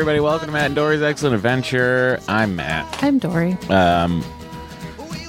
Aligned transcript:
everybody, 0.00 0.18
welcome 0.18 0.46
to 0.46 0.52
Matt 0.54 0.64
and 0.64 0.74
Dory's 0.74 1.02
Excellent 1.02 1.34
Adventure. 1.34 2.18
I'm 2.26 2.56
Matt. 2.56 3.02
I'm 3.02 3.18
Dory. 3.18 3.52
Um, 3.68 4.24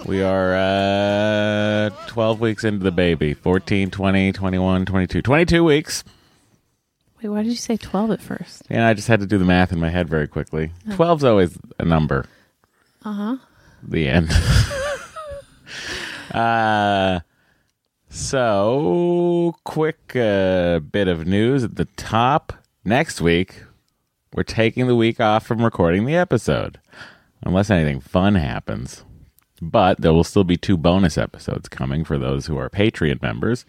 we 0.05 0.23
are 0.23 0.55
uh, 0.55 1.89
12 2.07 2.39
weeks 2.39 2.63
into 2.63 2.81
the 2.81 2.91
baby 2.91 3.33
14, 3.33 3.91
20, 3.91 4.31
21, 4.31 4.85
22. 4.85 5.21
22 5.21 5.63
weeks. 5.65 6.05
Wait, 7.21 7.27
why 7.27 7.43
did 7.43 7.49
you 7.49 7.57
say 7.57 7.75
12 7.75 8.11
at 8.11 8.21
first? 8.21 8.63
And 8.69 8.83
I 8.83 8.93
just 8.93 9.09
had 9.09 9.19
to 9.19 9.25
do 9.25 9.37
the 9.37 9.43
math 9.43 9.73
in 9.73 9.79
my 9.81 9.89
head 9.89 10.07
very 10.07 10.29
quickly. 10.29 10.71
12's 10.87 11.25
always 11.25 11.57
a 11.77 11.83
number. 11.83 12.23
Uh 13.03 13.11
huh. 13.11 13.37
The 13.83 14.07
end. 14.07 14.31
uh, 16.33 17.19
so, 18.07 19.53
quick 19.65 20.15
uh, 20.15 20.79
bit 20.79 21.09
of 21.09 21.27
news 21.27 21.65
at 21.65 21.75
the 21.75 21.89
top. 21.97 22.53
Next 22.85 23.19
week, 23.19 23.63
we're 24.33 24.43
taking 24.43 24.87
the 24.87 24.95
week 24.95 25.19
off 25.19 25.45
from 25.45 25.63
recording 25.63 26.05
the 26.05 26.15
episode, 26.15 26.79
unless 27.43 27.69
anything 27.69 27.99
fun 27.99 28.35
happens. 28.35 29.03
But 29.61 30.01
there 30.01 30.13
will 30.13 30.23
still 30.23 30.43
be 30.43 30.57
two 30.57 30.77
bonus 30.77 31.17
episodes 31.17 31.69
coming 31.69 32.03
for 32.03 32.17
those 32.17 32.47
who 32.47 32.57
are 32.57 32.69
Patreon 32.69 33.21
members. 33.21 33.65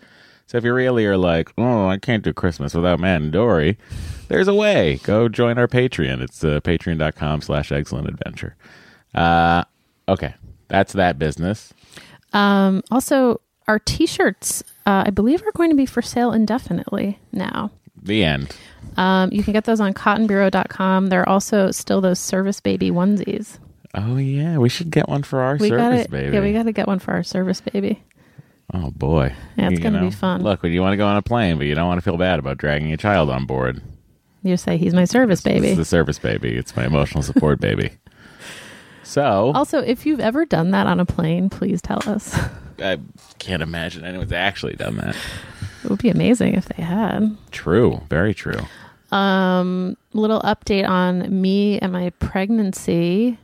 So 0.46 0.58
if 0.58 0.64
you 0.64 0.72
really 0.72 1.06
are 1.06 1.16
like, 1.16 1.52
oh, 1.58 1.88
I 1.88 1.98
can't 1.98 2.22
do 2.22 2.32
Christmas 2.32 2.74
without 2.74 3.00
Matt 3.00 3.22
and 3.22 3.32
Dory, 3.32 3.78
there's 4.28 4.48
a 4.48 4.54
way. 4.54 5.00
Go 5.02 5.28
join 5.28 5.58
our 5.58 5.68
Patreon. 5.68 6.22
It's 6.22 6.42
uh, 6.44 6.60
patreon.com 6.60 7.42
slash 7.42 7.72
excellent 7.72 8.08
adventure. 8.08 8.54
Uh, 9.14 9.64
okay, 10.08 10.34
that's 10.68 10.92
that 10.94 11.18
business. 11.18 11.72
Um, 12.32 12.82
also, 12.90 13.40
our 13.68 13.78
t 13.78 14.06
shirts, 14.06 14.62
uh, 14.86 15.04
I 15.06 15.10
believe, 15.10 15.42
are 15.42 15.52
going 15.52 15.70
to 15.70 15.76
be 15.76 15.86
for 15.86 16.02
sale 16.02 16.32
indefinitely 16.32 17.18
now. 17.32 17.70
The 18.02 18.24
end. 18.24 18.56
Um, 18.96 19.30
you 19.32 19.42
can 19.42 19.52
get 19.52 19.64
those 19.64 19.80
on 19.80 19.94
cottonbureau.com. 19.94 21.06
There 21.08 21.20
are 21.22 21.28
also 21.28 21.70
still 21.70 22.00
those 22.00 22.18
service 22.18 22.60
baby 22.60 22.90
onesies. 22.90 23.58
Oh 23.94 24.16
yeah, 24.16 24.56
we 24.58 24.68
should 24.68 24.90
get 24.90 25.08
one 25.08 25.22
for 25.22 25.40
our 25.40 25.56
We 25.56 25.68
service 25.68 26.06
to 26.06 26.10
baby. 26.10 26.34
Yeah, 26.34 26.40
we 26.42 26.52
got 26.52 26.64
to 26.64 26.72
get 26.72 26.86
one 26.86 26.98
for 26.98 27.12
our 27.12 27.22
service 27.22 27.60
baby. 27.60 28.02
oh 28.74 28.90
boy, 28.90 29.34
Yeah, 29.56 29.68
it's 29.68 29.78
You 29.78 29.84
gonna 29.84 30.00
be 30.00 30.10
fun. 30.10 30.42
Look, 30.42 30.62
when 30.62 30.72
you 30.72 30.80
want 30.80 30.94
to 30.94 30.96
go 30.96 31.06
on 31.06 31.16
a 31.16 31.22
plane, 31.22 31.58
but 31.58 31.66
you 31.66 31.74
don't 31.74 31.86
want 31.86 31.98
to 31.98 32.02
feel 32.02 32.16
bad 32.16 32.38
about 32.38 32.58
dragging 32.58 32.90
a 32.92 32.96
child 32.96 33.28
on 33.30 33.44
board. 33.46 33.82
You 34.42 34.56
say 34.56 34.76
he's 34.78 34.94
my 34.94 35.04
service 35.04 35.40
It's 35.40 35.44
baby. 35.44 35.74
the 35.74 35.84
service 35.84 36.18
baby. 36.18 36.56
It's 36.56 36.74
my 36.74 36.86
emotional 36.86 37.22
support 37.22 37.60
baby. 37.60 37.90
So 39.04 39.52
Also, 39.54 39.78
if 39.80 40.06
you've 40.06 40.20
ever 40.20 40.44
done 40.46 40.70
that 40.70 40.86
on 40.86 40.98
a 40.98 41.04
plane, 41.04 41.50
please 41.50 41.82
tell 41.82 42.00
us. 42.06 42.34
I 42.78 42.98
can't 43.38 43.62
imagine 43.62 44.04
anyone's 44.04 44.32
actually 44.32 44.74
done 44.74 44.96
that. 44.96 45.16
It 45.84 45.90
would 45.90 46.00
be 46.00 46.10
amazing 46.10 46.54
if 46.54 46.66
they 46.66 46.82
had. 46.82 47.36
True, 47.50 48.00
very 48.08 48.34
true. 48.34 48.60
Um, 49.10 49.96
little 50.12 50.40
update 50.40 50.88
on 50.88 51.40
me 51.42 51.78
and 51.80 51.92
my 51.92 52.10
pregnancy. 52.18 53.38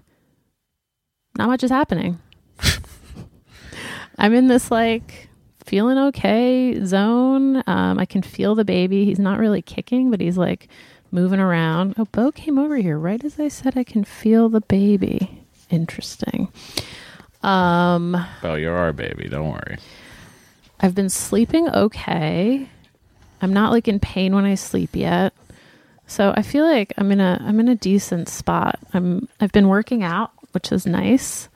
Not 1.36 1.48
much 1.48 1.62
is 1.62 1.70
happening. 1.70 2.18
I'm 4.18 4.34
in 4.34 4.48
this 4.48 4.70
like 4.70 5.28
feeling 5.64 5.98
okay 5.98 6.82
zone. 6.84 7.62
Um, 7.66 7.98
I 7.98 8.06
can 8.06 8.22
feel 8.22 8.54
the 8.54 8.64
baby. 8.64 9.04
He's 9.04 9.18
not 9.18 9.38
really 9.38 9.62
kicking, 9.62 10.10
but 10.10 10.20
he's 10.20 10.38
like 10.38 10.68
moving 11.10 11.40
around. 11.40 11.94
Oh, 11.98 12.06
Bo 12.06 12.32
came 12.32 12.58
over 12.58 12.76
here 12.76 12.98
right 12.98 13.22
as 13.24 13.38
I 13.38 13.48
said 13.48 13.76
I 13.76 13.84
can 13.84 14.04
feel 14.04 14.48
the 14.48 14.60
baby. 14.62 15.44
Interesting. 15.70 16.48
Um, 17.42 18.16
Oh, 18.42 18.54
you're 18.54 18.76
our 18.76 18.92
baby. 18.92 19.28
Don't 19.28 19.50
worry. 19.50 19.78
I've 20.80 20.94
been 20.94 21.10
sleeping 21.10 21.68
okay. 21.68 22.68
I'm 23.40 23.52
not 23.52 23.72
like 23.72 23.88
in 23.88 24.00
pain 24.00 24.34
when 24.34 24.44
I 24.44 24.54
sleep 24.54 24.90
yet. 24.94 25.32
So 26.06 26.32
I 26.36 26.42
feel 26.42 26.64
like 26.64 26.92
I'm 26.96 27.12
in 27.12 27.20
a 27.20 27.38
I'm 27.40 27.60
in 27.60 27.68
a 27.68 27.74
decent 27.74 28.28
spot. 28.28 28.78
I'm 28.92 29.28
I've 29.40 29.52
been 29.52 29.68
working 29.68 30.02
out 30.02 30.32
which 30.52 30.72
is 30.72 30.86
nice. 30.86 31.48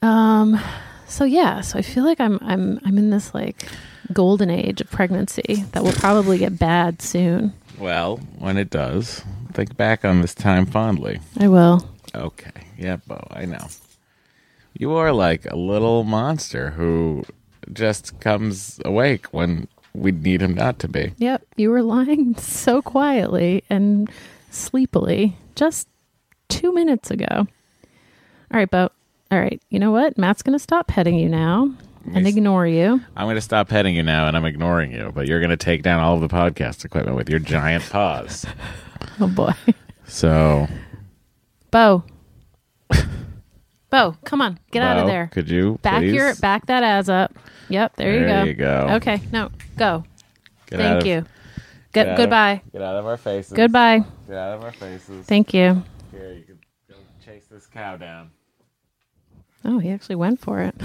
Um, 0.00 0.60
so 1.06 1.24
yeah, 1.24 1.60
so 1.60 1.78
I 1.78 1.82
feel 1.82 2.04
like 2.04 2.20
I'm 2.20 2.38
I'm 2.42 2.80
I'm 2.84 2.98
in 2.98 3.10
this 3.10 3.34
like 3.34 3.64
golden 4.12 4.50
age 4.50 4.80
of 4.80 4.90
pregnancy 4.90 5.64
that 5.72 5.82
will 5.82 5.92
probably 5.92 6.38
get 6.38 6.58
bad 6.58 7.02
soon. 7.02 7.52
Well, 7.78 8.18
when 8.38 8.56
it 8.56 8.70
does, 8.70 9.22
think 9.52 9.76
back 9.76 10.04
on 10.04 10.20
this 10.20 10.34
time 10.34 10.66
fondly. 10.66 11.20
I 11.38 11.48
will. 11.48 11.88
Okay. 12.14 12.66
Yeah, 12.78 12.96
Bo, 13.06 13.26
I 13.30 13.44
know. 13.44 13.66
You 14.74 14.92
are 14.92 15.12
like 15.12 15.46
a 15.46 15.56
little 15.56 16.04
monster 16.04 16.70
who 16.70 17.24
just 17.72 18.18
comes 18.20 18.80
awake 18.84 19.26
when 19.26 19.68
we 19.94 20.10
need 20.12 20.40
him 20.42 20.54
not 20.54 20.78
to 20.80 20.88
be. 20.88 21.12
Yep, 21.18 21.42
you 21.56 21.70
were 21.70 21.82
lying 21.82 22.34
so 22.38 22.80
quietly 22.82 23.62
and 23.70 24.10
sleepily 24.50 25.36
just 25.54 25.88
two 26.48 26.72
minutes 26.72 27.10
ago. 27.10 27.26
All 27.30 27.46
right, 28.50 28.70
Bo. 28.70 28.90
All 29.30 29.40
right, 29.40 29.60
you 29.70 29.78
know 29.78 29.90
what? 29.90 30.18
Matt's 30.18 30.42
going 30.42 30.52
to 30.54 30.62
stop 30.62 30.86
petting 30.88 31.14
you 31.14 31.28
now 31.28 31.72
and 32.12 32.26
Yes. 32.26 32.34
ignore 32.36 32.66
you. 32.66 33.00
I'm 33.16 33.24
going 33.26 33.36
to 33.36 33.40
stop 33.40 33.68
petting 33.68 33.94
you 33.94 34.02
now 34.02 34.26
and 34.28 34.36
I'm 34.36 34.44
ignoring 34.44 34.92
you, 34.92 35.10
but 35.14 35.26
you're 35.26 35.40
going 35.40 35.50
to 35.50 35.56
take 35.56 35.82
down 35.82 36.00
all 36.00 36.14
of 36.16 36.20
the 36.20 36.28
podcast 36.28 36.84
equipment 36.84 37.16
with 37.16 37.30
your 37.30 37.38
giant 37.38 37.84
paws. 37.88 38.44
Oh 39.20 39.26
boy, 39.26 39.52
So, 40.06 40.66
Bo. 41.70 42.02
Bo, 43.90 44.16
come 44.24 44.40
on, 44.40 44.58
get 44.70 44.82
out 44.82 44.96
of 44.98 45.06
there. 45.06 45.28
Could 45.32 45.50
you 45.50 45.78
Back 45.82 45.98
please? 46.00 46.14
your 46.14 46.34
back 46.36 46.66
that 46.66 46.82
ass 46.82 47.08
up. 47.10 47.34
Yep, 47.72 47.96
there, 47.96 48.12
you 48.12 48.20
go. 48.20 48.26
There 48.26 48.46
you 48.46 48.54
go. 48.54 48.86
Okay, 48.96 49.22
no, 49.32 49.50
go. 49.78 50.04
Get 50.66 50.80
out 50.80 50.82
Thank 50.82 51.00
of- 51.00 51.06
you. 51.06 51.20
get 51.22 51.26
Good, 51.92 52.06
out 52.06 52.12
of- 52.12 52.16
goodbye. 52.18 52.62
Get 52.70 52.82
out 52.82 52.96
of 52.96 53.06
our 53.06 53.16
faces. 53.16 53.52
Goodbye. 53.54 54.04
Get 54.28 54.36
out 54.36 54.58
of 54.58 54.64
our 54.64 54.72
faces. 54.72 55.24
Thank 55.26 55.54
you. 55.54 55.82
Here, 56.10 56.32
you 56.34 56.42
can 56.44 56.58
go 56.88 56.96
chase 57.24 57.46
this 57.50 57.66
cow 57.66 57.96
down. 57.96 58.30
Oh, 59.64 59.78
he 59.78 59.90
actually 59.90 60.16
went 60.16 60.38
for 60.40 60.60
it. 60.60 60.74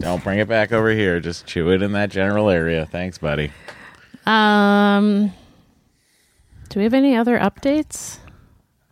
Don't 0.00 0.22
bring 0.24 0.38
it 0.38 0.48
back 0.48 0.72
over 0.72 0.90
here. 0.90 1.20
Just 1.20 1.46
chew 1.46 1.70
it 1.70 1.82
in 1.82 1.92
that 1.92 2.10
general 2.10 2.48
area. 2.50 2.86
Thanks, 2.86 3.18
buddy. 3.18 3.52
Um, 4.26 5.32
do 6.68 6.80
we 6.80 6.84
have 6.84 6.94
any 6.94 7.16
other 7.16 7.38
updates? 7.38 8.18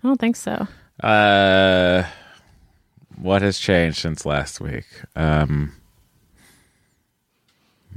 I 0.02 0.08
don't 0.08 0.20
think 0.20 0.36
so. 0.36 0.66
Uh, 1.02 2.04
what 3.16 3.42
has 3.42 3.58
changed 3.58 3.98
since 3.98 4.24
last 4.26 4.60
week? 4.60 4.84
Um, 5.14 5.72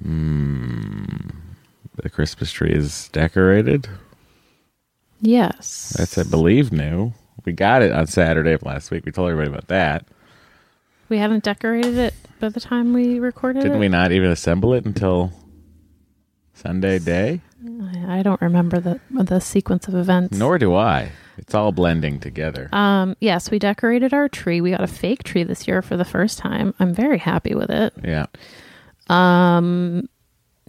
hmm, 0.01 1.29
the 2.01 2.09
Christmas 2.09 2.51
tree 2.51 2.71
is 2.71 3.09
decorated. 3.09 3.87
Yes. 5.21 5.93
That's, 5.97 6.17
I 6.17 6.23
believe, 6.23 6.71
new. 6.71 7.13
We 7.45 7.53
got 7.53 7.81
it 7.81 7.91
on 7.91 8.07
Saturday 8.07 8.53
of 8.53 8.63
last 8.63 8.91
week. 8.91 9.05
We 9.05 9.11
told 9.11 9.29
everybody 9.29 9.49
about 9.53 9.67
that. 9.67 10.05
We 11.09 11.17
hadn't 11.17 11.43
decorated 11.43 11.97
it 11.97 12.13
by 12.39 12.49
the 12.49 12.59
time 12.59 12.93
we 12.93 13.19
recorded 13.19 13.61
Didn't 13.61 13.77
it. 13.77 13.79
we 13.79 13.87
not 13.89 14.11
even 14.11 14.29
assemble 14.29 14.73
it 14.73 14.85
until 14.85 15.33
Sunday 16.53 16.99
day? 16.99 17.41
I 17.65 18.19
I 18.19 18.23
don't 18.23 18.41
remember 18.41 18.79
the 18.79 18.99
the 19.09 19.39
sequence 19.39 19.87
of 19.87 19.95
events. 19.95 20.37
Nor 20.37 20.57
do 20.59 20.75
I. 20.75 21.11
It's 21.39 21.55
all 21.55 21.71
blending 21.71 22.19
together. 22.19 22.69
Um, 22.73 23.15
yes, 23.19 23.49
we 23.49 23.59
decorated 23.59 24.13
our 24.13 24.29
tree. 24.29 24.61
We 24.61 24.71
got 24.71 24.81
a 24.83 24.87
fake 24.87 25.23
tree 25.23 25.43
this 25.43 25.67
year 25.67 25.81
for 25.81 25.97
the 25.97 26.05
first 26.05 26.37
time. 26.37 26.73
I'm 26.79 26.93
very 26.93 27.17
happy 27.17 27.55
with 27.55 27.69
it. 27.69 27.93
yeah. 28.03 28.27
Um, 29.07 30.07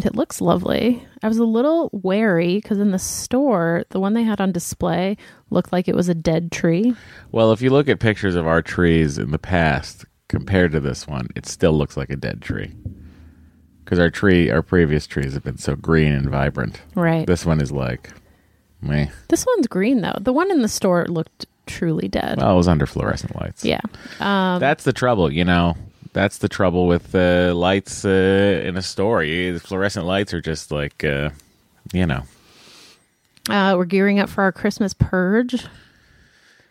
it 0.05 0.14
looks 0.14 0.40
lovely. 0.40 1.06
I 1.22 1.28
was 1.28 1.37
a 1.37 1.44
little 1.44 1.90
wary 1.93 2.56
because 2.56 2.78
in 2.78 2.90
the 2.90 2.99
store, 2.99 3.84
the 3.90 4.00
one 4.00 4.14
they 4.14 4.22
had 4.22 4.40
on 4.40 4.52
display 4.52 5.17
looked 5.50 5.72
like 5.72 5.88
it 5.88 5.94
was 5.94 6.08
a 6.08 6.14
dead 6.14 6.50
tree. 6.50 6.94
Well, 7.32 7.52
if 7.52 7.61
you 7.61 7.69
look 7.69 7.88
at 7.88 8.00
pictures 8.00 8.34
of 8.34 8.46
our 8.46 8.62
trees 8.62 9.19
in 9.19 9.31
the 9.31 9.38
past 9.38 10.06
compared 10.28 10.72
to 10.72 10.81
this 10.81 11.06
one, 11.06 11.28
it 11.37 11.44
still 11.46 11.72
looks 11.72 11.96
like 11.99 12.08
a 12.08 12.17
dead 12.17 12.40
tree. 12.40 12.72
Because 13.84 13.99
our 13.99 14.08
tree, 14.11 14.50
our 14.50 14.62
previous 14.62 15.06
trees 15.06 15.34
have 15.34 15.43
been 15.44 15.58
so 15.58 15.75
green 15.76 16.12
and 16.12 16.31
vibrant. 16.31 16.81
Right. 16.94 17.26
This 17.26 17.44
one 17.44 17.61
is 17.61 17.72
like, 17.72 18.11
meh. 18.82 19.06
This 19.29 19.44
one's 19.47 19.67
green 19.67 20.00
though. 20.00 20.17
The 20.21 20.32
one 20.32 20.50
in 20.50 20.62
the 20.62 20.69
store 20.69 21.06
looked 21.09 21.47
truly 21.67 22.09
dead. 22.09 22.38
Well, 22.38 22.53
it 22.53 22.56
was 22.56 22.69
under 22.69 22.87
fluorescent 22.87 23.35
lights. 23.41 23.65
yeah. 23.65 23.81
Um, 24.19 24.59
That's 24.61 24.85
the 24.85 24.93
trouble, 24.93 25.32
you 25.32 25.44
know. 25.44 25.77
That's 26.12 26.38
the 26.38 26.49
trouble 26.49 26.88
with 26.88 27.15
uh, 27.15 27.55
lights 27.55 28.05
uh, 28.05 28.62
in 28.65 28.77
a 28.77 28.82
store. 28.82 29.23
You, 29.23 29.53
the 29.55 29.61
fluorescent 29.61 30.06
lights 30.06 30.35
are 30.35 30.41
just 30.41 30.73
like, 30.73 31.05
uh, 31.05 31.31
you 31.93 32.05
know, 32.06 32.25
uh, 33.49 33.75
we're 33.77 33.85
gearing 33.85 34.19
up 34.19 34.29
for 34.29 34.43
our 34.43 34.50
Christmas 34.53 34.93
purge. 34.94 35.65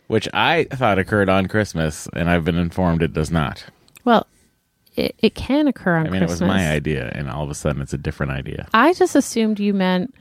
which 0.08 0.28
I 0.34 0.66
thought 0.66 1.00
occurred 1.00 1.30
on 1.30 1.48
Christmas, 1.48 2.08
and 2.14 2.30
I've 2.30 2.44
been 2.44 2.58
informed 2.58 3.02
it 3.02 3.14
does 3.14 3.32
not. 3.32 3.64
Well, 4.04 4.28
it, 4.98 5.16
it 5.20 5.36
can 5.36 5.68
occur 5.68 5.96
on 5.96 6.08
I 6.08 6.10
mean, 6.10 6.20
Christmas. 6.22 6.42
it 6.42 6.44
was 6.44 6.48
my 6.50 6.70
idea, 6.72 7.10
and 7.16 7.30
all 7.30 7.44
of 7.44 7.50
a 7.50 7.56
sudden 7.56 7.82
it's 7.82 7.94
a 7.94 7.98
different 7.98 8.34
idea. 8.34 8.68
I 8.74 8.92
just 8.94 9.16
assumed 9.16 9.60
you 9.60 9.74
meant 9.74 10.14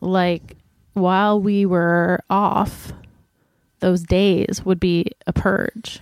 like 0.00 0.56
while 1.00 1.40
we 1.40 1.66
were 1.66 2.20
off, 2.30 2.92
those 3.80 4.02
days 4.02 4.64
would 4.64 4.80
be 4.80 5.06
a 5.26 5.32
purge. 5.32 6.00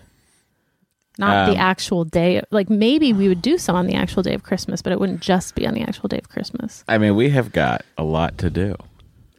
Not 1.18 1.48
Um, 1.48 1.54
the 1.54 1.60
actual 1.60 2.04
day. 2.04 2.42
Like 2.50 2.70
maybe 2.70 3.12
we 3.12 3.28
would 3.28 3.42
do 3.42 3.58
some 3.58 3.74
on 3.74 3.86
the 3.86 3.94
actual 3.94 4.22
day 4.22 4.34
of 4.34 4.42
Christmas, 4.44 4.82
but 4.82 4.92
it 4.92 5.00
wouldn't 5.00 5.20
just 5.20 5.54
be 5.54 5.66
on 5.66 5.74
the 5.74 5.82
actual 5.82 6.08
day 6.08 6.18
of 6.18 6.28
Christmas. 6.28 6.84
I 6.88 6.98
mean, 6.98 7.16
we 7.16 7.30
have 7.30 7.50
got 7.52 7.84
a 7.96 8.04
lot 8.04 8.38
to 8.38 8.50
do. 8.50 8.76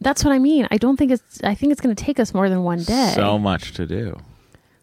That's 0.02 0.24
what 0.24 0.32
I 0.32 0.38
mean. 0.38 0.66
I 0.70 0.76
don't 0.78 0.96
think 0.96 1.10
it's. 1.10 1.42
I 1.42 1.54
think 1.54 1.72
it's 1.72 1.80
going 1.80 1.94
to 1.94 2.04
take 2.04 2.18
us 2.20 2.32
more 2.34 2.48
than 2.48 2.62
one 2.64 2.82
day. 2.82 3.12
So 3.14 3.38
much 3.38 3.72
to 3.74 3.86
do. 3.86 4.16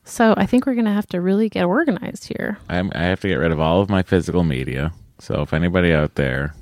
So 0.05 0.33
I 0.37 0.45
think 0.45 0.65
we're 0.65 0.73
going 0.75 0.85
to 0.85 0.91
have 0.91 1.07
to 1.07 1.19
really 1.21 1.49
get 1.49 1.65
organized 1.65 2.27
here. 2.27 2.57
I'm, 2.69 2.91
I 2.95 3.03
have 3.03 3.19
to 3.21 3.27
get 3.27 3.35
rid 3.35 3.51
of 3.51 3.59
all 3.59 3.81
of 3.81 3.89
my 3.89 4.03
physical 4.03 4.43
media. 4.43 4.93
So 5.19 5.41
if 5.41 5.53
anybody 5.53 5.91
out 5.93 6.15
there 6.15 6.53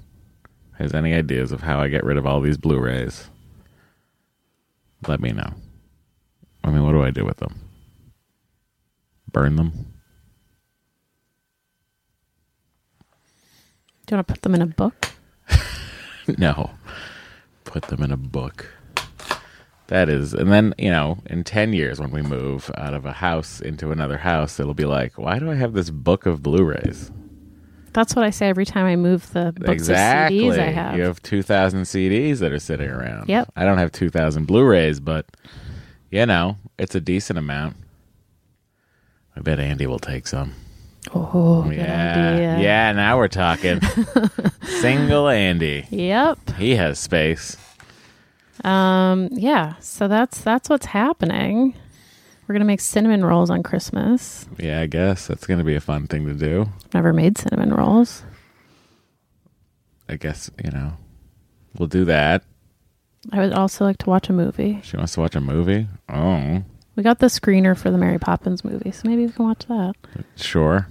has 0.80 0.94
any 0.94 1.14
ideas 1.14 1.52
of 1.52 1.62
how 1.62 1.80
I 1.80 1.88
get 1.90 2.04
rid 2.04 2.18
of 2.18 2.26
all 2.26 2.42
these 2.42 2.58
Blu-rays, 2.58 3.30
let 5.08 5.20
me 5.20 5.32
know. 5.32 5.54
I 6.64 6.70
mean, 6.70 6.84
what 6.84 6.94
do 6.94 7.04
I 7.04 7.12
do 7.12 7.26
with 7.26 7.38
them? 7.38 7.60
Burn 9.32 9.56
them? 9.56 9.72
Do 14.06 14.14
you 14.14 14.18
want 14.18 14.28
to 14.28 14.34
put 14.34 14.42
them 14.44 14.56
in 14.56 14.62
a 14.62 14.68
book? 14.68 15.12
no. 16.38 16.72
Put 17.64 17.84
them 17.84 18.04
in 18.04 18.12
a 18.12 18.18
book. 18.18 18.68
That 19.88 20.10
is, 20.10 20.34
and 20.34 20.52
then 20.52 20.74
you 20.80 20.90
know, 20.90 21.20
in 21.28 21.44
ten 21.44 21.74
years 21.74 22.00
when 22.00 22.10
we 22.10 22.24
move 22.24 22.72
out 22.76 22.96
of 22.96 23.06
a 23.06 23.12
house 23.12 23.60
into 23.62 23.92
another 23.92 24.18
house, 24.18 24.60
it'll 24.60 24.74
be 24.74 24.86
like, 24.86 25.18
why 25.18 25.38
do 25.38 25.52
I 25.52 25.56
have 25.56 25.74
this 25.74 25.92
book 25.92 26.26
of 26.26 26.42
Blu-rays? 26.42 27.12
That's 27.96 28.14
what 28.14 28.26
I 28.26 28.30
say 28.30 28.50
every 28.50 28.66
time 28.66 28.86
I 28.86 28.98
move 28.98 29.32
the 29.32 29.54
books 29.56 29.72
exactly. 29.72 30.50
of 30.50 30.56
CDs 30.56 30.60
I 30.60 30.72
have. 30.72 30.98
You 30.98 31.04
have 31.04 31.22
2,000 31.24 31.84
CDs 31.84 32.40
that 32.40 32.52
are 32.52 32.60
sitting 32.60 32.90
around. 32.90 33.30
Yep. 33.30 33.54
I 33.56 33.64
don't 33.64 33.78
have 33.78 33.94
2,000 33.94 34.46
Blu 34.46 34.66
rays, 34.66 35.00
but, 35.00 35.26
you 36.12 36.26
know, 36.26 36.58
it's 36.78 36.94
a 36.94 37.00
decent 37.00 37.40
amount. 37.40 37.78
I 39.38 39.40
bet 39.40 39.62
Andy 39.62 39.88
will 39.88 40.00
take 40.00 40.28
some. 40.28 40.54
oh, 41.14 41.64
good 41.64 41.78
yeah. 41.78 42.34
idea. 42.34 42.60
Yeah, 42.60 42.92
now 42.92 43.18
we're 43.18 43.30
talking. 43.30 43.80
Single 44.64 45.30
Andy. 45.30 45.88
Yep. 45.90 46.58
He 46.58 46.76
has 46.76 47.00
space. 47.00 47.56
Um, 48.66 49.30
yeah, 49.32 49.76
so 49.80 50.10
that's 50.10 50.42
that's 50.42 50.70
what's 50.70 50.88
happening. 50.88 51.76
We're 52.48 52.54
gonna 52.54 52.66
make 52.66 52.82
cinnamon 52.82 53.26
rolls 53.26 53.50
on 53.50 53.64
Christmas. 53.64 54.48
Yeah, 54.58 54.82
I 54.82 54.86
guess 54.88 55.28
that's 55.28 55.48
going 55.48 55.58
to 55.58 55.64
be 55.66 55.76
a 55.76 55.82
fun 55.82 56.06
thing 56.08 56.26
to 56.28 56.34
do. 56.34 56.68
Never 56.94 57.12
made 57.12 57.38
cinnamon 57.38 57.74
rolls. 57.74 58.24
I 60.08 60.18
guess, 60.18 60.52
you 60.64 60.70
know, 60.70 60.94
we'll 61.78 61.88
do 61.88 62.06
that. 62.06 62.44
I 63.34 63.40
would 63.40 63.54
also 63.54 63.84
like 63.86 63.98
to 64.00 64.10
watch 64.12 64.30
a 64.30 64.34
movie. 64.34 64.80
She 64.84 64.96
wants 64.96 65.14
to 65.16 65.22
watch 65.22 65.36
a 65.36 65.42
movie. 65.42 65.88
Oh, 66.08 66.64
We 66.96 67.02
got 67.02 67.18
the 67.18 67.26
screener 67.26 67.76
for 67.76 67.90
the 67.90 67.98
Mary 67.98 68.20
Poppins 68.20 68.64
movie, 68.64 68.92
so 68.92 69.10
maybe 69.10 69.26
we 69.26 69.32
can 69.32 69.46
watch 69.46 69.66
that. 69.68 69.96
sure. 70.36 70.88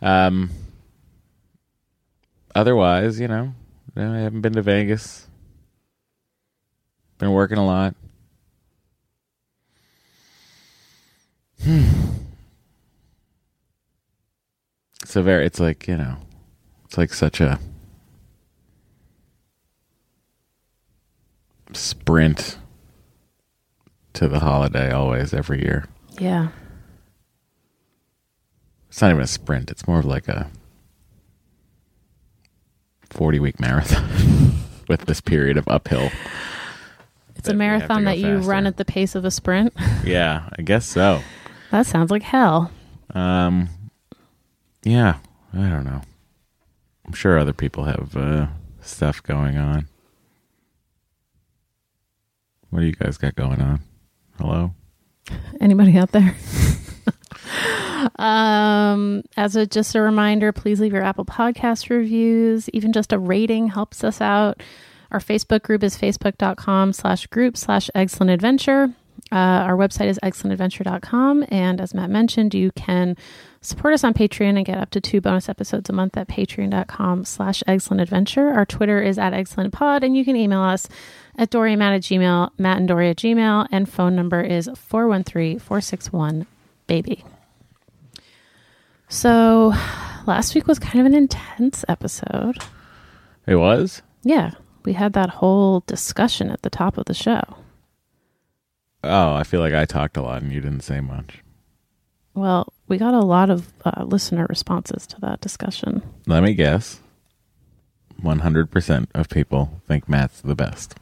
Um, 0.00 0.50
otherwise, 2.54 3.18
you 3.18 3.26
know, 3.26 3.52
I 3.96 4.00
haven't 4.00 4.42
been 4.42 4.52
to 4.52 4.62
Vegas. 4.62 5.26
Been 7.18 7.32
working 7.32 7.58
a 7.58 7.66
lot. 7.66 7.96
Hmm. 11.64 11.88
It's 15.02 15.16
a 15.16 15.22
very, 15.22 15.46
it's 15.46 15.60
like, 15.60 15.86
you 15.86 15.96
know, 15.96 16.16
it's 16.84 16.96
like 16.98 17.12
such 17.12 17.40
a 17.40 17.58
sprint 21.72 22.58
to 24.14 24.28
the 24.28 24.40
holiday 24.40 24.90
always 24.90 25.32
every 25.32 25.62
year. 25.62 25.86
Yeah. 26.18 26.48
It's 28.88 29.00
not 29.00 29.10
even 29.10 29.22
a 29.22 29.26
sprint. 29.26 29.70
It's 29.70 29.86
more 29.86 29.98
of 29.98 30.04
like 30.04 30.28
a 30.28 30.50
40 33.10 33.38
week 33.40 33.60
marathon 33.60 34.08
with 34.88 35.02
this 35.06 35.20
period 35.20 35.56
of 35.56 35.66
uphill. 35.68 36.10
It's 37.36 37.48
a 37.48 37.54
marathon 37.54 38.04
that 38.04 38.18
you 38.18 38.36
run 38.38 38.66
at 38.66 38.76
the 38.76 38.84
pace 38.84 39.14
of 39.14 39.24
a 39.24 39.30
sprint. 39.30 39.72
Yeah, 40.04 40.48
I 40.58 40.62
guess 40.62 40.84
so. 40.84 41.22
That 41.72 41.86
sounds 41.86 42.10
like 42.10 42.22
hell. 42.22 42.70
Um, 43.14 43.68
yeah, 44.84 45.18
I 45.52 45.68
don't 45.68 45.84
know. 45.84 46.02
I'm 47.06 47.12
sure 47.14 47.38
other 47.38 47.52
people 47.52 47.84
have 47.84 48.16
uh, 48.16 48.46
stuff 48.80 49.22
going 49.22 49.56
on. 49.56 49.88
What 52.70 52.80
do 52.80 52.86
you 52.86 52.92
guys 52.92 53.18
got 53.18 53.34
going 53.34 53.60
on? 53.60 53.80
Hello? 54.38 54.74
Anybody 55.60 55.96
out 55.96 56.12
there? 56.12 56.36
um, 58.16 59.22
as 59.36 59.56
a 59.56 59.66
just 59.66 59.94
a 59.94 60.00
reminder, 60.00 60.52
please 60.52 60.78
leave 60.78 60.92
your 60.92 61.02
Apple 61.02 61.24
Podcast 61.24 61.90
reviews. 61.90 62.68
Even 62.70 62.92
just 62.92 63.12
a 63.12 63.18
rating 63.18 63.68
helps 63.68 64.04
us 64.04 64.20
out. 64.20 64.62
Our 65.10 65.20
Facebook 65.20 65.62
group 65.62 65.82
is 65.82 65.96
facebook.com 65.96 66.92
slash 66.92 67.26
group 67.28 67.56
slash 67.56 67.90
excellent 67.94 68.30
adventure. 68.30 68.94
Uh, 69.32 69.64
our 69.64 69.76
website 69.76 70.08
is 70.08 70.20
excellentadventure.com. 70.22 71.46
And 71.48 71.80
as 71.80 71.94
Matt 71.94 72.10
mentioned, 72.10 72.52
you 72.52 72.70
can 72.72 73.16
support 73.62 73.94
us 73.94 74.04
on 74.04 74.12
Patreon 74.12 74.56
and 74.56 74.66
get 74.66 74.76
up 74.76 74.90
to 74.90 75.00
two 75.00 75.22
bonus 75.22 75.48
episodes 75.48 75.88
a 75.88 75.92
month 75.94 76.18
at 76.18 76.28
patreon.com 76.28 77.24
slash 77.24 77.62
excellentadventure. 77.66 78.54
Our 78.54 78.66
Twitter 78.66 79.00
is 79.00 79.18
at 79.18 79.32
excellentpod, 79.32 80.02
and 80.02 80.14
you 80.14 80.24
can 80.24 80.36
email 80.36 80.60
us 80.60 80.86
at 81.38 81.48
Dory 81.48 81.76
Matt 81.76 81.94
at 81.94 82.02
Gmail, 82.02 82.50
Matt 82.58 82.76
and 82.76 82.88
Dory 82.88 83.08
at 83.08 83.16
Gmail, 83.16 83.68
and 83.72 83.88
phone 83.88 84.14
number 84.14 84.42
is 84.42 84.68
413 84.76 85.58
461 85.58 86.46
baby. 86.86 87.24
So 89.08 89.72
last 90.26 90.54
week 90.54 90.66
was 90.66 90.78
kind 90.78 91.00
of 91.00 91.06
an 91.06 91.14
intense 91.14 91.86
episode. 91.88 92.58
It 93.46 93.56
was? 93.56 94.02
Yeah, 94.22 94.52
we 94.84 94.92
had 94.92 95.14
that 95.14 95.30
whole 95.30 95.80
discussion 95.86 96.50
at 96.50 96.62
the 96.62 96.70
top 96.70 96.98
of 96.98 97.06
the 97.06 97.14
show. 97.14 97.56
Oh, 99.04 99.34
I 99.34 99.42
feel 99.42 99.60
like 99.60 99.74
I 99.74 99.84
talked 99.84 100.16
a 100.16 100.22
lot 100.22 100.42
and 100.42 100.52
you 100.52 100.60
didn't 100.60 100.82
say 100.82 101.00
much. 101.00 101.38
Well, 102.34 102.72
we 102.88 102.98
got 102.98 103.14
a 103.14 103.20
lot 103.20 103.50
of 103.50 103.72
uh, 103.84 104.04
listener 104.04 104.46
responses 104.48 105.06
to 105.08 105.20
that 105.20 105.40
discussion. 105.40 106.02
Let 106.26 106.42
me 106.42 106.54
guess. 106.54 107.00
100% 108.22 109.06
of 109.14 109.28
people 109.28 109.82
think 109.86 110.08
Matt's 110.08 110.40
the 110.40 110.54
best. 110.54 110.94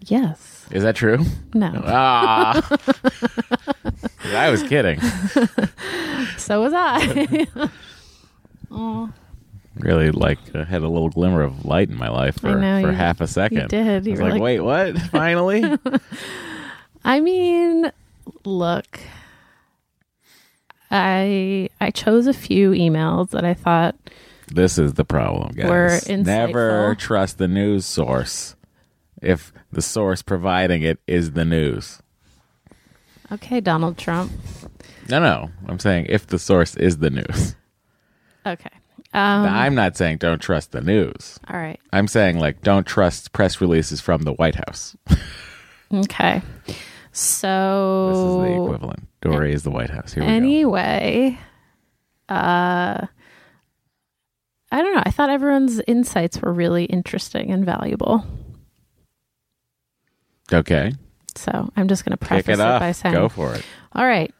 Yes. 0.00 0.66
Is 0.70 0.82
that 0.82 0.96
true? 0.96 1.24
No. 1.54 1.72
Ah. 1.86 2.78
I 4.26 4.50
was 4.50 4.62
kidding. 4.62 5.00
So 6.38 6.60
was 6.62 6.72
I. 6.74 7.46
oh, 8.70 9.10
Really, 9.76 10.10
like, 10.10 10.38
uh, 10.54 10.64
had 10.64 10.82
a 10.82 10.88
little 10.88 11.08
glimmer 11.10 11.42
of 11.42 11.64
light 11.64 11.88
in 11.90 11.96
my 11.96 12.08
life 12.08 12.38
for, 12.40 12.56
know, 12.56 12.80
for 12.82 12.90
you- 12.90 12.96
half 12.96 13.20
a 13.20 13.26
second. 13.26 13.62
you 13.62 13.68
did. 13.68 14.06
I 14.06 14.10
was 14.10 14.20
like, 14.20 14.32
like- 14.34 14.42
wait, 14.42 14.60
what? 14.60 14.98
Finally? 15.10 15.62
I 17.04 17.20
mean, 17.20 17.92
look. 18.44 19.00
I 20.90 21.68
I 21.80 21.90
chose 21.90 22.26
a 22.26 22.32
few 22.32 22.70
emails 22.70 23.30
that 23.30 23.44
I 23.44 23.54
thought 23.54 23.96
this 24.48 24.78
is 24.78 24.94
the 24.94 25.04
problem, 25.04 25.52
guys. 25.52 25.68
Were 26.08 26.16
Never 26.16 26.94
trust 26.94 27.38
the 27.38 27.48
news 27.48 27.84
source 27.86 28.54
if 29.22 29.52
the 29.72 29.82
source 29.82 30.22
providing 30.22 30.82
it 30.82 30.98
is 31.06 31.32
the 31.32 31.44
news. 31.44 32.00
okay, 33.32 33.60
Donald 33.60 33.96
Trump. 33.98 34.30
No, 35.08 35.18
no. 35.18 35.50
I'm 35.66 35.78
saying 35.78 36.06
if 36.08 36.26
the 36.26 36.38
source 36.38 36.76
is 36.76 36.98
the 36.98 37.10
news. 37.10 37.56
Okay. 38.46 38.70
Um, 39.14 39.44
Now, 39.44 39.58
I'm 39.58 39.74
not 39.74 39.96
saying 39.96 40.18
don't 40.18 40.40
trust 40.42 40.72
the 40.72 40.80
news. 40.82 41.40
all 41.48 41.56
right. 41.56 41.80
I'm 41.92 42.06
saying 42.06 42.38
like 42.38 42.62
don't 42.62 42.86
trust 42.86 43.32
press 43.32 43.60
releases 43.60 44.00
from 44.00 44.22
the 44.22 44.34
White 44.34 44.56
House. 44.56 44.96
Okay. 45.92 46.42
So 47.12 48.08
This 48.10 48.18
is 48.18 48.56
the 48.58 48.64
equivalent. 48.64 49.08
Dory 49.20 49.52
is 49.52 49.62
the 49.62 49.70
White 49.70 49.90
House. 49.90 50.12
Here 50.14 50.22
we 50.22 50.28
go. 50.28 50.34
anyway, 50.34 51.38
uh 52.28 53.06
I 54.72 54.82
don't 54.82 54.94
know. 54.94 55.02
I 55.04 55.10
thought 55.10 55.30
everyone's 55.30 55.80
insights 55.86 56.40
were 56.42 56.52
really 56.52 56.84
interesting 56.86 57.50
and 57.52 57.64
valuable. 57.64 58.24
Okay. 60.52 60.92
So 61.36 61.70
I'm 61.76 61.88
just 61.88 62.04
going 62.04 62.16
to 62.16 62.18
Kick 62.18 62.28
preface 62.28 62.58
it 62.58 62.62
it, 62.62 62.66
off. 62.66 62.80
by 62.80 62.92
saying, 62.92 63.14
Go 63.14 63.28
for 63.28 63.54
it. 63.54 63.64
"All 63.92 64.04
right, 64.06 64.32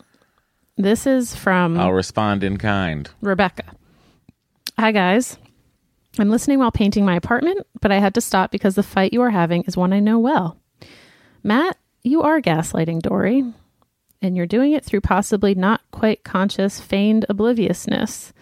this 0.76 1.06
is 1.06 1.34
from 1.34 1.78
I'll 1.78 1.92
respond 1.92 2.44
in 2.44 2.56
kind. 2.56 3.08
Rebecca. 3.20 3.64
Hi, 4.78 4.92
guys. 4.92 5.36
I'm 6.18 6.30
listening 6.30 6.58
while 6.60 6.70
painting 6.70 7.04
my 7.04 7.16
apartment, 7.16 7.66
but 7.80 7.90
I 7.90 7.98
had 7.98 8.14
to 8.14 8.20
stop 8.20 8.50
because 8.52 8.74
the 8.76 8.82
fight 8.84 9.12
you 9.12 9.22
are 9.22 9.30
having 9.30 9.62
is 9.64 9.76
one 9.76 9.92
I 9.92 9.98
know 10.00 10.18
well. 10.20 10.56
Matt, 11.44 11.76
you 12.02 12.22
are 12.22 12.40
gaslighting 12.40 13.02
Dory, 13.02 13.44
and 14.22 14.34
you're 14.36 14.46
doing 14.46 14.72
it 14.72 14.82
through 14.82 15.02
possibly 15.02 15.54
not 15.54 15.82
quite 15.90 16.24
conscious, 16.24 16.80
feigned 16.80 17.26
obliviousness. 17.28 18.32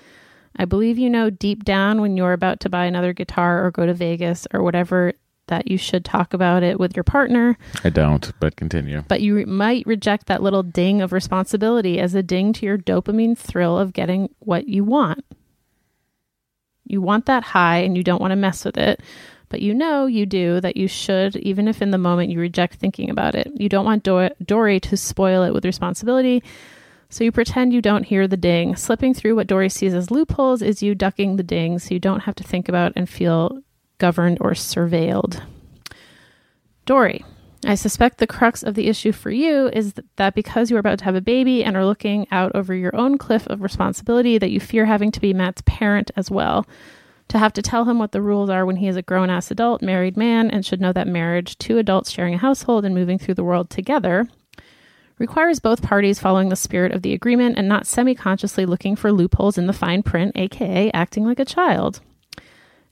I 0.54 0.66
believe 0.66 0.98
you 0.98 1.10
know 1.10 1.28
deep 1.28 1.64
down 1.64 2.00
when 2.00 2.16
you're 2.16 2.32
about 2.32 2.60
to 2.60 2.70
buy 2.70 2.84
another 2.84 3.12
guitar 3.12 3.66
or 3.66 3.72
go 3.72 3.86
to 3.86 3.92
Vegas 3.92 4.46
or 4.54 4.62
whatever 4.62 5.14
that 5.48 5.68
you 5.68 5.76
should 5.76 6.04
talk 6.04 6.32
about 6.32 6.62
it 6.62 6.78
with 6.78 6.94
your 6.96 7.02
partner 7.02 7.58
I 7.82 7.90
don't, 7.90 8.30
but 8.38 8.54
continue. 8.54 9.02
but 9.08 9.20
you 9.20 9.34
re- 9.34 9.44
might 9.44 9.84
reject 9.86 10.26
that 10.26 10.42
little 10.42 10.62
ding 10.62 11.02
of 11.02 11.12
responsibility 11.12 11.98
as 11.98 12.14
a 12.14 12.22
ding 12.22 12.52
to 12.54 12.66
your 12.66 12.78
dopamine 12.78 13.36
thrill 13.36 13.76
of 13.76 13.92
getting 13.92 14.32
what 14.38 14.68
you 14.68 14.84
want. 14.84 15.24
You 16.84 17.00
want 17.00 17.26
that 17.26 17.42
high 17.42 17.78
and 17.78 17.96
you 17.96 18.04
don't 18.04 18.20
want 18.20 18.30
to 18.30 18.36
mess 18.36 18.64
with 18.64 18.78
it, 18.78 19.00
but 19.52 19.60
you 19.60 19.74
know 19.74 20.06
you 20.06 20.24
do 20.24 20.62
that 20.62 20.78
you 20.78 20.88
should, 20.88 21.36
even 21.36 21.68
if 21.68 21.82
in 21.82 21.90
the 21.90 21.98
moment 21.98 22.30
you 22.30 22.40
reject 22.40 22.76
thinking 22.76 23.10
about 23.10 23.34
it. 23.34 23.52
You 23.54 23.68
don't 23.68 23.84
want 23.84 24.02
Do- 24.02 24.30
Dory 24.42 24.80
to 24.80 24.96
spoil 24.96 25.42
it 25.42 25.52
with 25.52 25.66
responsibility, 25.66 26.42
so 27.10 27.22
you 27.22 27.30
pretend 27.30 27.74
you 27.74 27.82
don't 27.82 28.04
hear 28.04 28.26
the 28.26 28.38
ding. 28.38 28.76
Slipping 28.76 29.12
through 29.12 29.36
what 29.36 29.46
Dory 29.46 29.68
sees 29.68 29.92
as 29.92 30.10
loopholes 30.10 30.62
is 30.62 30.82
you 30.82 30.94
ducking 30.94 31.36
the 31.36 31.42
ding 31.42 31.78
so 31.78 31.92
you 31.92 32.00
don't 32.00 32.20
have 32.20 32.34
to 32.36 32.42
think 32.42 32.66
about 32.66 32.94
and 32.96 33.10
feel 33.10 33.60
governed 33.98 34.38
or 34.40 34.52
surveilled. 34.52 35.42
Dory, 36.86 37.22
I 37.66 37.74
suspect 37.74 38.16
the 38.16 38.26
crux 38.26 38.62
of 38.62 38.74
the 38.74 38.88
issue 38.88 39.12
for 39.12 39.30
you 39.30 39.68
is 39.68 39.92
that 40.16 40.34
because 40.34 40.70
you 40.70 40.76
are 40.76 40.80
about 40.80 40.98
to 41.00 41.04
have 41.04 41.14
a 41.14 41.20
baby 41.20 41.62
and 41.62 41.76
are 41.76 41.84
looking 41.84 42.26
out 42.30 42.52
over 42.54 42.74
your 42.74 42.96
own 42.96 43.18
cliff 43.18 43.46
of 43.48 43.60
responsibility, 43.60 44.38
that 44.38 44.50
you 44.50 44.60
fear 44.60 44.86
having 44.86 45.12
to 45.12 45.20
be 45.20 45.34
Matt's 45.34 45.62
parent 45.66 46.10
as 46.16 46.30
well. 46.30 46.66
To 47.32 47.38
have 47.38 47.54
to 47.54 47.62
tell 47.62 47.86
him 47.86 47.98
what 47.98 48.12
the 48.12 48.20
rules 48.20 48.50
are 48.50 48.66
when 48.66 48.76
he 48.76 48.88
is 48.88 48.96
a 48.96 49.00
grown 49.00 49.30
ass 49.30 49.50
adult, 49.50 49.80
married 49.80 50.18
man, 50.18 50.50
and 50.50 50.66
should 50.66 50.82
know 50.82 50.92
that 50.92 51.08
marriage, 51.08 51.56
two 51.56 51.78
adults 51.78 52.10
sharing 52.10 52.34
a 52.34 52.38
household 52.38 52.84
and 52.84 52.94
moving 52.94 53.18
through 53.18 53.36
the 53.36 53.42
world 53.42 53.70
together, 53.70 54.28
requires 55.16 55.58
both 55.58 55.80
parties 55.80 56.18
following 56.18 56.50
the 56.50 56.56
spirit 56.56 56.92
of 56.92 57.00
the 57.00 57.14
agreement 57.14 57.56
and 57.56 57.66
not 57.66 57.86
semi 57.86 58.14
consciously 58.14 58.66
looking 58.66 58.96
for 58.96 59.10
loopholes 59.10 59.56
in 59.56 59.66
the 59.66 59.72
fine 59.72 60.02
print, 60.02 60.32
aka 60.36 60.90
acting 60.92 61.24
like 61.24 61.38
a 61.38 61.46
child. 61.46 62.02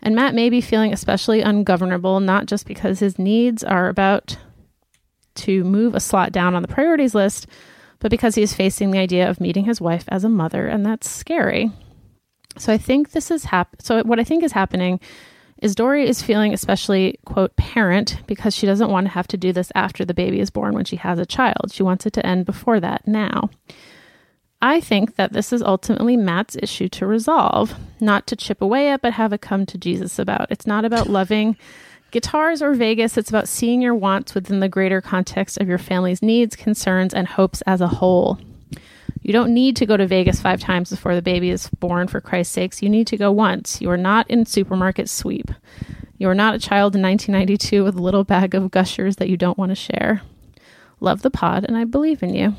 And 0.00 0.14
Matt 0.14 0.34
may 0.34 0.48
be 0.48 0.62
feeling 0.62 0.94
especially 0.94 1.42
ungovernable, 1.42 2.20
not 2.20 2.46
just 2.46 2.66
because 2.66 3.00
his 3.00 3.18
needs 3.18 3.62
are 3.62 3.90
about 3.90 4.38
to 5.34 5.64
move 5.64 5.94
a 5.94 6.00
slot 6.00 6.32
down 6.32 6.54
on 6.54 6.62
the 6.62 6.68
priorities 6.68 7.14
list, 7.14 7.46
but 7.98 8.10
because 8.10 8.36
he 8.36 8.42
is 8.42 8.54
facing 8.54 8.90
the 8.90 9.00
idea 9.00 9.28
of 9.28 9.38
meeting 9.38 9.66
his 9.66 9.82
wife 9.82 10.04
as 10.08 10.24
a 10.24 10.30
mother, 10.30 10.66
and 10.66 10.86
that's 10.86 11.10
scary. 11.10 11.70
So 12.58 12.72
I 12.72 12.78
think 12.78 13.12
this 13.12 13.30
is 13.30 13.44
hap- 13.44 13.80
so 13.80 14.02
what 14.02 14.20
I 14.20 14.24
think 14.24 14.42
is 14.42 14.52
happening 14.52 15.00
is 15.62 15.74
Dory 15.74 16.08
is 16.08 16.22
feeling 16.22 16.52
especially 16.52 17.18
quote 17.24 17.54
parent 17.56 18.22
because 18.26 18.54
she 18.54 18.66
doesn't 18.66 18.90
want 18.90 19.06
to 19.06 19.12
have 19.12 19.28
to 19.28 19.36
do 19.36 19.52
this 19.52 19.70
after 19.74 20.04
the 20.04 20.14
baby 20.14 20.40
is 20.40 20.50
born 20.50 20.74
when 20.74 20.84
she 20.84 20.96
has 20.96 21.18
a 21.18 21.26
child. 21.26 21.70
She 21.72 21.82
wants 21.82 22.06
it 22.06 22.12
to 22.14 22.26
end 22.26 22.46
before 22.46 22.80
that 22.80 23.06
now. 23.06 23.50
I 24.62 24.80
think 24.80 25.16
that 25.16 25.32
this 25.32 25.52
is 25.52 25.62
ultimately 25.62 26.16
Matt's 26.16 26.56
issue 26.62 26.88
to 26.90 27.06
resolve, 27.06 27.74
not 27.98 28.26
to 28.26 28.36
chip 28.36 28.60
away 28.60 28.90
at, 28.90 29.00
but 29.00 29.14
have 29.14 29.32
a 29.32 29.38
come 29.38 29.64
to 29.66 29.78
Jesus 29.78 30.18
about. 30.18 30.50
It's 30.50 30.66
not 30.66 30.84
about 30.84 31.08
loving 31.10 31.56
guitars 32.10 32.60
or 32.60 32.74
Vegas. 32.74 33.16
It's 33.16 33.30
about 33.30 33.48
seeing 33.48 33.80
your 33.80 33.94
wants 33.94 34.34
within 34.34 34.60
the 34.60 34.68
greater 34.68 35.00
context 35.00 35.58
of 35.58 35.68
your 35.68 35.78
family's 35.78 36.22
needs, 36.22 36.56
concerns, 36.56 37.14
and 37.14 37.26
hopes 37.26 37.62
as 37.62 37.80
a 37.80 37.88
whole. 37.88 38.38
You 39.22 39.32
don't 39.32 39.52
need 39.52 39.76
to 39.76 39.86
go 39.86 39.96
to 39.96 40.06
Vegas 40.06 40.40
five 40.40 40.60
times 40.60 40.90
before 40.90 41.14
the 41.14 41.22
baby 41.22 41.50
is 41.50 41.68
born, 41.78 42.08
for 42.08 42.20
Christ's 42.20 42.54
sakes. 42.54 42.82
You 42.82 42.88
need 42.88 43.06
to 43.08 43.16
go 43.16 43.30
once. 43.30 43.80
You 43.80 43.90
are 43.90 43.96
not 43.96 44.28
in 44.30 44.46
supermarket 44.46 45.08
sweep. 45.08 45.50
You 46.16 46.28
are 46.28 46.34
not 46.34 46.54
a 46.54 46.58
child 46.58 46.96
in 46.96 47.02
1992 47.02 47.84
with 47.84 47.96
a 47.96 48.02
little 48.02 48.24
bag 48.24 48.54
of 48.54 48.70
gushers 48.70 49.16
that 49.16 49.28
you 49.28 49.36
don't 49.36 49.58
want 49.58 49.70
to 49.70 49.74
share. 49.76 50.22
Love 51.00 51.22
the 51.22 51.30
pod, 51.30 51.64
and 51.64 51.76
I 51.76 51.84
believe 51.84 52.22
in 52.22 52.34
you. 52.34 52.54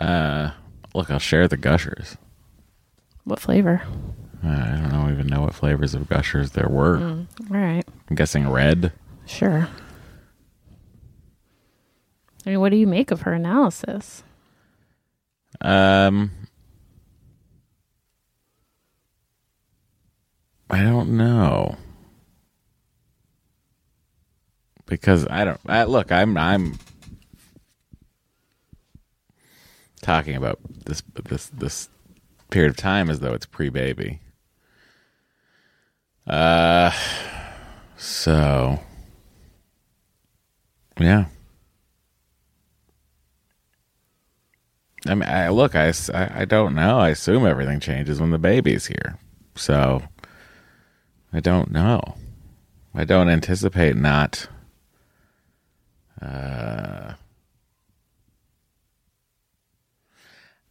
Uh, 0.00 0.50
look, 0.94 1.10
I'll 1.10 1.18
share 1.18 1.48
the 1.48 1.56
gushers. 1.56 2.16
What 3.24 3.40
flavor? 3.40 3.82
Uh, 4.44 4.48
I 4.48 4.80
don't 4.80 4.92
know, 4.92 5.10
even 5.10 5.26
know 5.26 5.42
what 5.42 5.54
flavors 5.54 5.94
of 5.94 6.08
gushers 6.08 6.50
there 6.52 6.68
were. 6.68 6.98
All 6.98 7.26
right. 7.48 7.84
I'm 8.08 8.16
guessing 8.16 8.48
red. 8.48 8.92
Sure. 9.24 9.68
I 12.46 12.50
mean, 12.50 12.60
what 12.60 12.70
do 12.70 12.76
you 12.76 12.86
make 12.86 13.10
of 13.10 13.22
her 13.22 13.32
analysis? 13.32 14.22
Um, 15.60 16.30
I 20.70 20.82
don't 20.82 21.16
know. 21.16 21.76
because 24.86 25.26
I 25.28 25.44
don't. 25.44 25.60
I, 25.66 25.84
look, 25.84 26.10
I'm 26.10 26.36
I'm 26.38 26.78
talking 30.00 30.36
about 30.36 30.58
this 30.86 31.02
this 31.24 31.46
this 31.48 31.88
period 32.50 32.70
of 32.70 32.76
time 32.76 33.10
as 33.10 33.20
though 33.20 33.34
it's 33.34 33.46
pre-baby. 33.46 34.20
Uh, 36.26 36.92
so 37.96 38.80
yeah. 40.98 41.26
I 45.08 45.14
mean, 45.14 45.28
I, 45.28 45.48
look, 45.48 45.74
I, 45.74 45.92
I- 46.12 46.44
don't 46.44 46.74
know. 46.74 46.98
I 46.98 47.10
assume 47.10 47.46
everything 47.46 47.80
changes 47.80 48.20
when 48.20 48.30
the 48.30 48.38
baby's 48.38 48.86
here. 48.86 49.18
So 49.54 50.02
I 51.32 51.40
don't 51.40 51.70
know. 51.70 52.00
I 52.94 53.04
don't 53.04 53.28
anticipate 53.28 53.96
not. 53.96 54.48
Uh, 56.20 57.12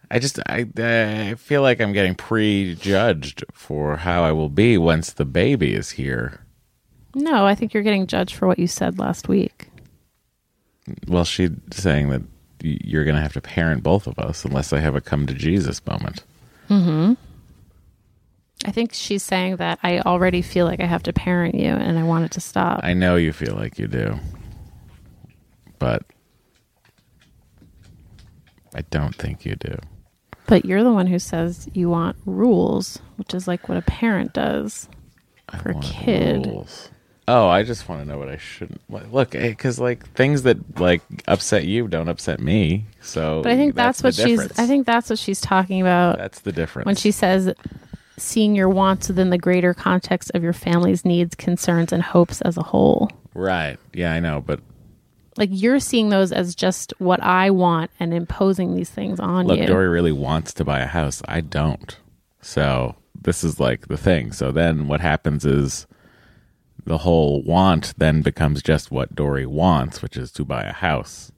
I 0.10 0.20
just 0.20 0.40
I 0.48 0.66
I 0.78 1.36
feel 1.36 1.62
like 1.62 1.80
I'm 1.82 1.94
getting 1.94 2.16
prejudged 2.16 3.44
for 3.54 3.98
how 3.98 4.24
I 4.24 4.32
will 4.32 4.50
be 4.50 4.78
once 4.78 5.12
the 5.14 5.26
baby 5.26 5.74
is 5.74 5.92
here. 5.92 6.42
No, 7.16 7.46
I 7.46 7.56
think 7.56 7.74
you're 7.74 7.84
getting 7.84 8.08
judged 8.08 8.36
for 8.36 8.48
what 8.48 8.60
you 8.60 8.68
said 8.68 9.00
last 9.00 9.28
week. 9.28 9.68
Well, 11.08 11.26
she's 11.26 11.52
saying 11.72 12.10
that 12.10 12.22
you're 12.62 13.04
going 13.04 13.16
to 13.16 13.22
have 13.22 13.34
to 13.34 13.42
parent 13.42 13.84
both 13.84 14.08
of 14.08 14.18
us 14.20 14.46
unless 14.46 14.74
I 14.74 14.80
have 14.80 14.96
a 14.96 15.02
come 15.02 15.28
to 15.28 15.34
Jesus 15.34 15.86
moment. 15.86 16.24
Mm-hmm. 16.70 17.14
I 18.66 18.72
think 18.72 18.94
she's 18.94 19.22
saying 19.24 19.58
that 19.58 19.80
I 19.84 20.00
already 20.00 20.42
feel 20.42 20.66
like 20.66 20.80
I 20.80 20.86
have 20.86 21.04
to 21.04 21.14
parent 21.14 21.56
you 21.56 21.70
and 21.70 22.00
I 22.00 22.04
want 22.04 22.26
it 22.26 22.32
to 22.32 22.42
stop. 22.42 22.80
I 22.84 22.94
know 22.94 23.16
you 23.16 23.32
feel 23.34 23.54
like 23.56 23.78
you 23.78 23.88
do, 23.88 24.18
but 25.78 26.04
I 28.74 28.82
don't 28.90 29.14
think 29.16 29.46
you 29.46 29.56
do. 29.56 29.78
but 30.48 30.66
you're 30.66 30.84
the 30.84 30.92
one 30.94 31.08
who 31.08 31.20
says 31.20 31.68
you 31.74 31.90
want 31.90 32.18
rules, 32.26 33.00
which 33.18 33.34
is 33.34 33.48
like 33.48 33.70
what 33.70 33.78
a 33.78 33.82
parent 33.84 34.34
does 34.34 34.90
I 35.50 35.58
for 35.58 35.70
a 35.70 35.80
kid. 35.82 36.46
rules. 36.48 36.90
Oh, 37.28 37.48
I 37.48 37.64
just 37.64 37.90
want 37.90 38.02
to 38.02 38.08
know 38.08 38.20
what 38.20 38.30
I 38.30 38.38
shouldn't 38.38 38.82
like, 38.90 39.12
look 39.12 39.34
eh, 39.34 39.50
because 39.50 39.80
like 39.80 40.08
things 40.14 40.44
that 40.44 40.80
like 40.80 41.02
upset 41.28 41.66
you 41.66 41.88
don't 41.88 42.08
upset 42.08 42.40
me. 42.40 42.86
So, 43.02 43.42
But 43.42 43.52
I 43.52 43.56
think 43.56 43.74
that's, 43.74 44.02
the 44.02 44.08
what 44.08 44.14
she's 44.16 44.40
difference. 44.40 44.60
I 44.60 44.68
think 44.68 44.86
that's 44.86 45.10
what 45.10 45.18
she's 45.18 45.42
talking 45.42 45.82
about 45.82 46.18
that's 46.20 46.42
the 46.42 46.52
difference. 46.52 46.86
when 46.86 46.96
she 46.96 47.12
says 47.12 47.54
seeing 48.18 48.56
your 48.56 48.70
wants 48.70 49.08
within 49.08 49.30
the 49.32 49.38
greater 49.38 49.74
context 49.74 50.32
of 50.36 50.44
your 50.44 50.54
family's 50.54 51.04
needs, 51.04 51.36
concerns 51.36 51.92
and 51.92 52.02
hopes 52.04 52.42
as 52.42 52.58
a 52.58 52.64
whole. 52.64 53.10
right, 53.34 53.78
yeah, 53.94 54.14
I 54.14 54.20
know, 54.20 54.42
but 54.46 54.60
Like 55.36 55.50
you're 55.52 55.80
seeing 55.80 56.10
those 56.10 56.32
as 56.32 56.54
just 56.56 56.94
what 57.00 57.22
I 57.24 57.50
want 57.50 57.92
and 58.00 58.14
imposing 58.14 58.76
these 58.76 58.90
things 58.90 59.20
on 59.20 59.48
look, 59.48 59.58
you. 59.58 59.64
Look, 59.64 59.72
Dory 59.72 59.90
really 59.90 60.14
wants 60.14 60.54
to 60.54 60.64
buy 60.64 60.80
a 60.80 60.88
house. 60.88 61.22
I 61.28 61.42
don't. 61.42 61.98
So 62.42 62.96
this 63.20 63.44
is 63.44 63.60
like 63.60 63.88
the 63.88 63.98
thing. 63.98 64.32
So 64.32 64.52
then 64.52 64.88
what 64.88 65.02
happens 65.02 65.44
is 65.44 65.88
the 66.86 67.00
whole 67.00 67.42
want 67.44 67.94
then 67.98 68.22
becomes 68.22 68.62
just 68.62 68.92
what 68.92 69.16
Dory 69.16 69.46
wants, 69.46 70.02
which 70.02 70.16
is 70.18 70.32
to 70.34 70.46
buy 70.46 70.64
a 70.64 70.72
house. 70.74 71.32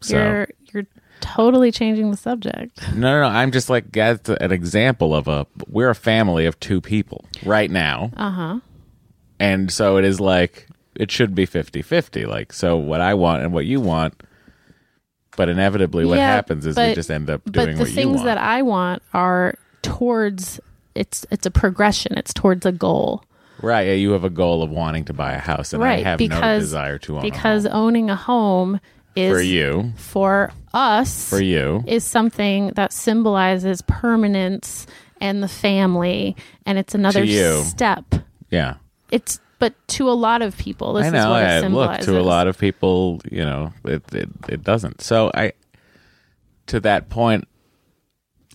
So 0.00 0.16
You're 0.18 0.48
you're 0.72 0.86
totally 1.20 1.72
changing 1.72 2.10
the 2.10 2.16
subject. 2.16 2.80
no, 2.94 3.10
no, 3.10 3.20
no. 3.22 3.26
I'm 3.34 3.50
just 3.50 3.70
like 3.70 3.92
that's 3.92 4.28
an 4.28 4.52
example 4.52 5.14
of 5.14 5.26
a. 5.28 5.46
We're 5.68 5.90
a 5.90 5.94
family 5.94 6.46
of 6.46 6.58
two 6.60 6.80
people 6.80 7.24
right 7.44 7.70
now, 7.70 8.10
Uh 8.16 8.30
huh. 8.30 8.60
and 9.40 9.72
so 9.72 9.96
it 9.96 10.04
is 10.04 10.20
like 10.20 10.68
it 10.94 11.10
should 11.10 11.34
be 11.34 11.46
50-50. 11.46 12.26
Like 12.26 12.52
so, 12.52 12.76
what 12.76 13.00
I 13.00 13.14
want 13.14 13.42
and 13.42 13.52
what 13.52 13.66
you 13.66 13.80
want. 13.80 14.22
But 15.36 15.50
inevitably, 15.50 16.06
what 16.06 16.16
Yeah, 16.18 16.28
happens 16.34 16.64
is 16.64 16.76
we 16.78 16.94
just 16.94 17.10
end 17.10 17.28
up 17.28 17.42
doing 17.50 17.76
But 17.76 17.84
the 17.84 17.90
things 17.92 18.22
that 18.22 18.38
I 18.38 18.62
want 18.62 19.02
are 19.12 19.54
towards 19.82 20.60
it's 20.94 21.26
it's 21.30 21.44
a 21.44 21.50
progression. 21.50 22.16
It's 22.16 22.32
towards 22.32 22.64
a 22.64 22.72
goal. 22.72 23.22
Right. 23.62 23.88
Yeah, 23.88 23.94
you 23.94 24.12
have 24.12 24.24
a 24.24 24.30
goal 24.30 24.62
of 24.62 24.70
wanting 24.70 25.06
to 25.06 25.12
buy 25.12 25.32
a 25.32 25.38
house, 25.38 25.72
and 25.72 25.82
right. 25.82 26.00
I 26.00 26.10
have 26.10 26.20
no 26.20 26.58
desire 26.58 26.98
to 26.98 27.16
own 27.16 27.22
because 27.22 27.64
a 27.64 27.70
home. 27.70 27.72
Because 27.72 27.76
owning 27.86 28.10
a 28.10 28.16
home 28.16 28.80
is 29.14 29.32
for 29.32 29.40
you, 29.40 29.92
for 29.96 30.52
us 30.74 31.30
for 31.30 31.40
you. 31.40 31.82
is 31.86 32.04
something 32.04 32.68
that 32.76 32.92
symbolizes 32.92 33.82
permanence 33.82 34.86
and 35.20 35.42
the 35.42 35.48
family 35.48 36.36
and 36.66 36.76
it's 36.78 36.94
another 36.94 37.26
step. 37.64 38.04
Yeah, 38.50 38.74
It's 39.10 39.40
but 39.58 39.72
to 39.88 40.10
a 40.10 40.12
lot 40.12 40.42
of 40.42 40.56
people 40.58 40.92
this 40.92 41.06
I 41.06 41.10
know. 41.10 41.18
is 41.18 41.26
what 41.26 41.42
it 41.42 41.64
I 41.64 41.66
look 41.68 42.00
to 42.00 42.20
a 42.20 42.22
lot 42.22 42.46
of 42.46 42.58
people. 42.58 43.22
You 43.30 43.44
know, 43.44 43.72
it, 43.84 44.02
it 44.14 44.28
it 44.48 44.62
doesn't. 44.62 45.00
So 45.00 45.30
I, 45.34 45.54
to 46.66 46.80
that 46.80 47.08
point, 47.08 47.48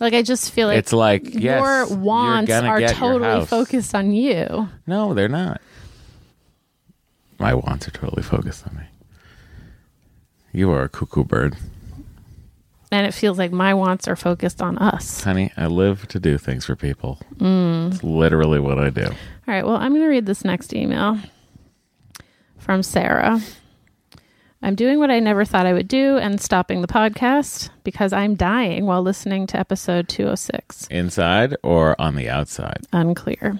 like 0.01 0.13
I 0.13 0.23
just 0.23 0.51
feel 0.51 0.67
like 0.67 0.79
it's 0.79 0.91
like 0.91 1.33
your 1.35 1.41
you're 1.41 1.87
wants 1.95 2.51
are 2.51 2.81
totally 2.87 3.45
focused 3.45 3.93
on 3.93 4.11
you. 4.11 4.67
No, 4.87 5.13
they're 5.13 5.29
not. 5.29 5.61
My 7.37 7.53
wants 7.53 7.87
are 7.87 7.91
totally 7.91 8.23
focused 8.23 8.67
on 8.67 8.75
me. 8.77 8.83
You 10.51 10.71
are 10.71 10.83
a 10.83 10.89
cuckoo 10.89 11.23
bird, 11.23 11.55
And 12.91 13.07
it 13.07 13.13
feels 13.13 13.37
like 13.37 13.51
my 13.51 13.73
wants 13.73 14.07
are 14.07 14.15
focused 14.15 14.61
on 14.61 14.77
us. 14.79 15.23
honey. 15.23 15.51
I 15.55 15.67
live 15.67 16.07
to 16.09 16.19
do 16.19 16.37
things 16.37 16.65
for 16.65 16.75
people. 16.75 17.19
Mm. 17.37 17.93
It's 17.93 18.03
literally 18.03 18.59
what 18.59 18.77
I 18.79 18.89
do. 18.89 19.05
All 19.05 19.13
right, 19.47 19.65
well, 19.65 19.77
I'm 19.77 19.91
going 19.91 20.01
to 20.01 20.07
read 20.07 20.25
this 20.25 20.43
next 20.43 20.73
email 20.73 21.19
from 22.57 22.83
Sarah. 22.83 23.39
I'm 24.63 24.76
doing 24.76 25.00
what 25.00 25.10
I 25.10 25.19
never 25.19 25.43
thought 25.43 25.65
I 25.65 25.74
would 25.74 25.88
do 25.88 26.17
and 26.17 26.39
stopping 26.39 26.82
the 26.82 26.88
podcast 26.88 27.71
because 27.84 28.13
I'm 28.13 28.36
dying 28.36 28.86
while 28.86 29.02
listening 29.02 29.47
to 29.47 29.60
episode 29.60 30.08
206. 30.08 30.86
Inside 30.91 31.56
or 31.63 32.00
on 32.00 32.15
the 32.15 32.30
outside? 32.30 32.86
Unclear. 32.93 33.60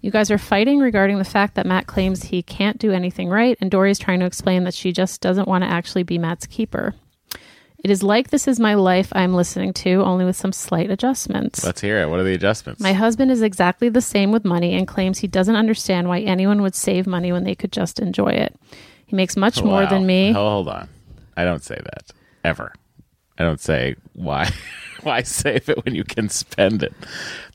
You 0.00 0.10
guys 0.10 0.28
are 0.28 0.38
fighting 0.38 0.80
regarding 0.80 1.18
the 1.18 1.24
fact 1.24 1.54
that 1.54 1.66
Matt 1.66 1.86
claims 1.86 2.24
he 2.24 2.42
can't 2.42 2.78
do 2.78 2.90
anything 2.90 3.28
right, 3.28 3.56
and 3.60 3.70
Dory's 3.70 4.00
trying 4.00 4.18
to 4.20 4.26
explain 4.26 4.64
that 4.64 4.74
she 4.74 4.90
just 4.90 5.20
doesn't 5.20 5.46
want 5.46 5.62
to 5.62 5.70
actually 5.70 6.02
be 6.02 6.18
Matt's 6.18 6.48
keeper. 6.48 6.96
It 7.84 7.90
is 7.90 8.02
like 8.02 8.30
This 8.30 8.48
Is 8.48 8.58
My 8.58 8.74
Life 8.74 9.12
I'm 9.12 9.34
listening 9.34 9.72
to, 9.74 10.02
only 10.02 10.24
with 10.24 10.36
some 10.36 10.52
slight 10.52 10.90
adjustments. 10.90 11.64
Let's 11.64 11.80
hear 11.80 12.00
it. 12.00 12.10
What 12.10 12.18
are 12.18 12.24
the 12.24 12.34
adjustments? 12.34 12.80
My 12.80 12.92
husband 12.92 13.30
is 13.30 13.40
exactly 13.40 13.88
the 13.88 14.02
same 14.02 14.32
with 14.32 14.44
money 14.44 14.74
and 14.74 14.86
claims 14.86 15.18
he 15.18 15.28
doesn't 15.28 15.54
understand 15.56 16.08
why 16.08 16.20
anyone 16.20 16.60
would 16.60 16.74
save 16.74 17.06
money 17.06 17.30
when 17.30 17.44
they 17.44 17.54
could 17.54 17.72
just 17.72 18.00
enjoy 18.00 18.30
it. 18.30 18.54
He 19.10 19.16
makes 19.16 19.36
much 19.36 19.60
more 19.62 19.86
than 19.86 20.06
me. 20.06 20.30
Oh, 20.30 20.34
hold 20.34 20.68
on. 20.68 20.88
I 21.36 21.42
don't 21.44 21.64
say 21.64 21.74
that 21.74 22.12
ever. 22.44 22.72
I 23.38 23.42
don't 23.42 23.60
say 23.60 23.96
why 24.14 24.48
why 25.02 25.22
save 25.22 25.68
it 25.68 25.84
when 25.84 25.96
you 25.96 26.04
can 26.04 26.28
spend 26.28 26.84
it. 26.84 26.94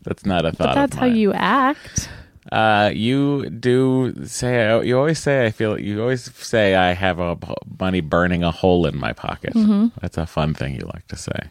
That's 0.03 0.25
not 0.25 0.45
a 0.45 0.51
thought. 0.51 0.69
But 0.69 0.75
that's 0.75 0.95
how 0.97 1.05
you 1.05 1.31
act. 1.31 2.09
Uh, 2.51 2.91
you 2.93 3.49
do 3.49 4.13
say 4.25 4.85
you 4.85 4.97
always 4.97 5.19
say 5.19 5.45
I 5.45 5.51
feel 5.51 5.79
you 5.79 6.01
always 6.01 6.29
say 6.35 6.75
I 6.75 6.93
have 6.93 7.19
a 7.19 7.37
money 7.79 8.01
burning 8.01 8.43
a 8.43 8.51
hole 8.51 8.85
in 8.85 8.97
my 8.97 9.13
pocket. 9.13 9.53
Mm-hmm. 9.53 9.97
That's 10.01 10.17
a 10.17 10.25
fun 10.25 10.53
thing 10.53 10.75
you 10.75 10.89
like 10.93 11.07
to 11.07 11.15
say. 11.15 11.49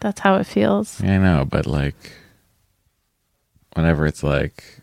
That's 0.00 0.20
how 0.20 0.36
it 0.36 0.44
feels. 0.44 1.02
I 1.02 1.16
know, 1.16 1.46
but 1.48 1.66
like 1.66 2.12
whenever 3.72 4.06
it's 4.06 4.22
like, 4.22 4.80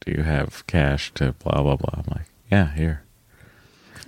do 0.00 0.12
you 0.12 0.22
have 0.22 0.66
cash 0.66 1.12
to 1.14 1.32
blah 1.32 1.62
blah 1.62 1.76
blah? 1.76 1.94
I'm 1.94 2.04
like, 2.08 2.28
yeah, 2.50 2.72
here. 2.74 3.02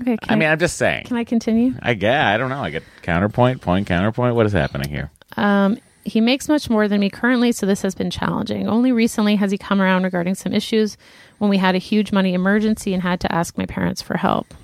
Okay, 0.01 0.16
can 0.16 0.31
I 0.31 0.33
I, 0.33 0.37
mean, 0.37 0.49
I'm 0.49 0.59
just 0.59 0.77
saying. 0.77 1.07
can 1.07 1.16
I 1.16 1.25
continue? 1.25 1.75
I 1.81 1.94
get. 1.94 2.20
I 2.20 2.37
don't 2.37 2.51
know. 2.51 2.61
I 2.61 2.70
get 2.70 2.83
counterpoint, 3.03 3.62
point, 3.62 3.87
counterpoint. 3.87 4.35
What 4.35 4.46
is 4.46 4.53
happening 4.53 4.90
here? 4.90 5.11
Um, 5.37 5.79
he 6.05 6.20
makes 6.20 6.49
much 6.49 6.70
more 6.70 6.87
than 6.87 7.01
me 7.01 7.11
currently, 7.11 7.51
so 7.51 7.66
this 7.66 7.83
has 7.83 7.94
been 7.94 8.11
challenging. 8.11 8.68
Only 8.68 8.92
recently 8.92 9.37
has 9.37 9.51
he 9.51 9.59
come 9.59 9.81
around 9.81 10.05
regarding 10.05 10.35
some 10.35 10.53
issues 10.53 10.96
when 11.38 11.51
we 11.51 11.59
had 11.59 11.75
a 11.75 11.79
huge 11.79 12.12
money 12.12 12.35
emergency 12.35 12.94
and 12.94 13.03
had 13.03 13.20
to 13.20 13.35
ask 13.35 13.59
my 13.59 13.66
parents 13.66 14.03
for 14.03 14.16
help. 14.16 14.55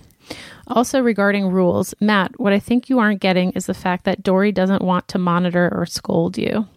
Also, 0.68 1.00
regarding 1.00 1.48
rules, 1.48 1.94
Matt, 2.00 2.38
what 2.38 2.52
I 2.52 2.60
think 2.60 2.88
you 2.88 2.98
aren't 3.00 3.20
getting 3.20 3.50
is 3.52 3.66
the 3.66 3.74
fact 3.74 4.04
that 4.04 4.22
Dory 4.22 4.52
doesn't 4.52 4.82
want 4.82 5.08
to 5.08 5.18
monitor 5.18 5.68
or 5.74 5.84
scold 5.86 6.38
you. 6.38 6.68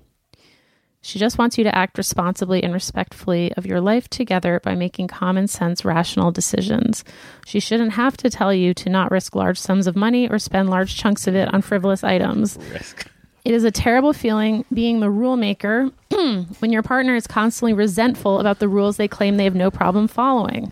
She 1.05 1.19
just 1.19 1.37
wants 1.37 1.55
you 1.59 1.63
to 1.63 1.77
act 1.77 1.99
responsibly 1.99 2.63
and 2.63 2.73
respectfully 2.73 3.53
of 3.53 3.67
your 3.67 3.79
life 3.79 4.09
together 4.09 4.59
by 4.63 4.73
making 4.73 5.07
common 5.07 5.47
sense, 5.47 5.85
rational 5.85 6.31
decisions. 6.31 7.03
She 7.45 7.59
shouldn't 7.59 7.91
have 7.91 8.17
to 8.17 8.29
tell 8.31 8.51
you 8.51 8.73
to 8.73 8.89
not 8.89 9.11
risk 9.11 9.35
large 9.35 9.59
sums 9.59 9.85
of 9.85 9.95
money 9.95 10.27
or 10.27 10.39
spend 10.39 10.71
large 10.71 10.95
chunks 10.95 11.27
of 11.27 11.35
it 11.35 11.53
on 11.53 11.61
frivolous 11.61 12.03
items. 12.03 12.57
Risk. 12.73 13.07
It 13.45 13.53
is 13.53 13.63
a 13.63 13.69
terrible 13.69 14.13
feeling 14.13 14.65
being 14.73 14.99
the 14.99 15.11
rule 15.11 15.37
maker 15.37 15.91
when 16.09 16.71
your 16.71 16.81
partner 16.81 17.13
is 17.15 17.27
constantly 17.27 17.73
resentful 17.73 18.39
about 18.39 18.57
the 18.57 18.67
rules 18.67 18.97
they 18.97 19.07
claim 19.07 19.37
they 19.37 19.43
have 19.43 19.53
no 19.53 19.69
problem 19.69 20.07
following. 20.07 20.71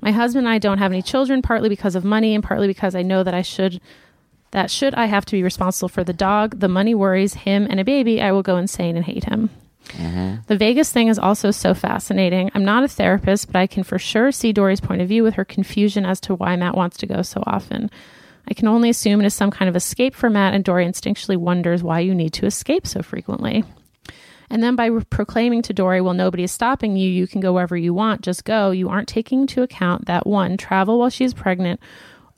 My 0.00 0.10
husband 0.10 0.48
and 0.48 0.52
I 0.52 0.58
don't 0.58 0.78
have 0.78 0.90
any 0.90 1.02
children, 1.02 1.40
partly 1.40 1.68
because 1.68 1.94
of 1.94 2.04
money 2.04 2.34
and 2.34 2.42
partly 2.42 2.66
because 2.66 2.96
I 2.96 3.02
know 3.02 3.22
that 3.22 3.32
I 3.32 3.42
should 3.42 3.80
that 4.50 4.72
should 4.72 4.96
I 4.96 5.06
have 5.06 5.24
to 5.26 5.36
be 5.36 5.44
responsible 5.44 5.88
for 5.88 6.02
the 6.02 6.12
dog, 6.12 6.58
the 6.58 6.68
money 6.68 6.96
worries 6.96 7.34
him 7.34 7.68
and 7.70 7.78
a 7.78 7.84
baby, 7.84 8.20
I 8.20 8.32
will 8.32 8.42
go 8.42 8.56
insane 8.56 8.96
and 8.96 9.04
hate 9.04 9.22
him. 9.22 9.50
Mm-hmm. 9.88 10.42
The 10.46 10.56
Vegas 10.56 10.92
thing 10.92 11.08
is 11.08 11.18
also 11.18 11.50
so 11.50 11.74
fascinating. 11.74 12.50
I'm 12.54 12.64
not 12.64 12.84
a 12.84 12.88
therapist, 12.88 13.46
but 13.48 13.56
I 13.56 13.66
can 13.66 13.82
for 13.82 13.98
sure 13.98 14.32
see 14.32 14.52
Dory's 14.52 14.80
point 14.80 15.02
of 15.02 15.08
view 15.08 15.22
with 15.22 15.34
her 15.34 15.44
confusion 15.44 16.04
as 16.04 16.20
to 16.22 16.34
why 16.34 16.56
Matt 16.56 16.76
wants 16.76 16.96
to 16.98 17.06
go 17.06 17.22
so 17.22 17.42
often. 17.46 17.90
I 18.46 18.54
can 18.54 18.68
only 18.68 18.88
assume 18.90 19.20
it 19.20 19.26
is 19.26 19.34
some 19.34 19.50
kind 19.50 19.68
of 19.68 19.76
escape 19.76 20.14
for 20.14 20.30
Matt, 20.30 20.54
and 20.54 20.64
Dory 20.64 20.86
instinctually 20.86 21.36
wonders 21.36 21.82
why 21.82 22.00
you 22.00 22.14
need 22.14 22.32
to 22.34 22.46
escape 22.46 22.86
so 22.86 23.02
frequently. 23.02 23.64
And 24.50 24.62
then 24.62 24.76
by 24.76 24.88
proclaiming 25.10 25.60
to 25.62 25.74
Dory, 25.74 26.00
well, 26.00 26.14
nobody 26.14 26.44
is 26.44 26.52
stopping 26.52 26.96
you, 26.96 27.10
you 27.10 27.26
can 27.26 27.40
go 27.40 27.52
wherever 27.52 27.76
you 27.76 27.92
want, 27.92 28.22
just 28.22 28.44
go, 28.44 28.70
you 28.70 28.88
aren't 28.88 29.08
taking 29.08 29.42
into 29.42 29.62
account 29.62 30.06
that 30.06 30.26
one, 30.26 30.56
travel 30.56 30.98
while 30.98 31.10
she's 31.10 31.34
pregnant 31.34 31.80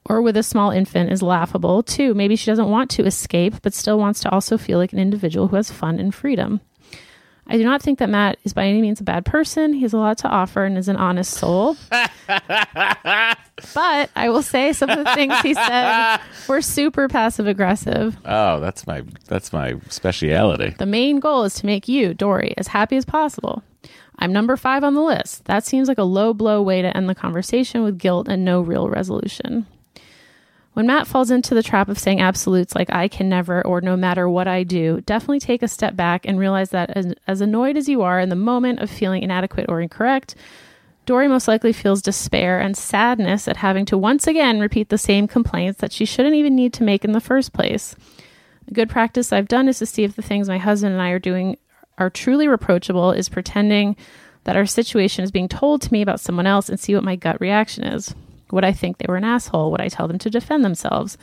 or 0.07 0.23
with 0.23 0.37
a 0.37 0.43
small 0.43 0.71
infant 0.71 1.13
is 1.13 1.23
laughable. 1.23 1.83
Two, 1.83 2.15
maybe 2.15 2.37
she 2.37 2.51
doesn't 2.51 2.71
want 2.71 2.91
to 2.91 3.05
escape, 3.05 3.55
but 3.63 3.75
still 3.75 3.99
wants 3.99 4.21
to 4.21 4.31
also 4.31 4.57
feel 4.59 4.79
like 4.79 4.93
an 4.93 4.99
individual 4.99 5.49
who 5.49 5.57
has 5.57 5.71
fun 5.71 5.99
and 5.99 6.15
freedom. 6.15 6.61
I 7.51 7.57
do 7.57 7.65
not 7.65 7.83
think 7.83 7.99
that 7.99 8.09
Matt 8.09 8.39
is 8.45 8.53
by 8.53 8.65
any 8.65 8.81
means 8.81 9.01
a 9.01 9.05
bad 9.05 9.25
person. 9.25 9.73
He 9.73 9.83
has 9.83 9.93
a 9.93 9.99
lot 9.99 10.19
to 10.19 10.29
offer 10.29 10.65
and 10.65 10.79
is 10.79 10.87
an 10.87 10.95
honest 10.95 11.33
soul. 11.33 11.77
but 11.91 12.09
I 13.75 14.29
will 14.29 14.43
say 14.43 14.73
some 14.73 14.89
of 14.89 15.05
the 15.05 15.13
things 15.17 15.35
he 15.41 15.55
said 15.55 16.21
were 16.47 16.63
super 16.63 17.09
passive 17.09 17.49
aggressive. 17.49 18.17
Oh, 18.25 18.61
that's 18.61 18.87
my 18.87 19.03
that's 19.27 19.53
my 19.53 19.75
speciality. 19.89 20.77
The 20.79 20.87
main 20.87 21.19
goal 21.19 21.43
is 21.43 21.55
to 21.55 21.67
make 21.67 21.89
you, 21.89 22.15
Dory, 22.15 22.55
as 22.57 22.69
happy 22.69 22.97
as 22.97 23.05
possible. 23.05 23.65
I'm 24.21 24.33
number 24.33 24.57
five 24.57 24.85
on 24.85 24.95
the 24.95 25.03
list. 25.03 25.47
That 25.47 25.65
seems 25.65 25.89
like 25.89 25.99
a 25.99 26.05
low 26.05 26.33
blow 26.33 26.63
way 26.63 26.83
to 26.83 26.97
end 26.97 27.09
the 27.09 27.17
conversation 27.17 27.83
with 27.83 27.99
guilt 27.99 28.29
and 28.29 28.45
no 28.45 28.61
real 28.61 28.89
resolution. 28.89 29.67
When 30.81 30.87
Matt 30.87 31.07
falls 31.07 31.31
into 31.31 31.55
the 31.55 31.63
trap 31.63 31.91
of 31.91 31.99
saying 31.99 32.23
absolutes 32.23 32.75
like 32.75 32.89
I 32.91 33.07
can 33.07 33.29
never 33.29 33.61
or 33.67 33.83
no 33.83 33.99
matter 33.99 34.31
what 34.31 34.49
I 34.49 34.63
do, 34.63 35.03
definitely 35.03 35.39
take 35.39 35.63
a 35.63 35.69
step 35.69 35.95
back 35.95 36.25
and 36.25 36.39
realize 36.39 36.71
that 36.71 36.89
as, 36.97 37.13
as 37.27 37.43
annoyed 37.43 37.77
as 37.77 37.87
you 37.87 38.01
are 38.01 38.19
in 38.19 38.31
the 38.31 38.35
moment 38.35 38.79
of 38.79 38.89
feeling 38.89 39.23
inadequate 39.23 39.67
or 39.69 39.83
incorrect, 39.83 40.37
Dory 41.05 41.29
most 41.29 41.47
likely 41.47 41.75
feels 41.75 42.01
despair 42.01 42.59
and 42.59 42.75
sadness 42.79 43.47
at 43.47 43.59
having 43.59 43.85
to 43.85 43.99
once 43.99 44.27
again 44.27 44.59
repeat 44.59 44.89
the 44.89 44.97
same 44.97 45.29
complaints 45.29 45.83
that 45.83 45.93
she 45.93 46.07
shouldn't 46.07 46.35
even 46.35 46.57
need 46.57 46.73
to 46.73 46.83
make 46.83 47.05
in 47.05 47.13
the 47.13 47.21
first 47.21 47.53
place. 47.53 47.95
A 48.67 48.73
good 48.73 48.89
practice 48.89 49.35
I've 49.35 49.49
done 49.49 49.69
is 49.69 49.81
to 49.81 49.85
see 49.85 50.05
if 50.05 50.17
the 50.17 50.23
things 50.23 50.49
my 50.49 50.57
husband 50.57 50.95
and 50.95 51.03
I 51.03 51.11
are 51.11 51.19
doing 51.19 51.59
are 51.99 52.09
truly 52.09 52.49
reproachable, 52.49 53.13
is 53.13 53.29
pretending 53.29 53.97
that 54.45 54.57
our 54.57 54.65
situation 54.65 55.25
is 55.25 55.31
being 55.31 55.47
told 55.47 55.83
to 55.83 55.93
me 55.93 56.01
about 56.01 56.21
someone 56.21 56.47
else 56.47 56.71
and 56.71 56.81
see 56.81 56.95
what 56.95 57.05
my 57.05 57.17
gut 57.17 57.39
reaction 57.39 57.85
is. 57.85 58.15
Would 58.53 58.65
I 58.65 58.73
think 58.73 58.99
they 58.99 59.07
were 59.09 59.17
an 59.17 59.25
asshole? 59.25 59.71
Would 59.71 59.81
I 59.81 59.89
tell 59.89 60.09
them 60.09 60.19
to 60.19 60.31
defend 60.31 60.65
themselves? 60.65 61.17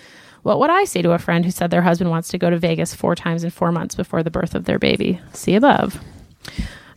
What 0.43 0.59
would 0.59 0.69
I 0.69 0.85
say 0.85 1.01
to 1.01 1.11
a 1.11 1.19
friend 1.19 1.43
who 1.43 1.51
said 1.51 1.71
their 1.71 1.81
husband 1.81 2.09
wants 2.09 2.29
to 2.29 2.37
go 2.37 2.49
to 2.49 2.57
Vegas 2.57 2.93
four 2.93 3.15
times 3.15 3.43
in 3.43 3.49
four 3.49 3.71
months 3.71 3.95
before 3.95 4.23
the 4.23 4.31
birth 4.31 4.55
of 4.55 4.65
their 4.65 4.79
baby? 4.79 5.19
See 5.33 5.55
above. 5.55 5.99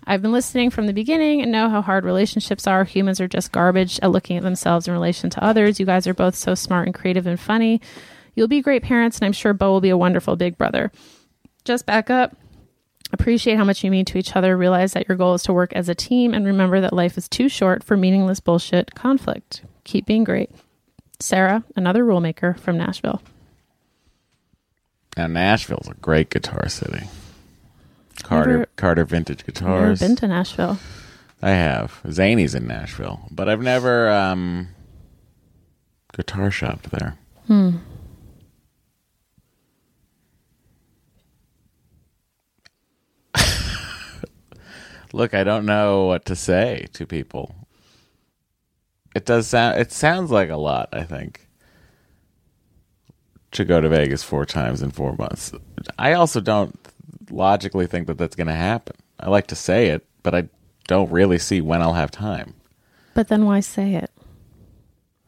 I've 0.04 0.22
been 0.22 0.32
listening 0.32 0.70
from 0.70 0.86
the 0.86 0.92
beginning 0.92 1.40
and 1.42 1.52
know 1.52 1.68
how 1.68 1.82
hard 1.82 2.04
relationships 2.04 2.66
are. 2.66 2.84
Humans 2.84 3.20
are 3.20 3.28
just 3.28 3.52
garbage 3.52 4.00
at 4.02 4.10
looking 4.10 4.36
at 4.36 4.42
themselves 4.42 4.88
in 4.88 4.94
relation 4.94 5.30
to 5.30 5.44
others. 5.44 5.78
You 5.78 5.86
guys 5.86 6.06
are 6.06 6.14
both 6.14 6.34
so 6.34 6.54
smart 6.54 6.86
and 6.86 6.94
creative 6.94 7.26
and 7.26 7.38
funny. 7.38 7.80
You'll 8.34 8.48
be 8.48 8.62
great 8.62 8.82
parents, 8.82 9.18
and 9.18 9.26
I'm 9.26 9.32
sure 9.32 9.52
Bo 9.52 9.70
will 9.70 9.80
be 9.80 9.90
a 9.90 9.96
wonderful 9.96 10.36
big 10.36 10.56
brother. 10.56 10.90
Just 11.64 11.86
back 11.86 12.10
up. 12.10 12.36
Appreciate 13.12 13.56
how 13.56 13.64
much 13.64 13.82
you 13.82 13.90
mean 13.90 14.04
to 14.06 14.18
each 14.18 14.36
other. 14.36 14.56
Realize 14.56 14.92
that 14.92 15.08
your 15.08 15.16
goal 15.16 15.34
is 15.34 15.42
to 15.44 15.52
work 15.52 15.72
as 15.72 15.88
a 15.88 15.94
team, 15.94 16.32
and 16.32 16.46
remember 16.46 16.80
that 16.80 16.92
life 16.92 17.18
is 17.18 17.28
too 17.28 17.48
short 17.48 17.82
for 17.82 17.96
meaningless 17.96 18.40
bullshit 18.40 18.94
conflict. 18.94 19.62
Keep 19.84 20.06
being 20.06 20.24
great. 20.24 20.50
Sarah, 21.18 21.64
another 21.76 22.04
rulemaker 22.04 22.58
from 22.58 22.78
Nashville. 22.78 23.20
Now 25.16 25.26
Nashville's 25.26 25.88
a 25.88 25.94
great 25.94 26.30
guitar 26.30 26.68
city. 26.68 27.06
Carter 28.22 28.50
Never- 28.52 28.66
Carter 28.76 29.04
Vintage 29.04 29.40
Never 29.40 29.52
Guitars. 29.52 30.00
been 30.00 30.16
to 30.16 30.28
Nashville. 30.28 30.78
I 31.42 31.50
have. 31.50 32.00
Zany's 32.10 32.54
in 32.54 32.66
Nashville, 32.66 33.20
but 33.30 33.48
I've 33.48 33.60
never 33.62 34.08
um 34.10 34.68
guitar 36.14 36.50
shopped 36.50 36.90
there. 36.90 37.16
Look, 45.12 45.34
I 45.34 45.44
don't 45.44 45.66
know 45.66 46.06
what 46.06 46.24
to 46.26 46.36
say 46.36 46.86
to 46.92 47.06
people. 47.06 47.54
It 49.14 49.26
does 49.26 49.48
sound 49.48 49.78
it 49.78 49.92
sounds 49.92 50.30
like 50.30 50.50
a 50.50 50.56
lot, 50.56 50.88
I 50.92 51.02
think. 51.02 51.48
To 53.52 53.64
go 53.64 53.80
to 53.80 53.88
Vegas 53.88 54.22
four 54.22 54.46
times 54.46 54.80
in 54.80 54.92
4 54.92 55.16
months. 55.16 55.52
I 55.98 56.12
also 56.12 56.40
don't 56.40 56.78
logically 57.30 57.88
think 57.88 58.06
that 58.06 58.16
that's 58.16 58.36
going 58.36 58.46
to 58.46 58.54
happen. 58.54 58.94
I 59.18 59.28
like 59.28 59.48
to 59.48 59.56
say 59.56 59.88
it, 59.88 60.06
but 60.22 60.34
I 60.34 60.48
don't 60.86 61.10
really 61.10 61.38
see 61.38 61.60
when 61.60 61.82
I'll 61.82 61.94
have 61.94 62.12
time. 62.12 62.54
But 63.14 63.28
then 63.28 63.44
why 63.44 63.60
say 63.60 63.94
it? 63.94 64.10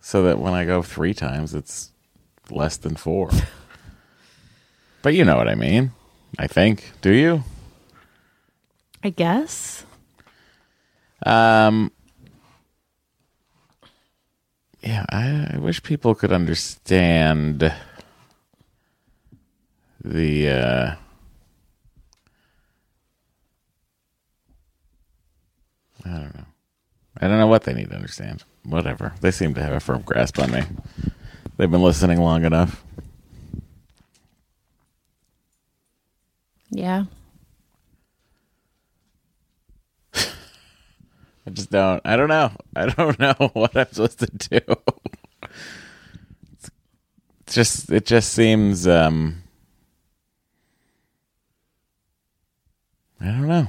So 0.01 0.23
that 0.25 0.39
when 0.39 0.55
I 0.55 0.65
go 0.65 0.83
three 0.83 1.15
times, 1.15 1.55
it's 1.55 1.91
less 2.51 2.77
than 2.77 2.95
four. 2.95 3.31
but 5.03 5.15
you 5.15 5.25
know 5.25 5.37
what 5.37 5.49
I 5.49 5.55
mean. 5.55 5.93
I 6.39 6.47
think. 6.47 6.93
Do 7.01 7.13
you? 7.13 7.45
I 9.05 9.11
guess. 9.11 9.85
Um. 11.25 11.93
Yeah, 14.83 15.07
I, 15.11 15.55
I 15.55 15.59
wish 15.59 15.83
people 15.83 16.15
could 16.15 16.33
understand 16.33 17.73
the. 20.05 20.49
uh 20.49 20.95
I 26.05 26.09
don't 26.09 26.35
know. 26.35 26.45
I 27.21 27.29
don't 27.29 27.39
know 27.39 27.47
what 27.47 27.63
they 27.63 27.73
need 27.73 27.91
to 27.91 27.95
understand. 27.97 28.43
Whatever. 28.65 29.15
They 29.21 29.31
seem 29.31 29.55
to 29.55 29.63
have 29.63 29.73
a 29.73 29.81
firm 29.81 30.03
grasp 30.03 30.39
on 30.41 30.51
me. 30.51 30.63
They've 31.57 31.71
been 31.71 31.83
listening 31.83 32.21
long 32.21 32.45
enough. 32.45 32.83
Yeah. 36.71 37.05
I 41.47 41.51
just 41.51 41.71
don't. 41.71 42.01
I 42.05 42.17
don't 42.17 42.29
know. 42.29 42.51
I 42.77 42.87
don't 42.87 43.19
know 43.19 43.35
what 43.53 43.77
I'm 43.77 43.87
supposed 43.93 44.19
to 44.21 44.27
do. 44.27 44.75
It's 46.53 47.55
just. 47.55 47.91
It 47.91 48.07
just 48.07 48.33
seems. 48.33 48.87
um 48.87 49.43
I 53.21 53.27
don't 53.27 53.47
know. 53.49 53.69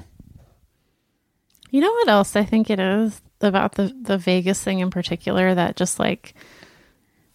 You 1.69 1.81
know 1.81 1.91
what 1.91 2.07
else 2.07 2.35
I 2.35 2.43
think 2.43 2.69
it 2.69 2.79
is 2.79 3.21
about 3.41 3.73
the 3.73 3.93
the 4.01 4.17
Vegas 4.17 4.63
thing 4.63 4.79
in 4.79 4.89
particular 4.89 5.53
that 5.55 5.75
just 5.75 5.99
like 5.99 6.33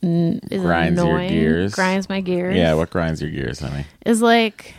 n- 0.03 0.41
is 0.51 0.63
Grinds 0.63 1.03
your 1.03 1.19
gears. 1.21 1.75
grinds 1.75 2.09
my 2.09 2.21
gears. 2.21 2.57
Yeah. 2.57 2.75
What 2.75 2.91
grinds 2.91 3.21
your 3.21 3.31
gears, 3.31 3.59
honey? 3.61 3.85
is 4.07 4.23
like 4.23 4.75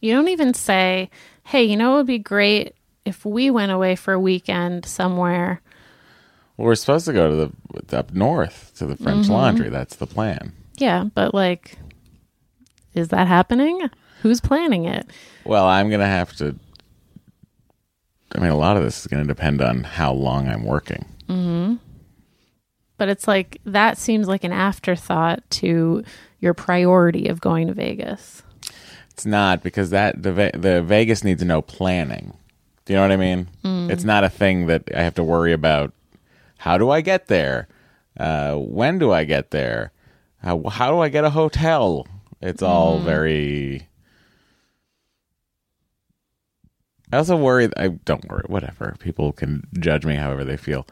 you 0.00 0.12
don't 0.14 0.28
even 0.28 0.54
say, 0.54 1.10
"Hey, 1.44 1.64
you 1.64 1.76
know 1.76 1.94
it 1.94 1.96
would 1.98 2.06
be 2.06 2.18
great 2.18 2.74
if 3.04 3.24
we 3.24 3.50
went 3.50 3.72
away 3.72 3.96
for 3.96 4.12
a 4.12 4.20
weekend 4.20 4.86
somewhere." 4.86 5.60
Well, 6.56 6.66
we're 6.66 6.74
supposed 6.76 7.06
to 7.06 7.12
go 7.12 7.30
to 7.30 7.52
the 7.86 7.98
up 7.98 8.12
north 8.12 8.72
to 8.76 8.86
the 8.86 8.96
French 8.96 9.24
mm-hmm. 9.24 9.32
Laundry. 9.32 9.68
That's 9.70 9.96
the 9.96 10.06
plan. 10.06 10.52
Yeah, 10.76 11.04
but 11.14 11.34
like, 11.34 11.78
is 12.94 13.08
that 13.08 13.26
happening? 13.26 13.90
Who's 14.22 14.40
planning 14.40 14.84
it? 14.84 15.08
Well, 15.44 15.66
I'm 15.66 15.90
gonna 15.90 16.06
have 16.06 16.34
to. 16.36 16.56
I 18.34 18.40
mean, 18.40 18.50
a 18.50 18.56
lot 18.56 18.76
of 18.76 18.82
this 18.82 19.00
is 19.00 19.06
going 19.06 19.22
to 19.22 19.28
depend 19.28 19.62
on 19.62 19.84
how 19.84 20.12
long 20.12 20.48
I'm 20.48 20.64
working. 20.64 21.04
Mm-hmm. 21.28 21.74
But 22.96 23.08
it's 23.08 23.28
like 23.28 23.60
that 23.64 23.98
seems 23.98 24.26
like 24.26 24.44
an 24.44 24.52
afterthought 24.52 25.48
to 25.50 26.02
your 26.40 26.54
priority 26.54 27.28
of 27.28 27.40
going 27.40 27.68
to 27.68 27.74
Vegas. 27.74 28.42
It's 29.10 29.26
not 29.26 29.62
because 29.62 29.90
that 29.90 30.22
the 30.22 30.50
the 30.54 30.82
Vegas 30.82 31.22
needs 31.22 31.44
no 31.44 31.62
planning. 31.62 32.36
Do 32.84 32.92
you 32.92 32.98
know 32.98 33.02
what 33.02 33.12
I 33.12 33.16
mean? 33.16 33.48
It's 33.90 34.04
not 34.04 34.24
a 34.24 34.28
thing 34.28 34.66
that 34.66 34.84
I 34.94 35.02
have 35.02 35.14
to 35.14 35.24
worry 35.24 35.52
about. 35.52 35.92
How 36.58 36.76
do 36.78 36.90
I 36.90 37.00
get 37.00 37.26
there? 37.28 37.68
Uh, 38.18 38.54
when 38.56 38.98
do 38.98 39.10
I 39.12 39.24
get 39.24 39.50
there? 39.50 39.92
How, 40.42 40.62
how 40.68 40.90
do 40.90 40.98
I 41.00 41.08
get 41.08 41.24
a 41.24 41.30
hotel? 41.30 42.06
It's 42.40 42.62
all 42.62 42.98
very. 43.00 43.88
I 47.10 47.16
also 47.16 47.36
worry. 47.36 47.70
I 47.76 47.88
don't 47.88 48.28
worry. 48.28 48.44
Whatever. 48.46 48.96
People 48.98 49.32
can 49.32 49.66
judge 49.78 50.04
me 50.04 50.16
however 50.16 50.44
they 50.44 50.56
feel. 50.58 50.86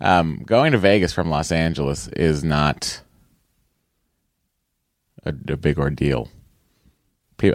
Um, 0.00 0.42
going 0.44 0.72
to 0.72 0.78
Vegas 0.78 1.12
from 1.12 1.30
Los 1.30 1.52
Angeles 1.52 2.08
is 2.08 2.42
not 2.44 3.00
a, 5.24 5.30
a 5.48 5.56
big 5.56 5.78
ordeal. 5.78 6.28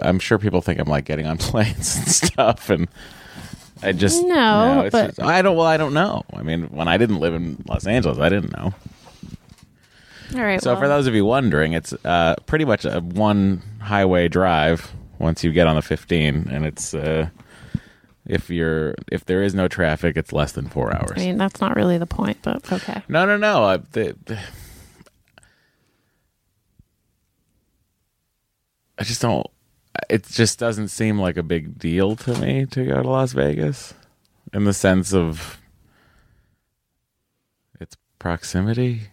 I'm 0.02 0.18
sure 0.18 0.38
people 0.38 0.60
think 0.62 0.80
I'm 0.80 0.88
like 0.88 1.04
getting 1.04 1.26
on 1.26 1.38
planes 1.38 1.96
and 1.96 2.08
stuff, 2.08 2.70
and 2.70 2.88
I 3.82 3.92
just 3.92 4.24
No, 4.24 4.82
it's 4.86 4.92
but- 4.92 5.06
just- 5.16 5.22
I 5.22 5.42
don't. 5.42 5.56
Well, 5.56 5.66
I 5.66 5.76
don't 5.76 5.94
know. 5.94 6.24
I 6.32 6.42
mean, 6.42 6.64
when 6.70 6.88
I 6.88 6.96
didn't 6.96 7.18
live 7.20 7.34
in 7.34 7.62
Los 7.68 7.86
Angeles, 7.86 8.18
I 8.18 8.28
didn't 8.28 8.56
know. 8.56 8.72
All 10.34 10.42
right. 10.42 10.60
So 10.62 10.72
well, 10.72 10.80
for 10.80 10.88
those 10.88 11.06
of 11.06 11.14
you 11.14 11.24
wondering, 11.24 11.72
it's 11.72 11.92
uh, 12.04 12.34
pretty 12.46 12.64
much 12.64 12.84
a 12.84 13.00
one 13.00 13.62
highway 13.80 14.28
drive 14.28 14.92
once 15.18 15.44
you 15.44 15.52
get 15.52 15.66
on 15.66 15.76
the 15.76 15.82
15, 15.82 16.48
and 16.50 16.64
it's 16.66 16.94
uh, 16.94 17.28
If 18.26 18.50
you're 18.50 18.94
if 19.12 19.24
there 19.24 19.42
is 19.42 19.54
no 19.54 19.68
traffic, 19.68 20.16
it's 20.16 20.32
less 20.32 20.52
than 20.52 20.68
four 20.68 20.92
hours. 20.94 21.12
I 21.14 21.20
mean, 21.20 21.38
that's 21.38 21.60
not 21.60 21.76
really 21.76 21.96
the 21.96 22.06
point, 22.06 22.38
but 22.42 22.72
okay. 22.72 23.02
no, 23.08 23.24
no, 23.24 23.36
no. 23.36 23.62
I, 23.64 23.76
the, 23.76 24.16
the- 24.24 24.40
I 28.98 29.04
just 29.04 29.20
don't. 29.22 29.46
It 30.08 30.24
just 30.26 30.58
doesn't 30.58 30.88
seem 30.88 31.18
like 31.18 31.36
a 31.36 31.42
big 31.42 31.78
deal 31.78 32.16
to 32.16 32.34
me 32.38 32.66
to 32.66 32.84
go 32.84 33.02
to 33.02 33.08
Las 33.08 33.32
Vegas, 33.32 33.94
in 34.52 34.64
the 34.64 34.72
sense 34.72 35.12
of 35.12 35.58
its 37.80 37.96
proximity. 38.18 39.08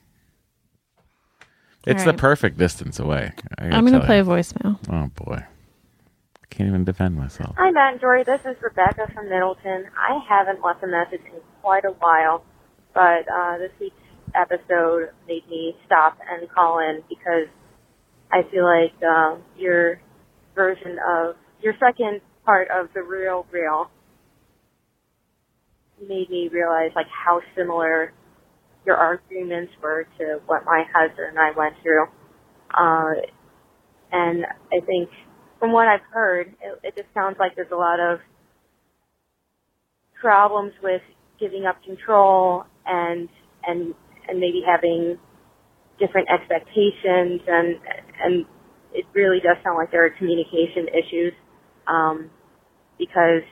It's 1.85 2.05
the 2.05 2.13
perfect 2.13 2.57
distance 2.57 2.99
away. 2.99 3.33
I 3.57 3.65
I'm 3.67 3.85
going 3.85 3.99
to 3.99 4.05
play 4.05 4.17
you. 4.17 4.23
a 4.23 4.25
voicemail. 4.25 4.79
Oh 4.89 5.11
boy, 5.15 5.43
I 5.43 6.45
can't 6.49 6.69
even 6.69 6.85
defend 6.85 7.15
myself. 7.15 7.55
Hi, 7.57 7.71
Matt 7.71 7.93
and 7.93 8.01
Dory. 8.01 8.23
This 8.23 8.39
is 8.45 8.55
Rebecca 8.61 9.11
from 9.13 9.29
Middleton. 9.29 9.87
I 9.97 10.19
haven't 10.27 10.63
left 10.63 10.81
a 10.83 10.87
message 10.87 11.21
in 11.25 11.41
quite 11.61 11.83
a 11.83 11.91
while, 11.91 12.43
but 12.93 13.27
uh, 13.29 13.57
this 13.57 13.71
week's 13.81 13.95
episode 14.33 15.09
made 15.27 15.47
me 15.49 15.75
stop 15.85 16.17
and 16.29 16.49
call 16.49 16.79
in 16.79 17.03
because 17.09 17.47
I 18.31 18.43
feel 18.49 18.63
like 18.63 18.93
uh, 19.05 19.35
your 19.57 19.99
version 20.55 20.97
of 21.07 21.35
your 21.61 21.73
second 21.79 22.21
part 22.45 22.67
of 22.69 22.87
the 22.93 23.01
real 23.01 23.45
real 23.51 23.89
made 26.01 26.29
me 26.29 26.49
realize 26.51 26.91
like 26.95 27.07
how 27.07 27.39
similar 27.55 28.11
your 28.85 28.97
arguments 28.97 29.71
were 29.81 30.05
to 30.17 30.39
what 30.45 30.63
my 30.65 30.83
husband 30.93 31.29
and 31.29 31.39
I 31.39 31.51
went 31.57 31.75
through. 31.81 32.05
Uh, 32.73 33.21
and 34.11 34.45
I 34.45 34.85
think 34.85 35.09
from 35.59 35.71
what 35.71 35.87
I've 35.87 36.05
heard, 36.11 36.47
it, 36.61 36.79
it 36.83 36.95
just 36.95 37.07
sounds 37.13 37.37
like 37.39 37.55
there's 37.55 37.71
a 37.71 37.77
lot 37.77 37.99
of 37.99 38.19
problems 40.19 40.73
with 40.81 41.01
giving 41.39 41.65
up 41.65 41.83
control 41.83 42.63
and 42.85 43.29
and 43.65 43.93
and 44.27 44.39
maybe 44.39 44.61
having 44.65 45.17
different 45.99 46.27
expectations 46.29 47.41
and 47.47 47.79
and 48.23 48.45
it 48.93 49.05
really 49.13 49.39
does 49.39 49.57
sound 49.63 49.77
like 49.77 49.91
there 49.91 50.05
are 50.05 50.09
communication 50.11 50.87
issues 50.89 51.33
um, 51.87 52.29
because 52.97 53.43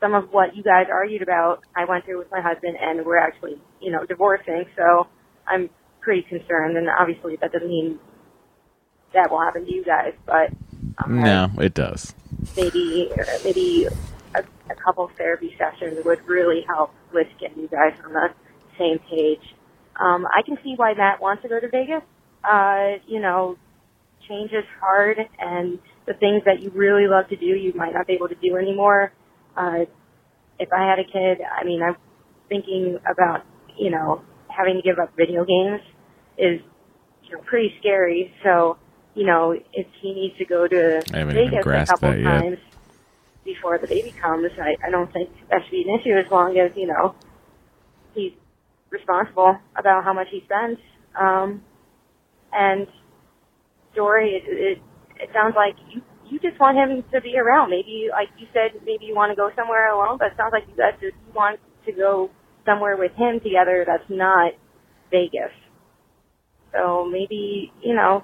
some 0.00 0.14
of 0.14 0.28
what 0.32 0.56
you 0.56 0.62
guys 0.62 0.86
argued 0.90 1.22
about 1.22 1.62
I 1.76 1.84
went 1.84 2.04
through 2.04 2.18
with 2.18 2.30
my 2.30 2.40
husband 2.40 2.76
and 2.80 3.04
we're 3.04 3.18
actually 3.18 3.60
you 3.80 3.92
know 3.92 4.04
divorcing 4.06 4.64
so 4.76 5.06
I'm 5.46 5.68
pretty 6.00 6.22
concerned 6.22 6.76
and 6.76 6.88
obviously 6.88 7.36
that 7.40 7.52
doesn't 7.52 7.68
mean 7.68 7.98
that 9.12 9.30
will 9.30 9.40
happen 9.40 9.66
to 9.66 9.72
you 9.72 9.84
guys 9.84 10.14
but 10.24 10.50
um, 11.04 11.20
No, 11.20 11.50
it 11.58 11.74
does. 11.74 12.14
maybe 12.56 13.10
maybe 13.44 13.86
a, 14.34 14.40
a 14.70 14.74
couple 14.82 15.10
therapy 15.16 15.54
sessions 15.58 15.98
would 16.04 16.26
really 16.26 16.64
help 16.66 16.92
with 17.12 17.26
getting 17.38 17.58
you 17.62 17.68
guys 17.68 17.92
on 18.04 18.12
the 18.12 18.28
same 18.78 18.98
page. 19.10 19.42
Um, 20.00 20.26
I 20.26 20.42
can 20.42 20.56
see 20.64 20.74
why 20.76 20.94
Matt 20.94 21.20
wants 21.20 21.42
to 21.42 21.48
go 21.48 21.60
to 21.60 21.68
Vegas. 21.68 22.02
Uh, 22.44 22.98
you 23.06 23.20
know, 23.20 23.56
change 24.28 24.50
is 24.52 24.64
hard, 24.80 25.18
and 25.38 25.78
the 26.06 26.14
things 26.14 26.42
that 26.46 26.62
you 26.62 26.70
really 26.70 27.06
love 27.06 27.28
to 27.28 27.36
do, 27.36 27.46
you 27.46 27.72
might 27.74 27.92
not 27.92 28.06
be 28.06 28.14
able 28.14 28.28
to 28.28 28.36
do 28.42 28.56
anymore. 28.56 29.12
Uh, 29.56 29.84
if 30.58 30.68
I 30.72 30.88
had 30.88 30.98
a 30.98 31.04
kid, 31.04 31.44
I 31.44 31.64
mean, 31.64 31.82
I'm 31.82 31.96
thinking 32.48 32.98
about 33.10 33.44
you 33.78 33.90
know 33.90 34.22
having 34.48 34.76
to 34.76 34.82
give 34.82 34.98
up 34.98 35.16
video 35.16 35.44
games 35.44 35.80
is 36.38 36.60
you 37.24 37.36
know 37.36 37.42
pretty 37.46 37.74
scary. 37.80 38.32
So 38.42 38.78
you 39.14 39.26
know, 39.26 39.52
if 39.52 39.86
he 40.00 40.12
needs 40.12 40.38
to 40.38 40.44
go 40.44 40.66
to 40.66 41.02
I 41.12 41.18
haven't 41.18 41.36
even 41.36 41.50
Vegas 41.50 41.66
a 41.66 41.86
couple 41.86 42.22
times 42.22 42.58
before 43.44 43.78
the 43.78 43.86
baby 43.86 44.14
comes, 44.22 44.50
I, 44.60 44.76
I 44.86 44.90
don't 44.90 45.12
think 45.12 45.30
that 45.50 45.62
should 45.64 45.72
be 45.72 45.84
an 45.86 45.98
issue 46.00 46.16
as 46.16 46.30
long 46.30 46.56
as, 46.58 46.70
you 46.76 46.86
know, 46.86 47.14
he's 48.14 48.32
responsible 48.90 49.58
about 49.76 50.04
how 50.04 50.12
much 50.12 50.28
he 50.30 50.42
spends. 50.44 50.78
Um, 51.18 51.62
and 52.52 52.86
Dory, 53.94 54.30
it, 54.36 54.42
it, 54.46 54.78
it 55.20 55.30
sounds 55.32 55.54
like 55.56 55.74
you, 55.92 56.02
you 56.30 56.38
just 56.38 56.58
want 56.60 56.76
him 56.78 57.04
to 57.12 57.20
be 57.20 57.36
around. 57.38 57.70
Maybe, 57.70 58.08
like 58.10 58.28
you 58.38 58.46
said, 58.52 58.80
maybe 58.84 59.06
you 59.06 59.14
want 59.14 59.30
to 59.32 59.36
go 59.36 59.50
somewhere 59.56 59.92
alone, 59.92 60.16
but 60.18 60.28
it 60.28 60.36
sounds 60.36 60.52
like 60.52 60.64
you 60.68 60.76
guys 60.76 60.94
just 61.00 61.16
want 61.34 61.58
to 61.86 61.92
go 61.92 62.30
somewhere 62.64 62.96
with 62.96 63.12
him 63.12 63.40
together 63.40 63.84
that's 63.86 64.08
not 64.08 64.52
Vegas. 65.10 65.50
So 66.72 67.04
maybe, 67.10 67.72
you 67.82 67.94
know, 67.94 68.22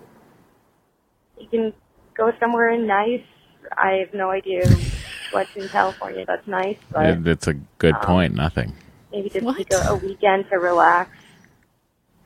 you 1.39 1.49
can 1.49 1.73
go 2.17 2.31
somewhere 2.39 2.77
nice. 2.79 3.25
I 3.77 4.05
have 4.05 4.15
no 4.15 4.31
idea 4.31 4.63
what's 5.33 5.51
in 5.57 5.69
California 5.69 6.25
that's 6.27 6.47
nice, 6.47 6.77
but 6.93 7.07
It, 7.07 7.27
it's 7.27 7.49
a 7.49 7.55
good 7.79 7.95
um, 7.97 8.01
point. 8.03 8.35
Nothing. 8.35 8.73
maybe 9.11 9.29
just 9.31 9.45
What? 9.45 9.57
take 9.57 9.73
a, 9.73 9.79
a 9.89 9.97
weekend 9.97 10.45
to 10.51 10.57
relax 10.59 11.11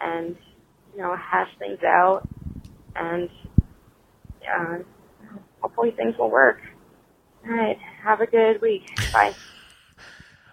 and 0.01 0.37
you 1.01 1.07
know 1.07 1.17
hash 1.17 1.49
things 1.59 1.83
out, 1.83 2.29
and 2.95 3.31
uh, 4.55 4.79
hopefully 5.63 5.93
things 5.93 6.15
will 6.19 6.31
work. 6.31 6.61
All 7.47 7.57
right, 7.57 7.79
have 8.05 8.21
a 8.21 8.27
good 8.27 8.61
week. 8.61 8.83
Bye. 9.13 9.35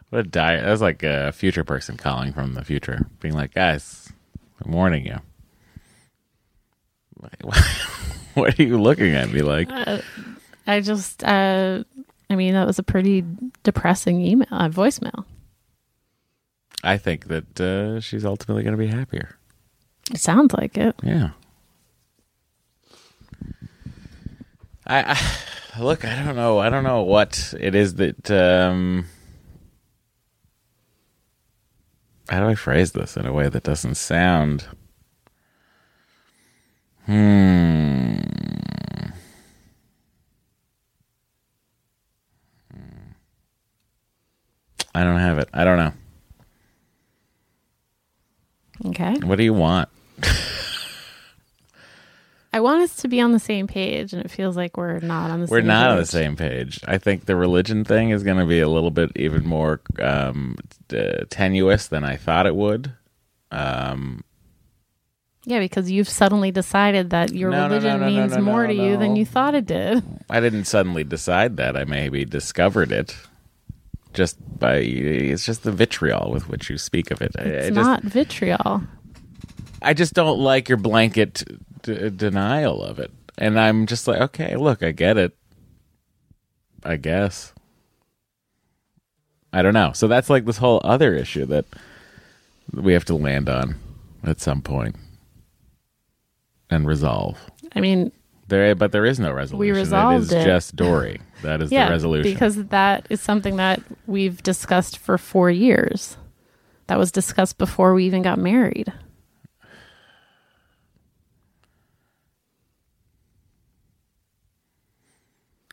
What 0.10 0.20
a 0.20 0.24
diet! 0.24 0.64
That 0.64 0.72
was 0.72 0.82
like 0.82 1.04
a 1.04 1.34
future 1.34 1.66
person 1.66 1.98
calling 1.98 2.32
from 2.32 2.54
the 2.54 2.64
future, 2.64 3.10
being 3.20 3.34
like, 3.34 3.54
"Guys, 3.54 4.10
I'm 4.64 4.72
warning 4.72 5.06
you." 5.06 5.18
what 8.36 8.58
are 8.58 8.64
you 8.64 8.82
looking 8.82 9.14
at 9.16 9.30
me 9.30 9.42
like? 9.42 9.70
Uh, 9.70 10.00
I 10.66 10.80
just, 10.80 11.26
uh, 11.26 11.84
I 12.30 12.36
mean, 12.38 12.54
that 12.54 12.66
was 12.66 12.80
a 12.80 12.84
pretty 12.84 13.26
depressing 13.64 14.22
email, 14.22 14.48
uh, 14.50 14.70
voicemail. 14.70 15.26
I 16.86 16.96
think 16.96 17.26
that 17.26 17.60
uh, 17.60 18.00
she's 18.00 18.24
ultimately 18.24 18.64
going 18.64 18.78
to 18.78 18.82
be 18.82 18.88
happier. 18.88 19.37
It 20.12 20.20
sounds 20.20 20.54
like 20.54 20.78
it. 20.78 20.96
Yeah. 21.04 21.32
I, 24.86 25.20
I 25.76 25.82
look. 25.82 26.06
I 26.06 26.24
don't 26.24 26.36
know. 26.36 26.60
I 26.60 26.70
don't 26.70 26.84
know 26.84 27.02
what 27.02 27.54
it 27.60 27.76
is 27.76 27.96
that. 27.96 28.32
Um, 28.32 29.08
how 32.30 32.40
do 32.40 32.48
I 32.48 32.56
phrase 32.56 32.94
this 32.94 33.18
in 33.18 33.26
a 33.26 33.34
way 33.34 33.50
that 33.50 33.64
doesn't 33.64 33.96
sound? 33.96 34.68
Hmm. 37.06 38.18
I 44.96 45.04
don't 45.04 45.20
have 45.20 45.38
it. 45.38 45.48
I 45.54 45.64
don't 45.64 45.78
know. 45.78 45.94
Okay. 48.88 49.16
What 49.24 49.38
do 49.38 49.44
you 49.44 49.54
want? 49.54 49.90
I 52.54 52.60
want 52.62 52.82
us 52.82 52.96
to 52.98 53.08
be 53.08 53.20
on 53.22 53.34
the 53.34 53.40
same 53.40 53.68
page, 53.68 54.14
and 54.14 54.24
it 54.24 54.32
feels 54.32 54.56
like 54.56 54.78
we're 54.78 55.00
not 55.00 55.30
on 55.30 55.42
the 55.42 55.48
We're 55.48 55.60
same 55.60 55.68
not 55.68 55.90
on 55.92 55.98
the 55.98 56.04
page. 56.04 56.10
same 56.10 56.36
page. 56.36 56.80
I 56.88 56.98
think 56.98 57.26
the 57.26 57.36
religion 57.36 57.84
thing 57.84 58.10
is 58.12 58.24
going 58.24 58.38
to 58.38 58.46
be 58.46 58.62
a 58.62 58.70
little 58.70 58.90
bit 58.90 59.12
even 59.16 59.46
more 59.46 59.82
um, 60.00 60.56
t- 60.88 61.14
tenuous 61.30 61.88
than 61.88 62.04
I 62.04 62.16
thought 62.16 62.48
it 62.48 62.56
would. 62.56 62.94
Um, 63.52 64.24
Yeah, 65.46 65.60
because 65.60 65.92
you've 65.92 66.10
suddenly 66.10 66.50
decided 66.52 67.10
that 67.12 67.34
your 67.34 67.52
No, 67.52 67.64
religion 67.68 68.00
no, 68.00 68.08
no, 68.10 68.16
means 68.16 68.38
more 68.40 68.66
to 68.66 68.74
you 68.74 68.98
than 68.98 69.16
you 69.18 69.26
thought 69.26 69.54
it 69.54 69.66
did. 69.66 70.04
I 70.30 70.40
didn't 70.40 70.66
suddenly 70.66 71.04
decide 71.04 71.58
that. 71.58 71.76
I 71.78 71.84
maybe 71.84 72.26
discovered 72.26 72.92
it 72.92 73.16
just 74.14 74.38
by 74.58 74.78
it's 74.78 75.46
just 75.46 75.64
the 75.64 75.72
vitriol 75.72 76.32
with 76.32 76.50
which 76.50 76.70
you 76.72 76.78
speak 76.80 77.12
of 77.12 77.22
it. 77.22 77.36
I, 77.38 77.42
It's 77.44 77.68
I 77.68 77.70
just 77.70 77.76
not 77.88 78.04
vitriol. 78.04 78.82
I 79.82 79.94
just 79.94 80.14
don't 80.14 80.40
like 80.40 80.70
your 80.70 80.78
blanket 80.78 81.44
d- 81.84 82.10
denial 82.10 82.84
of 82.84 83.00
it. 83.00 83.12
And 83.38 83.60
I'm 83.60 83.86
just 83.86 84.08
like, 84.08 84.20
okay, 84.22 84.56
look, 84.56 84.82
I 84.82 84.92
get 84.92 85.18
it. 85.18 85.36
I 86.84 86.98
guess. 86.98 87.54
I 89.54 89.62
don't 89.62 89.74
know. 89.74 89.92
So 89.94 90.08
that's 90.08 90.30
like 90.30 90.46
this 90.46 90.58
whole 90.58 90.82
other 90.84 91.14
issue 91.16 91.46
that 91.46 91.66
we 92.74 92.94
have 92.94 93.06
to 93.06 93.16
land 93.16 93.50
on 93.50 93.76
at 94.24 94.40
some 94.42 94.62
point 94.62 94.96
and 96.70 96.86
resolve. 96.88 97.38
I 97.76 97.80
mean, 97.82 98.12
There, 98.48 98.76
but 98.76 98.92
there 98.92 99.06
is 99.06 99.20
no 99.20 99.32
resolution. 99.32 99.60
We 99.60 99.72
resolved 99.72 100.32
it 100.32 100.38
is 100.38 100.44
it. 100.44 100.46
just 100.46 100.76
Dory. 100.76 101.22
That 101.44 101.62
is 101.62 101.72
yeah, 101.72 101.86
the 101.86 101.92
resolution. 101.92 102.34
because 102.34 102.66
that 102.66 103.06
is 103.10 103.22
something 103.22 103.56
that 103.58 103.82
we've 104.06 104.42
discussed 104.44 104.98
for 104.98 105.18
four 105.18 105.50
years. 105.52 106.18
That 106.88 106.98
was 106.98 107.12
discussed 107.12 107.58
before 107.58 107.94
we 107.94 108.06
even 108.06 108.22
got 108.22 108.40
married. 108.40 108.92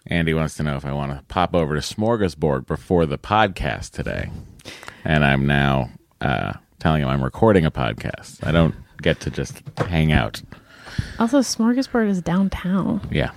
Andy 0.07 0.35
wants 0.35 0.55
to 0.57 0.63
know 0.63 0.77
if 0.77 0.85
I 0.85 0.93
want 0.93 1.13
to 1.17 1.25
pop 1.27 1.55
over 1.55 1.75
to 1.75 1.81
Smorgasburg 1.81 2.67
before 2.67 3.07
the 3.07 3.19
podcast 3.19 3.91
today. 3.93 4.31
And 5.05 5.25
I'm 5.25 5.47
now 5.47 5.91
uh, 6.21 6.55
telling 6.79 7.03
him 7.03 7.09
I'm 7.09 7.25
recording 7.25 7.65
a 7.65 7.71
podcast. 7.71 8.47
I 8.47 8.53
don't 8.53 8.75
get 9.03 9.21
to 9.21 9.31
just 9.31 9.63
hang 9.79 10.13
out. 10.13 10.43
Also, 11.19 11.41
Smorgasburg 11.41 12.09
is 12.09 12.21
downtown. 12.23 13.01
Yeah. 13.11 13.31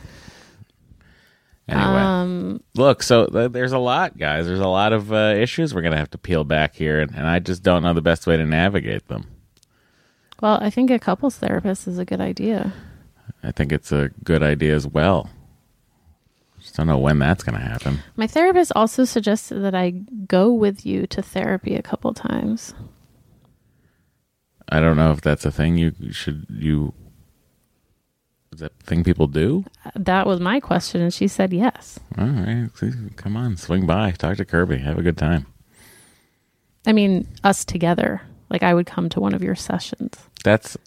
Anyway, 1.70 1.86
Um, 1.86 2.64
look, 2.76 3.04
so 3.04 3.26
th- 3.28 3.52
there's 3.52 3.74
a 3.74 3.78
lot, 3.78 4.18
guys. 4.18 4.46
There's 4.48 4.60
a 4.62 4.68
lot 4.68 4.94
of 4.94 5.12
uh, 5.12 5.34
issues 5.38 5.74
we're 5.74 5.82
gonna 5.82 5.98
have 5.98 6.12
to 6.12 6.18
peel 6.18 6.44
back 6.46 6.76
here, 6.76 7.02
and, 7.02 7.14
and 7.14 7.28
I 7.28 7.40
just 7.40 7.62
don't 7.62 7.84
know 7.84 7.94
the 7.94 8.02
best 8.02 8.26
way 8.26 8.38
to 8.38 8.46
navigate 8.46 9.08
them. 9.10 9.26
well, 10.42 10.60
I 10.62 10.70
think 10.70 10.90
a 10.92 11.00
couples 11.00 11.36
therapist 11.38 11.88
is 11.88 11.98
a 11.98 12.06
good 12.06 12.22
idea. 12.22 12.72
I 13.44 13.52
think 13.52 13.74
it's 13.74 13.92
a 13.92 14.12
good 14.24 14.44
idea 14.44 14.76
as 14.76 14.88
well. 14.88 15.30
Just 16.78 16.86
don't 16.86 16.94
know 16.96 17.00
when 17.00 17.18
that's 17.18 17.44
gonna 17.44 17.58
happen. 17.58 18.02
My 18.18 18.28
therapist 18.28 18.72
also 18.76 19.04
suggested 19.04 19.62
that 19.62 19.74
I 19.74 19.90
go 20.28 20.54
with 20.54 20.86
you 20.86 21.08
to 21.08 21.24
therapy 21.24 21.74
a 21.74 21.82
couple 21.82 22.14
times. 22.14 22.76
I 24.70 24.80
don't 24.80 24.96
know 24.96 25.12
if 25.12 25.22
that's 25.22 25.44
a 25.44 25.50
thing 25.52 25.80
you 25.80 25.96
should 26.12 26.46
you. 26.52 26.94
Is 28.54 28.60
that 28.60 28.80
thing 28.84 29.04
people 29.04 29.26
do? 29.26 29.66
Uh, 29.86 29.90
that 29.96 30.28
was 30.28 30.40
my 30.40 30.60
question, 30.60 31.02
and 31.02 31.12
she 31.12 31.28
said 31.28 31.52
yes. 31.52 32.00
All 32.16 32.28
right, 32.28 32.70
come 33.16 33.36
on, 33.36 33.58
swing 33.58 33.88
by, 33.88 34.12
talk 34.12 34.38
to 34.38 34.46
Kirby, 34.46 34.78
have 34.78 35.00
a 35.00 35.02
good 35.02 35.18
time. 35.18 35.48
I 36.86 36.94
mean, 36.94 37.28
us 37.44 37.66
together. 37.66 38.22
Like 38.52 38.62
I 38.62 38.76
would 38.76 38.86
come 38.86 39.10
to 39.10 39.20
one 39.20 39.34
of 39.34 39.42
your 39.42 39.56
sessions. 39.56 40.16
That's, 40.44 40.78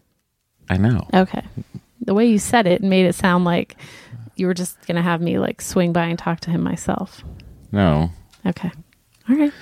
I 0.68 0.76
know. 0.76 1.08
Okay. 1.12 1.42
The 2.02 2.14
way 2.14 2.26
you 2.26 2.38
said 2.38 2.68
it 2.68 2.80
made 2.80 3.06
it 3.06 3.14
sound 3.16 3.44
like 3.44 3.76
you 4.40 4.46
were 4.46 4.54
just 4.54 4.80
going 4.86 4.96
to 4.96 5.02
have 5.02 5.20
me 5.20 5.38
like 5.38 5.60
swing 5.60 5.92
by 5.92 6.06
and 6.06 6.18
talk 6.18 6.40
to 6.40 6.50
him 6.50 6.62
myself. 6.62 7.22
No. 7.70 8.10
Okay. 8.46 8.70
All 9.28 9.36
right. 9.36 9.52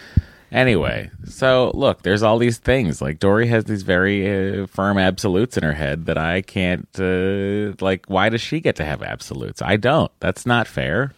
Anyway, 0.50 1.10
so 1.26 1.70
look, 1.74 2.02
there's 2.02 2.22
all 2.22 2.38
these 2.38 2.56
things. 2.56 3.02
Like 3.02 3.18
Dory 3.18 3.48
has 3.48 3.64
these 3.64 3.82
very 3.82 4.62
uh, 4.62 4.66
firm 4.66 4.96
absolutes 4.96 5.58
in 5.58 5.62
her 5.64 5.74
head 5.74 6.06
that 6.06 6.16
I 6.16 6.40
can't. 6.40 6.88
Uh, 6.98 7.74
like, 7.84 8.06
why 8.06 8.30
does 8.30 8.40
she 8.40 8.60
get 8.60 8.76
to 8.76 8.84
have 8.84 9.02
absolutes? 9.02 9.60
I 9.60 9.76
don't. 9.76 10.10
That's 10.20 10.46
not 10.46 10.66
fair. 10.66 11.12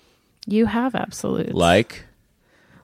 You 0.47 0.67
have 0.67 0.97
absolutes. 0.97 1.53
Like, 1.53 2.07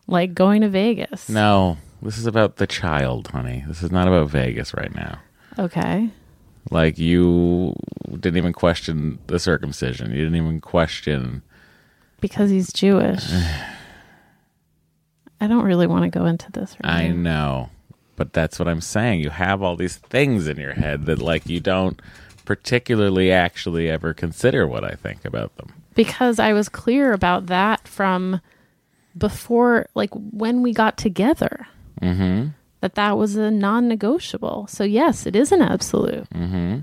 like 0.07 0.35
going 0.35 0.61
to 0.61 0.69
Vegas. 0.69 1.29
no, 1.29 1.79
this 2.01 2.17
is 2.17 2.27
about 2.27 2.57
the 2.57 2.67
child, 2.67 3.29
honey. 3.29 3.65
This 3.67 3.83
is 3.83 3.91
not 3.91 4.07
about 4.07 4.29
Vegas 4.29 4.73
right 4.73 4.95
now. 4.95 5.19
Okay. 5.59 6.11
Like, 6.71 6.99
you 6.99 7.75
didn't 8.11 8.37
even 8.37 8.53
question 8.53 9.19
the 9.29 9.39
circumcision. 9.39 10.11
You 10.11 10.19
didn't 10.19 10.37
even 10.37 10.61
question. 10.61 11.43
Because 12.21 12.51
he's 12.51 12.73
Jewish. 12.73 13.25
I 15.41 15.47
don't 15.47 15.65
really 15.65 15.87
want 15.87 16.05
to 16.05 16.19
go 16.19 16.27
into 16.27 16.51
this 16.51 16.77
right 16.83 16.93
I 16.93 17.09
now. 17.09 17.15
know, 17.15 17.71
but 18.17 18.33
that's 18.33 18.59
what 18.59 18.69
I'm 18.69 18.81
saying. 18.81 19.21
You 19.21 19.31
have 19.31 19.63
all 19.63 19.77
these 19.77 19.97
things 19.97 20.49
in 20.49 20.57
your 20.57 20.73
head 20.73 21.07
that, 21.07 21.21
like, 21.21 21.47
you 21.47 21.61
don't 21.61 22.01
particularly 22.45 23.31
actually 23.31 23.91
ever 23.91 24.15
consider 24.15 24.67
what 24.67 24.83
I 24.83 24.95
think 24.95 25.25
about 25.25 25.57
them. 25.57 25.73
Because 25.95 26.39
I 26.39 26.53
was 26.53 26.69
clear 26.69 27.13
about 27.13 27.47
that 27.47 27.87
from 27.87 28.41
before, 29.17 29.89
like 29.95 30.11
when 30.13 30.63
we 30.63 30.73
got 30.73 30.97
together. 30.97 31.67
Mm-hmm. 32.03 32.49
That 32.87 32.95
that 32.95 33.19
was 33.19 33.35
a 33.35 33.51
non-negotiable. 33.51 34.69
So 34.69 34.85
yes, 34.85 35.27
it 35.27 35.35
is 35.35 35.51
an 35.51 35.61
absolute. 35.61 36.31
Mm-hmm. 36.31 36.79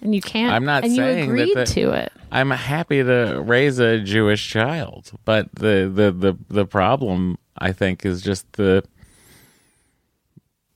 And 0.00 0.14
you 0.14 0.20
can't. 0.20 0.52
I'm 0.52 0.64
not 0.64 0.82
and 0.82 0.92
saying 0.92 1.18
you 1.30 1.36
that 1.36 1.42
agreed 1.42 1.56
the- 1.56 1.66
to 1.66 1.90
it. 1.92 2.12
I'm 2.32 2.50
happy 2.50 3.04
to 3.04 3.40
raise 3.40 3.78
a 3.78 4.00
Jewish 4.00 4.48
child, 4.48 5.12
but 5.24 5.54
the 5.54 5.88
the 5.94 6.10
the 6.10 6.36
the 6.48 6.66
problem 6.66 7.38
I 7.56 7.70
think 7.70 8.04
is 8.04 8.20
just 8.20 8.50
the 8.54 8.82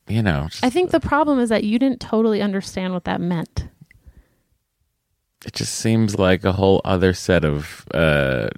you 0.07 0.23
know, 0.23 0.47
I 0.63 0.71
think 0.71 0.93
the 0.93 1.01
problem 1.01 1.41
is 1.41 1.49
that 1.49 1.65
you 1.65 1.81
didn't 1.81 2.01
totally 2.01 2.41
understand 2.41 2.95
what 2.95 3.03
that 3.05 3.21
meant. 3.21 3.67
it 5.45 5.55
just 5.55 5.75
seems 5.75 6.17
like 6.17 6.45
a 6.45 6.53
whole 6.53 6.81
other 6.85 7.13
set 7.15 7.45
of 7.45 7.85
uh 7.93 8.49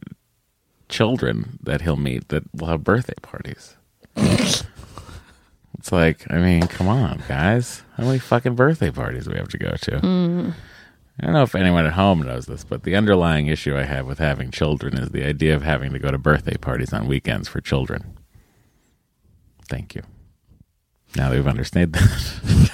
children 0.91 1.59
that 1.63 1.81
he'll 1.81 1.97
meet 1.97 2.29
that 2.29 2.43
will 2.55 2.67
have 2.67 2.85
birthday 2.85 3.15
parties. 3.23 3.77
it's 5.81 5.91
like, 5.91 6.31
I 6.31 6.37
mean, 6.37 6.67
come 6.67 6.89
on, 6.89 7.23
guys. 7.27 7.83
How 7.97 8.05
many 8.05 8.19
fucking 8.19 8.55
birthday 8.55 8.91
parties 8.91 9.25
do 9.25 9.31
we 9.31 9.39
have 9.39 9.49
to 9.49 9.57
go 9.57 9.71
to? 9.71 9.97
I 9.97 11.25
don't 11.25 11.33
know 11.33 11.43
if 11.43 11.55
anyone 11.55 11.87
at 11.87 11.95
home 11.95 12.21
knows 12.21 12.45
this, 12.45 12.65
but 12.65 12.83
the 12.83 12.95
underlying 12.97 13.47
issue 13.47 13.75
I 13.75 13.85
have 13.85 14.07
with 14.07 14.19
having 14.19 14.51
children 14.51 14.99
is 14.99 15.09
the 15.09 15.25
idea 15.25 15.57
of 15.57 15.63
having 15.63 15.95
to 15.95 15.99
go 15.99 16.11
to 16.11 16.19
birthday 16.19 16.59
parties 16.59 16.93
on 16.93 17.09
weekends 17.09 17.49
for 17.49 17.63
children. 17.63 18.19
Thank 19.71 19.95
you. 19.95 20.03
Now 21.17 21.31
that 21.31 21.37
we've 21.37 21.47
understood 21.47 21.95
that. 21.95 22.71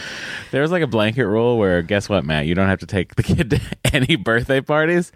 there 0.50 0.62
was 0.62 0.70
like 0.70 0.82
a 0.82 0.86
blanket 0.86 1.26
rule 1.26 1.58
where, 1.58 1.82
guess 1.82 2.08
what, 2.08 2.24
Matt? 2.24 2.46
You 2.46 2.54
don't 2.54 2.68
have 2.68 2.80
to 2.80 2.86
take 2.86 3.16
the 3.16 3.22
kid 3.22 3.50
to 3.50 3.60
any 3.94 4.16
birthday 4.16 4.62
parties. 4.62 5.12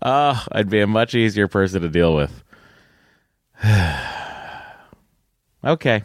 Oh, 0.00 0.42
I'd 0.50 0.70
be 0.70 0.80
a 0.80 0.86
much 0.86 1.14
easier 1.14 1.46
person 1.46 1.82
to 1.82 1.90
deal 1.90 2.16
with. 2.16 2.42
okay. 5.62 6.04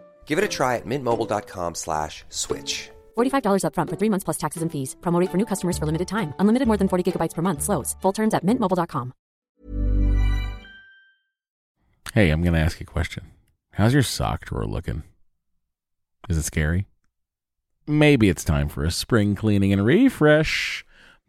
Give 0.31 0.39
it 0.39 0.45
a 0.45 0.57
try 0.57 0.77
at 0.77 0.85
mintmobile.com 0.85 1.75
slash 1.75 2.23
switch. 2.29 2.89
$45 3.17 3.63
upfront 3.65 3.89
for 3.89 3.97
three 3.99 4.09
months 4.09 4.23
plus 4.23 4.37
taxes 4.37 4.61
and 4.63 4.71
fees. 4.71 4.95
Promo 5.01 5.19
rate 5.19 5.29
for 5.29 5.37
new 5.37 5.45
customers 5.45 5.77
for 5.77 5.85
limited 5.85 6.07
time. 6.07 6.33
Unlimited 6.39 6.69
more 6.69 6.77
than 6.77 6.87
40 6.87 7.03
gigabytes 7.03 7.35
per 7.35 7.41
month. 7.41 7.63
Slows. 7.63 7.97
Full 8.01 8.13
terms 8.13 8.33
at 8.33 8.45
mintmobile.com. 8.45 9.11
Hey, 12.13 12.29
I'm 12.29 12.41
going 12.43 12.53
to 12.53 12.65
ask 12.65 12.79
you 12.79 12.85
a 12.89 12.93
question. 12.93 13.23
How's 13.71 13.93
your 13.93 14.03
sock 14.03 14.45
drawer 14.45 14.65
looking? 14.65 15.03
Is 16.29 16.37
it 16.37 16.43
scary? 16.43 16.85
Maybe 17.85 18.29
it's 18.29 18.45
time 18.45 18.69
for 18.69 18.85
a 18.85 18.91
spring 18.91 19.35
cleaning 19.35 19.73
and 19.73 19.85
refresh. 19.85 20.85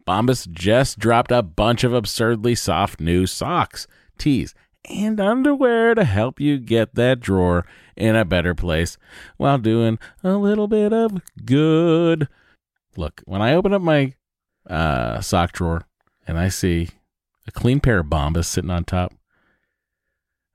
Bombas 0.07 0.49
just 0.49 0.97
dropped 0.97 1.33
a 1.33 1.41
bunch 1.41 1.83
of 1.83 1.93
absurdly 1.93 2.55
soft 2.55 3.01
new 3.01 3.27
socks, 3.27 3.85
tees, 4.17 4.55
and 4.89 5.19
underwear 5.19 5.95
to 5.95 6.03
help 6.03 6.39
you 6.39 6.57
get 6.57 6.95
that 6.95 7.19
drawer 7.19 7.65
in 7.95 8.15
a 8.15 8.25
better 8.25 8.53
place 8.53 8.97
while 9.37 9.57
doing 9.57 9.99
a 10.23 10.33
little 10.33 10.67
bit 10.67 10.91
of 10.91 11.21
good. 11.45 12.27
Look, 12.95 13.21
when 13.25 13.41
I 13.41 13.53
open 13.53 13.73
up 13.73 13.81
my 13.81 14.13
uh, 14.69 15.21
sock 15.21 15.51
drawer 15.51 15.85
and 16.27 16.37
I 16.37 16.49
see 16.49 16.89
a 17.47 17.51
clean 17.51 17.79
pair 17.79 17.99
of 17.99 18.07
Bombas 18.07 18.45
sitting 18.45 18.69
on 18.69 18.83
top, 18.83 19.13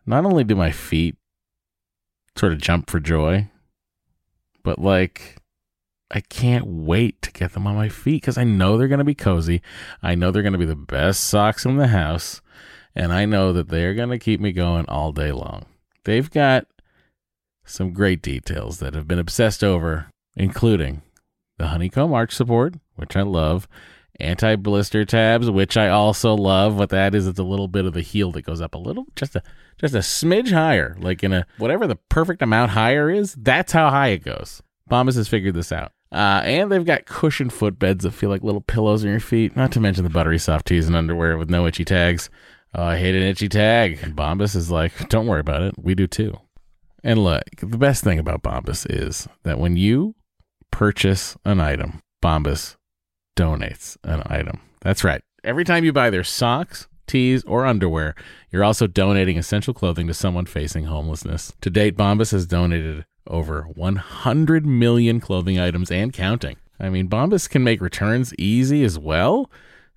not 0.06 0.24
only 0.24 0.44
do 0.44 0.54
my 0.54 0.70
feet 0.70 1.16
sort 2.36 2.52
of 2.52 2.60
jump 2.60 2.88
for 2.88 3.00
joy, 3.00 3.50
but 4.62 4.78
like 4.78 5.36
I 6.10 6.20
can't 6.20 6.66
wait 6.66 7.20
to 7.22 7.32
get 7.32 7.52
them 7.52 7.66
on 7.66 7.76
my 7.76 7.88
feet 7.88 8.22
because 8.22 8.38
I 8.38 8.44
know 8.44 8.78
they're 8.78 8.88
going 8.88 8.98
to 8.98 9.04
be 9.04 9.14
cozy. 9.14 9.60
I 10.02 10.14
know 10.14 10.30
they're 10.30 10.42
going 10.42 10.52
to 10.54 10.58
be 10.58 10.64
the 10.64 10.74
best 10.74 11.24
socks 11.24 11.66
in 11.66 11.76
the 11.76 11.88
house, 11.88 12.40
and 12.98 13.12
I 13.12 13.26
know 13.26 13.52
that 13.52 13.68
they're 13.68 13.94
going 13.94 14.10
to 14.10 14.18
keep 14.18 14.40
me 14.40 14.50
going 14.50 14.84
all 14.88 15.12
day 15.12 15.30
long. 15.30 15.66
They've 16.04 16.28
got 16.28 16.66
some 17.64 17.92
great 17.92 18.20
details 18.20 18.80
that 18.80 18.94
have 18.94 19.06
been 19.06 19.20
obsessed 19.20 19.62
over, 19.62 20.10
including 20.34 21.02
the 21.58 21.68
honeycomb 21.68 22.12
arch 22.12 22.34
support, 22.34 22.74
which 22.96 23.16
I 23.16 23.22
love, 23.22 23.68
anti 24.18 24.56
blister 24.56 25.04
tabs, 25.04 25.48
which 25.48 25.76
I 25.76 25.88
also 25.88 26.34
love. 26.34 26.74
What 26.74 26.90
that 26.90 27.14
is, 27.14 27.28
it's 27.28 27.38
a 27.38 27.44
little 27.44 27.68
bit 27.68 27.84
of 27.84 27.92
the 27.92 28.00
heel 28.00 28.32
that 28.32 28.42
goes 28.42 28.60
up 28.60 28.74
a 28.74 28.78
little, 28.78 29.06
just 29.14 29.36
a 29.36 29.44
just 29.78 29.94
a 29.94 29.98
smidge 29.98 30.50
higher, 30.50 30.96
like 30.98 31.22
in 31.22 31.32
a 31.32 31.46
whatever 31.58 31.86
the 31.86 31.96
perfect 32.08 32.42
amount 32.42 32.72
higher 32.72 33.08
is. 33.08 33.36
That's 33.38 33.70
how 33.72 33.90
high 33.90 34.08
it 34.08 34.24
goes. 34.24 34.60
Bombas 34.90 35.14
has 35.14 35.28
figured 35.28 35.54
this 35.54 35.70
out. 35.70 35.92
Uh, 36.10 36.40
and 36.42 36.72
they've 36.72 36.86
got 36.86 37.04
cushioned 37.04 37.52
footbeds 37.52 38.00
that 38.00 38.12
feel 38.12 38.30
like 38.30 38.42
little 38.42 38.62
pillows 38.62 39.04
on 39.04 39.10
your 39.10 39.20
feet. 39.20 39.54
Not 39.54 39.70
to 39.72 39.80
mention 39.80 40.04
the 40.04 40.10
buttery 40.10 40.38
soft 40.38 40.66
tees 40.66 40.86
and 40.86 40.96
underwear 40.96 41.36
with 41.36 41.50
no 41.50 41.66
itchy 41.66 41.84
tags. 41.84 42.30
Oh, 42.74 42.82
I 42.82 42.98
hate 42.98 43.14
an 43.14 43.22
itchy 43.22 43.48
tag. 43.48 43.98
And 44.02 44.14
Bombas 44.14 44.54
is 44.54 44.70
like, 44.70 45.08
don't 45.08 45.26
worry 45.26 45.40
about 45.40 45.62
it. 45.62 45.74
We 45.78 45.94
do 45.94 46.06
too. 46.06 46.38
And 47.02 47.22
look, 47.22 47.42
the 47.60 47.78
best 47.78 48.04
thing 48.04 48.18
about 48.18 48.42
Bombas 48.42 48.86
is 48.88 49.28
that 49.44 49.58
when 49.58 49.76
you 49.76 50.14
purchase 50.70 51.36
an 51.44 51.60
item, 51.60 52.02
Bombas 52.22 52.76
donates 53.36 53.96
an 54.04 54.22
item. 54.26 54.60
That's 54.80 55.04
right. 55.04 55.22
Every 55.44 55.64
time 55.64 55.84
you 55.84 55.92
buy 55.92 56.10
their 56.10 56.24
socks, 56.24 56.88
tees, 57.06 57.44
or 57.44 57.64
underwear, 57.64 58.14
you're 58.50 58.64
also 58.64 58.86
donating 58.86 59.38
essential 59.38 59.72
clothing 59.72 60.06
to 60.08 60.14
someone 60.14 60.46
facing 60.46 60.84
homelessness. 60.84 61.52
To 61.62 61.70
date, 61.70 61.96
Bombas 61.96 62.32
has 62.32 62.46
donated 62.46 63.06
over 63.26 63.62
100 63.74 64.66
million 64.66 65.20
clothing 65.20 65.58
items 65.58 65.90
and 65.90 66.12
counting. 66.12 66.56
I 66.80 66.90
mean, 66.90 67.08
Bombas 67.08 67.48
can 67.48 67.64
make 67.64 67.80
returns 67.80 68.34
easy 68.38 68.84
as 68.84 68.98
well. 68.98 69.50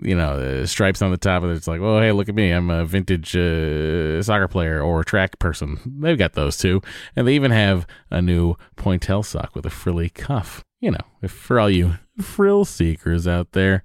you 0.00 0.14
know, 0.14 0.32
uh, 0.32 0.66
stripes 0.66 1.02
on 1.02 1.10
the 1.10 1.16
top 1.16 1.42
of 1.42 1.50
it. 1.50 1.54
It's 1.54 1.66
like, 1.66 1.80
well, 1.80 2.00
hey, 2.00 2.12
look 2.12 2.28
at 2.28 2.34
me. 2.34 2.50
I'm 2.50 2.70
a 2.70 2.84
vintage 2.84 3.36
uh, 3.36 4.22
soccer 4.22 4.48
player 4.48 4.80
or 4.80 5.04
track 5.04 5.38
person. 5.38 5.78
They've 6.00 6.18
got 6.18 6.34
those 6.34 6.56
too. 6.56 6.82
And 7.16 7.26
they 7.26 7.34
even 7.34 7.50
have 7.50 7.86
a 8.10 8.22
new 8.22 8.56
pointelle 8.76 9.24
sock 9.24 9.54
with 9.54 9.66
a 9.66 9.70
frilly 9.70 10.08
cuff. 10.08 10.64
You 10.80 10.92
know, 10.92 11.28
for 11.28 11.60
all 11.60 11.70
you 11.70 11.94
frill 12.20 12.64
seekers 12.64 13.28
out 13.28 13.52
there, 13.52 13.82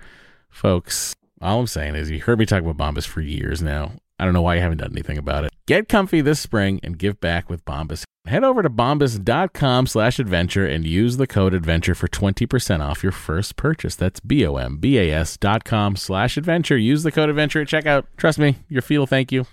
folks, 0.49 1.15
all 1.41 1.59
I'm 1.59 1.67
saying 1.67 1.95
is 1.95 2.09
you 2.09 2.21
heard 2.21 2.39
me 2.39 2.45
talk 2.45 2.63
about 2.63 2.77
Bombas 2.77 3.05
for 3.05 3.21
years 3.21 3.61
now. 3.61 3.93
I 4.19 4.25
don't 4.25 4.33
know 4.33 4.41
why 4.41 4.55
you 4.55 4.61
haven't 4.61 4.79
done 4.79 4.91
anything 4.91 5.17
about 5.17 5.43
it. 5.43 5.51
Get 5.67 5.87
comfy 5.87 6.21
this 6.21 6.39
spring 6.39 6.79
and 6.83 6.97
give 6.97 7.19
back 7.19 7.49
with 7.49 7.63
Bombas. 7.65 8.03
Head 8.25 8.43
over 8.43 8.61
to 8.61 8.69
bombas.com 8.69 9.87
slash 9.87 10.19
adventure 10.19 10.65
and 10.65 10.85
use 10.85 11.17
the 11.17 11.27
code 11.27 11.53
adventure 11.53 11.95
for 11.95 12.07
20% 12.07 12.79
off 12.81 13.03
your 13.03 13.11
first 13.11 13.55
purchase. 13.55 13.95
That's 13.95 14.19
B-O-M-B-A-S 14.19 15.37
dot 15.37 15.63
com 15.63 15.95
slash 15.95 16.35
adventure. 16.35 16.77
Use 16.77 17.03
the 17.03 17.11
code 17.11 17.29
adventure 17.29 17.61
at 17.61 17.67
checkout. 17.67 18.05
Trust 18.17 18.39
me, 18.39 18.57
your 18.67 18.81
feel 18.81 19.05
thank 19.05 19.31
you. 19.31 19.45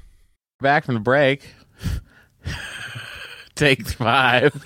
Back 0.61 0.85
from 0.85 0.95
the 0.95 1.01
break. 1.01 1.55
Take 3.55 3.87
five. 3.87 4.65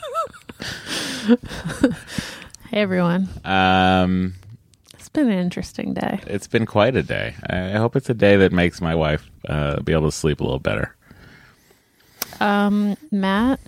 Hey, 2.70 2.82
everyone. 2.82 3.30
Um, 3.46 4.34
It's 5.08 5.14
been 5.14 5.30
an 5.30 5.38
interesting 5.38 5.94
day. 5.94 6.20
it's 6.26 6.46
been 6.46 6.66
quite 6.66 6.94
a 6.94 7.02
day. 7.02 7.34
I 7.48 7.78
hope 7.78 7.96
it's 7.96 8.10
a 8.10 8.14
day 8.14 8.36
that 8.36 8.52
makes 8.52 8.82
my 8.82 8.94
wife 8.94 9.30
uh, 9.48 9.80
be 9.80 9.94
able 9.94 10.10
to 10.10 10.12
sleep 10.12 10.40
a 10.40 10.42
little 10.44 10.58
better. 10.58 10.94
Um, 12.40 12.94
Matt 13.10 13.58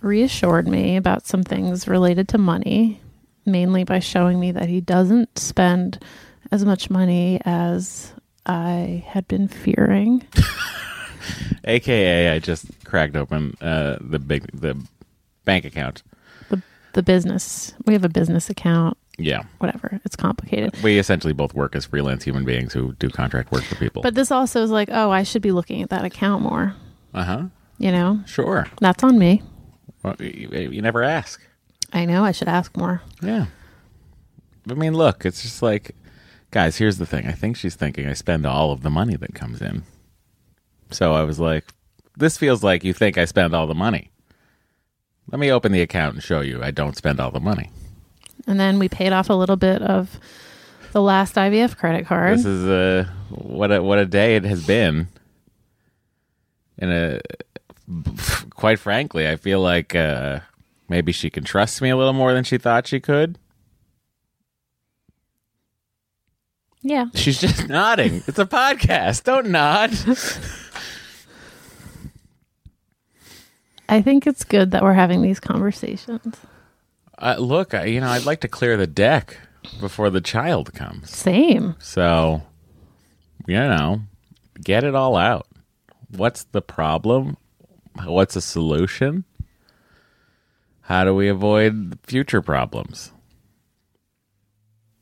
reassured 0.00 0.66
me 0.66 0.96
about 0.96 1.28
some 1.28 1.44
things 1.44 1.86
related 1.86 2.26
to 2.30 2.38
money, 2.38 3.00
mainly 3.46 3.84
by 3.84 4.00
showing 4.00 4.40
me 4.40 4.50
that 4.50 4.68
he 4.68 4.80
doesn't 4.80 5.38
spend 5.38 6.02
as 6.50 6.64
much 6.64 6.90
money 6.90 7.40
as 7.44 8.12
I 8.44 9.04
had 9.06 9.28
been 9.28 9.46
fearing. 9.46 10.26
AKA, 11.64 12.30
I 12.30 12.40
just 12.40 12.66
cracked 12.84 13.14
open 13.14 13.56
uh, 13.60 13.98
the 14.00 14.18
big 14.18 14.50
the 14.52 14.76
bank 15.44 15.64
account. 15.64 16.02
The, 16.48 16.60
the 16.94 17.04
business, 17.04 17.74
we 17.86 17.92
have 17.92 18.04
a 18.04 18.08
business 18.08 18.50
account, 18.50 18.98
Yeah, 19.18 19.42
whatever. 19.58 20.00
It's 20.04 20.14
complicated. 20.16 20.80
we 20.82 20.98
essentially 20.98 21.32
both 21.32 21.52
work 21.52 21.74
as 21.74 21.84
freelance 21.86 22.22
human 22.24 22.44
beings 22.44 22.72
who 22.72 22.92
do 23.00 23.10
contract 23.10 23.50
work 23.50 23.64
for 23.64 23.74
people. 23.74 24.00
But 24.00 24.14
this 24.14 24.30
also 24.30 24.62
is 24.62 24.70
like, 24.70 24.88
oh, 24.92 25.10
I 25.10 25.24
should 25.24 25.42
be 25.42 25.50
looking 25.50 25.82
at 25.82 25.90
that 25.90 26.04
account 26.04 26.42
more. 26.42 26.74
uh 27.14 27.24
huh, 27.24 27.42
You 27.78 27.90
know, 27.90 28.20
sure. 28.26 28.68
that's 28.80 29.02
on 29.02 29.18
me. 29.18 29.42
Well, 30.04 30.14
you, 30.20 30.70
you 30.70 30.80
never 30.80 31.02
ask. 31.02 31.40
I 31.92 32.04
know 32.04 32.24
I 32.24 32.30
should 32.32 32.48
ask 32.48 32.76
more. 32.76 33.02
Yeah. 33.20 33.46
I 34.70 34.74
mean, 34.74 34.94
look, 34.94 35.26
it's 35.26 35.42
just 35.42 35.62
like, 35.62 35.96
guys, 36.52 36.76
here's 36.76 36.98
the 36.98 37.06
thing. 37.06 37.26
I 37.26 37.32
think 37.32 37.56
she's 37.56 37.74
thinking 37.74 38.06
I 38.06 38.12
spend 38.12 38.46
all 38.46 38.70
of 38.70 38.82
the 38.82 38.90
money 38.90 39.16
that 39.16 39.34
comes 39.34 39.60
in. 39.60 39.82
So 40.90 41.12
I 41.14 41.24
was 41.24 41.40
like, 41.40 41.64
this 42.16 42.36
feels 42.38 42.62
like 42.62 42.84
you 42.84 42.92
think 42.92 43.18
I 43.18 43.24
spend 43.24 43.54
all 43.54 43.66
the 43.66 43.74
money. 43.74 44.10
Let 45.32 45.40
me 45.40 45.50
open 45.50 45.72
the 45.72 45.80
account 45.82 46.14
and 46.14 46.22
show 46.22 46.40
you 46.40 46.62
I 46.62 46.70
don't 46.70 46.96
spend 46.96 47.18
all 47.20 47.30
the 47.30 47.40
money. 47.40 47.70
And 48.48 48.58
then 48.58 48.78
we 48.78 48.88
paid 48.88 49.12
off 49.12 49.28
a 49.30 49.34
little 49.34 49.56
bit 49.56 49.82
of 49.82 50.18
the 50.92 51.02
last 51.02 51.34
IVF 51.34 51.76
credit 51.76 52.06
card. 52.06 52.38
This 52.38 52.46
is 52.46 52.66
uh, 52.66 53.04
what 53.28 53.70
a 53.70 53.82
what 53.82 53.98
a 53.98 54.06
day 54.06 54.36
it 54.36 54.44
has 54.44 54.66
been. 54.66 55.08
And 56.78 56.90
a 56.90 57.20
quite 58.50 58.78
frankly, 58.78 59.28
I 59.28 59.36
feel 59.36 59.60
like 59.60 59.94
uh, 59.94 60.40
maybe 60.88 61.12
she 61.12 61.28
can 61.28 61.44
trust 61.44 61.82
me 61.82 61.90
a 61.90 61.96
little 61.96 62.14
more 62.14 62.32
than 62.32 62.42
she 62.42 62.56
thought 62.58 62.86
she 62.86 63.00
could. 63.00 63.38
yeah. 66.82 67.06
She's 67.14 67.38
just 67.40 67.68
nodding. 67.68 68.22
It's 68.26 68.38
a 68.38 68.46
podcast. 68.46 69.24
Don't 69.24 69.48
nod. 69.48 69.90
I 73.90 74.00
think 74.00 74.26
it's 74.26 74.44
good 74.44 74.70
that 74.70 74.82
we're 74.82 74.94
having 74.94 75.20
these 75.20 75.38
conversations. 75.40 76.36
Uh, 77.18 77.36
look, 77.38 77.74
I, 77.74 77.86
you 77.86 78.00
know, 78.00 78.08
I'd 78.08 78.24
like 78.24 78.40
to 78.42 78.48
clear 78.48 78.76
the 78.76 78.86
deck 78.86 79.36
before 79.80 80.08
the 80.08 80.20
child 80.20 80.72
comes. 80.72 81.10
Same. 81.10 81.74
So, 81.80 82.42
you 83.46 83.56
know, 83.56 84.02
get 84.62 84.84
it 84.84 84.94
all 84.94 85.16
out. 85.16 85.46
What's 86.10 86.44
the 86.44 86.62
problem? 86.62 87.36
What's 88.04 88.36
a 88.36 88.40
solution? 88.40 89.24
How 90.82 91.04
do 91.04 91.14
we 91.14 91.28
avoid 91.28 91.98
future 92.04 92.40
problems? 92.40 93.12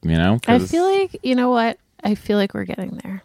You 0.02 0.16
know, 0.16 0.38
I 0.46 0.58
feel 0.58 0.84
like, 0.84 1.20
you 1.22 1.34
know 1.34 1.50
what? 1.50 1.78
I 2.02 2.14
feel 2.14 2.38
like 2.38 2.54
we're 2.54 2.64
getting 2.64 2.98
there. 3.02 3.22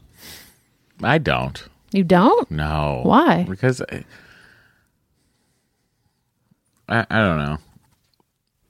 I 1.02 1.18
don't. 1.18 1.64
You 1.92 2.04
don't? 2.04 2.50
No. 2.52 3.02
Why? 3.04 3.44
Because 3.44 3.82
I, 3.82 4.04
I, 6.90 7.06
I 7.10 7.20
don't 7.20 7.38
know. 7.38 7.58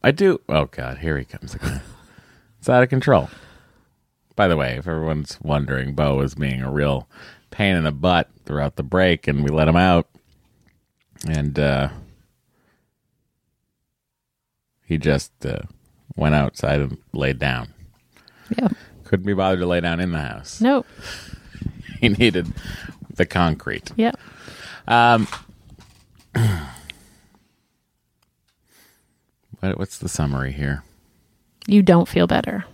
I 0.03 0.11
do. 0.11 0.41
Oh 0.49 0.65
God, 0.65 0.99
here 0.99 1.17
he 1.17 1.25
comes 1.25 1.53
again. 1.53 1.81
it's 2.59 2.69
out 2.69 2.83
of 2.83 2.89
control. 2.89 3.29
By 4.35 4.47
the 4.47 4.57
way, 4.57 4.77
if 4.77 4.87
everyone's 4.87 5.37
wondering, 5.41 5.93
Bo 5.93 6.17
was 6.17 6.35
being 6.35 6.61
a 6.61 6.71
real 6.71 7.07
pain 7.51 7.75
in 7.75 7.83
the 7.83 7.91
butt 7.91 8.29
throughout 8.45 8.75
the 8.75 8.83
break, 8.83 9.27
and 9.27 9.43
we 9.43 9.49
let 9.49 9.67
him 9.67 9.75
out, 9.75 10.07
and 11.27 11.59
uh, 11.59 11.89
he 14.85 14.97
just 14.97 15.31
uh, 15.45 15.59
went 16.15 16.33
outside 16.35 16.79
and 16.81 16.97
laid 17.13 17.39
down. 17.39 17.73
Yeah. 18.57 18.69
Couldn't 19.03 19.25
be 19.25 19.33
bothered 19.33 19.59
to 19.59 19.65
lay 19.65 19.81
down 19.81 19.99
in 19.99 20.11
the 20.11 20.19
house. 20.19 20.61
Nope. 20.61 20.87
He 21.99 22.09
needed 22.09 22.51
the 23.13 23.27
concrete. 23.27 23.91
Yep. 23.95 24.19
Um, 24.87 25.27
what's 29.61 29.97
the 29.97 30.09
summary 30.09 30.51
here? 30.51 30.83
You 31.67 31.81
don't 31.81 32.07
feel 32.07 32.27
better. 32.27 32.65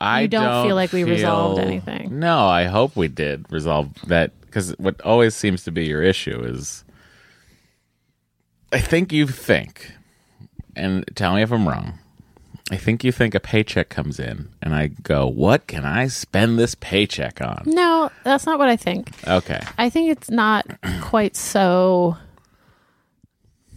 I 0.00 0.22
You 0.22 0.28
don't 0.28 0.66
feel 0.66 0.76
like 0.76 0.92
we 0.92 1.04
resolved 1.04 1.60
anything. 1.60 2.18
No, 2.18 2.46
I 2.46 2.64
hope 2.64 2.96
we 2.96 3.08
did 3.08 3.44
resolve 3.50 3.90
that 4.06 4.32
because 4.40 4.70
what 4.78 5.00
always 5.02 5.34
seems 5.34 5.62
to 5.64 5.70
be 5.70 5.86
your 5.86 6.02
issue 6.02 6.42
is 6.42 6.84
I 8.72 8.78
think 8.78 9.12
you 9.12 9.26
think, 9.26 9.92
and 10.74 11.04
tell 11.14 11.34
me 11.34 11.42
if 11.42 11.52
I'm 11.52 11.68
wrong. 11.68 11.98
I 12.70 12.76
think 12.76 13.02
you 13.02 13.10
think 13.10 13.34
a 13.34 13.40
paycheck 13.40 13.88
comes 13.88 14.20
in, 14.20 14.48
and 14.62 14.74
I 14.74 14.86
go, 14.86 15.26
"What 15.26 15.66
can 15.66 15.84
I 15.84 16.06
spend 16.06 16.56
this 16.58 16.76
paycheck 16.76 17.40
on?" 17.42 17.64
No, 17.66 18.10
that's 18.22 18.46
not 18.46 18.60
what 18.60 18.68
I 18.68 18.76
think. 18.76 19.10
Okay, 19.26 19.60
I 19.76 19.90
think 19.90 20.10
it's 20.10 20.30
not 20.30 20.66
quite 21.00 21.34
so 21.34 22.16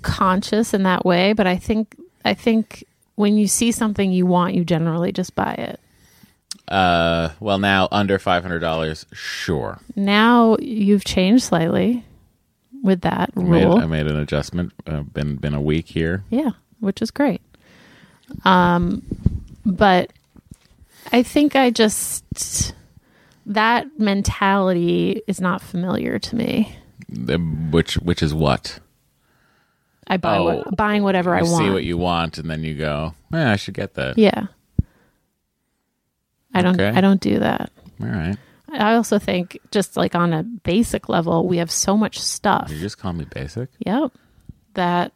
conscious 0.04 0.74
in 0.74 0.84
that 0.84 1.06
way, 1.06 1.34
but 1.34 1.48
I 1.48 1.58
think 1.58 1.96
I 2.24 2.34
think 2.34 2.84
when 3.16 3.38
you 3.38 3.48
see 3.48 3.72
something 3.72 4.12
you 4.12 4.26
want, 4.26 4.54
you 4.54 4.64
generally 4.64 5.12
just 5.12 5.34
buy 5.36 5.54
it. 5.54 5.80
uh, 6.68 7.30
well 7.40 7.60
now 7.60 7.88
under 7.92 8.20
five 8.20 8.44
hundred 8.44 8.60
dollars, 8.60 9.06
sure. 9.14 9.80
Now 9.96 10.58
you've 10.60 11.04
changed 11.06 11.44
slightly 11.46 12.06
with 12.84 13.02
that 13.02 13.32
I 13.36 13.40
made, 13.42 13.64
rule. 13.66 13.78
I 13.78 13.86
made 13.86 14.08
an 14.08 14.18
adjustment. 14.18 14.74
Uh, 14.86 15.02
been 15.02 15.36
been 15.38 15.54
a 15.54 15.62
week 15.62 15.88
here. 15.88 16.24
Yeah, 16.30 16.52
which 16.80 17.02
is 17.02 17.12
great. 17.12 17.42
Um, 18.46 19.04
but 19.66 20.12
I 21.12 21.24
think 21.24 21.56
I 21.56 21.70
just 21.70 22.74
that 23.46 23.88
mentality 24.00 25.22
is 25.28 25.40
not 25.42 25.62
familiar 25.62 26.18
to 26.20 26.36
me. 26.36 26.76
Which 27.72 27.96
which 27.96 28.24
is 28.24 28.34
what 28.34 28.80
I 30.08 30.18
buy 30.18 30.38
Oh, 30.38 30.44
what, 30.44 30.76
buying 30.76 31.04
whatever 31.04 31.34
I 31.36 31.42
you 31.42 31.52
want. 31.52 31.64
see 31.66 31.70
what 31.72 31.84
you 31.84 31.98
want, 31.98 32.38
and 32.38 32.50
then 32.50 32.64
you 32.64 32.76
go, 32.76 33.14
"Yeah, 33.32 33.52
I 33.52 33.56
should 33.56 33.74
get 33.74 33.94
that." 33.96 34.18
yeah. 34.18 34.48
I 36.54 36.62
don't. 36.62 36.80
Okay. 36.80 36.96
I 36.98 37.02
don't 37.02 37.20
do 37.22 37.40
that. 37.40 37.72
All 38.02 38.08
right, 38.08 38.38
I 38.70 38.94
also 38.96 39.18
think 39.20 39.58
just 39.72 39.96
like 39.98 40.14
on 40.16 40.34
a 40.34 40.44
basic 40.44 41.10
level, 41.10 41.48
we 41.48 41.58
have 41.58 41.72
so 41.72 41.96
much 41.98 42.20
stuff. 42.20 42.68
you 42.70 42.80
just 42.80 42.98
call 42.98 43.14
me 43.14 43.26
basic. 43.26 43.70
Yep. 43.86 44.12
That 44.76 45.14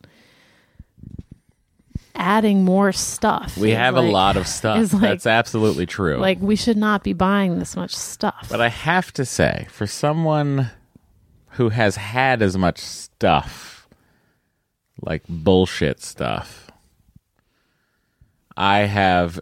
adding 2.15 2.63
more 2.63 2.91
stuff. 2.91 3.57
We 3.57 3.71
is 3.71 3.77
have 3.77 3.95
a 3.95 4.01
like- 4.01 4.11
lot 4.11 4.37
of 4.37 4.47
stuff. 4.47 4.79
is 4.79 4.93
like- 4.93 5.01
That's 5.03 5.27
absolutely 5.27 5.85
true. 5.85 6.17
Like 6.17 6.39
we 6.41 6.55
should 6.55 6.77
not 6.77 7.03
be 7.03 7.13
buying 7.13 7.59
this 7.59 7.75
much 7.75 7.95
stuff. 7.95 8.47
But 8.49 8.61
I 8.61 8.69
have 8.69 9.13
to 9.13 9.25
say, 9.25 9.67
for 9.69 9.85
someone 9.85 10.71
who 11.51 11.69
has 11.69 11.95
had 11.97 12.41
as 12.41 12.57
much 12.57 12.79
stuff, 12.79 13.76
like 15.01 15.23
bullshit 15.27 16.01
stuff, 16.01 16.71
I 18.55 18.79
have 18.79 19.39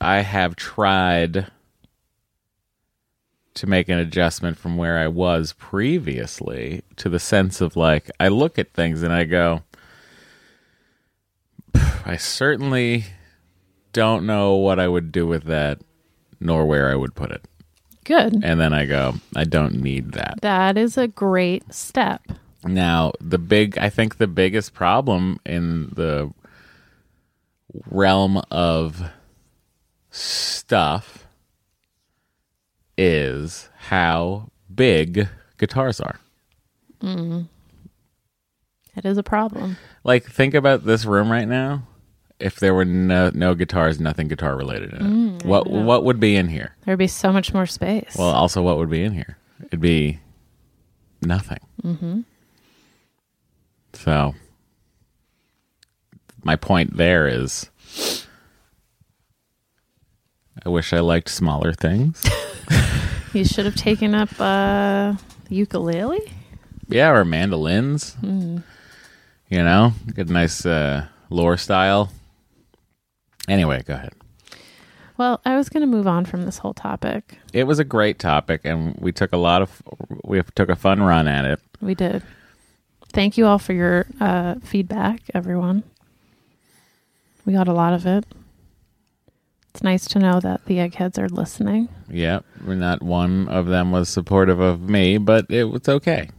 I 0.00 0.20
have 0.22 0.56
tried 0.56 1.46
to 3.54 3.66
make 3.66 3.88
an 3.88 3.98
adjustment 3.98 4.58
from 4.58 4.76
where 4.76 4.98
I 4.98 5.08
was 5.08 5.54
previously 5.54 6.82
to 6.96 7.08
the 7.08 7.18
sense 7.18 7.60
of 7.60 7.76
like 7.76 8.10
I 8.20 8.28
look 8.28 8.58
at 8.58 8.72
things 8.72 9.02
and 9.02 9.12
I 9.12 9.24
go 9.24 9.62
I 12.04 12.16
certainly 12.16 13.04
don't 13.92 14.26
know 14.26 14.54
what 14.56 14.78
I 14.78 14.88
would 14.88 15.10
do 15.10 15.26
with 15.26 15.44
that 15.44 15.80
nor 16.38 16.66
where 16.66 16.90
I 16.90 16.94
would 16.94 17.14
put 17.14 17.30
it 17.30 17.46
Good. 18.04 18.44
and 18.44 18.60
then 18.60 18.72
I 18.72 18.86
go, 18.86 19.14
I 19.34 19.44
don't 19.44 19.82
need 19.82 20.12
that. 20.12 20.38
That 20.42 20.78
is 20.78 20.96
a 20.96 21.08
great 21.08 21.74
step. 21.74 22.22
Now, 22.66 23.12
the 23.20 23.38
big, 23.38 23.78
I 23.78 23.88
think 23.88 24.18
the 24.18 24.26
biggest 24.26 24.74
problem 24.74 25.38
in 25.46 25.92
the 25.94 26.32
realm 27.86 28.42
of 28.50 29.10
stuff 30.10 31.26
is 32.98 33.68
how 33.76 34.50
big 34.74 35.28
guitars 35.58 36.00
are. 36.00 36.18
That 37.00 37.44
is 39.04 39.18
a 39.18 39.22
problem. 39.22 39.76
Like, 40.04 40.24
think 40.24 40.54
about 40.54 40.86
this 40.86 41.04
room 41.04 41.30
right 41.30 41.46
now. 41.46 41.82
If 42.38 42.56
there 42.56 42.74
were 42.74 42.84
no, 42.84 43.30
no 43.32 43.54
guitars, 43.54 44.00
nothing 44.00 44.28
guitar 44.28 44.56
related 44.56 44.92
in 44.92 45.36
it, 45.36 45.44
what 45.46 45.70
what 45.70 46.04
would 46.04 46.20
be 46.20 46.36
in 46.36 46.48
here? 46.48 46.76
There'd 46.84 46.98
be 46.98 47.06
so 47.06 47.32
much 47.32 47.54
more 47.54 47.64
space. 47.64 48.14
Well, 48.18 48.28
also, 48.28 48.60
what 48.60 48.76
would 48.76 48.90
be 48.90 49.02
in 49.02 49.12
here? 49.12 49.38
It'd 49.64 49.80
be 49.80 50.20
nothing. 51.22 51.60
Mm-hmm. 51.82 52.20
So, 53.96 54.34
my 56.44 56.54
point 56.56 56.96
there 56.96 57.26
is, 57.26 57.70
I 60.64 60.68
wish 60.68 60.92
I 60.92 61.00
liked 61.00 61.28
smaller 61.28 61.72
things. 61.72 62.24
you 63.32 63.44
should 63.44 63.64
have 63.64 63.74
taken 63.74 64.14
up 64.14 64.28
uh, 64.40 65.14
ukulele. 65.48 66.20
yeah, 66.88 67.10
or 67.10 67.24
mandolins. 67.24 68.16
You 68.22 68.62
know, 69.62 69.92
get 70.14 70.28
a 70.28 70.32
nice 70.32 70.64
uh, 70.66 71.06
Loar 71.30 71.56
style. 71.56 72.10
Anyway, 73.48 73.82
go 73.84 73.94
ahead. 73.94 74.12
Well, 75.18 75.40
I 75.44 75.56
was 75.56 75.68
going 75.68 75.80
to 75.80 75.86
move 75.86 76.06
on 76.06 76.24
from 76.26 76.44
this 76.44 76.58
whole 76.58 76.74
topic. 76.74 77.38
It 77.52 77.64
was 77.64 77.78
a 77.78 77.84
great 77.84 78.18
topic, 78.18 78.60
and 78.64 78.94
we 79.00 79.12
took 79.12 79.32
a 79.32 79.36
lot 79.36 79.62
of 79.62 79.82
we 80.24 80.42
took 80.54 80.68
a 80.68 80.76
fun 80.76 81.02
run 81.02 81.26
at 81.26 81.44
it. 81.44 81.60
We 81.80 81.94
did. 81.94 82.22
Thank 83.12 83.38
you 83.38 83.46
all 83.46 83.58
for 83.58 83.72
your 83.72 84.06
uh, 84.20 84.56
feedback, 84.62 85.22
everyone. 85.34 85.84
We 87.44 87.52
got 87.52 87.68
a 87.68 87.72
lot 87.72 87.94
of 87.94 88.06
it. 88.06 88.24
It's 89.70 89.82
nice 89.82 90.06
to 90.08 90.18
know 90.18 90.40
that 90.40 90.64
the 90.64 90.80
eggheads 90.80 91.18
are 91.18 91.28
listening. 91.28 91.88
Yep, 92.10 92.44
not 92.66 93.02
one 93.02 93.46
of 93.48 93.66
them 93.66 93.90
was 93.92 94.08
supportive 94.08 94.58
of 94.58 94.80
me, 94.80 95.18
but 95.18 95.46
it 95.50 95.64
was 95.64 95.88
okay. 95.88 96.30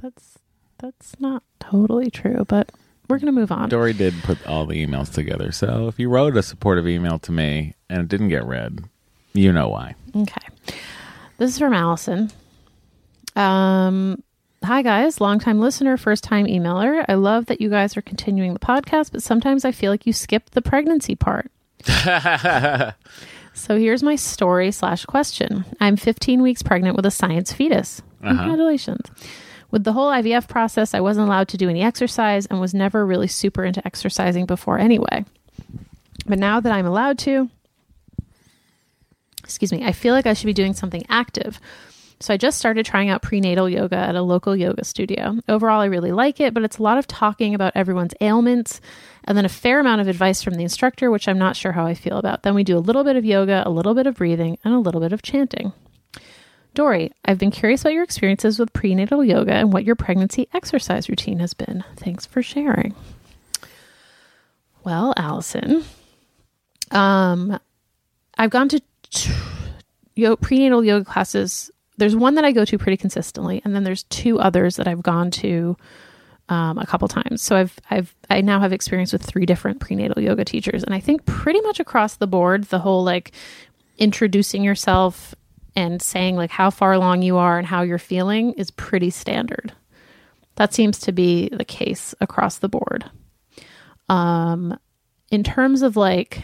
That's 0.00 0.38
that's 0.78 1.18
not 1.20 1.42
totally 1.60 2.10
true, 2.10 2.44
but 2.48 2.72
we're 3.08 3.18
going 3.18 3.26
to 3.26 3.38
move 3.38 3.52
on. 3.52 3.68
Dory 3.68 3.92
did 3.92 4.14
put 4.22 4.44
all 4.46 4.66
the 4.66 4.84
emails 4.84 5.12
together, 5.12 5.52
so 5.52 5.88
if 5.88 5.98
you 5.98 6.08
wrote 6.08 6.36
a 6.36 6.42
supportive 6.42 6.88
email 6.88 7.18
to 7.20 7.32
me 7.32 7.74
and 7.90 8.00
it 8.00 8.08
didn't 8.08 8.28
get 8.28 8.44
read, 8.46 8.84
you 9.34 9.52
know 9.52 9.68
why. 9.68 9.94
Okay. 10.16 10.46
This 11.36 11.52
is 11.52 11.58
from 11.58 11.74
Allison. 11.74 12.30
Um, 13.36 14.22
hi 14.64 14.82
guys, 14.82 15.20
longtime 15.20 15.60
listener, 15.60 15.96
first 15.96 16.24
time 16.24 16.46
emailer. 16.46 17.04
I 17.08 17.14
love 17.14 17.46
that 17.46 17.60
you 17.60 17.68
guys 17.68 17.96
are 17.96 18.02
continuing 18.02 18.54
the 18.54 18.58
podcast, 18.58 19.12
but 19.12 19.22
sometimes 19.22 19.64
I 19.64 19.72
feel 19.72 19.90
like 19.90 20.06
you 20.06 20.12
skipped 20.12 20.52
the 20.52 20.62
pregnancy 20.62 21.14
part. 21.14 21.50
so 23.54 23.78
here's 23.78 24.02
my 24.02 24.16
story 24.16 24.70
slash 24.72 25.04
question. 25.04 25.64
I'm 25.80 25.96
15 25.96 26.42
weeks 26.42 26.62
pregnant 26.62 26.96
with 26.96 27.04
a 27.04 27.10
science 27.10 27.52
fetus. 27.52 28.00
Uh-huh. 28.22 28.34
Congratulations. 28.36 29.06
With 29.70 29.84
the 29.84 29.92
whole 29.92 30.10
IVF 30.10 30.48
process, 30.48 30.94
I 30.94 31.00
wasn't 31.00 31.26
allowed 31.26 31.48
to 31.48 31.56
do 31.56 31.68
any 31.68 31.82
exercise 31.82 32.46
and 32.46 32.60
was 32.60 32.72
never 32.74 33.04
really 33.04 33.28
super 33.28 33.64
into 33.64 33.86
exercising 33.86 34.46
before 34.46 34.78
anyway. 34.78 35.24
But 36.26 36.38
now 36.38 36.60
that 36.60 36.72
I'm 36.72 36.86
allowed 36.86 37.18
to, 37.20 37.50
excuse 39.42 39.72
me, 39.72 39.84
I 39.84 39.92
feel 39.92 40.14
like 40.14 40.26
I 40.26 40.32
should 40.32 40.46
be 40.46 40.52
doing 40.54 40.74
something 40.74 41.04
active. 41.08 41.60
So 42.20 42.32
I 42.32 42.36
just 42.36 42.58
started 42.58 42.86
trying 42.86 43.10
out 43.10 43.22
prenatal 43.22 43.68
yoga 43.68 43.96
at 43.96 44.14
a 44.14 44.22
local 44.22 44.56
yoga 44.56 44.84
studio. 44.84 45.38
Overall, 45.48 45.80
I 45.80 45.86
really 45.86 46.12
like 46.12 46.40
it, 46.40 46.54
but 46.54 46.62
it's 46.62 46.78
a 46.78 46.82
lot 46.82 46.96
of 46.96 47.06
talking 47.06 47.54
about 47.54 47.72
everyone's 47.74 48.14
ailments 48.20 48.80
and 49.24 49.36
then 49.36 49.44
a 49.44 49.50
fair 49.50 49.80
amount 49.80 50.00
of 50.00 50.08
advice 50.08 50.42
from 50.42 50.54
the 50.54 50.62
instructor, 50.62 51.10
which 51.10 51.28
I'm 51.28 51.38
not 51.38 51.56
sure 51.56 51.72
how 51.72 51.86
I 51.86 51.94
feel 51.94 52.16
about. 52.16 52.42
Then 52.42 52.54
we 52.54 52.64
do 52.64 52.78
a 52.78 52.80
little 52.80 53.04
bit 53.04 53.16
of 53.16 53.24
yoga, 53.24 53.62
a 53.66 53.70
little 53.70 53.94
bit 53.94 54.06
of 54.06 54.14
breathing, 54.16 54.58
and 54.64 54.74
a 54.74 54.78
little 54.78 55.00
bit 55.00 55.12
of 55.12 55.22
chanting. 55.22 55.72
Dory, 56.74 57.12
I've 57.24 57.38
been 57.38 57.50
curious 57.50 57.82
about 57.82 57.92
your 57.92 58.02
experiences 58.02 58.58
with 58.58 58.72
prenatal 58.72 59.24
yoga 59.24 59.52
and 59.52 59.72
what 59.72 59.84
your 59.84 59.94
pregnancy 59.94 60.48
exercise 60.52 61.08
routine 61.08 61.38
has 61.40 61.54
been. 61.54 61.84
Thanks 61.96 62.26
for 62.26 62.42
sharing. 62.42 62.94
Well, 64.82 65.14
Allison, 65.16 65.84
um, 66.90 67.58
I've 68.36 68.50
gone 68.50 68.68
to 68.70 68.82
t- 69.10 69.32
yo- 70.16 70.36
prenatal 70.36 70.84
yoga 70.84 71.04
classes. 71.04 71.70
There's 71.96 72.16
one 72.16 72.34
that 72.34 72.44
I 72.44 72.52
go 72.52 72.64
to 72.64 72.78
pretty 72.78 72.96
consistently, 72.96 73.62
and 73.64 73.74
then 73.74 73.84
there's 73.84 74.02
two 74.04 74.38
others 74.40 74.76
that 74.76 74.88
I've 74.88 75.02
gone 75.02 75.30
to 75.32 75.76
um, 76.48 76.78
a 76.78 76.86
couple 76.86 77.08
times. 77.08 77.42
So 77.42 77.56
I've 77.56 77.78
I've 77.90 78.14
I 78.28 78.40
now 78.40 78.60
have 78.60 78.72
experience 78.72 79.12
with 79.12 79.22
three 79.22 79.46
different 79.46 79.80
prenatal 79.80 80.22
yoga 80.22 80.44
teachers, 80.44 80.82
and 80.82 80.94
I 80.94 81.00
think 81.00 81.24
pretty 81.24 81.60
much 81.62 81.80
across 81.80 82.16
the 82.16 82.26
board, 82.26 82.64
the 82.64 82.80
whole 82.80 83.04
like 83.04 83.32
introducing 83.98 84.64
yourself 84.64 85.34
and 85.76 86.02
saying 86.02 86.36
like 86.36 86.50
how 86.50 86.70
far 86.70 86.92
along 86.92 87.22
you 87.22 87.36
are 87.36 87.58
and 87.58 87.66
how 87.66 87.82
you're 87.82 87.98
feeling 87.98 88.52
is 88.54 88.70
pretty 88.70 89.10
standard. 89.10 89.72
That 90.56 90.74
seems 90.74 90.98
to 91.00 91.12
be 91.12 91.48
the 91.48 91.64
case 91.64 92.14
across 92.20 92.58
the 92.58 92.68
board. 92.68 93.10
Um, 94.08 94.78
in 95.30 95.42
terms 95.42 95.82
of 95.82 95.96
like 95.96 96.42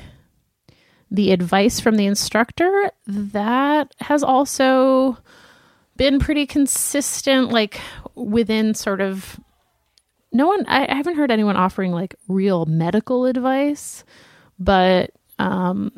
the 1.10 1.32
advice 1.32 1.80
from 1.80 1.96
the 1.96 2.06
instructor, 2.06 2.90
that 3.06 3.94
has 4.00 4.22
also 4.22 5.18
been 6.00 6.18
pretty 6.18 6.46
consistent, 6.46 7.52
like 7.52 7.78
within 8.14 8.72
sort 8.72 9.02
of 9.02 9.38
no 10.32 10.46
one, 10.46 10.64
I, 10.66 10.90
I 10.90 10.94
haven't 10.94 11.16
heard 11.16 11.30
anyone 11.30 11.56
offering 11.56 11.92
like 11.92 12.14
real 12.26 12.64
medical 12.64 13.26
advice, 13.26 14.02
but, 14.58 15.10
um, 15.38 15.92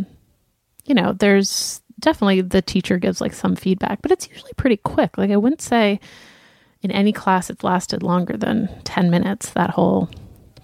you 0.86 0.96
know, 0.96 1.12
there's 1.12 1.82
definitely 2.00 2.40
the 2.40 2.60
teacher 2.60 2.98
gives 2.98 3.20
like 3.20 3.32
some 3.32 3.54
feedback, 3.54 4.02
but 4.02 4.10
it's 4.10 4.28
usually 4.28 4.50
pretty 4.56 4.76
quick. 4.76 5.16
Like 5.16 5.30
I 5.30 5.36
wouldn't 5.36 5.62
say 5.62 6.00
in 6.80 6.90
any 6.90 7.12
class 7.12 7.48
it's 7.48 7.62
lasted 7.62 8.02
longer 8.02 8.36
than 8.36 8.68
10 8.82 9.08
minutes, 9.08 9.50
that 9.50 9.70
whole 9.70 10.10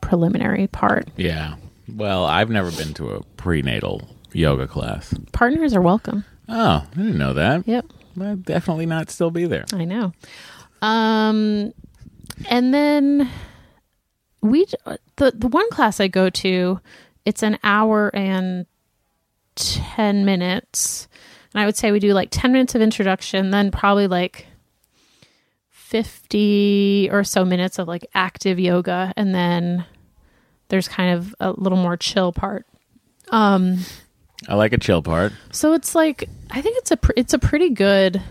preliminary 0.01 0.67
part. 0.67 1.11
Yeah. 1.17 1.55
Well, 1.87 2.25
I've 2.25 2.51
never 2.51 2.73
been 2.73 2.93
to 2.95 3.11
a 3.11 3.23
prenatal 3.37 4.03
yoga 4.33 4.67
class. 4.67 5.15
Partners 5.31 5.75
are 5.75 5.81
welcome. 5.81 6.25
Oh, 6.49 6.85
I 6.91 6.97
didn't 6.97 7.19
know 7.19 7.35
that. 7.35 7.69
Yep. 7.69 7.87
I'll 8.23 8.37
definitely 8.37 8.87
not 8.87 9.11
still 9.11 9.31
be 9.31 9.47
there. 9.47 9.65
I 9.73 9.85
know. 9.85 10.13
Um, 10.83 11.73
and 12.49 12.73
then 12.73 13.31
we 14.41 14.67
the 15.17 15.33
the 15.35 15.49
one 15.49 15.69
class 15.71 16.01
I 16.01 16.09
go 16.09 16.31
to, 16.31 16.81
it's 17.25 17.43
an 17.43 17.59
hour 17.65 18.11
and 18.15 18.67
ten 19.57 20.25
minutes, 20.25 21.09
and 21.53 21.61
I 21.61 21.67
would 21.67 21.77
say 21.77 21.91
we 21.91 21.99
do 21.99 22.13
like 22.13 22.29
ten 22.31 22.53
minutes 22.53 22.75
of 22.75 22.81
introduction, 22.83 23.51
then 23.51 23.71
probably 23.71 24.07
like 24.07 24.47
fifty 25.71 27.09
or 27.11 27.25
so 27.25 27.45
minutes 27.45 27.79
of 27.79 27.89
like 27.89 28.07
active 28.15 28.61
yoga, 28.61 29.13
and 29.17 29.35
then 29.35 29.85
there's 30.69 30.87
kind 30.87 31.17
of 31.17 31.35
a 31.41 31.53
little 31.53 31.79
more 31.79 31.97
chill 31.97 32.33
part. 32.33 32.67
Um, 33.31 33.79
I 34.47 34.55
like 34.55 34.73
a 34.73 34.79
chill 34.79 35.03
part. 35.03 35.33
so 35.51 35.73
it's 35.73 35.95
like 35.95 36.29
I 36.51 36.63
think 36.63 36.79
it's 36.79 36.91
a 36.91 36.97
pr- 36.97 37.13
it's 37.17 37.35
a 37.35 37.39
pretty 37.39 37.71
good 37.71 38.23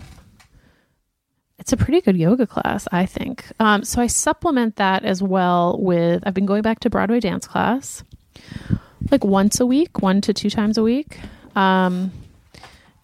it's 1.58 1.72
a 1.72 1.76
pretty 1.76 2.00
good 2.00 2.16
yoga 2.16 2.46
class, 2.46 2.86
I 2.92 3.04
think. 3.04 3.44
Um, 3.58 3.84
so 3.84 4.00
I 4.00 4.06
supplement 4.06 4.76
that 4.76 5.04
as 5.04 5.22
well 5.22 5.76
with 5.78 6.22
I've 6.24 6.32
been 6.32 6.46
going 6.46 6.62
back 6.62 6.80
to 6.80 6.90
Broadway 6.90 7.20
dance 7.20 7.46
class 7.46 8.04
like 9.10 9.24
once 9.24 9.60
a 9.60 9.66
week, 9.66 10.00
one 10.00 10.20
to 10.22 10.32
two 10.32 10.50
times 10.50 10.78
a 10.78 10.82
week. 10.82 11.18
Um, 11.54 12.12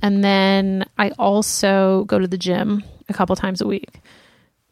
and 0.02 0.22
then 0.22 0.84
I 0.98 1.10
also 1.18 2.04
go 2.04 2.18
to 2.18 2.26
the 2.28 2.38
gym 2.38 2.84
a 3.08 3.14
couple 3.14 3.34
times 3.36 3.60
a 3.60 3.66
week. 3.66 4.00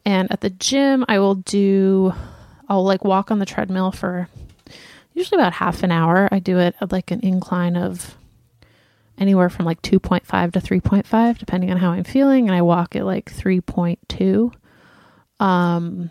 And 0.05 0.31
at 0.31 0.41
the 0.41 0.49
gym, 0.49 1.05
I 1.07 1.19
will 1.19 1.35
do, 1.35 2.13
I'll 2.69 2.83
like 2.83 3.03
walk 3.03 3.31
on 3.31 3.39
the 3.39 3.45
treadmill 3.45 3.91
for, 3.91 4.27
usually 5.13 5.39
about 5.39 5.53
half 5.53 5.83
an 5.83 5.91
hour. 5.91 6.29
I 6.31 6.39
do 6.39 6.59
it 6.59 6.75
at 6.81 6.91
like 6.91 7.11
an 7.11 7.21
incline 7.21 7.75
of 7.75 8.15
anywhere 9.17 9.49
from 9.49 9.65
like 9.65 9.81
2.5 9.81 10.53
to 10.53 10.59
3.5 10.59 11.37
depending 11.37 11.71
on 11.71 11.77
how 11.77 11.91
I'm 11.91 12.03
feeling 12.03 12.47
and 12.47 12.55
I 12.55 12.61
walk 12.61 12.95
at 12.95 13.05
like 13.05 13.31
3.2 13.31 14.53
um 15.39 16.09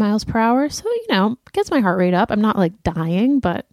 miles 0.00 0.24
per 0.24 0.38
hour. 0.38 0.68
So, 0.68 0.84
you 0.88 1.06
know, 1.10 1.38
gets 1.52 1.70
my 1.70 1.78
heart 1.78 1.98
rate 1.98 2.14
up. 2.14 2.32
I'm 2.32 2.40
not 2.40 2.56
like 2.56 2.82
dying, 2.82 3.38
but 3.38 3.66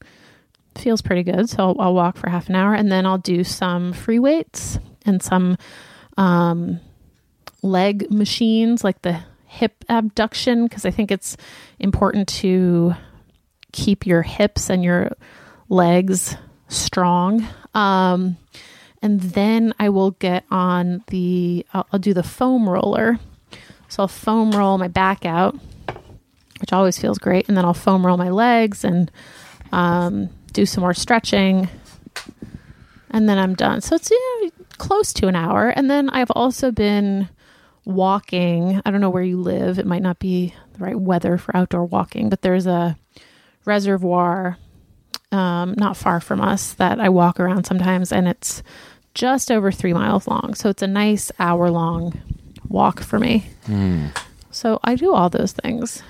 feels 0.77 1.01
pretty 1.01 1.23
good. 1.23 1.49
So 1.49 1.57
I'll, 1.59 1.75
I'll 1.79 1.93
walk 1.95 2.17
for 2.17 2.29
half 2.29 2.49
an 2.49 2.55
hour 2.55 2.75
and 2.75 2.91
then 2.91 3.07
I'll 3.07 3.17
do 3.17 3.43
some 3.43 3.93
free 3.93 4.19
weights 4.19 4.77
and 5.05 5.23
some 5.23 5.57
um, 6.17 6.79
leg 7.63 8.11
machines 8.11 8.83
like 8.83 9.01
the 9.01 9.19
hip 9.45 9.83
abduction 9.89 10.65
because 10.65 10.85
I 10.85 10.91
think 10.91 11.09
it's 11.09 11.37
important 11.79 12.27
to 12.27 12.93
keep 13.71 14.05
your 14.05 14.21
hips 14.21 14.69
and 14.69 14.83
your 14.83 15.11
legs 15.69 16.35
strong. 16.67 17.47
Um, 17.77 18.37
and 19.03 19.21
then 19.21 19.73
I 19.79 19.89
will 19.89 20.11
get 20.11 20.43
on 20.49 21.03
the, 21.07 21.65
I'll, 21.73 21.87
I'll 21.93 21.99
do 21.99 22.13
the 22.13 22.23
foam 22.23 22.67
roller. 22.67 23.19
So 23.87 24.03
I'll 24.03 24.07
foam 24.07 24.51
roll 24.51 24.77
my 24.79 24.87
back 24.87 25.25
out, 25.25 25.55
which 26.59 26.73
always 26.73 26.97
feels 26.97 27.19
great. 27.19 27.47
And 27.47 27.55
then 27.55 27.63
I'll 27.63 27.75
foam 27.75 28.05
roll 28.05 28.17
my 28.17 28.29
legs 28.29 28.83
and 28.83 29.11
um, 29.71 30.29
do 30.53 30.65
some 30.65 30.81
more 30.81 30.95
stretching. 30.95 31.69
And 33.11 33.29
then 33.29 33.37
I'm 33.37 33.53
done. 33.53 33.81
So 33.81 33.95
it's 33.95 34.09
you 34.09 34.41
know, 34.41 34.51
close 34.79 35.13
to 35.13 35.27
an 35.27 35.35
hour. 35.35 35.69
And 35.69 35.89
then 35.89 36.09
I've 36.09 36.31
also 36.31 36.71
been 36.71 37.29
walking. 37.85 38.81
I 38.83 38.91
don't 38.91 39.01
know 39.01 39.11
where 39.11 39.23
you 39.23 39.39
live. 39.39 39.77
It 39.77 39.85
might 39.85 40.01
not 40.01 40.17
be 40.17 40.53
the 40.73 40.79
right 40.83 40.99
weather 40.99 41.37
for 41.37 41.55
outdoor 41.55 41.85
walking, 41.85 42.29
but 42.29 42.41
there's 42.41 42.65
a 42.65 42.97
reservoir 43.63 44.57
um, 45.31 45.75
not 45.77 45.97
far 45.97 46.19
from 46.19 46.41
us 46.41 46.73
that 46.73 46.99
I 46.99 47.09
walk 47.09 47.39
around 47.39 47.65
sometimes, 47.65 48.11
and 48.11 48.27
it's 48.27 48.63
just 49.13 49.51
over 49.51 49.71
three 49.71 49.93
miles 49.93 50.27
long. 50.27 50.53
So 50.53 50.69
it's 50.69 50.81
a 50.81 50.87
nice 50.87 51.31
hour 51.39 51.69
long 51.69 52.19
walk 52.69 53.01
for 53.01 53.19
me. 53.19 53.45
So 54.51 54.79
I 54.83 54.95
do 54.95 55.13
all 55.13 55.29
those 55.29 55.51
things. 55.51 56.01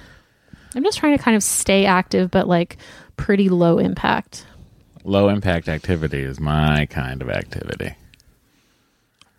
I'm 0.75 0.83
just 0.83 0.97
trying 0.99 1.17
to 1.17 1.23
kind 1.23 1.35
of 1.35 1.43
stay 1.43 1.85
active, 1.85 2.29
but 2.31 2.47
like 2.47 2.77
pretty 3.15 3.49
low 3.49 3.77
impact. 3.79 4.45
Low 5.03 5.29
impact 5.29 5.69
activity 5.69 6.21
is 6.21 6.39
my 6.39 6.85
kind 6.87 7.21
of 7.21 7.29
activity. 7.29 7.95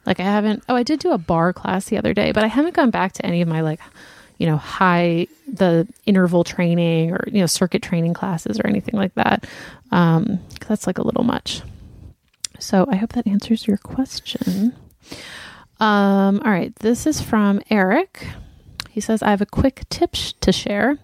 Like 0.06 0.20
I 0.20 0.24
haven't. 0.24 0.64
Oh, 0.68 0.74
I 0.74 0.82
did 0.82 1.00
do 1.00 1.12
a 1.12 1.18
barre 1.18 1.52
class 1.52 1.84
the 1.86 1.98
other 1.98 2.14
day, 2.14 2.32
but 2.32 2.42
I 2.42 2.46
haven't 2.46 2.74
gone 2.74 2.90
back 2.90 3.12
to 3.12 3.26
any 3.26 3.42
of 3.42 3.48
my 3.48 3.60
like, 3.60 3.80
you 4.38 4.46
know, 4.46 4.56
high 4.56 5.26
the 5.52 5.88
interval 6.06 6.44
training 6.44 7.12
or 7.12 7.24
you 7.26 7.40
know 7.40 7.46
circuit 7.46 7.82
training 7.82 8.14
classes 8.14 8.60
or 8.60 8.66
anything 8.66 8.94
like 8.94 9.14
that. 9.14 9.46
Um, 9.90 10.38
that's 10.66 10.86
like 10.86 10.98
a 10.98 11.02
little 11.02 11.24
much. 11.24 11.62
So 12.58 12.86
I 12.90 12.96
hope 12.96 13.12
that 13.14 13.26
answers 13.26 13.66
your 13.66 13.78
question. 13.78 14.74
Um, 15.80 16.42
all 16.44 16.50
right, 16.50 16.74
this 16.76 17.06
is 17.06 17.20
from 17.20 17.60
Eric. 17.70 18.26
He 18.90 19.00
says, 19.00 19.22
"I 19.22 19.30
have 19.30 19.40
a 19.40 19.46
quick 19.46 19.82
tip 19.90 20.14
sh- 20.14 20.32
to 20.40 20.52
share." 20.52 20.98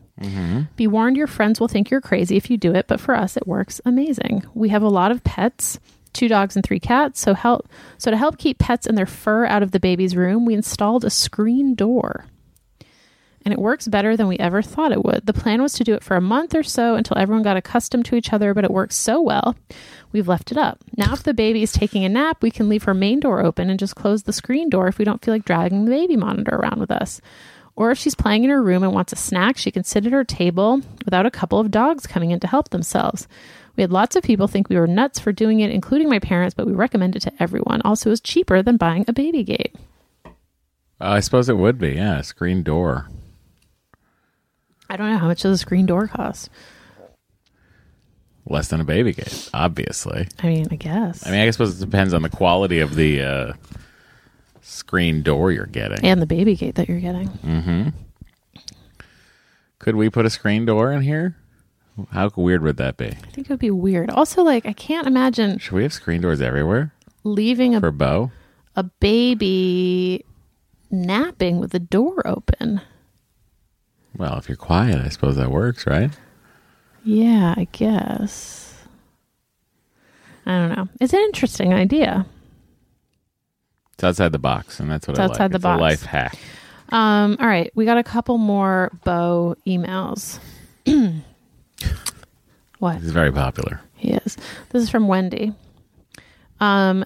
Be 0.77 0.87
warned, 0.87 1.17
your 1.17 1.27
friends 1.27 1.59
will 1.59 1.67
think 1.69 1.91
you're 1.91 2.01
crazy 2.01 2.37
if 2.37 2.49
you 2.51 2.57
do 2.57 2.73
it, 2.75 2.87
but 2.87 3.01
for 3.01 3.15
us, 3.17 3.37
it 3.37 3.47
works 3.49 3.81
amazing. 3.85 4.45
We 4.55 4.69
have 4.69 4.83
a 4.83 4.89
lot 4.89 5.11
of 5.11 5.25
pets, 5.25 5.81
two 6.13 6.29
dogs 6.29 6.55
and 6.55 6.65
three 6.65 6.79
cats. 6.79 7.21
So 7.21 7.35
help, 7.35 7.69
so 7.99 8.11
to 8.13 8.17
help 8.17 8.39
keep 8.39 8.59
pets 8.59 8.87
and 8.87 8.97
their 8.97 9.07
fur 9.07 9.45
out 9.47 9.63
of 9.65 9.73
the 9.73 9.81
baby's 9.81 10.15
room, 10.17 10.45
we 10.45 10.55
installed 10.55 11.05
a 11.05 11.11
screen 11.11 11.75
door, 11.75 12.27
and 13.45 13.53
it 13.53 13.61
works 13.61 13.89
better 13.89 14.17
than 14.17 14.29
we 14.29 14.39
ever 14.39 14.63
thought 14.63 14.93
it 14.93 15.05
would. 15.05 15.27
The 15.27 15.33
plan 15.33 15.61
was 15.61 15.75
to 15.75 15.85
do 15.85 15.95
it 15.95 16.03
for 16.03 16.17
a 16.17 16.21
month 16.21 16.55
or 16.55 16.63
so 16.63 16.95
until 16.95 17.19
everyone 17.19 17.43
got 17.43 17.57
accustomed 17.57 18.07
to 18.07 18.17
each 18.17 18.33
other, 18.33 18.55
but 18.55 18.65
it 18.65 18.71
works 18.71 18.97
so 18.97 19.21
well, 19.21 19.55
we've 20.13 20.29
left 20.29 20.51
it 20.51 20.59
up. 20.59 20.79
Now, 20.97 21.13
if 21.13 21.23
the 21.23 21.35
baby 21.35 21.63
is 21.63 21.73
taking 21.73 22.05
a 22.05 22.09
nap, 22.09 22.43
we 22.43 22.51
can 22.51 22.69
leave 22.69 22.85
her 22.85 22.95
main 22.95 23.21
door 23.21 23.45
open 23.45 23.71
and 23.71 23.79
just 23.79 23.97
close 23.97 24.23
the 24.23 24.33
screen 24.33 24.71
door 24.71 24.89
if 24.89 24.99
we 24.99 25.05
don't 25.05 25.25
feel 25.25 25.35
like 25.35 25.45
dragging 25.45 25.85
the 25.85 25.91
baby 25.91 26.17
monitor 26.17 26.55
around 26.55 26.81
with 26.81 26.91
us. 26.91 27.21
Or 27.77 27.91
if 27.91 27.99
she's 27.99 28.15
playing 28.15 28.45
in 28.45 28.51
her 28.51 28.63
room 28.63 28.85
and 28.85 28.93
wants 28.93 29.13
a 29.13 29.17
snack, 29.17 29.59
she 29.59 29.73
can 29.73 29.85
sit 29.85 30.07
at 30.07 30.13
her 30.13 30.25
table 30.25 30.81
without 31.05 31.27
a 31.27 31.31
couple 31.31 31.59
of 31.59 31.73
dogs 31.73 32.07
coming 32.07 32.31
in 32.31 32.41
to 32.41 32.47
help 32.47 32.69
themselves. 32.69 33.27
We 33.77 33.83
had 33.83 33.91
lots 33.91 34.15
of 34.15 34.23
people 34.23 34.47
think 34.47 34.69
we 34.69 34.79
were 34.79 34.87
nuts 34.87 35.19
for 35.19 35.33
doing 35.33 35.59
it, 35.59 35.73
including 35.73 36.09
my 36.09 36.21
parents, 36.21 36.55
but 36.55 36.67
we 36.67 36.73
recommend 36.73 37.17
it 37.17 37.23
to 37.23 37.33
everyone. 37.41 37.83
Also, 37.83 38.13
it's 38.13 38.21
cheaper 38.21 38.63
than 38.63 38.77
buying 38.77 39.05
a 39.09 39.13
baby 39.13 39.43
gate. 39.43 39.75
Uh, 40.25 40.31
I 41.01 41.21
suppose 41.21 41.49
it 41.49 41.57
would 41.57 41.79
be, 41.79 41.95
yeah, 41.95 42.21
screen 42.21 42.63
door. 42.63 43.09
I 44.91 44.97
don't 44.97 45.11
know 45.11 45.19
how 45.19 45.27
much 45.27 45.43
does 45.43 45.53
a 45.53 45.59
screen 45.59 45.87
door 45.87 46.07
cost. 46.09 46.51
Less 48.47 48.69
than 48.69 48.81
a 48.81 48.85
baby 48.85 49.13
gate, 49.15 49.49
obviously. 49.55 50.29
I 50.43 50.47
mean, 50.49 50.69
I 50.71 50.77
guess. 50.77 51.27
I 51.27 51.31
mean, 51.31 51.41
I 51.41 51.51
suppose 51.51 51.81
it 51.81 51.85
depends 51.85 52.13
on 52.13 52.21
the 52.23 52.29
quality 52.29 52.81
of 52.81 52.95
the 52.95 53.23
uh, 53.23 53.53
screen 54.61 55.23
door 55.23 55.51
you're 55.51 55.65
getting. 55.67 56.05
and 56.05 56.21
the 56.21 56.27
baby 56.27 56.55
gate 56.55 56.75
that 56.75 56.89
you're 56.89 57.01
getting. 57.01 57.29
Mm-hmm. 57.29 57.89
Could 59.79 59.97
we 59.97 60.11
put 60.11 60.27
a 60.27 60.31
screen 60.31 60.67
door 60.67 60.93
in 60.93 61.03
here? 61.03 61.37
How 62.11 62.31
weird 62.37 62.63
would 62.63 62.77
that 62.79 62.97
be? 62.97 63.07
I 63.07 63.31
think 63.31 63.47
it 63.47 63.51
would 63.51 63.59
be 63.61 63.71
weird. 63.71 64.11
Also, 64.11 64.43
like, 64.43 64.67
I 64.67 64.73
can't 64.73 65.07
imagine 65.07 65.59
Should 65.59 65.75
we 65.75 65.83
have 65.85 65.93
screen 65.93 66.21
doors 66.21 66.41
everywhere 66.41 66.93
leaving 67.23 67.75
a, 67.75 67.81
for 67.81 67.91
Bo? 67.93 68.31
a 68.77 68.83
baby 68.83 70.25
napping 70.91 71.59
with 71.61 71.71
the 71.73 71.79
door 71.79 72.27
open. 72.27 72.81
Well, 74.17 74.39
if 74.39 74.49
you're 74.49 74.57
quiet, 74.57 75.01
I 75.05 75.09
suppose 75.09 75.37
that 75.37 75.51
works, 75.51 75.87
right? 75.87 76.11
Yeah, 77.05 77.55
I 77.57 77.67
guess. 77.73 78.75
I 80.47 80.53
don't 80.59 80.77
know. 80.77 80.89
It's 81.01 81.13
an 81.13 81.21
interesting 81.21 81.73
idea. 81.73 82.27
It's 83.95 84.05
outside 84.05 84.33
the 84.33 84.39
box, 84.39 84.81
and 84.81 84.91
that's 84.91 85.07
what 85.09 85.15
It's 85.15 85.21
I 85.21 85.25
outside 85.25 85.45
like. 85.45 85.51
the 85.53 85.57
it's 85.57 85.63
box. 85.63 85.79
a 85.79 85.83
life 85.83 86.03
hack. 86.05 86.39
Um, 86.91 87.37
all 87.41 87.47
right, 87.47 87.71
we 87.75 87.85
got 87.85 87.97
a 87.99 88.03
couple 88.03 88.39
more 88.39 88.91
Bo 89.05 89.57
emails. 89.67 90.39
what? 92.79 92.97
It's 92.97 93.07
very 93.07 93.33
popular. 93.33 93.81
He 93.97 94.11
is. 94.13 94.37
This 94.71 94.83
is 94.83 94.91
from 94.91 95.09
Wendy. 95.09 95.53
Um, 96.61 97.05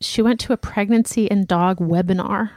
she 0.00 0.22
went 0.22 0.40
to 0.40 0.52
a 0.52 0.56
pregnancy 0.56 1.30
and 1.30 1.46
dog 1.46 1.78
webinar 1.78 2.50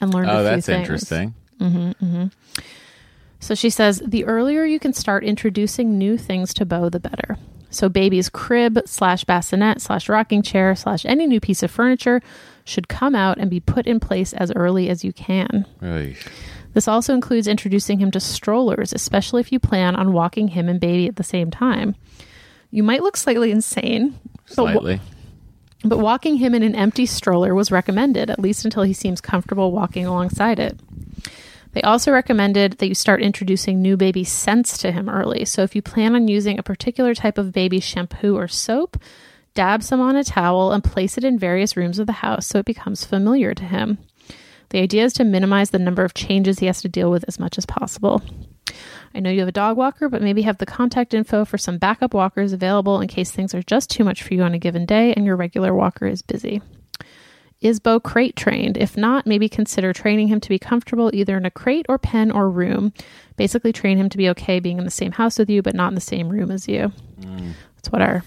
and 0.00 0.12
learned 0.14 0.30
a 0.30 0.38
Oh, 0.38 0.42
that's 0.44 0.66
things. 0.66 0.80
interesting. 0.80 1.34
Mm-hmm, 1.60 2.04
mm-hmm. 2.04 2.26
So 3.40 3.54
she 3.54 3.70
says 3.70 4.02
the 4.06 4.24
earlier 4.24 4.64
you 4.64 4.78
can 4.78 4.92
start 4.92 5.24
introducing 5.24 5.98
new 5.98 6.16
things 6.16 6.54
to 6.54 6.64
Bo, 6.64 6.88
the 6.88 7.00
better. 7.00 7.36
So 7.70 7.88
baby's 7.88 8.28
crib 8.28 8.80
slash 8.86 9.24
bassinet 9.24 9.80
slash 9.80 10.08
rocking 10.08 10.42
chair 10.42 10.74
slash 10.76 11.04
any 11.04 11.26
new 11.26 11.40
piece 11.40 11.62
of 11.62 11.70
furniture 11.70 12.22
should 12.64 12.88
come 12.88 13.14
out 13.14 13.38
and 13.38 13.50
be 13.50 13.60
put 13.60 13.86
in 13.86 14.00
place 14.00 14.32
as 14.32 14.52
early 14.52 14.88
as 14.88 15.04
you 15.04 15.12
can. 15.12 15.66
Oy. 15.82 16.16
This 16.72 16.88
also 16.88 17.14
includes 17.14 17.46
introducing 17.46 17.98
him 17.98 18.10
to 18.12 18.20
strollers, 18.20 18.92
especially 18.92 19.40
if 19.40 19.52
you 19.52 19.58
plan 19.60 19.94
on 19.94 20.12
walking 20.12 20.48
him 20.48 20.68
and 20.68 20.80
baby 20.80 21.06
at 21.06 21.16
the 21.16 21.22
same 21.22 21.50
time. 21.50 21.94
You 22.70 22.82
might 22.82 23.02
look 23.02 23.16
slightly 23.16 23.50
insane, 23.52 24.18
Slightly. 24.46 24.96
but 24.96 25.13
walking 25.84 26.36
him 26.36 26.54
in 26.54 26.62
an 26.62 26.74
empty 26.74 27.06
stroller 27.06 27.54
was 27.54 27.70
recommended, 27.70 28.30
at 28.30 28.38
least 28.38 28.64
until 28.64 28.82
he 28.82 28.92
seems 28.92 29.20
comfortable 29.20 29.72
walking 29.72 30.06
alongside 30.06 30.58
it. 30.58 30.78
They 31.72 31.82
also 31.82 32.12
recommended 32.12 32.78
that 32.78 32.88
you 32.88 32.94
start 32.94 33.20
introducing 33.20 33.82
new 33.82 33.96
baby 33.96 34.24
scents 34.24 34.78
to 34.78 34.92
him 34.92 35.08
early. 35.08 35.44
So 35.44 35.62
if 35.62 35.74
you 35.74 35.82
plan 35.82 36.14
on 36.14 36.28
using 36.28 36.58
a 36.58 36.62
particular 36.62 37.14
type 37.14 37.36
of 37.36 37.52
baby 37.52 37.80
shampoo 37.80 38.36
or 38.36 38.48
soap, 38.48 38.96
dab 39.54 39.82
some 39.82 40.00
on 40.00 40.16
a 40.16 40.24
towel 40.24 40.72
and 40.72 40.84
place 40.84 41.18
it 41.18 41.24
in 41.24 41.38
various 41.38 41.76
rooms 41.76 41.98
of 41.98 42.06
the 42.06 42.12
house 42.12 42.46
so 42.46 42.60
it 42.60 42.64
becomes 42.64 43.04
familiar 43.04 43.54
to 43.54 43.64
him. 43.64 43.98
The 44.70 44.80
idea 44.80 45.04
is 45.04 45.12
to 45.14 45.24
minimize 45.24 45.70
the 45.70 45.78
number 45.78 46.04
of 46.04 46.14
changes 46.14 46.60
he 46.60 46.66
has 46.66 46.80
to 46.82 46.88
deal 46.88 47.10
with 47.10 47.24
as 47.28 47.38
much 47.38 47.58
as 47.58 47.66
possible. 47.66 48.22
I 49.14 49.20
know 49.20 49.30
you 49.30 49.40
have 49.40 49.48
a 49.48 49.52
dog 49.52 49.76
walker, 49.76 50.08
but 50.08 50.22
maybe 50.22 50.42
have 50.42 50.58
the 50.58 50.66
contact 50.66 51.14
info 51.14 51.44
for 51.44 51.56
some 51.56 51.78
backup 51.78 52.14
walkers 52.14 52.52
available 52.52 53.00
in 53.00 53.06
case 53.06 53.30
things 53.30 53.54
are 53.54 53.62
just 53.62 53.88
too 53.88 54.02
much 54.02 54.22
for 54.22 54.34
you 54.34 54.42
on 54.42 54.54
a 54.54 54.58
given 54.58 54.86
day 54.86 55.14
and 55.14 55.24
your 55.24 55.36
regular 55.36 55.72
walker 55.72 56.06
is 56.06 56.20
busy. 56.20 56.60
Is 57.60 57.80
Bo 57.80 58.00
crate 58.00 58.36
trained? 58.36 58.76
If 58.76 58.96
not, 58.96 59.26
maybe 59.26 59.48
consider 59.48 59.92
training 59.92 60.28
him 60.28 60.40
to 60.40 60.48
be 60.48 60.58
comfortable 60.58 61.10
either 61.14 61.36
in 61.36 61.46
a 61.46 61.50
crate 61.50 61.86
or 61.88 61.96
pen 61.96 62.30
or 62.30 62.50
room. 62.50 62.92
Basically, 63.36 63.72
train 63.72 63.96
him 63.96 64.10
to 64.10 64.18
be 64.18 64.28
okay 64.30 64.60
being 64.60 64.78
in 64.78 64.84
the 64.84 64.90
same 64.90 65.12
house 65.12 65.38
with 65.38 65.48
you, 65.48 65.62
but 65.62 65.74
not 65.74 65.88
in 65.88 65.94
the 65.94 66.00
same 66.00 66.28
room 66.28 66.50
as 66.50 66.68
you. 66.68 66.92
That's 67.76 67.90
what 67.90 68.02
our 68.02 68.22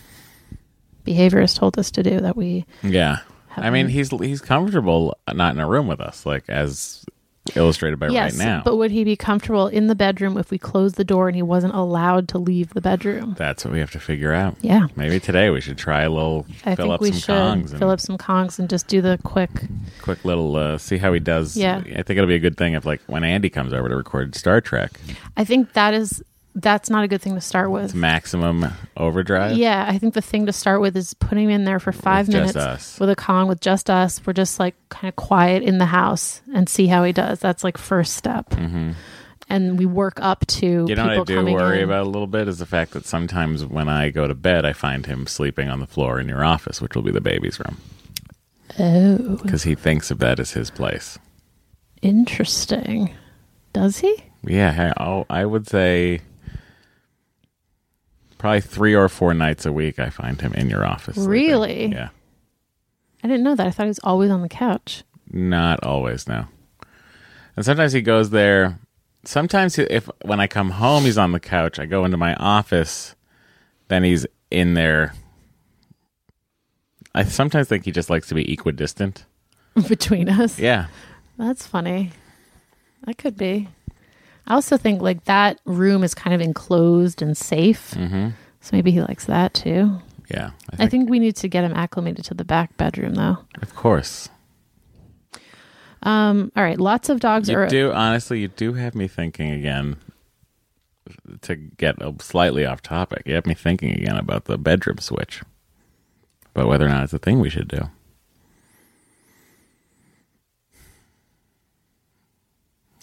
behaviorist 1.05 1.57
told 1.57 1.77
us 1.77 1.91
to 1.91 2.03
do. 2.03 2.19
That 2.19 2.35
we 2.35 2.65
Yeah. 2.81 3.19
I 3.55 3.69
mean, 3.69 3.87
he's 3.89 4.09
he's 4.09 4.41
comfortable 4.41 5.17
not 5.31 5.53
in 5.53 5.59
a 5.59 5.67
room 5.67 5.87
with 5.87 5.99
us, 5.99 6.25
like 6.25 6.45
as 6.47 7.05
illustrated 7.55 7.99
by 7.99 8.09
yes, 8.09 8.37
right 8.37 8.45
now. 8.45 8.61
but 8.63 8.77
would 8.77 8.91
he 8.91 9.03
be 9.03 9.15
comfortable 9.15 9.67
in 9.67 9.87
the 9.87 9.95
bedroom 9.95 10.37
if 10.37 10.51
we 10.51 10.57
closed 10.57 10.95
the 10.95 11.03
door 11.03 11.27
and 11.27 11.35
he 11.35 11.41
wasn't 11.41 11.73
allowed 11.73 12.27
to 12.29 12.37
leave 12.37 12.73
the 12.73 12.81
bedroom? 12.81 13.35
That's 13.37 13.63
what 13.63 13.73
we 13.73 13.79
have 13.79 13.91
to 13.91 13.99
figure 13.99 14.33
out. 14.33 14.57
Yeah. 14.61 14.87
Maybe 14.95 15.19
today 15.19 15.49
we 15.49 15.61
should 15.61 15.77
try 15.77 16.03
a 16.03 16.09
little 16.09 16.45
I 16.65 16.75
fill 16.75 16.85
think 16.85 16.93
up 16.95 17.01
we 17.01 17.11
some 17.11 17.19
should 17.19 17.29
Kongs 17.35 17.71
and 17.71 17.79
fill 17.79 17.89
up 17.89 17.99
some 17.99 18.17
Kongs 18.17 18.59
and 18.59 18.69
just 18.69 18.87
do 18.87 19.01
the 19.01 19.19
quick. 19.23 19.49
quick 20.01 20.23
little 20.25 20.55
uh, 20.55 20.77
see 20.77 20.97
how 20.97 21.13
he 21.13 21.19
does. 21.19 21.55
Yeah. 21.55 21.77
I 21.77 22.03
think 22.03 22.11
it'll 22.11 22.27
be 22.27 22.35
a 22.35 22.39
good 22.39 22.57
thing 22.57 22.73
if 22.73 22.85
like 22.85 23.01
when 23.07 23.23
Andy 23.23 23.49
comes 23.49 23.73
over 23.73 23.89
to 23.89 23.95
record 23.95 24.35
Star 24.35 24.61
Trek. 24.61 24.99
I 25.35 25.43
think 25.43 25.73
that 25.73 25.93
is 25.93 26.23
that's 26.59 26.89
not 26.89 27.03
a 27.03 27.07
good 27.07 27.21
thing 27.21 27.35
to 27.35 27.41
start 27.41 27.69
with. 27.71 27.93
Maximum 27.93 28.65
overdrive. 28.97 29.55
Yeah, 29.57 29.85
I 29.87 29.97
think 29.99 30.13
the 30.15 30.21
thing 30.21 30.47
to 30.47 30.51
start 30.53 30.81
with 30.81 30.97
is 30.97 31.13
putting 31.13 31.45
him 31.45 31.49
in 31.51 31.63
there 31.65 31.79
for 31.79 31.91
five 31.91 32.27
With 32.27 32.35
minutes 32.55 32.99
with 32.99 33.09
a 33.09 33.15
Kong 33.15 33.47
with 33.47 33.61
just 33.61 33.89
us. 33.89 34.19
We're 34.25 34.33
just 34.33 34.59
like 34.59 34.73
kind 34.89 35.07
of 35.07 35.15
quiet 35.15 35.61
in 35.61 35.77
the 35.77 35.85
house 35.85 36.41
and 36.55 36.67
see 36.67 36.87
how 36.87 37.03
he 37.03 37.13
does. 37.13 37.39
That's 37.39 37.63
like 37.63 37.77
first 37.77 38.15
step. 38.15 38.53
And 39.49 39.79
we 39.79 39.85
work 39.85 40.19
up 40.19 40.45
to 40.47 40.65
Mm-hmm. 40.65 40.87
You 40.89 40.95
know 40.95 41.05
what 41.05 41.19
I 41.19 41.23
do 41.23 41.45
worry 41.53 41.77
in. 41.77 41.83
about 41.85 42.05
a 42.05 42.09
little 42.09 42.27
bit 42.27 42.47
is 42.47 42.57
the 42.59 42.65
fact 42.65 42.91
that 42.91 43.05
sometimes 43.05 43.63
when 43.63 43.87
I 43.87 44.09
go 44.09 44.27
to 44.27 44.35
bed, 44.35 44.65
I 44.65 44.73
find 44.73 45.05
him 45.05 45.25
sleeping 45.27 45.69
on 45.69 45.79
the 45.79 45.87
floor 45.87 46.19
in 46.19 46.27
your 46.27 46.43
office, 46.43 46.81
which 46.81 46.95
will 46.95 47.03
be 47.03 47.11
the 47.11 47.21
baby's 47.21 47.59
room, 47.59 47.77
Oh, 48.79 49.37
because 49.41 49.63
he 49.63 49.73
thinks 49.75 50.11
of 50.11 50.19
that 50.19 50.39
as 50.39 50.51
his 50.51 50.69
place. 50.69 51.17
interesting. 52.01 53.11
Does 53.73 53.99
he? 53.99 54.15
Yeah, 54.43 54.71
hey, 54.71 54.91
oh, 54.99 55.25
I 55.29 55.45
would 55.45 55.67
say 55.67 56.21
probably 58.37 58.61
three 58.61 58.95
or 58.95 59.09
four 59.09 59.33
nights 59.33 59.65
a 59.65 59.71
week. 59.73 59.99
I 59.99 60.09
find 60.09 60.39
him 60.41 60.53
in 60.53 60.69
your 60.69 60.85
office. 60.85 61.15
sleeping. 61.15 61.29
Really? 61.31 61.85
Yeah, 61.87 62.09
I 63.23 63.27
didn't 63.27 63.43
know 63.43 63.55
that. 63.55 63.67
I 63.67 63.71
thought 63.71 63.83
he 63.83 63.89
was 63.89 63.99
always 64.03 64.31
on 64.31 64.41
the 64.41 64.49
couch. 64.49 65.03
not 65.31 65.83
always. 65.83 66.27
No, 66.27 66.45
and 67.55 67.65
sometimes 67.65 67.93
he 67.93 68.01
goes 68.01 68.29
there. 68.29 68.79
Sometimes 69.23 69.75
he, 69.75 69.83
if 69.83 70.09
when 70.23 70.39
I 70.39 70.47
come 70.47 70.69
home, 70.71 71.03
he's 71.03 71.17
on 71.17 71.31
the 71.31 71.39
couch. 71.39 71.79
I 71.79 71.85
go 71.85 72.05
into 72.05 72.17
my 72.17 72.33
office, 72.35 73.15
then 73.89 74.03
he's 74.03 74.25
in 74.51 74.73
there. 74.73 75.13
I 77.15 77.23
sometimes 77.23 77.67
think 77.67 77.85
he 77.85 77.91
just 77.91 78.09
likes 78.09 78.27
to 78.27 78.35
be 78.35 78.51
equidistant. 78.53 79.25
between 79.87 80.29
us. 80.29 80.57
Yeah, 80.59 80.87
That's 81.37 81.65
funny. 81.67 82.11
That 83.05 83.17
could 83.17 83.37
be. 83.37 83.67
I 84.47 84.53
also 84.53 84.77
think 84.77 85.01
like 85.01 85.25
that 85.25 85.59
room 85.65 86.03
is 86.03 86.13
kind 86.15 86.33
of 86.33 86.41
enclosed 86.41 87.21
and 87.21 87.35
safe. 87.37 87.93
hmm 87.93 88.29
So 88.61 88.69
maybe 88.75 88.91
he 88.91 89.01
likes 89.01 89.25
that 89.25 89.53
too. 89.53 89.99
yeah. 90.29 90.51
I 90.79 90.87
think 90.87 91.09
we 91.09 91.19
need 91.19 91.35
to 91.37 91.47
get 91.47 91.63
him 91.63 91.73
acclimated 91.73 92.25
to 92.25 92.33
the 92.33 92.45
back 92.45 92.75
bedroom 92.77 93.13
though. 93.15 93.37
of 93.61 93.75
course. 93.75 94.29
Um, 96.03 96.51
all 96.55 96.63
right. 96.63 96.79
Lots 96.79 97.09
of 97.09 97.19
dogs 97.19 97.49
You 97.49 97.57
are 97.57 97.67
do 97.67 97.91
honestly, 97.91 98.39
you 98.39 98.47
do 98.49 98.73
have 98.73 98.95
me 98.95 99.07
thinking 99.07 99.51
again. 99.51 99.97
To 101.43 101.55
get 101.55 102.01
a- 102.01 102.15
slightly 102.19 102.65
off 102.65 102.81
topic, 102.81 103.23
you 103.25 103.33
have 103.35 103.45
me 103.45 103.53
thinking 103.53 103.91
again 103.93 104.17
about 104.17 104.45
the 104.45 104.57
bedroom 104.57 104.97
switch, 104.97 105.41
about 106.53 106.67
whether 106.67 106.85
or 106.85 106.89
not 106.89 107.05
it's 107.05 107.13
a 107.13 107.17
thing 107.19 107.39
we 107.39 107.49
should 107.49 107.69
do. 107.69 107.89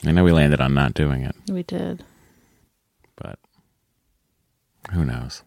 I 0.07 0.13
know 0.13 0.25
we 0.25 0.33
landed 0.33 0.61
on 0.61 0.75
not 0.75 0.95
doing 0.95 1.23
it, 1.23 1.35
we 1.49 1.63
did. 1.63 2.05
but 3.17 3.39
who 4.93 5.05
knows? 5.05 5.43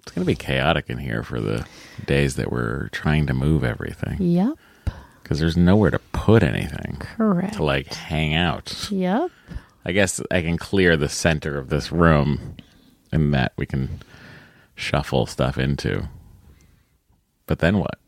It's 0.00 0.12
going 0.14 0.24
to 0.24 0.26
be 0.26 0.34
chaotic 0.34 0.88
in 0.88 0.98
here 0.98 1.22
for 1.22 1.40
the 1.40 1.66
days 2.06 2.36
that 2.36 2.50
we're 2.50 2.88
trying 2.88 3.26
to 3.26 3.34
move 3.34 3.62
everything 3.62 4.16
Yep. 4.22 4.54
because 5.22 5.38
there's 5.38 5.56
nowhere 5.56 5.90
to 5.90 5.98
put 6.12 6.42
anything 6.42 6.96
Correct. 7.00 7.54
to 7.54 7.62
like 7.64 7.92
hang 7.92 8.34
out. 8.34 8.88
Yep. 8.90 9.30
I 9.84 9.92
guess 9.92 10.20
I 10.30 10.40
can 10.42 10.56
clear 10.56 10.96
the 10.96 11.08
center 11.10 11.58
of 11.58 11.68
this 11.68 11.92
room 11.92 12.56
and 13.12 13.32
that 13.34 13.52
we 13.56 13.66
can 13.66 14.00
shuffle 14.74 15.26
stuff 15.26 15.58
into. 15.58 16.08
But 17.46 17.58
then 17.60 17.78
what? 17.78 17.98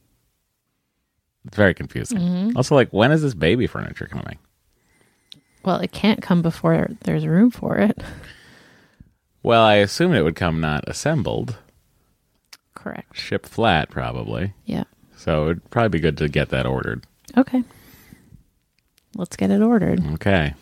It's 1.47 1.57
very 1.57 1.75
confusing. 1.75 2.19
Mm-hmm. 2.19 2.57
Also, 2.57 2.75
like, 2.75 2.91
when 2.93 3.13
is 3.13 3.23
this 3.23 3.33
baby 3.35 3.67
furniture 3.67 4.07
coming? 4.07 4.39
Well, 5.65 5.77
it 5.77 5.93
can't 5.93 6.23
come 6.23 6.43
before 6.43 6.89
there's 7.03 7.27
room 7.27 7.51
for 7.51 7.77
it. 7.79 8.03
Well, 9.43 9.63
I 9.63 9.77
assume 9.77 10.13
it 10.15 10.23
would 10.23 10.37
come 10.37 10.61
not 10.61 10.85
assembled, 10.87 11.57
Correct. 12.75 13.15
Ship 13.17 13.45
flat, 13.45 13.91
probably. 13.91 14.55
Yeah. 14.65 14.85
So 15.17 15.47
it'd 15.47 15.71
probably 15.71 15.91
be 15.91 16.01
good 16.01 16.17
to 16.19 16.29
get 16.29 16.49
that 16.49 16.65
ordered. 16.65 17.05
Okay. 17.37 17.63
Let's 19.15 19.37
get 19.37 19.51
it 19.51 19.61
ordered. 19.61 20.03
Okay. 20.15 20.55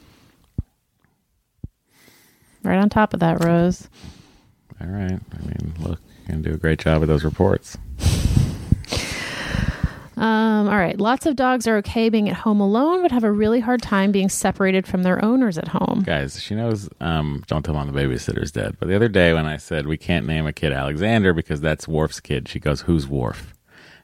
Right 2.65 2.79
on 2.79 2.89
top 2.91 3.15
of 3.15 3.21
that, 3.21 3.45
Rose. 3.45 3.89
All 4.81 4.89
right. 4.89 5.13
I 5.13 5.47
mean, 5.47 5.75
look, 5.79 6.01
you're 6.27 6.29
going 6.29 6.43
to 6.43 6.49
do 6.49 6.55
a 6.57 6.59
great 6.59 6.81
job 6.81 7.01
with 7.01 7.09
those 7.09 7.25
reports. 7.25 7.79
Um, 10.19 10.69
all 10.69 10.77
right. 10.77 10.99
Lots 10.99 11.27
of 11.27 11.37
dogs 11.37 11.67
are 11.67 11.77
okay 11.79 12.09
being 12.09 12.29
at 12.29 12.37
home 12.37 12.61
alone, 12.61 13.03
but 13.03 13.13
have 13.13 13.25
a 13.25 13.31
really 13.31 13.61
hard 13.61 13.81
time 13.81 14.11
being 14.11 14.29
separated 14.29 14.87
from 14.87 15.05
their 15.05 15.25
owners 15.25 15.59
at 15.59 15.69
home. 15.69 16.03
Guys, 16.05 16.43
she 16.43 16.55
knows, 16.55 16.89
um, 17.01 17.45
don't 17.47 17.65
tell 17.65 17.75
mom 17.75 17.91
the 17.91 17.99
babysitter's 17.99 18.51
dead. 18.51 18.77
But 18.81 18.89
the 18.89 18.97
other 18.97 19.09
day 19.09 19.33
when 19.33 19.47
I 19.47 19.57
said 19.59 19.87
we 19.87 19.97
can't 19.97 20.27
name 20.27 20.47
a 20.47 20.53
kid 20.53 20.73
Alexander 20.73 21.33
because 21.33 21.61
that's 21.61 21.87
Worf's 21.87 22.21
kid, 22.21 22.49
she 22.49 22.59
goes, 22.59 22.83
Who's 22.83 23.07
Worf? 23.07 23.55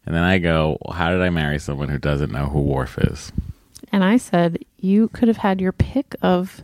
And 0.07 0.15
then 0.15 0.23
I 0.23 0.39
go, 0.39 0.79
well, 0.83 0.97
How 0.97 1.11
did 1.11 1.21
I 1.21 1.31
marry 1.31 1.59
someone 1.59 1.89
who 1.89 1.99
doesn't 1.99 2.31
know 2.31 2.47
who 2.47 2.61
Worf 2.61 2.97
is? 2.99 3.33
And 3.91 4.05
I 4.05 4.17
said, 4.17 4.65
you 4.79 5.09
could 5.09 5.29
have 5.29 5.39
had 5.39 5.61
your 5.61 5.73
pick 5.73 6.15
of 6.23 6.63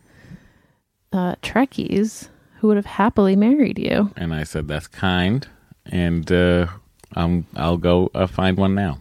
uh, 1.12 1.34
Trekkies 1.42 2.28
who 2.58 2.68
would 2.68 2.76
have 2.76 2.86
happily 2.86 3.34
married 3.36 3.78
you. 3.78 4.12
And 4.16 4.34
I 4.34 4.44
said, 4.44 4.68
That's 4.68 4.86
kind. 4.86 5.46
And 5.86 6.30
uh, 6.30 6.68
um, 7.16 7.46
I'll 7.56 7.78
go 7.78 8.10
uh, 8.14 8.26
find 8.26 8.56
one 8.56 8.74
now. 8.74 8.98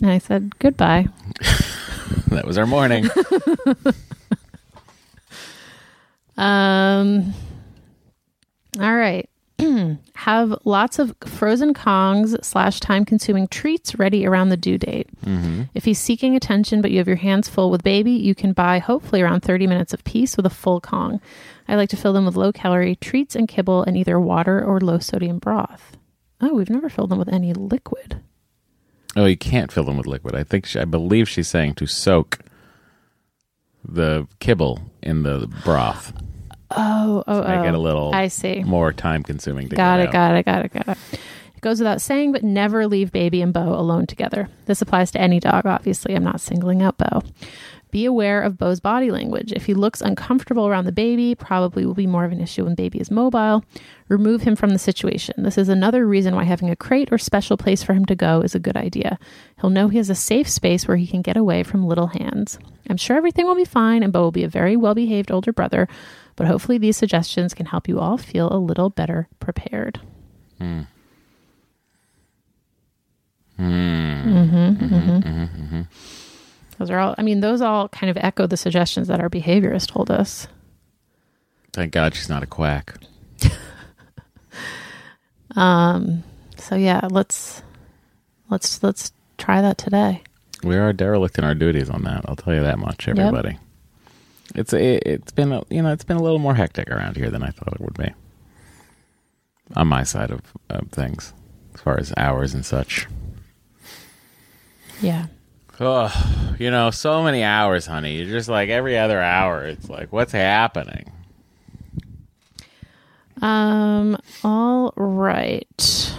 And 0.00 0.10
I 0.10 0.18
said, 0.18 0.58
goodbye. 0.58 1.08
That 2.28 2.46
was 2.46 2.56
our 2.58 2.66
morning. 2.66 3.08
Um, 6.36 7.34
all 8.80 8.94
right. 8.96 9.28
Have 10.14 10.58
lots 10.64 10.98
of 10.98 11.14
frozen 11.24 11.74
Kongs 11.74 12.42
slash 12.44 12.80
time 12.80 13.04
consuming 13.04 13.48
treats 13.48 13.94
ready 13.98 14.26
around 14.26 14.48
the 14.48 14.56
due 14.56 14.78
date. 14.78 15.08
If 15.74 15.84
he's 15.84 15.98
seeking 15.98 16.34
attention, 16.34 16.80
but 16.82 16.90
you 16.90 16.98
have 16.98 17.06
your 17.06 17.16
hands 17.16 17.48
full 17.48 17.70
with 17.70 17.82
baby, 17.84 18.12
you 18.12 18.34
can 18.34 18.52
buy 18.52 18.78
hopefully 18.78 19.20
around 19.22 19.40
30 19.42 19.66
minutes 19.66 19.92
of 19.92 20.02
peace 20.04 20.36
with 20.36 20.46
a 20.46 20.50
full 20.50 20.80
Kong. 20.80 21.20
I 21.68 21.76
like 21.76 21.90
to 21.90 21.96
fill 21.96 22.12
them 22.12 22.24
with 22.24 22.34
low 22.36 22.50
calorie 22.52 22.96
treats 22.96 23.36
and 23.36 23.46
kibble 23.46 23.82
and 23.84 23.96
either 23.96 24.18
water 24.18 24.64
or 24.64 24.80
low 24.80 24.98
sodium 24.98 25.38
broth. 25.38 25.96
Oh, 26.40 26.54
we've 26.54 26.70
never 26.70 26.88
filled 26.88 27.10
them 27.10 27.18
with 27.18 27.28
any 27.28 27.52
liquid. 27.52 28.20
Oh, 29.16 29.24
you 29.24 29.36
can't 29.36 29.70
fill 29.72 29.84
them 29.84 29.96
with 29.96 30.06
liquid. 30.06 30.34
I 30.34 30.44
think, 30.44 30.66
she, 30.66 30.78
I 30.78 30.84
believe 30.84 31.28
she's 31.28 31.48
saying 31.48 31.74
to 31.74 31.86
soak 31.86 32.38
the 33.86 34.26
kibble 34.40 34.80
in 35.02 35.22
the 35.22 35.48
broth. 35.64 36.12
Oh, 36.70 37.22
oh, 37.26 37.40
Make 37.40 37.48
oh. 37.48 37.64
it 37.64 37.74
a 37.74 37.76
oh. 37.76 37.80
little 37.80 38.14
I 38.14 38.28
see. 38.28 38.62
more 38.62 38.92
time 38.92 39.22
consuming 39.22 39.68
to 39.68 39.76
Got 39.76 39.98
get 39.98 40.04
it, 40.04 40.06
out. 40.08 40.12
got 40.12 40.36
it, 40.36 40.44
got 40.44 40.64
it, 40.64 40.72
got 40.72 40.88
it. 40.96 40.98
It 41.54 41.60
goes 41.60 41.78
without 41.80 42.00
saying, 42.00 42.32
but 42.32 42.42
never 42.42 42.86
leave 42.86 43.12
Baby 43.12 43.42
and 43.42 43.52
Bo 43.52 43.74
alone 43.74 44.06
together. 44.06 44.48
This 44.66 44.80
applies 44.82 45.10
to 45.12 45.20
any 45.20 45.40
dog, 45.40 45.66
obviously. 45.66 46.14
I'm 46.14 46.24
not 46.24 46.40
singling 46.40 46.82
out 46.82 46.96
Bo. 46.98 47.22
Be 47.92 48.06
aware 48.06 48.40
of 48.40 48.56
Bo's 48.56 48.80
body 48.80 49.10
language. 49.10 49.52
If 49.52 49.66
he 49.66 49.74
looks 49.74 50.00
uncomfortable 50.00 50.66
around 50.66 50.86
the 50.86 50.92
baby, 50.92 51.34
probably 51.34 51.84
will 51.84 51.92
be 51.92 52.06
more 52.06 52.24
of 52.24 52.32
an 52.32 52.40
issue 52.40 52.64
when 52.64 52.74
baby 52.74 52.98
is 52.98 53.10
mobile. 53.10 53.64
Remove 54.08 54.42
him 54.42 54.56
from 54.56 54.70
the 54.70 54.78
situation. 54.78 55.42
This 55.42 55.58
is 55.58 55.68
another 55.68 56.06
reason 56.06 56.34
why 56.34 56.44
having 56.44 56.70
a 56.70 56.76
crate 56.76 57.12
or 57.12 57.18
special 57.18 57.58
place 57.58 57.82
for 57.82 57.92
him 57.92 58.06
to 58.06 58.14
go 58.14 58.40
is 58.40 58.54
a 58.54 58.58
good 58.58 58.78
idea. 58.78 59.18
He'll 59.60 59.68
know 59.68 59.88
he 59.88 59.98
has 59.98 60.08
a 60.08 60.14
safe 60.14 60.48
space 60.48 60.88
where 60.88 60.96
he 60.96 61.06
can 61.06 61.20
get 61.20 61.36
away 61.36 61.64
from 61.64 61.86
little 61.86 62.06
hands. 62.06 62.58
I'm 62.88 62.96
sure 62.96 63.18
everything 63.18 63.46
will 63.46 63.54
be 63.54 63.66
fine 63.66 64.02
and 64.02 64.10
Bo 64.10 64.22
will 64.22 64.32
be 64.32 64.44
a 64.44 64.48
very 64.48 64.74
well 64.74 64.94
behaved 64.94 65.30
older 65.30 65.52
brother, 65.52 65.86
but 66.34 66.46
hopefully 66.46 66.78
these 66.78 66.96
suggestions 66.96 67.52
can 67.52 67.66
help 67.66 67.88
you 67.88 68.00
all 68.00 68.16
feel 68.16 68.50
a 68.50 68.56
little 68.56 68.88
better 68.88 69.28
prepared. 69.38 70.00
Hmm. 70.58 70.82
Mm-hmm, 73.58 74.84
mm-hmm, 74.84 75.10
mm-hmm, 75.10 75.41
Those 76.82 76.90
are 76.90 76.98
all, 76.98 77.14
I 77.16 77.22
mean, 77.22 77.38
those 77.38 77.60
all 77.60 77.88
kind 77.90 78.10
of 78.10 78.16
echo 78.16 78.48
the 78.48 78.56
suggestions 78.56 79.06
that 79.06 79.20
our 79.20 79.30
behaviorist 79.30 79.86
told 79.92 80.10
us. 80.10 80.48
Thank 81.72 81.92
God 81.92 82.12
she's 82.12 82.28
not 82.28 82.42
a 82.42 82.46
quack. 82.46 82.96
Um, 85.54 86.24
so 86.56 86.76
yeah, 86.76 87.06
let's, 87.10 87.62
let's, 88.48 88.82
let's 88.82 89.12
try 89.36 89.60
that 89.60 89.76
today. 89.76 90.22
We 90.64 90.76
are 90.76 90.94
derelict 90.94 91.36
in 91.36 91.44
our 91.44 91.54
duties 91.54 91.90
on 91.90 92.04
that. 92.04 92.24
I'll 92.26 92.36
tell 92.36 92.54
you 92.54 92.62
that 92.62 92.78
much, 92.78 93.06
everybody. 93.06 93.58
It's 94.54 94.72
it, 94.72 95.02
it's 95.04 95.32
been 95.32 95.52
a, 95.52 95.62
you 95.68 95.82
know 95.82 95.92
it's 95.92 96.04
been 96.04 96.16
a 96.16 96.22
little 96.22 96.38
more 96.38 96.54
hectic 96.54 96.90
around 96.90 97.16
here 97.18 97.28
than 97.28 97.42
I 97.42 97.50
thought 97.50 97.74
it 97.74 97.82
would 97.82 97.98
be. 97.98 98.14
On 99.76 99.86
my 99.88 100.04
side 100.04 100.30
of, 100.30 100.40
of 100.70 100.90
things, 100.90 101.34
as 101.74 101.82
far 101.82 102.00
as 102.00 102.14
hours 102.16 102.54
and 102.54 102.64
such. 102.64 103.06
Yeah. 105.02 105.26
Oh, 105.80 106.54
you 106.58 106.70
know, 106.70 106.90
so 106.90 107.22
many 107.22 107.42
hours, 107.42 107.86
honey. 107.86 108.16
You're 108.16 108.26
just 108.26 108.48
like 108.48 108.68
every 108.68 108.98
other 108.98 109.20
hour. 109.20 109.64
It's 109.64 109.88
like, 109.88 110.12
what's 110.12 110.32
happening? 110.32 111.10
Um, 113.40 114.16
all 114.44 114.92
right. 114.96 116.14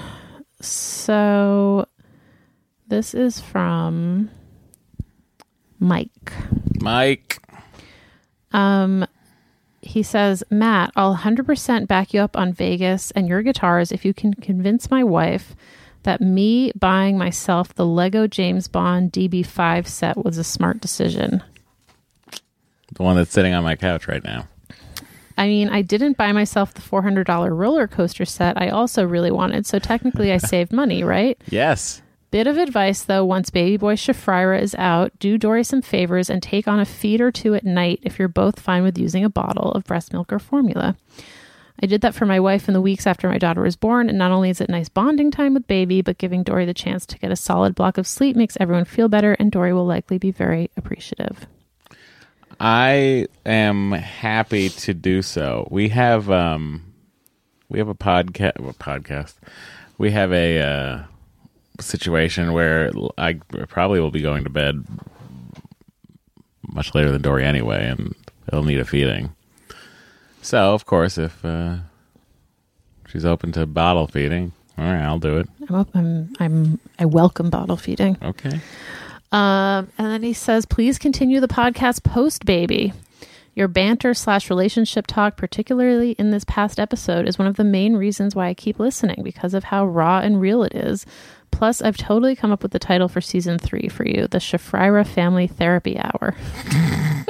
So 0.60 1.88
this 2.88 3.14
is 3.14 3.40
from 3.40 4.30
Mike. 5.80 6.34
Mike. 6.82 7.40
Um, 8.52 9.06
he 9.82 10.04
says, 10.04 10.44
Matt, 10.50 10.92
I'll 10.96 11.16
100% 11.16 11.88
back 11.88 12.14
you 12.14 12.22
up 12.22 12.38
on 12.38 12.54
Vegas 12.54 13.12
and 13.12 13.28
your 13.28 13.42
guitars 13.42 13.92
if 13.92 14.06
you 14.06 14.14
can 14.14 14.34
convince 14.34 14.90
my 14.92 15.04
wife 15.04 15.56
that 16.04 16.22
me 16.22 16.72
buying 16.76 17.18
myself 17.18 17.74
the 17.74 17.86
Lego 17.86 18.28
James 18.28 18.68
Bond 18.68 19.12
DB5 19.12 19.88
set 19.88 20.24
was 20.24 20.38
a 20.38 20.44
smart 20.44 20.80
decision. 20.82 21.44
The 22.94 23.04
one 23.04 23.16
that's 23.16 23.32
sitting 23.32 23.54
on 23.54 23.64
my 23.64 23.76
couch 23.76 24.08
right 24.08 24.24
now. 24.24 24.48
I 25.38 25.48
mean, 25.48 25.70
I 25.70 25.82
didn't 25.82 26.18
buy 26.18 26.32
myself 26.32 26.74
the 26.74 26.82
$400 26.82 27.58
roller 27.58 27.88
coaster 27.88 28.26
set 28.26 28.62
I 28.62 28.70
also 28.70 29.04
really 29.04 29.32
wanted, 29.32 29.66
so 29.66 29.80
technically 29.80 30.32
I 30.32 30.38
saved 30.38 30.72
money, 30.72 31.04
right? 31.04 31.42
Yes. 31.50 32.02
Bit 32.30 32.48
of 32.48 32.58
advice 32.58 33.04
though, 33.04 33.26
once 33.26 33.50
baby 33.50 33.78
boy 33.78 33.96
Shafrira 33.96 34.60
is 34.60 34.74
out, 34.76 35.12
do 35.20 35.38
Dory 35.38 35.64
some 35.64 35.82
favors 35.82 36.30
and 36.30 36.42
take 36.42 36.68
on 36.68 36.80
a 36.80 36.86
feed 36.86 37.22
or 37.22 37.32
two 37.32 37.54
at 37.54 37.64
night 37.64 38.00
if 38.02 38.18
you're 38.18 38.28
both 38.28 38.60
fine 38.60 38.84
with 38.84 38.98
using 38.98 39.24
a 39.24 39.30
bottle 39.30 39.72
of 39.72 39.84
breast 39.84 40.14
milk 40.14 40.34
or 40.34 40.40
formula. 40.40 40.96
I 41.82 41.86
did 41.86 42.02
that 42.02 42.16
for 42.16 42.26
my 42.26 42.40
wife 42.40 42.68
in 42.68 42.74
the 42.74 42.82
weeks 42.82 43.08
after 43.08 43.28
my 43.28 43.38
daughter 43.38 43.62
was 43.62 43.76
born, 43.76 44.08
and 44.08 44.18
not 44.18 44.32
only 44.32 44.50
is 44.50 44.62
it 44.62 44.70
nice 44.70 44.90
bonding 44.90 45.32
time 45.32 45.54
with 45.54 45.68
baby, 45.68 46.02
but 46.02 46.18
giving 46.18 46.44
Dory 46.44 46.66
the 46.66 46.74
chance 46.74 47.06
to 47.08 47.18
get 47.18 47.32
a 47.32 47.36
solid 47.36 47.76
block 47.76 47.98
of 47.98 48.08
sleep 48.08 48.36
makes 48.36 48.56
everyone 48.60 48.86
feel 48.86 49.10
better, 49.10 49.34
and 49.34 49.52
Dory 49.52 49.74
will 49.74 49.86
likely 49.86 50.18
be 50.18 50.32
very 50.32 50.70
appreciative. 50.78 51.48
I 52.60 53.28
am 53.46 53.92
happy 53.92 54.70
to 54.70 54.94
do 54.94 55.22
so. 55.22 55.68
We 55.72 55.90
have 55.90 56.30
um 56.30 56.94
we 57.70 57.80
have 57.80 57.90
a 57.90 57.96
podcast 57.96 58.54
podcast. 58.78 59.34
We 59.98 60.12
have 60.12 60.32
a 60.32 60.62
uh 60.62 61.04
situation 61.80 62.54
where 62.54 62.92
I 63.18 63.34
probably 63.68 64.00
will 64.00 64.12
be 64.12 64.22
going 64.22 64.44
to 64.44 64.50
bed 64.50 64.86
much 66.72 66.94
later 66.96 67.12
than 67.12 67.22
Dory 67.22 67.44
anyway 67.44 67.88
and 67.88 68.16
it'll 68.48 68.64
need 68.64 68.80
a 68.80 68.86
feeding. 68.86 69.36
So, 70.44 70.74
of 70.74 70.86
course, 70.86 71.18
if 71.18 71.44
uh 71.44 71.78
she's 73.08 73.26
open 73.26 73.52
to 73.54 73.66
bottle 73.66 74.08
feeding, 74.08 74.52
all 74.78 74.86
right, 74.86 75.02
I'll 75.02 75.20
do 75.20 75.38
it. 75.38 75.48
I'm, 75.70 75.76
up, 75.76 75.90
I'm, 75.94 76.34
I'm, 76.40 76.80
I 77.00 77.06
welcome 77.06 77.50
bottle 77.50 77.78
feeding. 77.78 78.18
Okay. 78.22 78.60
Um, 79.32 79.90
and 79.98 80.08
then 80.08 80.24
he 80.24 80.34
says, 80.34 80.66
please 80.66 81.00
continue 81.00 81.40
the 81.40 81.48
podcast 81.48 82.04
post 82.04 82.46
baby. 82.46 82.94
Your 83.56 83.68
banter 83.68 84.16
slash 84.16 84.50
relationship 84.50 85.06
talk, 85.06 85.38
particularly 85.38 86.12
in 86.14 86.32
this 86.32 86.44
past 86.44 86.80
episode, 86.80 87.28
is 87.28 87.38
one 87.38 87.48
of 87.48 87.56
the 87.56 87.64
main 87.64 87.96
reasons 87.96 88.36
why 88.36 88.48
I 88.48 88.54
keep 88.56 88.80
listening 88.80 89.22
because 89.24 89.54
of 89.54 89.66
how 89.66 89.86
raw 89.86 90.20
and 90.20 90.42
real 90.42 90.64
it 90.64 90.74
is. 90.74 91.06
Plus, 91.52 91.82
I've 91.82 91.98
totally 91.98 92.36
come 92.36 92.52
up 92.52 92.64
with 92.64 92.72
the 92.72 92.80
title 92.80 93.08
for 93.08 93.22
season 93.22 93.60
three 93.60 93.88
for 93.90 94.08
you 94.08 94.28
the 94.28 94.40
Shafrira 94.40 95.06
Family 95.06 95.46
Therapy 95.46 96.00
Hour. 96.00 96.36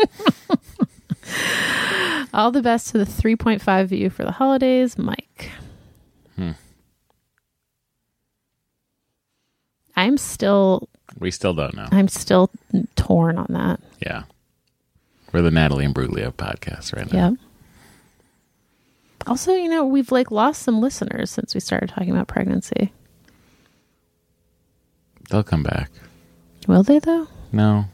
All 2.33 2.51
the 2.51 2.61
best 2.61 2.87
to 2.89 2.97
the 2.97 3.05
3.5 3.05 3.85
view 3.87 4.09
for 4.09 4.23
the 4.23 4.31
holidays, 4.31 4.97
Mike. 4.97 5.51
Hmm. 6.35 6.51
I'm 9.95 10.17
still 10.17 10.89
We 11.19 11.29
still 11.31 11.53
don't 11.53 11.75
know. 11.75 11.87
I'm 11.91 12.07
still 12.07 12.49
torn 12.95 13.37
on 13.37 13.47
that. 13.49 13.79
Yeah. 13.99 14.23
We're 15.31 15.41
the 15.43 15.51
Natalie 15.51 15.85
and 15.85 15.93
Bruglia 15.93 16.31
podcast 16.33 16.95
right 16.95 17.11
now. 17.11 17.29
Yep. 17.29 17.39
Also, 19.27 19.53
you 19.53 19.69
know, 19.69 19.85
we've 19.85 20.11
like 20.11 20.31
lost 20.31 20.63
some 20.63 20.81
listeners 20.81 21.31
since 21.31 21.53
we 21.53 21.59
started 21.59 21.89
talking 21.89 22.11
about 22.11 22.27
pregnancy. 22.27 22.91
They'll 25.29 25.43
come 25.43 25.63
back. 25.63 25.89
Will 26.67 26.83
they 26.83 26.99
though? 26.99 27.27
No. 27.51 27.85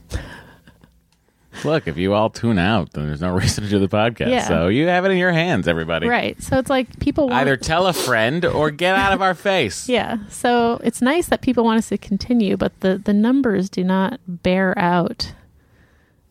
Look, 1.65 1.87
if 1.87 1.97
you 1.97 2.13
all 2.13 2.29
tune 2.29 2.57
out, 2.59 2.93
then 2.93 3.07
there's 3.07 3.21
no 3.21 3.31
reason 3.35 3.63
to 3.63 3.69
do 3.69 3.79
the 3.79 3.87
podcast. 3.87 4.29
Yeah. 4.31 4.47
So 4.47 4.67
you 4.67 4.87
have 4.87 5.05
it 5.05 5.11
in 5.11 5.17
your 5.17 5.31
hands, 5.31 5.67
everybody. 5.67 6.07
Right. 6.07 6.41
So 6.41 6.57
it's 6.57 6.69
like 6.69 6.99
people 6.99 7.27
want 7.29 7.41
Either 7.41 7.57
tell 7.57 7.87
a 7.87 7.93
friend 7.93 8.45
or 8.45 8.71
get 8.71 8.95
out 8.95 9.13
of 9.13 9.21
our 9.21 9.33
face. 9.35 9.87
Yeah. 9.99 10.17
So 10.29 10.79
it's 10.83 11.01
nice 11.01 11.27
that 11.27 11.41
people 11.41 11.63
want 11.63 11.79
us 11.79 11.89
to 11.89 11.97
continue, 11.97 12.57
but 12.57 12.79
the 12.81 12.97
the 12.97 13.13
numbers 13.13 13.69
do 13.69 13.83
not 13.83 14.19
bear 14.27 14.77
out 14.77 15.33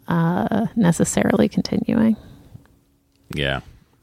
uh 0.08 0.66
necessarily 0.76 1.48
continuing. 1.48 2.16
Yeah. 3.34 3.60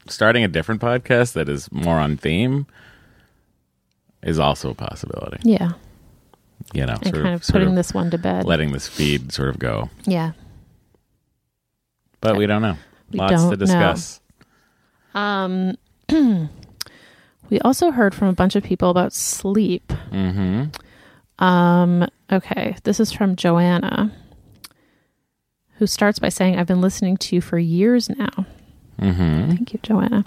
Starting 0.08 0.44
a 0.44 0.48
different 0.48 0.80
podcast 0.80 1.32
that 1.32 1.48
is 1.48 1.70
more 1.72 1.98
on 1.98 2.16
theme 2.16 2.66
is 4.22 4.38
also 4.38 4.70
a 4.70 4.74
possibility. 4.74 5.38
Yeah. 5.42 5.72
You 6.72 6.84
know, 6.86 6.94
And 6.94 7.04
sort 7.06 7.22
kind 7.22 7.34
of 7.34 7.44
sort 7.44 7.60
putting 7.62 7.74
this 7.74 7.92
one 7.94 8.10
to 8.10 8.18
bed. 8.18 8.44
letting 8.44 8.72
this 8.72 8.86
feed 8.88 9.32
sort 9.32 9.48
of 9.48 9.58
go. 9.58 9.90
yeah. 10.04 10.32
But 12.20 12.36
we 12.36 12.46
don't 12.46 12.62
know. 12.62 12.76
We 13.10 13.18
Lots 13.18 13.32
don't 13.32 13.50
to 13.50 13.56
discuss. 13.56 14.20
Um 15.14 15.76
we 17.50 17.58
also 17.60 17.90
heard 17.90 18.14
from 18.14 18.28
a 18.28 18.32
bunch 18.32 18.56
of 18.56 18.62
people 18.62 18.90
about 18.90 19.12
sleep. 19.12 19.88
Mm-hmm. 20.10 21.44
Um, 21.44 22.08
okay, 22.32 22.76
this 22.84 23.00
is 23.00 23.12
from 23.12 23.36
Joanna, 23.36 24.12
who 25.78 25.86
starts 25.86 26.18
by 26.18 26.28
saying, 26.28 26.58
I've 26.58 26.66
been 26.66 26.80
listening 26.80 27.16
to 27.18 27.34
you 27.34 27.40
for 27.40 27.58
years 27.58 28.08
now. 28.08 28.46
Mm-hmm. 29.00 29.50
Thank 29.50 29.72
you, 29.74 29.80
Joanna. 29.82 30.24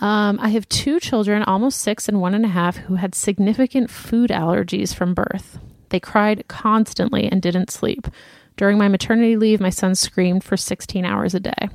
Um, 0.00 0.38
I 0.40 0.50
have 0.50 0.68
two 0.68 1.00
children, 1.00 1.42
almost 1.42 1.80
six 1.80 2.08
and 2.08 2.20
one 2.20 2.34
and 2.34 2.44
a 2.44 2.48
half, 2.48 2.76
who 2.76 2.94
had 2.94 3.14
significant 3.14 3.90
food 3.90 4.30
allergies 4.30 4.94
from 4.94 5.14
birth. 5.14 5.58
They 5.88 6.00
cried 6.00 6.44
constantly 6.46 7.26
and 7.26 7.42
didn't 7.42 7.70
sleep. 7.70 8.06
During 8.60 8.76
my 8.76 8.88
maternity 8.88 9.38
leave, 9.38 9.58
my 9.58 9.70
son 9.70 9.94
screamed 9.94 10.44
for 10.44 10.58
16 10.58 11.02
hours 11.06 11.34
a 11.34 11.40
day. 11.40 11.70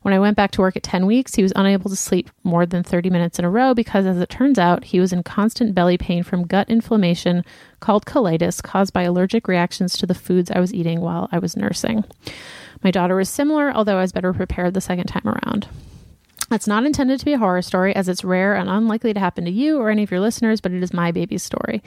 When 0.00 0.14
I 0.14 0.18
went 0.18 0.38
back 0.38 0.52
to 0.52 0.62
work 0.62 0.74
at 0.74 0.82
10 0.82 1.04
weeks, 1.04 1.34
he 1.34 1.42
was 1.42 1.52
unable 1.54 1.90
to 1.90 1.96
sleep 1.96 2.30
more 2.42 2.64
than 2.64 2.82
30 2.82 3.10
minutes 3.10 3.38
in 3.38 3.44
a 3.44 3.50
row 3.50 3.74
because, 3.74 4.06
as 4.06 4.16
it 4.16 4.30
turns 4.30 4.58
out, 4.58 4.84
he 4.84 5.00
was 5.00 5.12
in 5.12 5.22
constant 5.22 5.74
belly 5.74 5.98
pain 5.98 6.22
from 6.22 6.46
gut 6.46 6.70
inflammation 6.70 7.44
called 7.80 8.06
colitis 8.06 8.62
caused 8.62 8.94
by 8.94 9.02
allergic 9.02 9.48
reactions 9.48 9.98
to 9.98 10.06
the 10.06 10.14
foods 10.14 10.50
I 10.50 10.60
was 10.60 10.72
eating 10.72 11.02
while 11.02 11.28
I 11.30 11.38
was 11.40 11.58
nursing. 11.58 12.04
My 12.82 12.90
daughter 12.90 13.14
was 13.14 13.28
similar, 13.28 13.70
although 13.70 13.98
I 13.98 14.00
was 14.00 14.12
better 14.12 14.32
prepared 14.32 14.72
the 14.72 14.80
second 14.80 15.08
time 15.08 15.28
around. 15.28 15.68
It's 16.50 16.66
not 16.66 16.86
intended 16.86 17.18
to 17.18 17.26
be 17.26 17.34
a 17.34 17.38
horror 17.38 17.60
story, 17.60 17.94
as 17.94 18.08
it's 18.08 18.24
rare 18.24 18.54
and 18.54 18.70
unlikely 18.70 19.12
to 19.12 19.20
happen 19.20 19.44
to 19.44 19.50
you 19.50 19.76
or 19.78 19.90
any 19.90 20.04
of 20.04 20.10
your 20.10 20.20
listeners, 20.20 20.62
but 20.62 20.72
it 20.72 20.82
is 20.82 20.94
my 20.94 21.12
baby's 21.12 21.42
story. 21.42 21.82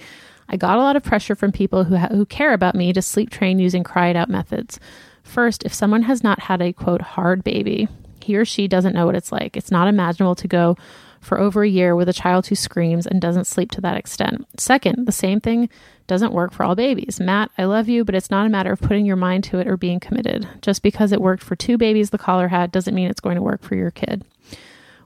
I 0.52 0.58
got 0.58 0.78
a 0.78 0.82
lot 0.82 0.98
of 0.98 1.04
pressure 1.04 1.34
from 1.34 1.54
people 1.54 1.86
who, 1.86 1.96
ha- 1.96 2.10
who 2.12 2.26
care 2.26 2.54
about 2.54 2.76
me 2.76 2.92
to 2.92 3.02
sleep 3.02 3.30
train 3.30 3.58
using 3.58 3.84
cry 3.84 4.10
it 4.10 4.18
out 4.18 4.30
methods. 4.30 4.80
First, 5.24 5.64
if 5.64 5.74
someone 5.74 6.04
has 6.04 6.24
not 6.24 6.42
had 6.42 6.62
a 6.62 6.74
quote 6.74 7.02
hard 7.02 7.44
baby, 7.44 7.88
he 8.22 8.36
or 8.36 8.44
she 8.44 8.68
doesn't 8.68 8.94
know 8.94 9.06
what 9.06 9.16
it's 9.16 9.32
like. 9.32 9.56
It's 9.56 9.72
not 9.72 9.88
imaginable 9.88 10.36
to 10.36 10.48
go 10.48 10.76
for 11.22 11.40
over 11.40 11.64
a 11.64 11.70
year 11.70 11.96
with 11.96 12.10
a 12.10 12.14
child 12.14 12.48
who 12.48 12.56
screams 12.56 13.08
and 13.08 13.22
doesn't 13.22 13.48
sleep 13.48 13.72
to 13.72 13.82
that 13.82 13.96
extent. 13.96 14.46
Second, 14.58 15.06
the 15.06 15.12
same 15.12 15.40
thing 15.40 15.70
doesn't 16.08 16.34
work 16.34 16.52
for 16.52 16.64
all 16.64 16.76
babies. 16.76 17.20
Matt, 17.20 17.52
I 17.58 17.66
love 17.66 17.88
you, 17.88 18.04
but 18.04 18.16
it's 18.16 18.32
not 18.32 18.46
a 18.46 18.50
matter 18.50 18.74
of 18.74 18.82
putting 18.82 19.06
your 19.06 19.16
mind 19.16 19.44
to 19.46 19.60
it 19.60 19.68
or 19.68 19.78
being 19.78 20.00
committed. 20.00 20.48
Just 20.62 20.84
because 20.84 21.12
it 21.12 21.22
worked 21.22 21.44
for 21.44 21.56
two 21.56 21.78
babies 21.78 22.10
the 22.10 22.18
collar 22.18 22.50
had 22.50 22.72
doesn't 22.72 22.96
mean 22.96 23.08
it's 23.08 23.22
going 23.22 23.36
to 23.36 23.42
work 23.42 23.62
for 23.62 23.76
your 23.76 23.92
kid. 23.92 24.26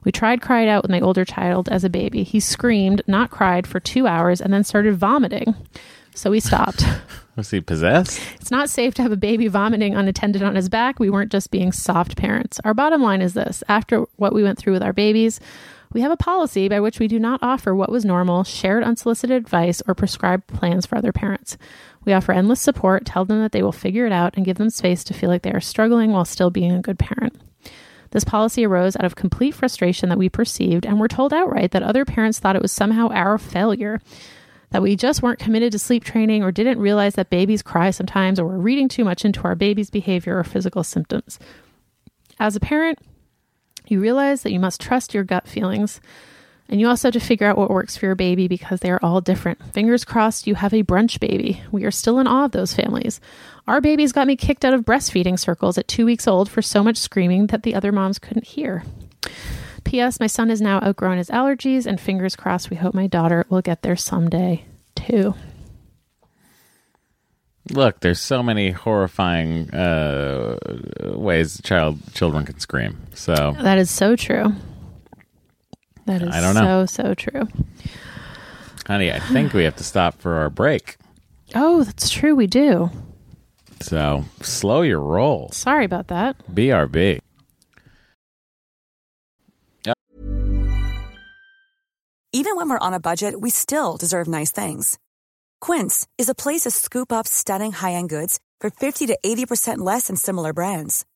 We 0.06 0.12
tried 0.12 0.40
it 0.40 0.68
out 0.68 0.84
with 0.84 0.90
my 0.92 1.00
older 1.00 1.24
child 1.24 1.68
as 1.68 1.82
a 1.82 1.90
baby. 1.90 2.22
He 2.22 2.38
screamed, 2.38 3.02
not 3.08 3.32
cried, 3.32 3.66
for 3.66 3.80
two 3.80 4.06
hours 4.06 4.40
and 4.40 4.54
then 4.54 4.62
started 4.62 4.94
vomiting. 4.94 5.56
So 6.14 6.30
we 6.30 6.38
stopped. 6.38 6.86
Was 7.36 7.50
he 7.50 7.60
possessed? 7.60 8.20
It's 8.40 8.52
not 8.52 8.70
safe 8.70 8.94
to 8.94 9.02
have 9.02 9.10
a 9.10 9.16
baby 9.16 9.48
vomiting 9.48 9.96
unattended 9.96 10.44
on 10.44 10.54
his 10.54 10.68
back. 10.68 11.00
We 11.00 11.10
weren't 11.10 11.32
just 11.32 11.50
being 11.50 11.72
soft 11.72 12.16
parents. 12.16 12.60
Our 12.64 12.72
bottom 12.72 13.02
line 13.02 13.20
is 13.20 13.34
this 13.34 13.64
after 13.68 14.06
what 14.14 14.32
we 14.32 14.44
went 14.44 14.58
through 14.58 14.74
with 14.74 14.82
our 14.84 14.92
babies, 14.92 15.40
we 15.92 16.02
have 16.02 16.12
a 16.12 16.16
policy 16.16 16.68
by 16.68 16.78
which 16.78 17.00
we 17.00 17.08
do 17.08 17.18
not 17.18 17.42
offer 17.42 17.74
what 17.74 17.90
was 17.90 18.04
normal, 18.04 18.44
shared 18.44 18.84
unsolicited 18.84 19.36
advice, 19.36 19.82
or 19.88 19.94
prescribed 19.94 20.46
plans 20.46 20.86
for 20.86 20.96
other 20.96 21.12
parents. 21.12 21.58
We 22.04 22.12
offer 22.12 22.32
endless 22.32 22.60
support, 22.60 23.06
tell 23.06 23.24
them 23.24 23.40
that 23.40 23.50
they 23.50 23.62
will 23.62 23.72
figure 23.72 24.06
it 24.06 24.12
out, 24.12 24.36
and 24.36 24.44
give 24.44 24.56
them 24.56 24.70
space 24.70 25.02
to 25.04 25.14
feel 25.14 25.30
like 25.30 25.42
they 25.42 25.52
are 25.52 25.60
struggling 25.60 26.12
while 26.12 26.24
still 26.24 26.50
being 26.50 26.72
a 26.72 26.80
good 26.80 26.98
parent. 26.98 27.40
This 28.10 28.24
policy 28.24 28.64
arose 28.64 28.96
out 28.96 29.04
of 29.04 29.16
complete 29.16 29.54
frustration 29.54 30.08
that 30.08 30.18
we 30.18 30.28
perceived, 30.28 30.86
and 30.86 30.98
were 30.98 31.08
told 31.08 31.32
outright 31.32 31.72
that 31.72 31.82
other 31.82 32.04
parents 32.04 32.38
thought 32.38 32.56
it 32.56 32.62
was 32.62 32.72
somehow 32.72 33.08
our 33.08 33.38
failure 33.38 34.00
that 34.70 34.82
we 34.82 34.96
just 34.96 35.22
weren't 35.22 35.38
committed 35.38 35.72
to 35.72 35.78
sleep 35.78 36.04
training 36.04 36.42
or 36.42 36.50
didn't 36.50 36.78
realize 36.78 37.14
that 37.14 37.30
babies 37.30 37.62
cry 37.62 37.90
sometimes 37.90 38.40
or 38.40 38.46
were 38.46 38.58
reading 38.58 38.88
too 38.88 39.04
much 39.04 39.24
into 39.24 39.42
our 39.44 39.54
baby's 39.54 39.90
behavior 39.90 40.38
or 40.38 40.44
physical 40.44 40.82
symptoms. 40.82 41.38
As 42.38 42.56
a 42.56 42.60
parent, 42.60 42.98
you 43.86 44.00
realize 44.00 44.42
that 44.42 44.52
you 44.52 44.58
must 44.58 44.80
trust 44.80 45.14
your 45.14 45.24
gut 45.24 45.46
feelings 45.46 46.00
and 46.68 46.80
you 46.80 46.88
also 46.88 47.08
have 47.08 47.14
to 47.14 47.20
figure 47.20 47.46
out 47.46 47.56
what 47.56 47.70
works 47.70 47.96
for 47.96 48.06
your 48.06 48.14
baby 48.14 48.48
because 48.48 48.80
they 48.80 48.90
are 48.90 49.00
all 49.02 49.20
different. 49.20 49.62
Fingers 49.72 50.04
crossed 50.04 50.46
you 50.46 50.54
have 50.54 50.74
a 50.74 50.82
brunch 50.82 51.20
baby. 51.20 51.62
We 51.70 51.84
are 51.84 51.90
still 51.90 52.18
in 52.18 52.26
awe 52.26 52.46
of 52.46 52.52
those 52.52 52.74
families. 52.74 53.20
Our 53.66 53.80
babies 53.80 54.12
got 54.12 54.26
me 54.26 54.36
kicked 54.36 54.64
out 54.64 54.74
of 54.74 54.84
breastfeeding 54.84 55.38
circles 55.38 55.78
at 55.78 55.88
two 55.88 56.04
weeks 56.04 56.26
old 56.26 56.48
for 56.50 56.62
so 56.62 56.82
much 56.82 56.96
screaming 56.96 57.48
that 57.48 57.62
the 57.62 57.74
other 57.74 57.92
moms 57.92 58.18
couldn't 58.18 58.46
hear. 58.46 58.84
P.S. 59.84 60.18
My 60.18 60.26
son 60.26 60.50
is 60.50 60.60
now 60.60 60.80
outgrown 60.82 61.18
his 61.18 61.30
allergies, 61.30 61.86
and 61.86 62.00
fingers 62.00 62.34
crossed, 62.34 62.70
we 62.70 62.76
hope 62.76 62.92
my 62.92 63.06
daughter 63.06 63.46
will 63.48 63.62
get 63.62 63.82
there 63.82 63.94
someday 63.94 64.64
too. 64.96 65.34
Look, 67.70 68.00
there's 68.00 68.20
so 68.20 68.42
many 68.42 68.70
horrifying 68.70 69.70
uh, 69.74 70.56
ways 71.00 71.60
child 71.62 71.98
children 72.14 72.44
can 72.44 72.60
scream. 72.60 72.96
So 73.14 73.56
That 73.60 73.78
is 73.78 73.90
so 73.90 74.14
true. 74.14 74.52
That 76.06 76.22
is 76.22 76.34
I 76.34 76.40
don't 76.40 76.54
know. 76.54 76.86
so 76.86 77.02
so 77.02 77.14
true. 77.14 77.48
honey, 78.86 79.12
I 79.12 79.18
think 79.18 79.52
we 79.52 79.64
have 79.64 79.76
to 79.76 79.84
stop 79.84 80.18
for 80.20 80.34
our 80.34 80.50
break. 80.50 80.96
Oh, 81.54 81.84
that's 81.84 82.08
true. 82.08 82.34
We 82.34 82.46
do. 82.46 82.90
So 83.80 84.24
slow 84.40 84.82
your 84.82 85.00
roll. 85.00 85.50
Sorry 85.52 85.84
about 85.84 86.08
that. 86.08 86.36
BRB. 86.52 87.20
Even 92.32 92.56
when 92.56 92.68
we're 92.68 92.78
on 92.86 92.92
a 92.92 93.00
budget, 93.00 93.40
we 93.40 93.48
still 93.48 93.96
deserve 93.96 94.28
nice 94.28 94.52
things. 94.52 94.98
Quince 95.62 96.06
is 96.18 96.28
a 96.28 96.34
place 96.34 96.62
to 96.62 96.70
scoop 96.70 97.10
up 97.10 97.26
stunning 97.26 97.72
high-end 97.72 98.10
goods 98.10 98.40
for 98.60 98.68
50 98.68 99.06
to 99.06 99.18
80% 99.24 99.78
less 99.78 100.08
than 100.08 100.16
similar 100.16 100.52
brands. 100.52 101.06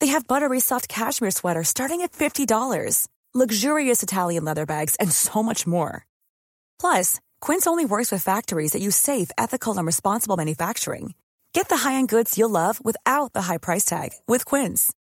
They 0.00 0.08
have 0.08 0.26
buttery 0.26 0.58
soft 0.58 0.88
cashmere 0.88 1.30
sweaters 1.30 1.68
starting 1.68 2.00
at 2.00 2.10
$50, 2.12 3.06
luxurious 3.34 4.02
Italian 4.02 4.44
leather 4.44 4.66
bags, 4.66 4.96
and 4.96 5.12
so 5.12 5.42
much 5.42 5.66
more. 5.66 6.04
Plus, 6.80 7.20
Quince 7.40 7.66
only 7.68 7.84
works 7.84 8.10
with 8.10 8.24
factories 8.24 8.72
that 8.72 8.82
use 8.82 8.96
safe, 8.96 9.30
ethical, 9.38 9.78
and 9.78 9.86
responsible 9.86 10.36
manufacturing. 10.36 11.14
Get 11.52 11.68
the 11.68 11.76
high-end 11.76 12.08
goods 12.08 12.36
you'll 12.36 12.50
love 12.50 12.84
without 12.84 13.32
the 13.32 13.42
high 13.42 13.58
price 13.58 13.84
tag 13.84 14.10
with 14.26 14.44
Quince. 14.44 14.92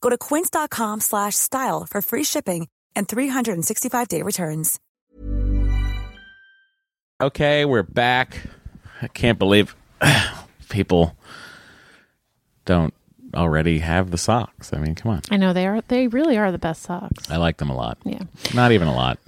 Go 0.00 0.10
to 0.10 0.18
quince.com 0.18 1.00
slash 1.00 1.36
style 1.36 1.86
for 1.88 2.02
free 2.02 2.24
shipping 2.24 2.68
and 2.96 3.06
365-day 3.08 4.22
returns. 4.22 4.78
Okay, 7.20 7.66
we're 7.66 7.82
back. 7.82 8.40
I 9.02 9.08
can't 9.08 9.38
believe 9.38 9.74
people 10.70 11.14
don't 12.64 12.94
already 13.34 13.78
have 13.80 14.10
the 14.10 14.18
socks. 14.18 14.72
I 14.72 14.78
mean, 14.78 14.94
come 14.94 15.12
on. 15.12 15.22
I 15.30 15.36
know 15.36 15.52
they 15.52 15.66
are. 15.66 15.80
They 15.88 16.08
really 16.08 16.36
are 16.36 16.50
the 16.52 16.58
best 16.58 16.82
socks. 16.82 17.30
I 17.30 17.36
like 17.36 17.58
them 17.58 17.70
a 17.70 17.76
lot. 17.76 17.98
Yeah. 18.04 18.22
Not 18.54 18.72
even 18.72 18.88
a 18.88 18.94
lot. 18.94 19.18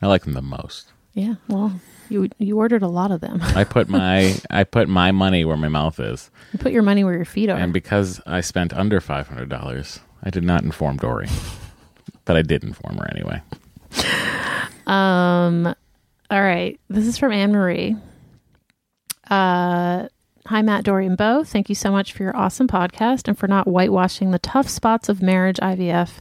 I 0.00 0.06
like 0.06 0.24
them 0.24 0.32
the 0.34 0.42
most. 0.42 0.92
Yeah. 1.14 1.34
Well, 1.48 1.80
you 2.08 2.28
you 2.38 2.56
ordered 2.58 2.82
a 2.82 2.88
lot 2.88 3.10
of 3.10 3.20
them. 3.20 3.40
I 3.42 3.64
put 3.64 3.88
my 3.90 4.36
I 4.50 4.64
put 4.64 4.88
my 4.88 5.10
money 5.12 5.44
where 5.44 5.56
my 5.56 5.68
mouth 5.68 5.98
is, 6.00 6.30
you 6.52 6.58
put 6.58 6.72
your 6.72 6.82
money 6.82 7.04
where 7.04 7.14
your 7.14 7.24
feet 7.24 7.50
are. 7.50 7.56
and 7.58 7.72
because 7.72 8.20
I 8.26 8.40
spent 8.40 8.72
under 8.72 9.00
five 9.00 9.26
hundred 9.28 9.48
dollars, 9.48 10.00
I 10.22 10.30
did 10.30 10.44
not 10.44 10.62
inform 10.62 10.96
Dory, 10.98 11.28
but 12.24 12.36
I 12.36 12.42
did 12.42 12.62
inform 12.64 12.98
her 12.98 13.10
anyway. 13.10 13.42
Um, 14.86 15.66
all 16.30 16.42
right. 16.42 16.78
This 16.88 17.06
is 17.06 17.18
from 17.18 17.32
Anne 17.32 17.52
Marie. 17.52 17.96
Uh, 19.28 20.08
hi, 20.48 20.62
Matt, 20.62 20.84
Dory, 20.84 21.06
and 21.06 21.16
Bo. 21.16 21.44
Thank 21.44 21.68
you 21.68 21.74
so 21.74 21.90
much 21.90 22.14
for 22.14 22.22
your 22.22 22.34
awesome 22.34 22.68
podcast 22.68 23.28
and 23.28 23.38
for 23.38 23.46
not 23.46 23.66
whitewashing 23.66 24.30
the 24.30 24.38
tough 24.38 24.66
spots 24.68 25.10
of 25.10 25.20
marriage, 25.20 25.58
IVF, 25.58 26.18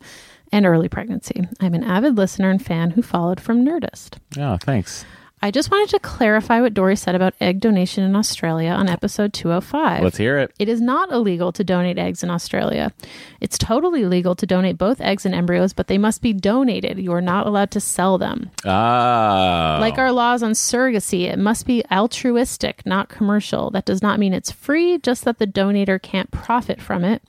and 0.51 0.65
early 0.65 0.89
pregnancy. 0.89 1.47
I'm 1.61 1.73
an 1.73 1.83
avid 1.83 2.17
listener 2.17 2.49
and 2.49 2.63
fan 2.63 2.91
who 2.91 3.01
followed 3.01 3.39
from 3.39 3.65
Nerdist. 3.65 4.17
Oh, 4.37 4.57
thanks. 4.57 5.05
I 5.39 5.51
just 5.51 5.69
wanted 5.69 5.89
to 5.89 5.99
clarify 5.99 6.61
what 6.61 6.73
Dory 6.73 6.95
said 6.95 7.13
about 7.13 7.35
egg 7.39 7.59
donation 7.59 8.03
in 8.03 8.15
Australia 8.15 8.69
on 8.71 8.89
episode 8.89 9.33
205. 9.33 10.01
Let's 10.03 10.17
hear 10.17 10.39
it. 10.39 10.51
It 10.57 10.67
is 10.67 10.81
not 10.81 11.11
illegal 11.11 11.51
to 11.51 11.63
donate 11.63 11.99
eggs 11.99 12.23
in 12.23 12.31
Australia. 12.31 12.91
It's 13.39 13.55
totally 13.57 14.05
legal 14.05 14.33
to 14.35 14.47
donate 14.47 14.79
both 14.79 14.99
eggs 14.99 15.27
and 15.27 15.35
embryos, 15.35 15.73
but 15.73 15.87
they 15.87 15.99
must 15.99 16.23
be 16.23 16.33
donated. 16.33 16.97
You 16.97 17.13
are 17.13 17.21
not 17.21 17.45
allowed 17.45 17.69
to 17.71 17.79
sell 17.79 18.17
them. 18.17 18.49
Ah, 18.65 19.77
Like 19.79 19.99
our 19.99 20.11
laws 20.11 20.41
on 20.41 20.53
surrogacy, 20.53 21.25
it 21.31 21.37
must 21.37 21.67
be 21.67 21.83
altruistic, 21.91 22.83
not 22.83 23.07
commercial. 23.07 23.69
That 23.69 23.85
does 23.85 24.01
not 24.01 24.17
mean 24.19 24.33
it's 24.33 24.51
free, 24.51 24.97
just 24.97 25.23
that 25.25 25.37
the 25.37 25.45
donator 25.47 26.01
can't 26.01 26.31
profit 26.31 26.81
from 26.81 27.03
it. 27.03 27.21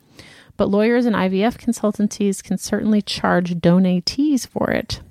But 0.57 0.71
lawyers 0.71 1.05
and 1.05 1.15
IVF 1.15 1.59
consultancies 1.59 2.43
can 2.43 2.57
certainly 2.57 3.03
charge 3.03 3.55
donatees 3.57 4.47
for 4.47 4.71
it. 4.71 5.03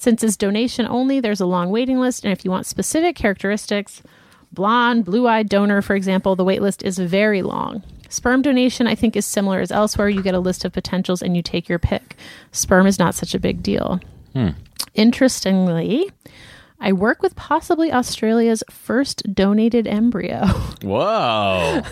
Since 0.00 0.24
it's 0.24 0.36
donation 0.38 0.86
only, 0.86 1.20
there's 1.20 1.42
a 1.42 1.46
long 1.46 1.68
waiting 1.68 2.00
list, 2.00 2.24
and 2.24 2.32
if 2.32 2.42
you 2.42 2.50
want 2.50 2.64
specific 2.64 3.16
characteristics, 3.16 4.02
blonde, 4.50 5.04
blue 5.04 5.28
eyed 5.28 5.46
donor, 5.46 5.82
for 5.82 5.94
example, 5.94 6.34
the 6.34 6.44
wait 6.44 6.62
list 6.62 6.82
is 6.82 6.98
very 6.98 7.42
long. 7.42 7.82
Sperm 8.08 8.40
donation, 8.40 8.86
I 8.86 8.94
think, 8.94 9.14
is 9.14 9.26
similar 9.26 9.60
as 9.60 9.70
elsewhere. 9.70 10.08
You 10.08 10.22
get 10.22 10.34
a 10.34 10.40
list 10.40 10.64
of 10.64 10.72
potentials 10.72 11.20
and 11.20 11.36
you 11.36 11.42
take 11.42 11.68
your 11.68 11.78
pick. 11.78 12.16
Sperm 12.50 12.86
is 12.86 12.98
not 12.98 13.14
such 13.14 13.34
a 13.34 13.38
big 13.38 13.62
deal. 13.62 14.00
Hmm. 14.32 14.48
Interestingly, 14.94 16.10
I 16.80 16.94
work 16.94 17.20
with 17.20 17.36
possibly 17.36 17.92
Australia's 17.92 18.64
first 18.70 19.34
donated 19.34 19.86
embryo. 19.86 20.46
whoa, 20.82 21.82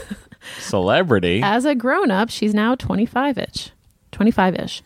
celebrity. 0.58 1.42
As 1.44 1.66
a 1.66 1.74
grown 1.74 2.10
up, 2.10 2.30
she's 2.30 2.54
now 2.54 2.74
25 2.74 3.36
ish. 3.36 3.70
25 4.12 4.54
ish. 4.54 4.82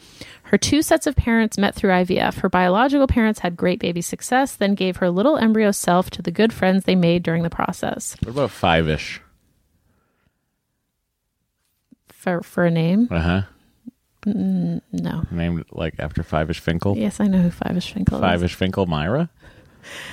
Her 0.53 0.59
two 0.59 0.83
sets 0.83 1.07
of 1.07 1.17
parents 1.17 1.57
met 1.57 1.75
through 1.75 1.91
IVF. 1.93 2.35
Her 2.41 2.51
biological 2.51 3.07
parents 3.07 3.41
had 3.41 3.57
great 3.57 3.81
baby 3.81 4.03
success, 4.03 4.55
then 4.55 4.75
gave 4.75 4.99
her 4.99 5.09
little 5.09 5.39
embryo 5.39 5.71
self 5.71 6.11
to 6.11 6.21
the 6.21 6.31
good 6.31 6.53
friends 6.53 6.85
they 6.85 6.95
made 6.95 7.23
during 7.23 7.43
the 7.43 7.49
process. 7.49 8.15
What 8.23 8.33
about 8.33 8.51
five 8.51 8.87
ish? 8.87 9.23
For, 12.09 12.43
for 12.43 12.67
a 12.67 12.71
name? 12.71 13.09
Uh 13.11 13.21
huh. 13.21 13.43
No. 14.27 15.25
Named 15.31 15.65
like 15.73 15.95
after 15.99 16.23
five 16.23 16.51
ish 16.51 16.61
Finkel. 16.61 16.99
Yes, 16.99 17.19
I 17.19 17.27
know 17.29 17.41
who 17.41 17.51
Five 17.51 17.77
ish 17.79 17.93
Finkel 17.95 18.21
Five 18.21 18.37
is. 18.37 18.43
ish 18.45 18.55
Finkel 18.55 18.85
Mira. 18.87 19.31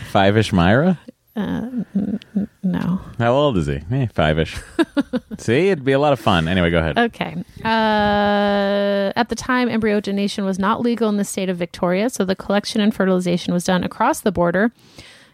Five 0.09 0.37
ish 0.37 0.53
Mira. 0.53 0.99
No. 1.35 3.01
How 3.17 3.33
old 3.33 3.57
is 3.57 3.67
he? 3.67 3.81
Eh, 3.91 4.07
five 4.13 4.39
ish. 4.39 4.57
See, 5.37 5.69
it'd 5.69 5.85
be 5.85 5.91
a 5.91 5.99
lot 5.99 6.13
of 6.13 6.19
fun. 6.19 6.47
Anyway, 6.47 6.69
go 6.69 6.79
ahead. 6.79 6.97
Okay. 6.97 7.35
Uh, 7.63 9.13
at 9.15 9.29
the 9.29 9.35
time, 9.35 9.69
embryo 9.69 9.99
donation 9.99 10.45
was 10.45 10.59
not 10.59 10.81
legal 10.81 11.09
in 11.09 11.17
the 11.17 11.23
state 11.23 11.49
of 11.49 11.57
Victoria, 11.57 12.09
so 12.09 12.25
the 12.25 12.35
collection 12.35 12.81
and 12.81 12.93
fertilization 12.93 13.53
was 13.53 13.63
done 13.63 13.83
across 13.83 14.21
the 14.21 14.31
border. 14.31 14.71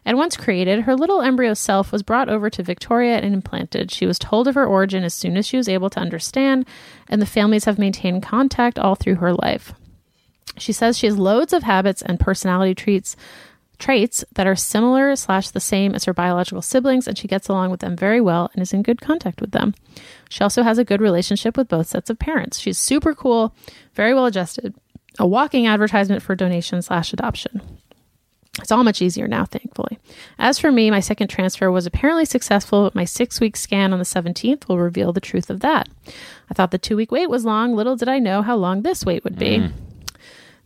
And 0.07 0.17
once 0.17 0.37
created, 0.37 0.81
her 0.81 0.95
little 0.95 1.21
embryo 1.21 1.55
self 1.55 1.91
was 1.91 2.03
brought 2.03 2.29
over 2.29 2.49
to 2.51 2.61
Victoria 2.61 3.17
and 3.17 3.33
implanted. 3.33 3.89
She 3.89 4.05
was 4.05 4.19
told 4.19 4.47
of 4.47 4.53
her 4.53 4.65
origin 4.65 5.03
as 5.03 5.15
soon 5.15 5.35
as 5.35 5.47
she 5.47 5.57
was 5.57 5.67
able 5.67 5.89
to 5.89 5.99
understand, 5.99 6.67
and 7.09 7.19
the 7.21 7.25
families 7.25 7.65
have 7.65 7.79
maintained 7.79 8.21
contact 8.21 8.77
all 8.77 8.93
through 8.93 9.15
her 9.15 9.33
life. 9.33 9.73
She 10.57 10.71
says 10.71 10.97
she 10.97 11.07
has 11.07 11.17
loads 11.17 11.53
of 11.53 11.63
habits 11.63 12.03
and 12.03 12.19
personality 12.19 12.75
traits 12.75 13.17
traits 13.79 14.23
that 14.33 14.47
are 14.47 14.55
similar 14.55 15.15
slash 15.15 15.49
the 15.49 15.59
same 15.59 15.93
as 15.95 16.05
her 16.05 16.13
biological 16.13 16.61
siblings, 16.61 17.07
and 17.07 17.17
she 17.17 17.27
gets 17.27 17.47
along 17.47 17.71
with 17.71 17.79
them 17.79 17.95
very 17.95 18.21
well 18.21 18.49
and 18.53 18.61
is 18.61 18.73
in 18.73 18.81
good 18.81 19.01
contact 19.01 19.41
with 19.41 19.51
them. 19.51 19.73
She 20.29 20.43
also 20.43 20.63
has 20.63 20.77
a 20.77 20.85
good 20.85 21.01
relationship 21.01 21.57
with 21.57 21.67
both 21.67 21.87
sets 21.87 22.09
of 22.09 22.19
parents. 22.19 22.59
She's 22.59 22.77
super 22.77 23.13
cool, 23.13 23.53
very 23.93 24.13
well 24.13 24.25
adjusted, 24.25 24.75
a 25.19 25.27
walking 25.27 25.67
advertisement 25.67 26.21
for 26.21 26.35
donation 26.35 26.81
slash 26.81 27.13
adoption. 27.13 27.61
It's 28.61 28.71
all 28.71 28.85
much 28.85 29.01
easier 29.01 29.27
now, 29.27 29.43
thankfully. 29.43 29.99
As 30.39 30.57
for 30.57 30.71
me, 30.71 30.89
my 30.89 31.01
second 31.01 31.27
transfer 31.27 31.69
was 31.69 31.85
apparently 31.85 32.23
successful, 32.23 32.83
but 32.83 32.95
my 32.95 33.03
six 33.03 33.41
week 33.41 33.57
scan 33.57 33.91
on 33.91 33.99
the 33.99 34.05
17th 34.05 34.67
will 34.67 34.79
reveal 34.79 35.11
the 35.11 35.19
truth 35.19 35.49
of 35.49 35.59
that. 35.59 35.89
I 36.49 36.53
thought 36.53 36.71
the 36.71 36.77
two 36.77 36.95
week 36.95 37.11
wait 37.11 37.29
was 37.29 37.43
long. 37.43 37.75
Little 37.75 37.97
did 37.97 38.07
I 38.07 38.19
know 38.19 38.41
how 38.41 38.55
long 38.55 38.81
this 38.81 39.03
wait 39.03 39.25
would 39.25 39.37
be. 39.37 39.59
Hmm. 39.59 39.67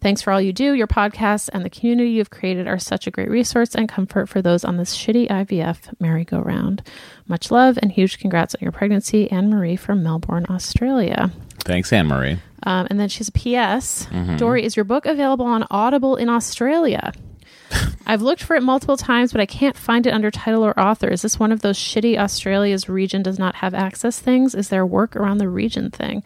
Thanks 0.02 0.22
for 0.22 0.32
all 0.32 0.40
you 0.40 0.54
do. 0.54 0.74
Your 0.74 0.88
podcasts 0.88 1.50
and 1.52 1.66
the 1.66 1.70
community 1.70 2.12
you've 2.12 2.30
created 2.30 2.68
are 2.68 2.80
such 2.80 3.06
a 3.06 3.12
great 3.12 3.30
resource 3.30 3.76
and 3.76 3.90
comfort 3.90 4.30
for 4.30 4.42
those 4.42 4.64
on 4.64 4.78
this 4.78 4.96
shitty 4.96 5.28
IVF 5.30 5.94
merry-go-round. 6.00 6.82
Much 7.28 7.52
love 7.52 7.78
and 7.82 7.92
huge 7.92 8.18
congrats 8.18 8.56
on 8.56 8.60
your 8.62 8.72
pregnancy, 8.72 9.30
Anne 9.30 9.50
Marie 9.50 9.76
from 9.76 10.02
Melbourne, 10.02 10.46
Australia. 10.50 11.32
Thanks, 11.66 11.92
Anne 11.92 12.08
Marie. 12.08 12.40
Um, 12.64 12.88
and 12.90 13.00
then 13.00 13.10
she's 13.10 13.30
a 13.30 13.32
PS. 13.32 14.08
Dory, 14.38 14.64
is 14.64 14.76
your 14.76 14.86
book 14.86 15.06
available 15.06 15.46
on 15.46 15.66
Audible 15.70 16.16
in 16.16 16.30
Australia? 16.30 17.12
I've 18.06 18.22
looked 18.22 18.42
for 18.42 18.56
it 18.56 18.64
multiple 18.64 18.98
times, 18.98 19.32
but 19.32 19.42
I 19.42 19.46
can't 19.46 19.78
find 19.78 20.08
it 20.08 20.14
under 20.14 20.32
title 20.32 20.66
or 20.66 20.78
author. 20.80 21.10
Is 21.10 21.22
this 21.22 21.38
one 21.40 21.52
of 21.52 21.62
those 21.62 21.78
shitty 21.78 22.18
Australia's 22.18 22.90
region 22.90 23.22
does 23.22 23.38
not 23.38 23.56
have 23.56 23.74
access 23.74 24.20
things? 24.20 24.56
Is 24.56 24.70
there 24.70 24.86
work 24.86 25.16
around 25.16 25.38
the 25.38 25.50
region 25.50 25.92
thing? 25.92 26.24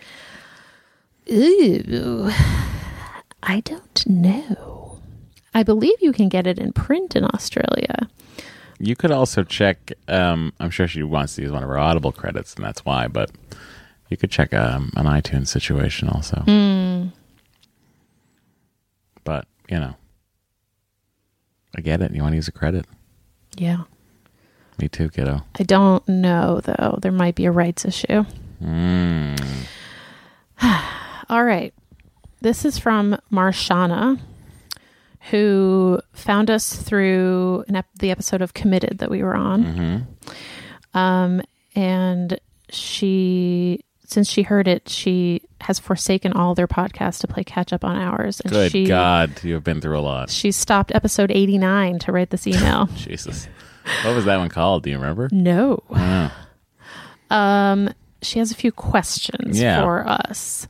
Ooh, 1.31 2.31
I 3.45 3.59
don't 3.61 4.07
know. 4.07 4.99
I 5.53 5.63
believe 5.63 5.95
you 6.01 6.13
can 6.13 6.29
get 6.29 6.47
it 6.47 6.57
in 6.57 6.71
print 6.73 7.15
in 7.15 7.25
Australia. 7.25 8.09
You 8.79 8.95
could 8.95 9.11
also 9.11 9.43
check. 9.43 9.91
Um, 10.07 10.53
I'm 10.59 10.69
sure 10.69 10.87
she 10.87 11.03
wants 11.03 11.35
to 11.35 11.41
use 11.43 11.51
one 11.51 11.61
of 11.61 11.69
her 11.69 11.77
Audible 11.77 12.11
credits, 12.11 12.55
and 12.55 12.65
that's 12.65 12.83
why. 12.85 13.07
But 13.07 13.31
you 14.09 14.17
could 14.17 14.31
check 14.31 14.53
um, 14.53 14.91
an 14.95 15.05
iTunes 15.05 15.47
situation 15.47 16.09
also. 16.09 16.43
But 19.23 19.45
you 19.69 19.79
know, 19.79 19.95
I 21.75 21.81
get 21.81 22.01
it. 22.01 22.13
You 22.13 22.21
want 22.23 22.31
to 22.33 22.37
use 22.37 22.47
a 22.47 22.51
credit? 22.51 22.85
Yeah. 23.57 23.83
Me 24.79 24.87
too, 24.89 25.09
kiddo. 25.09 25.41
I 25.59 25.63
don't 25.63 26.07
know, 26.07 26.59
though. 26.63 26.97
There 27.01 27.11
might 27.11 27.35
be 27.35 27.45
a 27.45 27.51
rights 27.51 27.85
issue. 27.85 28.25
All 31.29 31.43
right. 31.43 31.73
This 32.43 32.65
is 32.65 32.77
from 32.77 33.17
Marshana, 33.31 34.19
who 35.31 35.99
found 36.11 36.49
us 36.51 36.75
through 36.75 37.63
an 37.69 37.77
ep- 37.77 37.87
the 37.97 38.11
episode 38.11 38.41
of 38.41 38.53
Committed 38.53 38.97
that 38.97 39.09
we 39.09 39.23
were 39.23 39.33
on. 39.35 40.05
Um, 40.93 41.41
and 41.73 42.37
she 42.69 43.85
since 44.05 44.29
she 44.29 44.43
heard 44.43 44.67
it, 44.67 44.89
she 44.89 45.41
has 45.61 45.79
forsaken 45.79 46.33
all 46.33 46.53
their 46.53 46.67
podcasts 46.67 47.21
to 47.21 47.27
play 47.27 47.45
catch 47.45 47.71
up 47.71 47.85
on 47.85 47.95
ours. 47.95 48.41
And 48.41 48.51
Good 48.51 48.71
she, 48.73 48.85
God, 48.85 49.41
you 49.43 49.53
have 49.53 49.63
been 49.63 49.79
through 49.79 49.97
a 49.97 50.01
lot. 50.01 50.29
She 50.29 50.51
stopped 50.51 50.93
episode 50.93 51.31
89 51.31 51.99
to 51.99 52.11
write 52.11 52.29
this 52.29 52.45
email. 52.45 52.85
Jesus. 52.95 53.47
What 54.03 54.13
was 54.15 54.25
that 54.25 54.37
one 54.37 54.49
called? 54.49 54.83
Do 54.83 54.89
you 54.91 54.97
remember? 54.99 55.29
no. 55.31 55.81
Wow. 55.89 56.31
Um, 57.31 57.89
she 58.21 58.39
has 58.39 58.51
a 58.51 58.55
few 58.55 58.71
questions 58.73 59.59
Yeah. 59.59 59.81
for 59.81 60.05
us. 60.07 60.67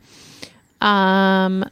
Um, 0.84 1.66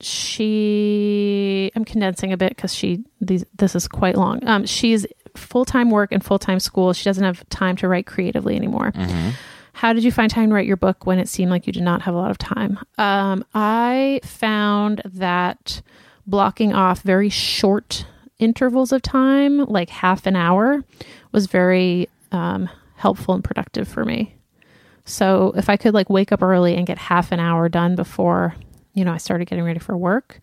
she, 0.00 1.70
I'm 1.74 1.84
condensing 1.84 2.32
a 2.32 2.36
bit 2.36 2.50
because 2.50 2.74
she, 2.74 3.04
these, 3.20 3.44
this 3.56 3.74
is 3.74 3.88
quite 3.88 4.16
long. 4.16 4.46
Um, 4.46 4.66
she's 4.66 5.06
full 5.34 5.64
time 5.64 5.90
work 5.90 6.12
and 6.12 6.22
full 6.24 6.38
time 6.38 6.60
school. 6.60 6.92
She 6.92 7.04
doesn't 7.04 7.24
have 7.24 7.48
time 7.48 7.76
to 7.76 7.88
write 7.88 8.06
creatively 8.06 8.56
anymore. 8.56 8.92
How 9.72 9.92
did 9.92 10.04
you 10.04 10.12
find 10.12 10.30
time 10.30 10.48
to 10.50 10.54
write 10.54 10.66
your 10.66 10.76
book 10.78 11.04
when 11.06 11.18
it 11.18 11.28
seemed 11.28 11.50
like 11.50 11.66
you 11.66 11.72
did 11.72 11.82
not 11.82 12.02
have 12.02 12.14
a 12.14 12.18
lot 12.18 12.30
of 12.30 12.38
time? 12.38 12.78
Um, 12.98 13.44
I 13.54 14.20
found 14.24 15.02
that 15.04 15.82
blocking 16.26 16.72
off 16.72 17.02
very 17.02 17.28
short 17.28 18.06
intervals 18.38 18.92
of 18.92 19.02
time, 19.02 19.64
like 19.66 19.88
half 19.90 20.26
an 20.26 20.36
hour, 20.36 20.84
was 21.32 21.46
very 21.46 22.08
um, 22.32 22.68
helpful 22.96 23.34
and 23.34 23.44
productive 23.44 23.86
for 23.88 24.04
me. 24.04 24.35
So 25.06 25.52
if 25.56 25.70
I 25.70 25.76
could 25.78 25.94
like 25.94 26.10
wake 26.10 26.32
up 26.32 26.42
early 26.42 26.76
and 26.76 26.86
get 26.86 26.98
half 26.98 27.32
an 27.32 27.40
hour 27.40 27.68
done 27.68 27.96
before, 27.96 28.54
you 28.92 29.04
know, 29.04 29.12
I 29.12 29.16
started 29.18 29.46
getting 29.46 29.64
ready 29.64 29.78
for 29.78 29.96
work, 29.96 30.40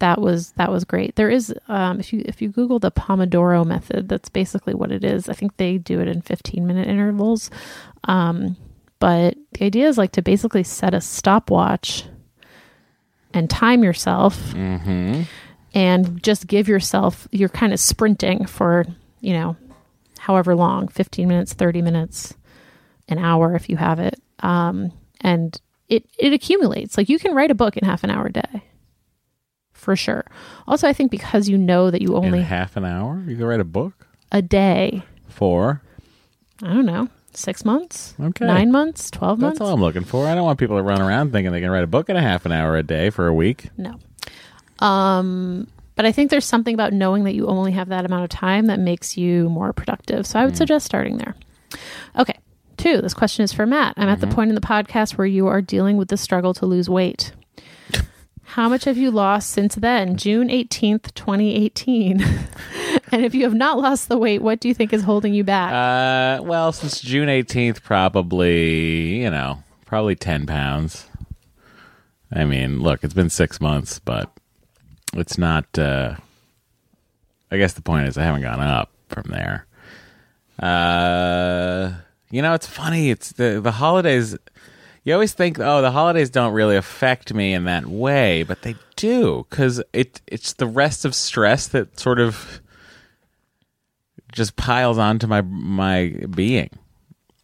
that 0.00 0.20
was 0.20 0.50
that 0.52 0.70
was 0.70 0.84
great. 0.84 1.16
There 1.16 1.30
is 1.30 1.54
um, 1.68 2.00
if 2.00 2.12
you 2.12 2.22
if 2.26 2.42
you 2.42 2.48
Google 2.48 2.78
the 2.78 2.90
Pomodoro 2.90 3.64
method, 3.64 4.08
that's 4.08 4.28
basically 4.28 4.74
what 4.74 4.90
it 4.92 5.04
is. 5.04 5.28
I 5.28 5.32
think 5.34 5.56
they 5.58 5.78
do 5.78 6.00
it 6.00 6.08
in 6.08 6.22
15 6.22 6.66
minute 6.66 6.88
intervals. 6.88 7.50
Um, 8.04 8.56
but 8.98 9.36
the 9.52 9.64
idea 9.64 9.88
is 9.88 9.96
like 9.96 10.12
to 10.12 10.22
basically 10.22 10.62
set 10.64 10.92
a 10.92 11.00
stopwatch 11.00 12.04
and 13.32 13.48
time 13.48 13.84
yourself 13.84 14.36
Mm-hmm. 14.54 15.22
and 15.74 16.22
just 16.22 16.46
give 16.48 16.66
yourself 16.66 17.28
you're 17.30 17.48
kind 17.48 17.72
of 17.72 17.78
sprinting 17.78 18.44
for 18.46 18.84
you 19.20 19.32
know 19.34 19.56
however 20.18 20.54
long 20.56 20.88
15 20.88 21.28
minutes 21.28 21.52
30 21.52 21.80
minutes 21.82 22.34
an 23.10 23.18
hour 23.18 23.54
if 23.54 23.68
you 23.68 23.76
have 23.76 23.98
it 23.98 24.20
um, 24.40 24.92
and 25.20 25.60
it 25.88 26.04
it 26.18 26.32
accumulates 26.32 26.96
like 26.96 27.08
you 27.08 27.18
can 27.18 27.34
write 27.34 27.50
a 27.50 27.54
book 27.54 27.76
in 27.76 27.84
half 27.84 28.04
an 28.04 28.10
hour 28.10 28.26
a 28.26 28.32
day 28.32 28.62
for 29.72 29.96
sure 29.96 30.24
also 30.66 30.86
i 30.88 30.92
think 30.92 31.10
because 31.10 31.48
you 31.48 31.56
know 31.58 31.90
that 31.90 32.02
you 32.02 32.16
In 32.16 32.26
only 32.26 32.42
half 32.42 32.76
an 32.76 32.84
hour, 32.84 33.22
you 33.26 33.36
can 33.36 33.44
write 33.46 33.60
a 33.60 33.64
book 33.64 34.06
a 34.32 34.42
day 34.42 35.02
for. 35.28 35.82
i 36.62 36.66
don't 36.72 36.86
know 36.86 37.08
six 37.32 37.64
months 37.64 38.14
Okay. 38.20 38.44
nine 38.44 38.70
months 38.72 39.10
12 39.10 39.38
That's 39.38 39.42
months 39.42 39.58
That's 39.60 39.68
all 39.68 39.74
I'm 39.74 39.80
looking 39.80 40.04
for. 40.04 40.26
I 40.26 40.34
don't 40.34 40.44
want 40.44 40.58
people 40.58 40.76
to 40.76 40.82
run 40.82 41.00
around 41.00 41.30
thinking 41.32 41.52
they 41.52 41.60
can 41.60 41.70
write 41.70 41.84
a 41.84 41.86
book 41.86 42.10
in 42.10 42.16
a 42.16 42.20
half 42.20 42.44
an 42.44 42.50
hour 42.52 42.76
a 42.76 42.82
day 42.82 43.08
for 43.10 43.28
a 43.28 43.32
week. 43.34 43.68
No. 43.78 43.94
Um, 44.80 45.68
but 45.94 46.06
I 46.06 46.12
think 46.12 46.30
there's 46.30 46.44
something 46.44 46.74
about 46.74 46.92
knowing 46.92 47.22
that 47.24 47.34
you 47.34 47.46
only 47.46 47.70
have 47.72 47.88
that 47.90 48.04
amount 48.04 48.24
of 48.24 48.30
time 48.30 48.66
that 48.66 48.80
makes 48.80 49.16
you 49.16 49.48
more 49.48 49.72
productive. 49.72 50.26
So 50.26 50.40
I 50.40 50.44
would 50.44 50.56
suggest 50.56 50.86
starting 50.86 51.18
there. 51.18 51.34
Okay. 52.18 52.36
Two, 52.80 53.02
this 53.02 53.12
question 53.12 53.44
is 53.44 53.52
for 53.52 53.66
Matt. 53.66 53.92
I'm 53.98 54.08
at 54.08 54.20
the 54.20 54.26
point 54.26 54.48
in 54.48 54.54
the 54.54 54.62
podcast 54.62 55.18
where 55.18 55.26
you 55.26 55.46
are 55.48 55.60
dealing 55.60 55.98
with 55.98 56.08
the 56.08 56.16
struggle 56.16 56.54
to 56.54 56.64
lose 56.64 56.88
weight. 56.88 57.32
How 58.42 58.70
much 58.70 58.84
have 58.84 58.96
you 58.96 59.10
lost 59.10 59.50
since 59.50 59.74
then? 59.74 60.16
June 60.16 60.48
18th, 60.48 61.12
2018. 61.12 62.22
and 63.12 63.22
if 63.22 63.34
you 63.34 63.42
have 63.42 63.52
not 63.52 63.78
lost 63.78 64.08
the 64.08 64.16
weight, 64.16 64.40
what 64.40 64.60
do 64.60 64.68
you 64.68 64.72
think 64.72 64.94
is 64.94 65.02
holding 65.02 65.34
you 65.34 65.44
back? 65.44 66.40
Uh, 66.40 66.42
well, 66.42 66.72
since 66.72 67.02
June 67.02 67.28
18th, 67.28 67.82
probably, 67.82 69.20
you 69.20 69.28
know, 69.28 69.62
probably 69.84 70.16
10 70.16 70.46
pounds. 70.46 71.06
I 72.32 72.46
mean, 72.46 72.80
look, 72.80 73.04
it's 73.04 73.12
been 73.12 73.28
six 73.28 73.60
months, 73.60 73.98
but 73.98 74.32
it's 75.12 75.36
not, 75.36 75.66
uh, 75.78 76.14
I 77.50 77.58
guess 77.58 77.74
the 77.74 77.82
point 77.82 78.08
is 78.08 78.16
I 78.16 78.22
haven't 78.22 78.40
gone 78.40 78.60
up 78.60 78.90
from 79.10 79.24
there. 79.28 79.66
Uh, 80.58 81.92
you 82.30 82.42
know, 82.42 82.54
it's 82.54 82.66
funny. 82.66 83.10
It's 83.10 83.32
the, 83.32 83.60
the 83.60 83.72
holidays. 83.72 84.36
You 85.04 85.14
always 85.14 85.32
think, 85.32 85.58
oh, 85.58 85.82
the 85.82 85.90
holidays 85.90 86.30
don't 86.30 86.52
really 86.52 86.76
affect 86.76 87.34
me 87.34 87.52
in 87.52 87.64
that 87.64 87.86
way, 87.86 88.42
but 88.42 88.62
they 88.62 88.76
do 88.96 89.46
because 89.48 89.82
it 89.92 90.20
it's 90.26 90.52
the 90.54 90.66
rest 90.66 91.04
of 91.04 91.14
stress 91.14 91.68
that 91.68 91.98
sort 91.98 92.20
of 92.20 92.60
just 94.32 94.56
piles 94.56 94.98
onto 94.98 95.26
my 95.26 95.40
my 95.40 96.14
being. 96.30 96.70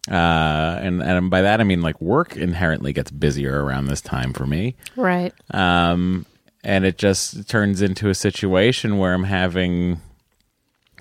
Uh, 0.08 0.78
and 0.80 1.02
and 1.02 1.30
by 1.30 1.42
that 1.42 1.60
I 1.60 1.64
mean 1.64 1.82
like 1.82 2.00
work 2.00 2.36
inherently 2.36 2.92
gets 2.92 3.10
busier 3.10 3.64
around 3.64 3.86
this 3.86 4.00
time 4.00 4.32
for 4.32 4.46
me. 4.46 4.76
right. 4.94 5.32
Um, 5.50 6.26
and 6.62 6.84
it 6.84 6.98
just 6.98 7.48
turns 7.48 7.80
into 7.80 8.08
a 8.08 8.14
situation 8.14 8.98
where 8.98 9.14
I'm 9.14 9.24
having, 9.24 10.00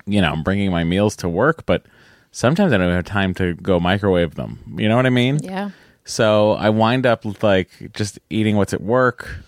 you 0.06 0.20
know, 0.20 0.30
I'm 0.30 0.42
bringing 0.42 0.70
my 0.70 0.84
meals 0.84 1.16
to 1.16 1.28
work, 1.28 1.66
but 1.66 1.84
sometimes 2.32 2.72
I 2.72 2.78
don't 2.78 2.92
have 2.92 3.04
time 3.04 3.34
to 3.34 3.54
go 3.54 3.78
microwave 3.80 4.34
them. 4.34 4.76
You 4.78 4.88
know 4.88 4.96
what 4.96 5.06
I 5.06 5.10
mean? 5.10 5.38
Yeah. 5.42 5.70
So 6.04 6.52
I 6.52 6.68
wind 6.70 7.04
up 7.06 7.24
with 7.24 7.42
like 7.42 7.68
just 7.94 8.18
eating 8.30 8.56
what's 8.56 8.72
at 8.72 8.80
work. 8.80 9.38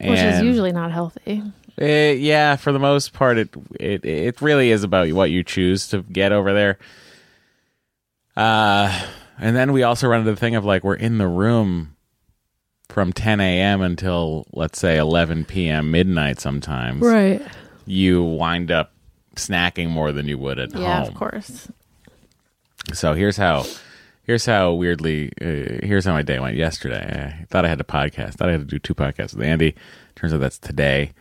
Which 0.00 0.18
is 0.18 0.38
And- 0.38 0.46
usually 0.46 0.72
not 0.72 0.90
healthy. 0.90 1.42
Eh, 1.78 2.12
yeah, 2.12 2.56
for 2.56 2.70
the 2.72 2.78
most 2.78 3.12
part, 3.14 3.38
it 3.38 3.48
it 3.80 4.04
it 4.04 4.42
really 4.42 4.70
is 4.70 4.84
about 4.84 5.10
what 5.12 5.30
you 5.30 5.42
choose 5.42 5.88
to 5.88 6.02
get 6.02 6.30
over 6.32 6.52
there. 6.52 6.78
Uh, 8.36 9.06
and 9.38 9.56
then 9.56 9.72
we 9.72 9.82
also 9.82 10.08
run 10.08 10.20
into 10.20 10.30
the 10.32 10.36
thing 10.36 10.54
of 10.54 10.64
like 10.64 10.84
we're 10.84 10.94
in 10.94 11.18
the 11.18 11.26
room 11.28 11.96
from 12.88 13.12
10 13.12 13.40
a.m. 13.40 13.80
until 13.80 14.46
let's 14.52 14.78
say 14.78 14.98
11 14.98 15.44
p.m. 15.46 15.90
midnight. 15.90 16.40
Sometimes 16.40 17.00
Right. 17.02 17.40
you 17.86 18.22
wind 18.22 18.70
up 18.70 18.92
snacking 19.36 19.88
more 19.88 20.12
than 20.12 20.26
you 20.26 20.38
would 20.38 20.58
at 20.58 20.70
Yeah, 20.70 20.76
home. 20.76 20.84
Yeah, 20.84 21.02
of 21.08 21.14
course. 21.14 21.68
So 22.92 23.14
here's 23.14 23.36
how 23.36 23.64
here's 24.24 24.46
how 24.46 24.72
weirdly 24.72 25.30
uh, 25.40 25.84
here's 25.86 26.04
how 26.04 26.12
my 26.12 26.22
day 26.22 26.38
went 26.40 26.56
yesterday. 26.56 27.38
I 27.40 27.44
thought 27.46 27.64
I 27.64 27.68
had 27.68 27.78
to 27.78 27.84
podcast. 27.84 28.28
I 28.28 28.30
thought 28.30 28.48
I 28.48 28.52
had 28.52 28.60
to 28.60 28.66
do 28.66 28.78
two 28.78 28.94
podcasts 28.94 29.34
with 29.34 29.46
Andy. 29.46 29.74
Turns 30.16 30.32
out 30.34 30.40
that's 30.40 30.58
today. 30.58 31.12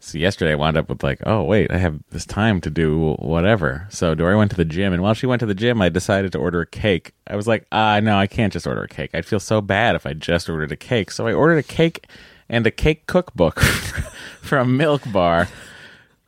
So 0.00 0.18
yesterday 0.18 0.52
I 0.52 0.56
wound 0.56 0.76
up 0.76 0.90
with 0.90 1.02
like, 1.02 1.20
oh 1.24 1.44
wait, 1.44 1.70
I 1.70 1.78
have 1.78 1.98
this 2.10 2.26
time 2.26 2.60
to 2.60 2.68
do 2.70 3.14
whatever. 3.20 3.86
So 3.88 4.14
Dory 4.14 4.36
went 4.36 4.50
to 4.50 4.56
the 4.56 4.64
gym, 4.66 4.92
and 4.92 5.02
while 5.02 5.14
she 5.14 5.26
went 5.26 5.40
to 5.40 5.46
the 5.46 5.54
gym, 5.54 5.80
I 5.80 5.88
decided 5.88 6.30
to 6.32 6.38
order 6.38 6.60
a 6.60 6.66
cake. 6.66 7.12
I 7.26 7.36
was 7.36 7.46
like, 7.46 7.66
ah, 7.72 8.00
no, 8.00 8.18
I 8.18 8.26
can't 8.26 8.52
just 8.52 8.66
order 8.66 8.82
a 8.82 8.88
cake. 8.88 9.12
I'd 9.14 9.24
feel 9.24 9.40
so 9.40 9.62
bad 9.62 9.94
if 9.96 10.04
I 10.04 10.12
just 10.12 10.50
ordered 10.50 10.72
a 10.72 10.76
cake. 10.76 11.10
So 11.10 11.26
I 11.26 11.32
ordered 11.32 11.56
a 11.56 11.62
cake 11.62 12.06
and 12.50 12.66
a 12.66 12.70
cake 12.70 13.06
cookbook 13.06 13.60
from 14.42 14.76
Milk 14.76 15.00
Bar 15.10 15.48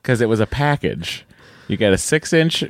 because 0.01 0.23
it 0.23 0.29
was 0.31 0.41
a 0.41 0.47
package. 0.47 1.26
You 1.69 1.77
get 1.77 1.93
a 1.93 1.99
six 1.99 2.33
inch 2.33 2.65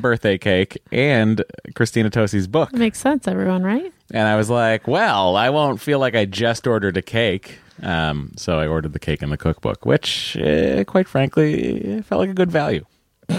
birthday 0.00 0.36
cake 0.38 0.82
and 0.90 1.44
Christina 1.74 2.10
Tosi's 2.10 2.46
book. 2.48 2.72
Makes 2.72 2.98
sense, 2.98 3.28
everyone, 3.28 3.62
right? 3.62 3.92
And 4.12 4.26
I 4.28 4.36
was 4.36 4.50
like, 4.50 4.86
well, 4.88 5.36
I 5.36 5.50
won't 5.50 5.80
feel 5.80 5.98
like 5.98 6.14
I 6.14 6.24
just 6.24 6.66
ordered 6.66 6.96
a 6.96 7.02
cake. 7.02 7.58
Um, 7.82 8.32
so 8.36 8.58
I 8.58 8.66
ordered 8.66 8.92
the 8.92 8.98
cake 8.98 9.22
and 9.22 9.32
the 9.32 9.36
cookbook, 9.36 9.86
which, 9.86 10.36
uh, 10.36 10.84
quite 10.84 11.08
frankly, 11.08 12.02
felt 12.02 12.20
like 12.20 12.30
a 12.30 12.34
good 12.34 12.50
value. 12.50 12.84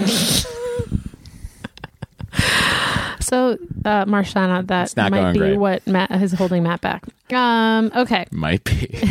So, 3.20 3.52
uh, 3.86 4.04
Marshana, 4.04 4.66
that 4.66 4.94
might 5.10 5.32
be 5.32 5.38
great. 5.38 5.56
what 5.56 5.86
Matt 5.86 6.10
is 6.22 6.32
holding 6.34 6.62
Matt 6.62 6.82
back. 6.82 7.04
Um, 7.32 7.90
okay. 7.96 8.26
Might 8.30 8.64
be. 8.64 8.88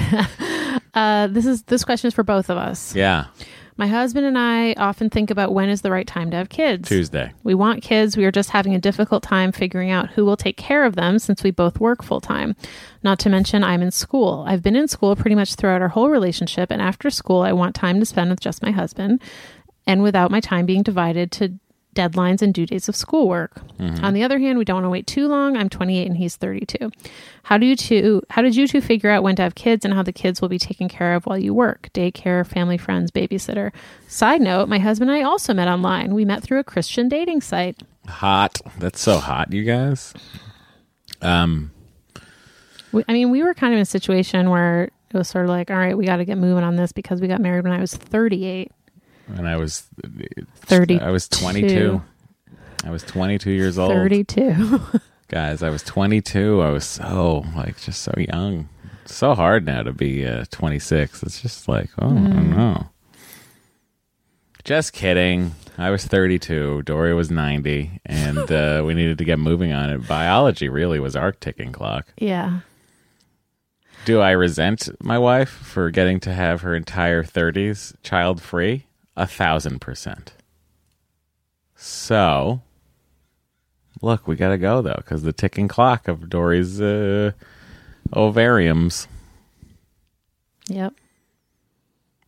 Uh, 0.95 1.25
this 1.25 1.47
is 1.47 1.63
this 1.63 1.83
question 1.83 2.07
is 2.07 2.13
for 2.13 2.21
both 2.21 2.51
of 2.51 2.57
us. 2.57 2.95
yeah. 2.95 3.25
My 3.75 3.87
husband 3.87 4.25
and 4.25 4.37
I 4.37 4.73
often 4.73 5.09
think 5.09 5.31
about 5.31 5.53
when 5.53 5.69
is 5.69 5.81
the 5.81 5.91
right 5.91 6.05
time 6.05 6.29
to 6.31 6.37
have 6.37 6.49
kids. 6.49 6.87
Tuesday. 6.87 7.33
We 7.43 7.55
want 7.55 7.81
kids. 7.81 8.15
We 8.15 8.25
are 8.25 8.31
just 8.31 8.51
having 8.51 8.75
a 8.75 8.79
difficult 8.79 9.23
time 9.23 9.51
figuring 9.51 9.89
out 9.89 10.11
who 10.11 10.25
will 10.25 10.37
take 10.37 10.57
care 10.57 10.85
of 10.85 10.95
them 10.95 11.17
since 11.19 11.43
we 11.43 11.51
both 11.51 11.79
work 11.79 12.03
full 12.03 12.21
time. 12.21 12.55
Not 13.01 13.19
to 13.19 13.29
mention, 13.29 13.63
I'm 13.63 13.81
in 13.81 13.91
school. 13.91 14.45
I've 14.47 14.61
been 14.61 14.75
in 14.75 14.87
school 14.87 15.15
pretty 15.15 15.35
much 15.35 15.55
throughout 15.55 15.81
our 15.81 15.89
whole 15.89 16.09
relationship, 16.09 16.71
and 16.71 16.81
after 16.81 17.09
school, 17.09 17.41
I 17.41 17.53
want 17.53 17.75
time 17.75 17.99
to 17.99 18.05
spend 18.05 18.29
with 18.29 18.39
just 18.39 18.61
my 18.61 18.71
husband 18.71 19.21
and 19.87 20.03
without 20.03 20.31
my 20.31 20.39
time 20.39 20.65
being 20.65 20.83
divided 20.83 21.31
to 21.33 21.53
deadlines 21.93 22.41
and 22.41 22.53
due 22.53 22.65
dates 22.65 22.89
of 22.89 22.95
schoolwork. 22.95 23.61
On 24.01 24.13
the 24.13 24.23
other 24.23 24.39
hand, 24.39 24.57
we 24.57 24.65
don't 24.65 24.75
want 24.77 24.85
to 24.85 24.89
wait 24.89 25.07
too 25.07 25.27
long. 25.27 25.57
I'm 25.57 25.67
28 25.69 26.07
and 26.07 26.17
he's 26.17 26.35
32. 26.37 26.89
How 27.43 27.57
do 27.57 27.65
you 27.65 27.75
two 27.75 28.21
how 28.29 28.41
did 28.41 28.55
you 28.55 28.67
two 28.67 28.79
figure 28.81 29.09
out 29.09 29.23
when 29.23 29.35
to 29.35 29.41
have 29.41 29.55
kids 29.55 29.83
and 29.83 29.93
how 29.93 30.03
the 30.03 30.13
kids 30.13 30.39
will 30.41 30.47
be 30.49 30.57
taken 30.59 30.87
care 30.87 31.13
of 31.15 31.25
while 31.25 31.37
you 31.37 31.53
work? 31.53 31.89
Daycare, 31.93 32.45
family 32.47 32.77
friends, 32.77 33.11
babysitter. 33.11 33.71
Side 34.07 34.41
note, 34.41 34.69
my 34.69 34.79
husband 34.79 35.11
and 35.11 35.19
I 35.19 35.23
also 35.23 35.53
met 35.53 35.67
online. 35.67 36.13
We 36.13 36.23
met 36.25 36.43
through 36.43 36.59
a 36.59 36.63
Christian 36.63 37.09
dating 37.09 37.41
site. 37.41 37.81
Hot. 38.07 38.59
That's 38.79 39.01
so 39.01 39.17
hot, 39.17 39.51
you 39.51 39.63
guys. 39.63 40.13
Um, 41.21 41.71
We, 42.91 43.03
I 43.07 43.13
mean, 43.13 43.31
we 43.31 43.43
were 43.43 43.53
kind 43.53 43.73
of 43.73 43.77
in 43.77 43.81
a 43.81 43.85
situation 43.85 44.49
where 44.49 44.89
it 45.13 45.17
was 45.17 45.27
sort 45.27 45.45
of 45.45 45.49
like, 45.49 45.69
all 45.71 45.77
right, 45.77 45.97
we 45.97 46.05
got 46.05 46.17
to 46.17 46.25
get 46.25 46.37
moving 46.37 46.63
on 46.63 46.75
this 46.75 46.91
because 46.91 47.21
we 47.21 47.27
got 47.27 47.41
married 47.41 47.63
when 47.63 47.73
I 47.73 47.79
was 47.79 47.93
38. 47.93 48.71
And 49.27 49.47
I 49.47 49.57
was 49.57 49.83
30. 50.55 50.99
I 50.99 51.09
was 51.11 51.27
22. 51.27 52.01
I 52.85 52.89
was 52.89 53.03
22 53.03 53.51
years 53.51 53.77
old. 53.77 53.91
32. 53.91 54.81
Guys, 55.29 55.63
I 55.63 55.69
was 55.69 55.83
22. 55.83 56.61
I 56.61 56.69
was 56.69 56.83
so, 56.85 57.45
like, 57.55 57.79
just 57.81 58.01
so 58.01 58.13
young. 58.17 58.69
So 59.05 59.33
hard 59.35 59.65
now 59.65 59.83
to 59.83 59.91
be 59.93 60.25
uh, 60.25 60.45
26. 60.51 61.23
It's 61.23 61.41
just 61.41 61.67
like, 61.67 61.89
oh, 61.99 62.09
I 62.09 62.13
don't 62.13 62.49
know. 62.51 62.89
Just 64.63 64.93
kidding. 64.93 65.55
I 65.77 65.89
was 65.89 66.05
32. 66.05 66.83
Dory 66.83 67.13
was 67.13 67.31
90. 67.31 67.99
And 68.05 68.51
uh, 68.51 68.83
we 68.85 68.93
needed 68.93 69.17
to 69.17 69.25
get 69.25 69.39
moving 69.39 69.73
on 69.73 69.89
it. 69.89 70.07
Biology 70.07 70.69
really 70.69 70.99
was 70.99 71.15
our 71.15 71.31
ticking 71.31 71.71
clock. 71.71 72.07
yeah. 72.17 72.59
Do 74.05 74.19
I 74.19 74.31
resent 74.31 74.89
my 75.01 75.17
wife 75.17 75.49
for 75.49 75.89
getting 75.89 76.19
to 76.21 76.33
have 76.33 76.59
her 76.59 76.75
entire 76.75 77.23
30s 77.23 77.95
child 78.03 78.41
free? 78.41 78.85
A 79.15 79.27
thousand 79.27 79.79
percent. 79.79 80.33
So, 81.75 82.61
look, 84.01 84.27
we 84.27 84.35
got 84.35 84.49
to 84.49 84.57
go 84.57 84.81
though, 84.81 84.95
because 84.97 85.23
the 85.23 85.33
ticking 85.33 85.67
clock 85.67 86.07
of 86.07 86.29
Dory's 86.29 86.79
uh, 86.81 87.31
ovariums. 88.13 89.07
Yep. 90.67 90.93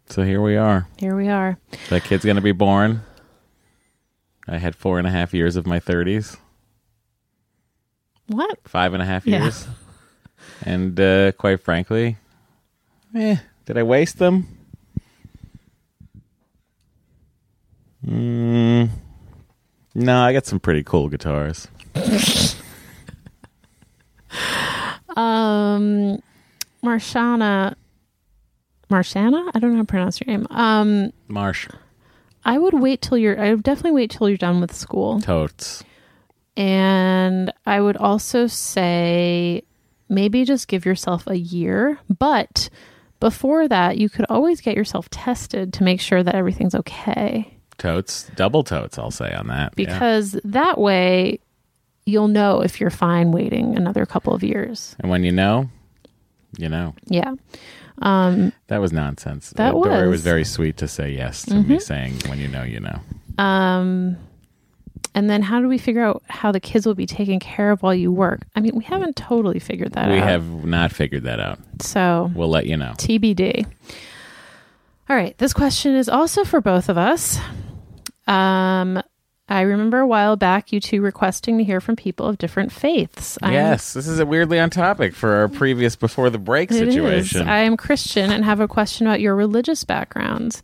So 0.08 0.24
here 0.24 0.42
we 0.42 0.56
are. 0.58 0.88
Here 0.98 1.16
we 1.16 1.30
are. 1.30 1.58
That 1.90 2.04
kid's 2.04 2.24
going 2.26 2.36
to 2.36 2.42
be 2.42 2.52
born. 2.52 3.02
I 4.48 4.58
had 4.60 4.76
four 4.76 5.00
and 5.00 5.08
a 5.08 5.12
half 5.12 5.34
years 5.34 5.56
of 5.56 5.66
my 5.66 5.80
30s, 5.80 6.38
What? 8.28 8.60
five 8.68 8.94
and 8.94 9.02
a 9.02 9.06
half 9.06 9.26
Yeah. 9.26 9.44
years. 9.44 9.68
And 10.64 11.00
uh, 11.00 11.32
quite 11.32 11.62
frankly, 11.62 12.18
eh, 13.16 13.38
did 13.66 13.78
I 13.80 13.84
waste 13.84 14.20
them? 14.20 14.55
Mm, 18.06 18.90
no, 19.96 20.20
I 20.22 20.34
got 20.34 20.46
some 20.46 20.60
pretty 20.60 20.84
cool 20.84 21.10
guitars. 21.10 21.68
Um, 25.16 26.22
Marshana. 26.84 27.76
Marshana? 28.92 29.50
I 29.54 29.60
don't 29.60 29.72
know 29.72 29.78
how 29.78 29.82
to 29.84 29.88
pronounce 29.88 30.20
your 30.22 30.28
name. 30.28 30.46
Um, 30.50 31.12
Marsh, 31.28 31.68
I 32.44 32.58
would 32.58 32.74
wait 32.74 33.02
till 33.02 33.18
you're. 33.18 33.40
I 33.40 33.54
would 33.54 33.64
definitely 33.64 33.92
wait 33.94 34.12
till 34.12 34.28
you're 34.30 34.38
done 34.38 34.62
with 34.62 34.74
school, 34.74 35.22
totes. 35.22 35.84
and 36.58 37.52
I 37.66 37.82
would 37.82 37.98
also 37.98 38.46
say 38.48 39.64
maybe 40.10 40.44
just 40.46 40.68
give 40.68 40.86
yourself 40.86 41.26
a 41.28 41.38
year. 41.38 41.98
But 42.20 42.70
before 43.20 43.68
that, 43.68 43.98
you 43.98 44.10
could 44.10 44.26
always 44.30 44.62
get 44.62 44.76
yourself 44.76 45.10
tested 45.10 45.74
to 45.74 45.84
make 45.84 46.02
sure 46.02 46.22
that 46.22 46.36
everything's 46.36 46.76
okay. 46.76 47.55
Totes, 47.78 48.30
double 48.36 48.64
totes, 48.64 48.98
I'll 48.98 49.12
say 49.12 49.34
on 49.34 49.48
that. 49.48 49.74
yeah. 49.76 49.86
Because 49.86 50.34
that 50.44 50.78
way, 50.78 51.40
you'll 52.06 52.28
know 52.30 52.62
if 52.62 52.80
you're 52.80 52.90
fine 52.90 53.32
waiting 53.32 53.76
another 53.76 54.06
couple 54.06 54.34
of 54.34 54.44
years. 54.44 54.96
And 55.00 55.10
when 55.12 55.24
you 55.24 55.32
know, 55.32 55.70
you 56.58 56.70
know. 56.70 56.94
Yeah. 57.08 57.34
Um, 58.02 58.54
That 58.68 58.80
was 58.80 58.92
nonsense. 58.94 59.50
That 59.52 59.74
Uh, 59.74 59.78
was. 59.78 59.88
Mm-hmm. 59.90 60.10
was 60.10 60.22
very 60.22 60.44
sweet 60.46 60.78
to 60.78 60.88
say 60.88 61.12
yes 61.12 61.44
to 61.46 61.56
me 61.56 61.80
saying, 61.80 62.14
when 62.28 62.40
you 62.40 62.48
know, 62.48 62.64
you 62.64 62.80
know. 62.80 63.00
Um, 63.44 64.18
and 65.14 65.30
then 65.30 65.42
how 65.42 65.60
do 65.62 65.68
we 65.68 65.78
figure 65.78 66.04
out 66.04 66.24
how 66.28 66.52
the 66.52 66.60
kids 66.60 66.86
will 66.86 66.94
be 66.96 67.06
taken 67.06 67.40
care 67.40 67.72
of 67.72 67.82
while 67.84 67.96
you 67.96 68.12
work? 68.12 68.42
I 68.56 68.60
mean, 68.62 68.76
we 68.76 68.84
haven't 68.84 69.16
totally 69.16 69.60
figured 69.60 69.94
that 69.94 70.08
we 70.10 70.14
out. 70.20 70.26
We 70.26 70.32
have 70.32 70.66
not 70.66 70.92
figured 70.92 71.24
that 71.24 71.40
out. 71.40 71.60
So 71.82 72.32
We'll 72.36 72.50
let 72.50 72.66
you 72.68 72.76
know. 72.78 72.94
TBD. 72.98 73.66
All 75.10 75.16
right, 75.16 75.38
this 75.38 75.54
question 75.54 75.96
is 75.96 76.10
also 76.10 76.44
for 76.44 76.60
both 76.62 76.90
of 76.90 76.98
us. 76.98 77.38
Um, 78.28 79.02
I 79.48 79.62
remember 79.62 80.00
a 80.00 80.08
while 80.08 80.36
back 80.36 80.72
you 80.72 80.80
two 80.80 81.02
requesting 81.02 81.58
to 81.60 81.64
hear 81.64 81.80
from 81.80 81.96
people 81.96 82.26
of 82.26 82.38
different 82.40 82.72
faiths. 82.72 83.38
I'm- 83.44 83.54
yes, 83.54 83.94
this 83.94 84.08
is 84.08 84.20
a 84.20 84.26
weirdly 84.26 84.60
on 84.60 84.72
topic 84.72 85.14
for 85.14 85.36
our 85.36 85.48
previous 85.48 85.96
before 85.96 86.30
the 86.32 86.40
break 86.40 86.72
It 86.72 86.88
is. 86.88 86.94
situation. 86.94 87.48
I 87.48 87.60
am 87.60 87.78
Christian 87.78 88.32
and 88.32 88.44
have 88.44 88.60
a 88.60 88.68
question 88.68 89.06
about 89.06 89.22
your 89.22 89.36
religious 89.36 89.84
backgrounds. 89.84 90.64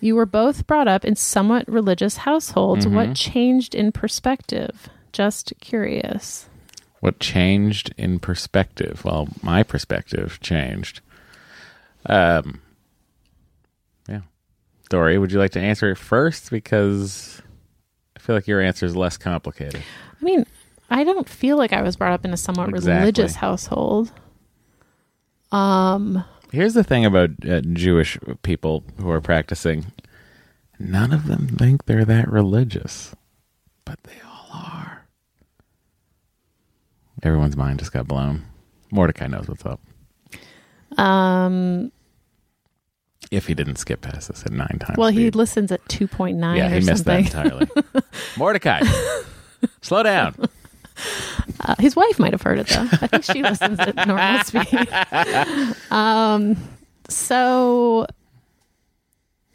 You 0.00 0.16
were 0.16 0.26
both 0.26 0.66
brought 0.66 0.88
up 0.88 1.04
in 1.04 1.16
somewhat 1.16 1.68
religious 1.68 2.18
households. 2.18 2.86
Mm-hmm. 2.86 2.94
What 2.94 3.14
changed 3.14 3.74
in 3.74 3.92
perspective? 3.92 4.88
Just 5.12 5.52
curious. 5.60 6.48
what 7.00 7.20
changed 7.20 7.92
in 7.98 8.18
perspective? 8.18 9.04
Well, 9.04 9.28
my 9.42 9.62
perspective 9.62 10.38
changed. 10.40 11.02
Um. 12.06 12.60
Dory, 14.94 15.18
would 15.18 15.32
you 15.32 15.40
like 15.40 15.50
to 15.52 15.60
answer 15.60 15.90
it 15.90 15.98
first? 15.98 16.52
Because 16.52 17.42
I 18.16 18.20
feel 18.20 18.36
like 18.36 18.46
your 18.46 18.60
answer 18.60 18.86
is 18.86 18.94
less 18.94 19.16
complicated. 19.16 19.82
I 20.20 20.24
mean, 20.24 20.46
I 20.88 21.02
don't 21.02 21.28
feel 21.28 21.56
like 21.56 21.72
I 21.72 21.82
was 21.82 21.96
brought 21.96 22.12
up 22.12 22.24
in 22.24 22.32
a 22.32 22.36
somewhat 22.36 22.68
Exactly. 22.68 23.00
religious 23.00 23.34
household. 23.34 24.12
Um, 25.50 26.24
Here's 26.52 26.74
the 26.74 26.84
thing 26.84 27.04
about 27.04 27.30
uh, 27.44 27.60
Jewish 27.72 28.16
people 28.42 28.84
who 28.98 29.10
are 29.10 29.20
practicing 29.20 29.86
none 30.78 31.12
of 31.12 31.26
them 31.26 31.48
think 31.48 31.86
they're 31.86 32.04
that 32.04 32.30
religious, 32.30 33.16
but 33.84 34.00
they 34.04 34.14
all 34.24 34.48
are. 34.52 35.06
Everyone's 37.24 37.56
mind 37.56 37.80
just 37.80 37.92
got 37.92 38.06
blown. 38.06 38.44
Mordecai 38.92 39.26
knows 39.26 39.48
what's 39.48 39.66
up. 39.66 39.80
um, 41.00 41.90
If 43.30 43.46
he 43.46 43.54
didn't 43.54 43.76
skip 43.76 44.02
past 44.02 44.28
this 44.28 44.44
at 44.44 44.52
nine 44.52 44.78
times. 44.80 44.96
well, 44.98 45.08
he 45.08 45.22
speed. 45.22 45.34
listens 45.36 45.72
at 45.72 45.84
2.9 45.86 46.56
yeah, 46.56 46.66
or 46.66 46.68
he 46.68 46.74
missed 46.76 47.04
something. 47.04 47.24
that 47.24 47.46
entirely. 47.46 47.68
Mordecai, 48.36 48.80
slow 49.82 50.02
down. 50.02 50.34
Uh, 51.60 51.74
his 51.80 51.96
wife 51.96 52.18
might 52.18 52.32
have 52.32 52.42
heard 52.42 52.58
it 52.58 52.66
though. 52.68 52.86
I 52.92 53.06
think 53.08 53.24
she 53.24 53.42
listens 53.42 53.80
at 53.80 53.96
normal 54.06 54.44
speed. 54.44 54.88
um, 55.90 56.56
so 57.08 58.06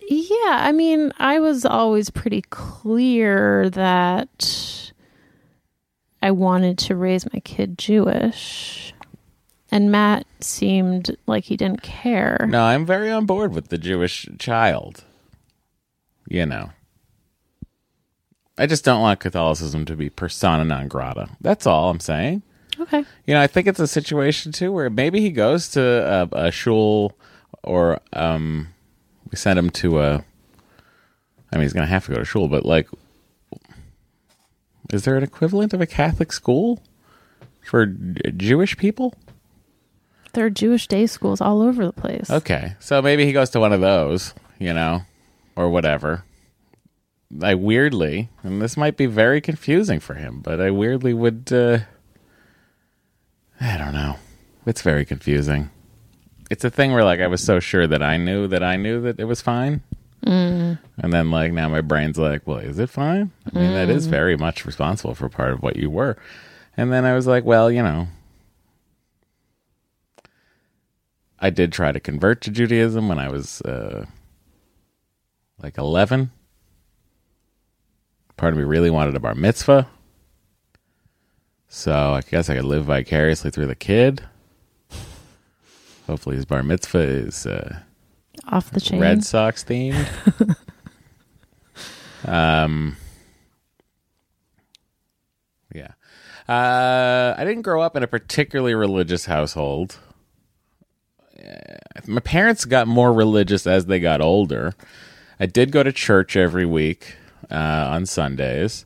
yeah, 0.10 0.58
I 0.62 0.72
mean, 0.72 1.14
I 1.20 1.40
was 1.40 1.66
always 1.66 2.10
pretty 2.10 2.42
clear 2.50 3.70
that 3.70 4.92
I 6.22 6.32
wanted 6.32 6.78
to 6.80 6.96
raise 6.96 7.32
my 7.32 7.40
kid 7.42 7.78
Jewish, 7.78 8.94
and 9.72 9.92
Matt 9.92 10.26
seemed 10.40 11.16
like 11.28 11.46
he 11.46 11.58
didn't 11.58 11.82
care. 11.82 12.46
No, 12.50 12.64
I'm 12.64 12.86
very 12.86 13.12
on 13.12 13.26
board 13.26 13.54
with 13.54 13.70
the 13.70 13.78
Jewish 13.78 14.28
child. 14.38 15.04
You 16.28 16.46
know. 16.46 16.72
I 18.58 18.66
just 18.66 18.84
don't 18.84 19.02
want 19.02 19.22
Catholicism 19.22 19.86
to 19.86 19.96
be 19.96 20.10
persona 20.10 20.66
non 20.66 20.88
grata. 20.88 21.30
That's 21.40 21.66
all 21.66 21.90
I'm 21.90 22.02
saying. 22.02 22.44
Okay. 22.80 23.04
You 23.26 23.34
know, 23.34 23.42
I 23.42 23.48
think 23.48 23.68
it's 23.68 23.80
a 23.80 23.88
situation 23.88 24.52
too 24.52 24.72
where 24.72 24.90
maybe 24.90 25.22
he 25.22 25.32
goes 25.32 25.70
to 25.70 25.82
a, 26.34 26.48
a 26.48 26.52
shul 26.52 27.18
or 27.64 28.00
um, 28.14 28.70
we 29.32 29.38
send 29.38 29.60
him 29.60 29.70
to 29.72 30.00
a. 30.02 30.26
I 31.52 31.56
mean, 31.56 31.64
he's 31.64 31.74
going 31.74 31.86
to 31.86 31.92
have 31.92 32.06
to 32.06 32.12
go 32.12 32.20
to 32.20 32.26
shul, 32.26 32.48
but 32.48 32.66
like, 32.66 32.88
is 34.92 35.04
there 35.04 35.18
an 35.18 35.24
equivalent 35.24 35.74
of 35.74 35.82
a 35.82 35.88
Catholic 35.88 36.32
school 36.32 36.84
for 37.62 37.86
Jewish 37.86 38.78
people? 38.78 39.16
There 40.40 40.46
are 40.46 40.50
Jewish 40.50 40.88
day 40.88 41.06
schools 41.06 41.42
all 41.42 41.62
over 41.62 41.86
the 41.86 41.92
place. 41.92 42.32
Okay, 42.32 42.76
so 42.80 43.02
maybe 43.02 43.26
he 43.26 43.34
goes 43.34 43.50
to 43.50 43.60
one 43.60 43.74
of 43.74 43.82
those, 43.82 44.34
you 44.58 44.72
know, 44.72 45.02
or 45.58 45.70
whatever. 45.70 46.24
I 47.44 47.56
weirdly, 47.56 48.30
and 48.42 48.62
this 48.62 48.78
might 48.78 48.96
be 48.96 49.06
very 49.06 49.42
confusing 49.42 50.00
for 50.00 50.14
him, 50.14 50.40
but 50.40 50.62
I 50.62 50.72
weirdly 50.72 51.14
would. 51.14 51.52
Uh, 51.52 51.80
I 53.60 53.78
don't 53.78 53.92
know. 53.92 54.16
It's 54.66 54.82
very 54.82 55.04
confusing. 55.04 55.72
It's 56.50 56.64
a 56.64 56.70
thing 56.70 56.94
where, 56.94 57.04
like, 57.04 57.20
I 57.20 57.28
was 57.28 57.44
so 57.44 57.60
sure 57.60 57.86
that 57.86 58.02
I 58.02 58.16
knew 58.16 58.48
that 58.48 58.64
I 58.64 58.78
knew 58.78 59.02
that 59.02 59.20
it 59.20 59.26
was 59.26 59.42
fine, 59.42 59.82
mm. 60.26 60.80
and 61.00 61.12
then, 61.12 61.32
like, 61.32 61.52
now 61.52 61.68
my 61.68 61.82
brain's 61.82 62.18
like, 62.18 62.48
"Well, 62.48 62.60
is 62.60 62.80
it 62.80 62.90
fine?" 62.90 63.32
I 63.54 63.60
mean, 63.60 63.74
that 63.74 63.90
is 63.90 64.08
very 64.08 64.38
much 64.38 64.66
responsible 64.66 65.16
for 65.16 65.28
part 65.28 65.52
of 65.52 65.62
what 65.62 65.76
you 65.76 65.90
were. 65.90 66.16
And 66.78 66.94
then 66.94 67.04
I 67.04 67.14
was 67.14 67.28
like, 67.28 67.44
"Well, 67.44 67.70
you 67.70 67.84
know." 67.84 68.08
I 71.42 71.50
did 71.50 71.72
try 71.72 71.92
to 71.92 72.00
convert 72.00 72.42
to 72.42 72.52
Judaism 72.52 73.08
when 73.08 73.18
I 73.18 73.30
was 73.30 73.62
uh, 73.62 74.06
like 75.62 75.78
11. 75.78 76.32
Part 78.38 78.54
of 78.54 78.58
me 78.58 78.66
really 78.66 78.90
wanted 78.90 79.16
a 79.16 79.20
bar 79.20 79.36
mitzvah. 79.36 79.88
So 81.68 82.14
I 82.14 82.22
guess 82.22 82.50
I 82.50 82.56
could 82.56 82.66
live 82.66 82.86
vicariously 82.86 83.52
through 83.52 83.68
the 83.68 83.76
kid. 83.76 84.24
Hopefully 86.08 86.36
his 86.36 86.46
bar 86.46 86.64
mitzvah 86.64 87.00
is 87.00 87.46
uh, 87.46 87.80
Off 88.48 88.72
the 88.72 88.82
chain. 88.82 89.00
Red 89.00 89.24
Sox 89.24 89.64
themed. 89.64 90.08
um, 92.26 92.98
yeah. 95.74 95.92
Uh, 96.48 97.36
I 97.38 97.46
didn't 97.46 97.62
grow 97.62 97.82
up 97.82 97.96
in 97.96 98.02
a 98.02 98.08
particularly 98.08 98.74
religious 98.74 99.26
household. 99.26 100.00
My 102.08 102.22
parents 102.22 102.66
got 102.66 102.88
more 102.88 103.14
religious 103.14 103.68
as 103.68 103.86
they 103.86 104.00
got 104.00 104.22
older. 104.22 104.74
I 105.40 105.46
did 105.46 105.72
go 105.72 105.84
to 105.84 105.92
church 105.92 106.36
every 106.36 106.66
week 106.66 107.16
uh, 107.50 107.88
on 107.92 108.06
Sundays. 108.06 108.86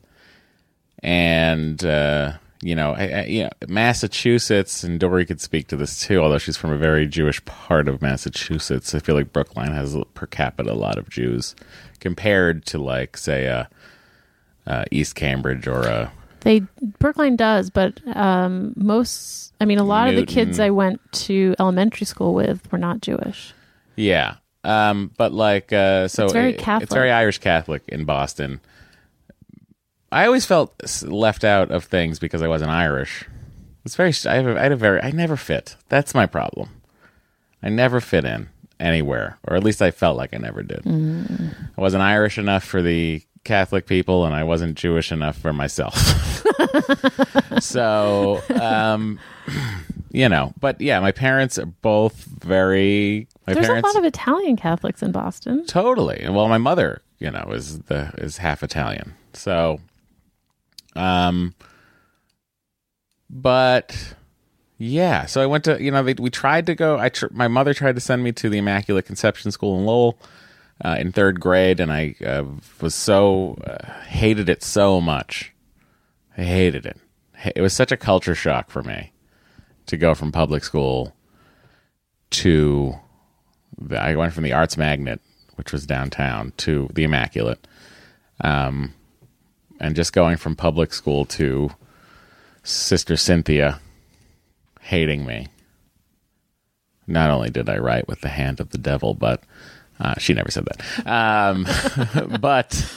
and 1.03 1.83
uh, 1.83 2.33
you 2.61 2.75
know, 2.75 2.93
I, 2.93 3.07
I, 3.07 3.23
you 3.25 3.43
know, 3.43 3.49
Massachusetts, 3.67 4.83
and 4.83 4.99
Dory 4.99 5.25
could 5.25 5.41
speak 5.41 5.67
to 5.67 5.75
this 5.75 5.99
too. 5.99 6.19
Although 6.19 6.37
she's 6.37 6.55
from 6.57 6.71
a 6.71 6.77
very 6.77 7.07
Jewish 7.07 7.43
part 7.45 7.89
of 7.89 8.01
Massachusetts, 8.01 8.95
I 8.95 8.99
feel 8.99 9.15
like 9.15 9.33
Brookline 9.33 9.73
has 9.73 9.97
per 10.13 10.27
capita 10.27 10.71
a 10.71 10.73
lot 10.73 10.97
of 10.97 11.09
Jews 11.09 11.55
compared 11.99 12.65
to 12.67 12.77
like 12.77 13.17
say 13.17 13.47
uh, 13.49 13.65
uh, 14.65 14.85
East 14.91 15.15
Cambridge 15.15 15.67
or 15.67 15.83
uh, 15.83 16.09
They 16.43 16.61
Brookline 16.99 17.35
does, 17.35 17.69
but 17.69 17.99
um, 18.15 18.73
most. 18.75 19.53
I 19.61 19.65
mean, 19.65 19.79
a 19.79 19.83
lot 19.83 20.09
of 20.09 20.15
the 20.15 20.25
kids 20.25 20.59
I 20.59 20.69
went 20.69 20.99
to 21.13 21.55
elementary 21.59 22.05
school 22.05 22.33
with 22.33 22.69
were 22.71 22.77
not 22.77 23.01
Jewish. 23.01 23.53
Yeah. 23.95 24.35
Um, 24.65 25.11
but 25.17 25.33
like, 25.33 25.71
uh, 25.73 26.07
so 26.07 26.25
It's 26.25 26.33
very 26.33 26.51
it- 26.51 26.57
Catholic. 26.57 26.83
It's 26.83 26.93
very 26.93 27.11
Irish 27.11 27.37
Catholic 27.39 27.83
in 27.87 28.05
Boston. 28.05 28.59
I 30.11 30.25
always 30.25 30.45
felt 30.45 30.73
left 31.03 31.43
out 31.43 31.71
of 31.71 31.85
things 31.85 32.19
because 32.19 32.41
I 32.41 32.47
wasn't 32.47 32.71
Irish. 32.71 33.25
It's 33.85 33.95
very. 33.95 34.13
I, 34.25 34.35
have 34.35 34.47
a, 34.47 34.59
I 34.59 34.63
had 34.63 34.71
a 34.71 34.75
very. 34.75 35.01
I 35.01 35.11
never 35.11 35.35
fit. 35.35 35.75
That's 35.89 36.13
my 36.13 36.25
problem. 36.25 36.69
I 37.61 37.69
never 37.69 37.99
fit 37.99 38.25
in 38.25 38.49
anywhere, 38.79 39.39
or 39.47 39.55
at 39.55 39.63
least 39.63 39.81
I 39.81 39.91
felt 39.91 40.17
like 40.17 40.33
I 40.33 40.37
never 40.37 40.61
did. 40.63 40.85
I 40.85 41.81
wasn't 41.81 42.03
Irish 42.03 42.37
enough 42.37 42.63
for 42.63 42.81
the 42.81 43.23
Catholic 43.43 43.87
people, 43.87 44.25
and 44.25 44.35
I 44.35 44.43
wasn't 44.43 44.77
Jewish 44.77 45.11
enough 45.11 45.37
for 45.37 45.51
myself. 45.51 45.95
so, 47.59 48.41
um, 48.61 49.19
you 50.11 50.29
know, 50.29 50.53
but 50.59 50.79
yeah, 50.79 50.99
my 50.99 51.11
parents 51.11 51.57
are 51.57 51.65
both 51.65 52.23
very. 52.23 53.27
My 53.47 53.53
There's 53.53 53.67
parents 53.67 53.89
a 53.89 53.93
lot 53.93 53.99
of 53.99 54.05
Italian 54.05 54.55
Catholics 54.55 55.01
in 55.01 55.11
Boston. 55.11 55.65
totally. 55.65 56.25
Well, 56.29 56.47
my 56.47 56.57
mother, 56.57 57.01
you 57.19 57.31
know, 57.31 57.51
is 57.51 57.79
the 57.79 58.11
is 58.17 58.37
half 58.37 58.63
Italian, 58.63 59.13
so, 59.33 59.79
um, 60.95 61.55
but 63.29 64.15
yeah, 64.77 65.25
so 65.25 65.41
I 65.41 65.45
went 65.45 65.63
to 65.65 65.81
you 65.81 65.91
know 65.91 66.03
they, 66.03 66.13
we 66.13 66.29
tried 66.29 66.65
to 66.67 66.75
go. 66.75 66.97
I 66.97 67.09
tr- 67.09 67.27
my 67.31 67.47
mother 67.47 67.73
tried 67.73 67.95
to 67.95 68.01
send 68.01 68.23
me 68.23 68.31
to 68.33 68.49
the 68.49 68.57
Immaculate 68.57 69.05
Conception 69.05 69.51
School 69.51 69.77
in 69.79 69.85
Lowell. 69.85 70.17
Uh, 70.83 70.97
in 70.99 71.11
third 71.11 71.39
grade, 71.39 71.79
and 71.79 71.93
I 71.93 72.15
uh, 72.25 72.43
was 72.81 72.93
so 72.95 73.55
uh, 73.65 74.01
hated 74.07 74.49
it 74.49 74.63
so 74.63 74.99
much. 74.99 75.52
I 76.37 76.43
hated 76.43 76.85
it. 76.85 76.97
It 77.55 77.61
was 77.61 77.73
such 77.73 77.91
a 77.91 77.97
culture 77.97 78.35
shock 78.35 78.69
for 78.69 78.83
me 78.83 79.11
to 79.85 79.97
go 79.97 80.13
from 80.13 80.31
public 80.31 80.63
school 80.63 81.15
to 82.31 82.95
the, 83.77 84.01
I 84.01 84.15
went 84.15 84.33
from 84.33 84.43
the 84.43 84.53
Arts 84.53 84.77
Magnet, 84.77 85.21
which 85.55 85.71
was 85.71 85.85
downtown, 85.85 86.53
to 86.57 86.89
the 86.93 87.03
Immaculate, 87.03 87.67
um, 88.41 88.93
and 89.79 89.95
just 89.95 90.13
going 90.13 90.37
from 90.37 90.55
public 90.55 90.93
school 90.93 91.25
to 91.25 91.69
Sister 92.63 93.17
Cynthia 93.17 93.79
hating 94.79 95.25
me. 95.25 95.47
Not 97.05 97.29
only 97.29 97.49
did 97.49 97.69
I 97.69 97.77
write 97.77 98.07
with 98.07 98.21
the 98.21 98.29
hand 98.29 98.59
of 98.59 98.69
the 98.69 98.77
devil, 98.77 99.13
but 99.13 99.43
uh, 99.99 100.15
she 100.17 100.33
never 100.33 100.49
said 100.49 100.65
that. 100.65 101.07
Um, 101.07 101.67
but 102.39 102.89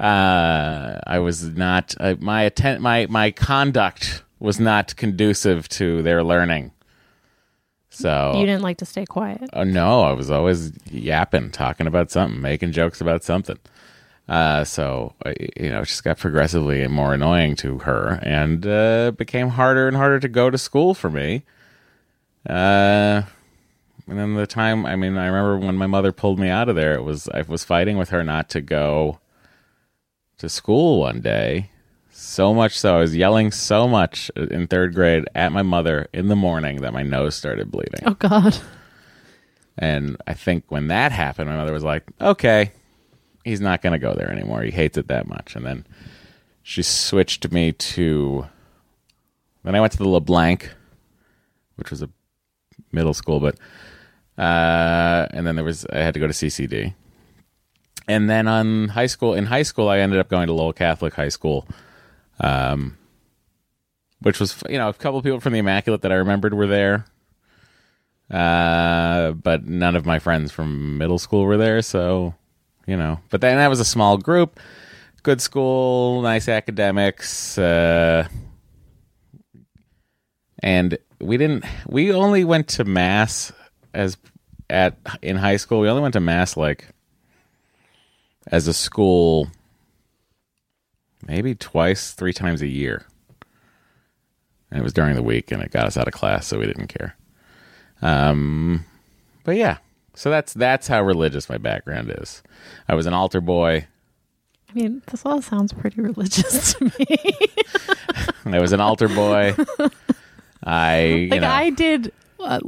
uh, 0.00 1.00
I 1.06 1.18
was 1.18 1.44
not 1.44 1.94
uh, 1.98 2.14
my 2.20 2.42
atten- 2.42 2.80
my 2.82 3.06
my 3.08 3.30
conduct 3.30 4.22
was 4.38 4.60
not 4.60 4.94
conducive 4.96 5.68
to 5.70 6.02
their 6.02 6.22
learning. 6.22 6.72
So 7.90 8.34
You 8.36 8.46
didn't 8.46 8.62
like 8.62 8.76
to 8.78 8.84
stay 8.86 9.06
quiet. 9.06 9.50
Oh 9.52 9.64
no, 9.64 10.02
I 10.02 10.12
was 10.12 10.30
always 10.30 10.72
yapping, 10.90 11.50
talking 11.50 11.86
about 11.88 12.10
something, 12.10 12.40
making 12.40 12.72
jokes 12.72 13.00
about 13.00 13.24
something. 13.24 13.58
Uh, 14.28 14.62
so 14.62 15.14
you 15.58 15.70
know, 15.70 15.80
it 15.80 15.86
just 15.86 16.04
got 16.04 16.18
progressively 16.18 16.86
more 16.86 17.14
annoying 17.14 17.56
to 17.56 17.78
her, 17.78 18.20
and 18.22 18.66
uh, 18.66 19.10
became 19.12 19.48
harder 19.48 19.88
and 19.88 19.96
harder 19.96 20.20
to 20.20 20.28
go 20.28 20.50
to 20.50 20.58
school 20.58 20.94
for 20.94 21.10
me. 21.10 21.42
Uh, 22.48 23.22
and 24.06 24.18
then 24.18 24.34
the 24.34 24.46
time, 24.46 24.86
I 24.86 24.96
mean, 24.96 25.16
I 25.16 25.26
remember 25.26 25.58
when 25.58 25.76
my 25.76 25.86
mother 25.86 26.12
pulled 26.12 26.38
me 26.38 26.48
out 26.48 26.68
of 26.68 26.76
there. 26.76 26.94
It 26.94 27.02
was 27.02 27.28
I 27.30 27.42
was 27.42 27.64
fighting 27.64 27.96
with 27.98 28.10
her 28.10 28.22
not 28.22 28.48
to 28.50 28.60
go 28.60 29.18
to 30.38 30.48
school 30.48 31.00
one 31.00 31.20
day. 31.20 31.70
So 32.10 32.52
much 32.52 32.78
so, 32.78 32.96
I 32.96 33.00
was 33.00 33.14
yelling 33.14 33.52
so 33.52 33.86
much 33.86 34.30
in 34.36 34.66
third 34.66 34.94
grade 34.94 35.24
at 35.34 35.52
my 35.52 35.62
mother 35.62 36.08
in 36.12 36.28
the 36.28 36.36
morning 36.36 36.80
that 36.80 36.92
my 36.92 37.02
nose 37.02 37.36
started 37.36 37.70
bleeding. 37.70 38.02
Oh 38.06 38.14
God. 38.14 38.58
And 39.76 40.16
I 40.26 40.34
think 40.34 40.64
when 40.68 40.88
that 40.88 41.12
happened, 41.12 41.48
my 41.48 41.56
mother 41.56 41.72
was 41.72 41.84
like, 41.84 42.02
okay, 42.20 42.72
he's 43.44 43.60
not 43.60 43.82
going 43.82 43.92
to 43.92 43.98
go 43.98 44.14
there 44.14 44.30
anymore. 44.30 44.62
He 44.62 44.72
hates 44.72 44.98
it 44.98 45.06
that 45.08 45.28
much. 45.28 45.54
And 45.54 45.64
then 45.64 45.86
she 46.62 46.82
switched 46.82 47.50
me 47.52 47.72
to. 47.72 48.46
Then 49.62 49.74
I 49.76 49.80
went 49.80 49.92
to 49.92 49.98
the 49.98 50.08
LeBlanc, 50.08 50.70
which 51.76 51.90
was 51.90 52.02
a 52.02 52.10
middle 52.92 53.14
school, 53.14 53.38
but. 53.40 53.56
Uh, 54.36 55.26
and 55.30 55.46
then 55.46 55.56
there 55.56 55.64
was. 55.64 55.86
I 55.86 55.98
had 55.98 56.14
to 56.14 56.20
go 56.20 56.26
to 56.26 56.32
CCD. 56.32 56.94
And 58.08 58.28
then 58.28 58.48
on 58.48 58.88
high 58.88 59.06
school, 59.06 59.34
in 59.34 59.44
high 59.46 59.62
school, 59.62 59.88
I 59.88 59.98
ended 59.98 60.18
up 60.18 60.28
going 60.28 60.46
to 60.46 60.52
Lowell 60.54 60.72
Catholic 60.72 61.14
High 61.14 61.28
School, 61.28 61.68
um, 62.40 62.96
which 64.20 64.40
was, 64.40 64.62
you 64.68 64.78
know, 64.78 64.88
a 64.88 64.94
couple 64.94 65.18
of 65.18 65.24
people 65.24 65.40
from 65.40 65.52
the 65.52 65.58
Immaculate 65.58 66.02
that 66.02 66.12
I 66.12 66.16
remembered 66.16 66.54
were 66.54 66.66
there 66.66 67.04
uh, 68.30 69.32
but 69.32 69.64
none 69.64 69.96
of 69.96 70.04
my 70.04 70.18
friends 70.18 70.52
from 70.52 70.98
middle 70.98 71.18
school 71.18 71.44
were 71.44 71.56
there, 71.56 71.82
so 71.82 72.34
you 72.86 72.96
know. 72.96 73.20
But 73.30 73.40
then 73.40 73.56
that 73.56 73.68
was 73.68 73.80
a 73.80 73.84
small 73.84 74.18
group, 74.18 74.60
good 75.22 75.40
school, 75.40 76.20
nice 76.22 76.48
academics, 76.48 77.56
uh, 77.56 78.28
and 80.62 80.98
we 81.20 81.36
didn't. 81.38 81.64
We 81.86 82.12
only 82.12 82.44
went 82.44 82.68
to 82.68 82.84
mass 82.84 83.52
as 83.94 84.18
at 84.68 84.98
in 85.22 85.36
high 85.36 85.56
school. 85.56 85.80
We 85.80 85.88
only 85.88 86.02
went 86.02 86.14
to 86.14 86.20
mass 86.20 86.56
like 86.56 86.86
as 88.50 88.66
a 88.66 88.74
school, 88.74 89.48
maybe 91.26 91.54
twice, 91.54 92.12
three 92.12 92.32
times 92.32 92.62
a 92.62 92.66
year. 92.66 93.04
And 94.70 94.80
it 94.80 94.82
was 94.82 94.92
during 94.92 95.14
the 95.14 95.22
week, 95.22 95.50
and 95.50 95.62
it 95.62 95.70
got 95.70 95.86
us 95.86 95.96
out 95.96 96.08
of 96.08 96.14
class, 96.14 96.46
so 96.46 96.58
we 96.58 96.66
didn't 96.66 96.88
care. 96.88 97.16
Um, 98.02 98.84
but 99.44 99.56
yeah, 99.56 99.78
so 100.14 100.30
that's 100.30 100.52
that's 100.52 100.88
how 100.88 101.02
religious 101.02 101.48
my 101.48 101.58
background 101.58 102.14
is. 102.18 102.42
I 102.88 102.94
was 102.94 103.06
an 103.06 103.14
altar 103.14 103.40
boy. 103.40 103.86
I 104.68 104.72
mean, 104.74 105.02
this 105.06 105.24
all 105.24 105.40
sounds 105.40 105.72
pretty 105.72 106.02
religious 106.02 106.74
to 106.78 106.84
me. 106.84 107.32
I 108.44 108.60
was 108.60 108.72
an 108.72 108.80
altar 108.80 109.08
boy. 109.08 109.54
I 110.62 111.04
you 111.04 111.28
like 111.30 111.40
know 111.40 111.48
I 111.48 111.70
did 111.70 112.12
uh, 112.40 112.60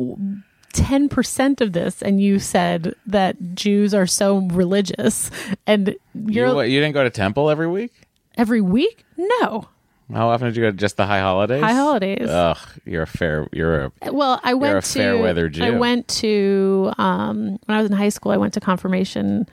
ten 0.73 1.09
percent 1.09 1.61
of 1.61 1.73
this, 1.73 2.03
and 2.03 2.21
you 2.21 2.39
said 2.39 2.95
that 3.07 3.55
Jews 3.55 3.95
are 3.95 4.07
so 4.07 4.39
religious, 4.49 5.31
and 5.67 5.97
you're 6.15 6.49
you, 6.49 6.55
what, 6.55 6.71
you 6.71 6.81
didn't 6.81 6.95
go 6.95 7.03
to 7.05 7.11
temple 7.11 7.51
every 7.51 7.69
week. 7.69 7.93
every 8.37 8.61
week. 8.61 9.05
No, 9.17 9.69
How 10.13 10.29
often 10.31 10.47
did 10.49 10.57
you 10.57 10.63
go 10.63 10.71
to 10.71 10.77
just 10.77 10.97
the 10.97 11.07
high 11.07 11.21
holidays? 11.21 11.63
high 11.63 11.75
holidays. 11.75 12.29
Ugh, 12.29 12.59
you're 12.85 13.03
a 13.03 13.07
fair. 13.07 13.47
You're 13.53 13.93
a 14.03 14.13
well, 14.13 14.41
I 14.43 14.55
went 14.55 14.79
a 14.79 14.81
to 14.81 14.87
fair 14.99 15.19
weather 15.19 15.49
Jew. 15.49 15.65
I 15.65 15.71
went 15.71 16.09
to 16.09 16.93
um, 16.99 17.59
when 17.67 17.79
I 17.79 17.83
was 17.83 17.91
in 17.91 17.97
high 17.97 18.09
school. 18.09 18.33
I 18.33 18.37
went 18.39 18.55
to 18.55 18.61
confirmation 18.61 19.47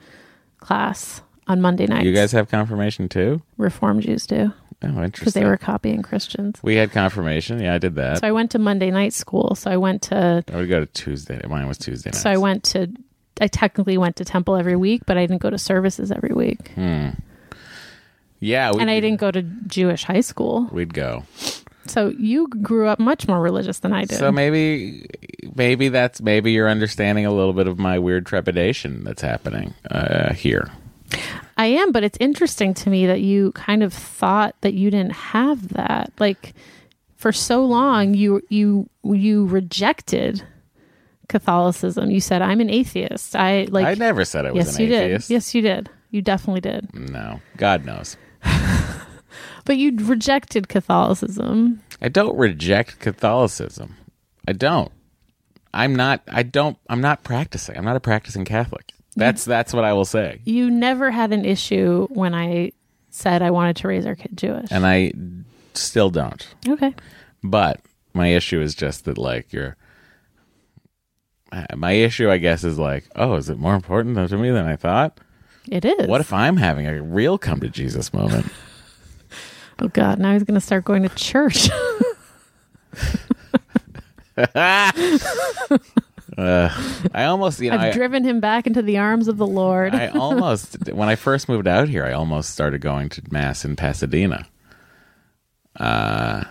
class 0.60 1.20
on 1.46 1.60
Monday 1.60 1.86
nights. 1.86 2.04
you 2.04 2.12
guys 2.14 2.32
have 2.32 2.48
confirmation 2.50 3.08
too. 3.08 3.40
Reform 3.56 4.00
Jews 4.00 4.26
do 4.26 4.52
Oh, 4.80 4.86
interesting. 4.86 5.10
because 5.10 5.34
they 5.34 5.44
were 5.44 5.56
copying 5.56 6.02
Christians. 6.02 6.60
we 6.62 6.76
had 6.76 6.92
confirmation. 6.92 7.60
Yeah, 7.60 7.74
I 7.74 7.78
did 7.78 7.96
that. 7.96 8.18
So 8.18 8.28
I 8.28 8.32
went 8.32 8.52
to 8.52 8.58
Monday 8.58 8.90
night 8.90 9.12
school. 9.12 9.54
So 9.56 9.70
I 9.70 9.76
went 9.76 10.02
to 10.02 10.44
I 10.52 10.56
would 10.56 10.68
go 10.68 10.80
to 10.80 10.86
Tuesday. 10.86 11.40
Mine 11.48 11.66
was 11.66 11.78
Tuesday 11.78 12.10
night. 12.10 12.16
so 12.20 12.30
I 12.30 12.36
went 12.36 12.62
to 12.64 12.88
I 13.40 13.46
technically 13.48 13.98
went 13.98 14.16
to 14.16 14.24
temple 14.24 14.56
every 14.56 14.76
week, 14.76 15.02
but 15.06 15.16
I 15.16 15.22
didn't 15.26 15.42
go 15.42 15.50
to 15.50 15.58
services 15.58 16.10
every 16.12 16.32
week. 16.32 16.72
Yeah, 18.40 18.72
we, 18.72 18.80
and 18.80 18.90
I 18.90 19.00
didn't 19.00 19.20
go 19.20 19.30
to 19.30 19.42
Jewish 19.42 20.04
high 20.04 20.20
school. 20.20 20.68
We'd 20.72 20.94
go. 20.94 21.24
So 21.86 22.08
you 22.18 22.48
grew 22.48 22.86
up 22.86 22.98
much 22.98 23.26
more 23.26 23.40
religious 23.40 23.80
than 23.80 23.92
I 23.92 24.04
did. 24.04 24.18
So 24.18 24.30
maybe, 24.30 25.06
maybe 25.54 25.88
that's 25.88 26.20
maybe 26.20 26.52
you're 26.52 26.68
understanding 26.68 27.26
a 27.26 27.32
little 27.32 27.52
bit 27.52 27.66
of 27.66 27.78
my 27.78 27.98
weird 27.98 28.26
trepidation 28.26 29.04
that's 29.04 29.22
happening 29.22 29.74
uh, 29.90 30.34
here. 30.34 30.70
I 31.58 31.66
am, 31.66 31.90
but 31.92 32.04
it's 32.04 32.16
interesting 32.20 32.72
to 32.74 32.88
me 32.90 33.06
that 33.06 33.20
you 33.20 33.52
kind 33.52 33.82
of 33.82 33.92
thought 33.92 34.54
that 34.60 34.74
you 34.74 34.90
didn't 34.90 35.12
have 35.12 35.68
that. 35.74 36.12
Like 36.18 36.54
for 37.16 37.32
so 37.32 37.64
long 37.64 38.14
you 38.14 38.40
you 38.48 38.88
you 39.02 39.46
rejected 39.46 40.42
Catholicism. 41.28 42.10
You 42.10 42.20
said 42.20 42.42
I'm 42.42 42.60
an 42.60 42.70
atheist. 42.70 43.34
I 43.36 43.66
like 43.70 43.86
I 43.86 43.94
never 43.94 44.24
said 44.24 44.46
I 44.46 44.52
was 44.52 44.66
Yes, 44.66 44.76
an 44.78 44.86
you 44.86 44.94
atheist. 44.94 45.28
did. 45.28 45.34
Yes, 45.34 45.54
you 45.54 45.62
did. 45.62 45.90
You 46.10 46.22
definitely 46.22 46.60
did. 46.62 46.94
No, 46.94 47.40
God 47.56 47.84
knows. 47.84 48.16
But 49.64 49.76
you 49.76 49.94
rejected 50.00 50.68
Catholicism. 50.68 51.82
I 52.00 52.08
don't 52.08 52.34
reject 52.38 53.00
Catholicism. 53.00 53.96
I 54.46 54.52
don't. 54.54 54.90
I'm 55.74 55.94
not. 55.94 56.22
I 56.26 56.42
don't. 56.42 56.78
I'm 56.88 57.02
not 57.02 57.22
practicing. 57.22 57.76
I'm 57.76 57.84
not 57.84 57.94
a 57.94 58.00
practicing 58.00 58.46
Catholic. 58.46 58.94
That's 59.18 59.44
that's 59.44 59.72
what 59.72 59.84
I 59.84 59.92
will 59.92 60.04
say. 60.04 60.40
You 60.44 60.70
never 60.70 61.10
had 61.10 61.32
an 61.32 61.44
issue 61.44 62.06
when 62.10 62.34
I 62.34 62.72
said 63.10 63.42
I 63.42 63.50
wanted 63.50 63.76
to 63.76 63.88
raise 63.88 64.06
our 64.06 64.14
kid 64.14 64.36
Jewish. 64.36 64.70
and 64.70 64.86
I 64.86 65.12
still 65.74 66.10
don't. 66.10 66.46
okay. 66.68 66.94
But 67.42 67.80
my 68.14 68.28
issue 68.28 68.60
is 68.60 68.74
just 68.74 69.04
that 69.04 69.18
like 69.18 69.52
you're 69.52 69.76
my 71.76 71.92
issue 71.92 72.30
I 72.30 72.38
guess 72.38 72.62
is 72.64 72.78
like, 72.78 73.04
oh, 73.16 73.34
is 73.34 73.48
it 73.48 73.58
more 73.58 73.74
important 73.74 74.16
to 74.28 74.36
me 74.38 74.50
than 74.50 74.66
I 74.66 74.76
thought? 74.76 75.18
It 75.70 75.84
is. 75.84 76.06
What 76.06 76.20
if 76.20 76.32
I'm 76.32 76.56
having 76.56 76.86
a 76.86 77.02
real 77.02 77.38
come 77.38 77.60
to 77.60 77.68
Jesus 77.68 78.12
moment? 78.12 78.46
Oh 79.80 79.86
God! 79.86 80.18
Now 80.18 80.32
he's 80.32 80.42
going 80.42 80.56
to 80.56 80.60
start 80.60 80.84
going 80.84 81.04
to 81.04 81.08
church. 81.10 81.68
I 86.38 87.24
almost, 87.24 87.60
you 87.60 87.70
know, 87.70 87.76
I've 87.76 87.80
I, 87.80 87.92
driven 87.92 88.24
him 88.24 88.40
back 88.40 88.66
into 88.66 88.82
the 88.82 88.98
arms 88.98 89.28
of 89.28 89.38
the 89.38 89.46
Lord. 89.46 89.94
I 89.94 90.08
almost 90.14 90.90
when 90.92 91.08
I 91.08 91.16
first 91.16 91.48
moved 91.48 91.66
out 91.66 91.88
here, 91.88 92.04
I 92.04 92.12
almost 92.12 92.50
started 92.50 92.80
going 92.80 93.08
to 93.10 93.22
mass 93.30 93.64
in 93.64 93.76
Pasadena. 93.76 94.46
I 95.76 96.46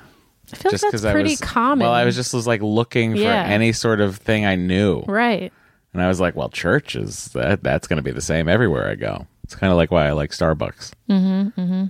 feel 0.55 0.71
just 0.71 0.83
like 0.83 0.91
because 0.91 1.01
that's 1.01 1.11
I 1.11 1.13
pretty 1.13 1.31
was 1.31 1.41
common. 1.41 1.85
Well, 1.85 1.93
I 1.93 2.05
was 2.05 2.15
just 2.15 2.33
was 2.33 2.47
like 2.47 2.61
looking 2.61 3.13
for 3.13 3.21
Yeah. 3.21 3.43
any 3.43 3.71
sort 3.73 4.01
of 4.01 4.17
thing 4.17 4.45
I 4.45 4.55
knew, 4.55 5.01
right. 5.07 5.51
and 5.93 6.01
I 6.01 6.07
was 6.07 6.19
like, 6.19 6.35
well, 6.35 6.49
church 6.49 6.95
is 6.95 7.25
that 7.29 7.63
that's 7.63 7.87
going 7.87 7.97
to 7.97 8.03
be 8.03 8.11
the 8.11 8.21
same 8.21 8.47
everywhere 8.47 8.89
I 8.89 8.95
go. 8.95 9.27
It's 9.43 9.55
kind 9.55 9.71
of 9.71 9.77
like 9.77 9.91
why 9.91 10.07
I 10.07 10.11
like 10.11 10.31
Starbucks. 10.31 10.91
Mm-hmm. 11.09 11.61
mm-hmm. 11.61 11.85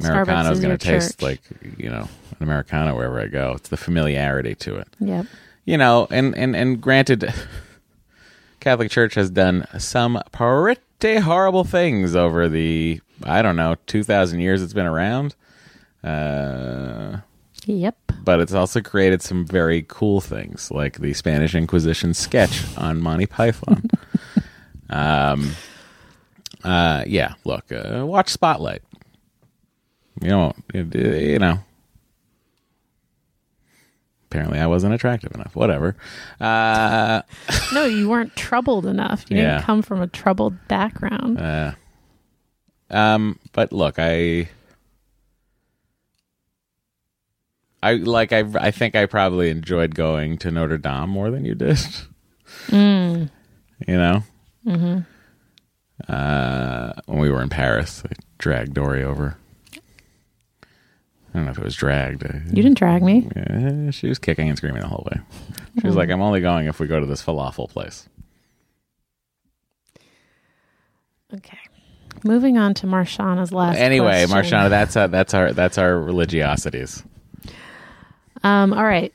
Americano 0.00 0.50
is 0.50 0.58
is 0.58 0.64
going 0.64 0.78
to 0.78 0.86
taste 0.86 1.18
church. 1.18 1.22
like 1.22 1.40
you 1.78 1.90
know 1.90 2.08
an 2.30 2.42
Americano 2.42 2.94
wherever 2.94 3.20
I 3.20 3.26
go. 3.26 3.52
It's 3.56 3.68
the 3.68 3.76
familiarity 3.76 4.54
to 4.56 4.76
it. 4.76 4.88
Yep. 5.00 5.26
You 5.68 5.76
know, 5.76 6.08
and 6.10 6.34
and 6.34 6.56
and 6.56 6.80
granted, 6.80 7.30
Catholic 8.60 8.90
Church 8.90 9.14
has 9.16 9.28
done 9.28 9.66
some 9.78 10.18
pretty 10.32 11.20
horrible 11.20 11.62
things 11.62 12.16
over 12.16 12.48
the 12.48 13.02
I 13.22 13.42
don't 13.42 13.56
know 13.56 13.76
two 13.86 14.02
thousand 14.02 14.40
years 14.40 14.62
it's 14.62 14.72
been 14.72 14.86
around, 14.86 15.34
uh, 16.02 17.18
Yep. 17.66 17.98
but 18.24 18.40
it's 18.40 18.54
also 18.54 18.80
created 18.80 19.20
some 19.20 19.44
very 19.46 19.84
cool 19.88 20.22
things 20.22 20.70
like 20.70 21.00
the 21.00 21.12
Spanish 21.12 21.54
Inquisition 21.54 22.14
sketch 22.14 22.64
on 22.78 23.02
Monty 23.02 23.26
Python. 23.26 23.90
um, 24.88 25.50
uh, 26.64 27.04
yeah, 27.06 27.34
look, 27.44 27.70
uh, 27.70 28.06
watch 28.06 28.30
Spotlight. 28.30 28.80
You 30.22 30.28
know, 30.30 30.52
you 30.72 31.38
know. 31.38 31.58
Apparently, 34.30 34.58
I 34.58 34.66
wasn't 34.66 34.92
attractive 34.94 35.32
enough. 35.34 35.56
Whatever. 35.56 35.96
Uh, 36.40 37.22
No, 37.72 37.84
you 37.86 38.08
weren't 38.08 38.36
troubled 38.36 38.84
enough. 38.86 39.24
You 39.30 39.38
Yeah. 39.38 39.54
didn't 39.54 39.64
come 39.64 39.82
from 39.82 40.00
a 40.02 40.06
troubled 40.06 40.54
background. 40.68 41.38
Uh, 41.40 41.72
um, 42.90 43.38
but 43.52 43.72
look, 43.72 43.98
I, 43.98 44.48
I 47.82 47.94
like 47.94 48.32
I 48.32 48.40
I 48.58 48.70
think 48.70 48.96
I 48.96 49.06
probably 49.06 49.50
enjoyed 49.50 49.94
going 49.94 50.36
to 50.38 50.50
Notre 50.50 50.78
Dame 50.78 51.08
more 51.10 51.30
than 51.30 51.44
you 51.44 51.54
did. 51.54 51.76
Mm. 52.68 53.30
You 53.86 53.96
know. 53.96 54.22
Mm-hmm. 54.66 54.98
Uh, 56.12 56.92
when 57.06 57.18
we 57.18 57.30
were 57.30 57.42
in 57.42 57.48
Paris, 57.48 58.02
I 58.04 58.12
dragged 58.38 58.74
Dory 58.74 59.02
over. 59.04 59.36
I 61.34 61.36
don't 61.38 61.44
know 61.44 61.50
if 61.50 61.58
it 61.58 61.64
was 61.64 61.74
dragged. 61.76 62.22
You 62.22 62.62
didn't 62.62 62.78
drag 62.78 63.02
me. 63.02 63.28
Yeah, 63.36 63.90
she 63.90 64.08
was 64.08 64.18
kicking 64.18 64.48
and 64.48 64.56
screaming 64.56 64.80
the 64.82 64.88
whole 64.88 65.06
way. 65.12 65.20
She 65.80 65.86
was 65.86 65.94
like, 65.96 66.10
"I'm 66.10 66.22
only 66.22 66.40
going 66.40 66.66
if 66.66 66.80
we 66.80 66.86
go 66.86 66.98
to 66.98 67.06
this 67.06 67.22
falafel 67.22 67.68
place." 67.68 68.08
Okay. 71.34 71.58
Moving 72.24 72.58
on 72.58 72.74
to 72.74 72.86
Marshana's 72.86 73.52
last. 73.52 73.76
anyway, 73.76 74.26
question. 74.26 74.58
Marshana, 74.58 74.70
that's 74.70 74.96
uh, 74.96 75.06
that's 75.06 75.34
our 75.34 75.52
that's 75.52 75.78
our 75.78 75.92
religiosities. 75.92 77.04
Um. 78.42 78.72
All 78.72 78.84
right. 78.84 79.12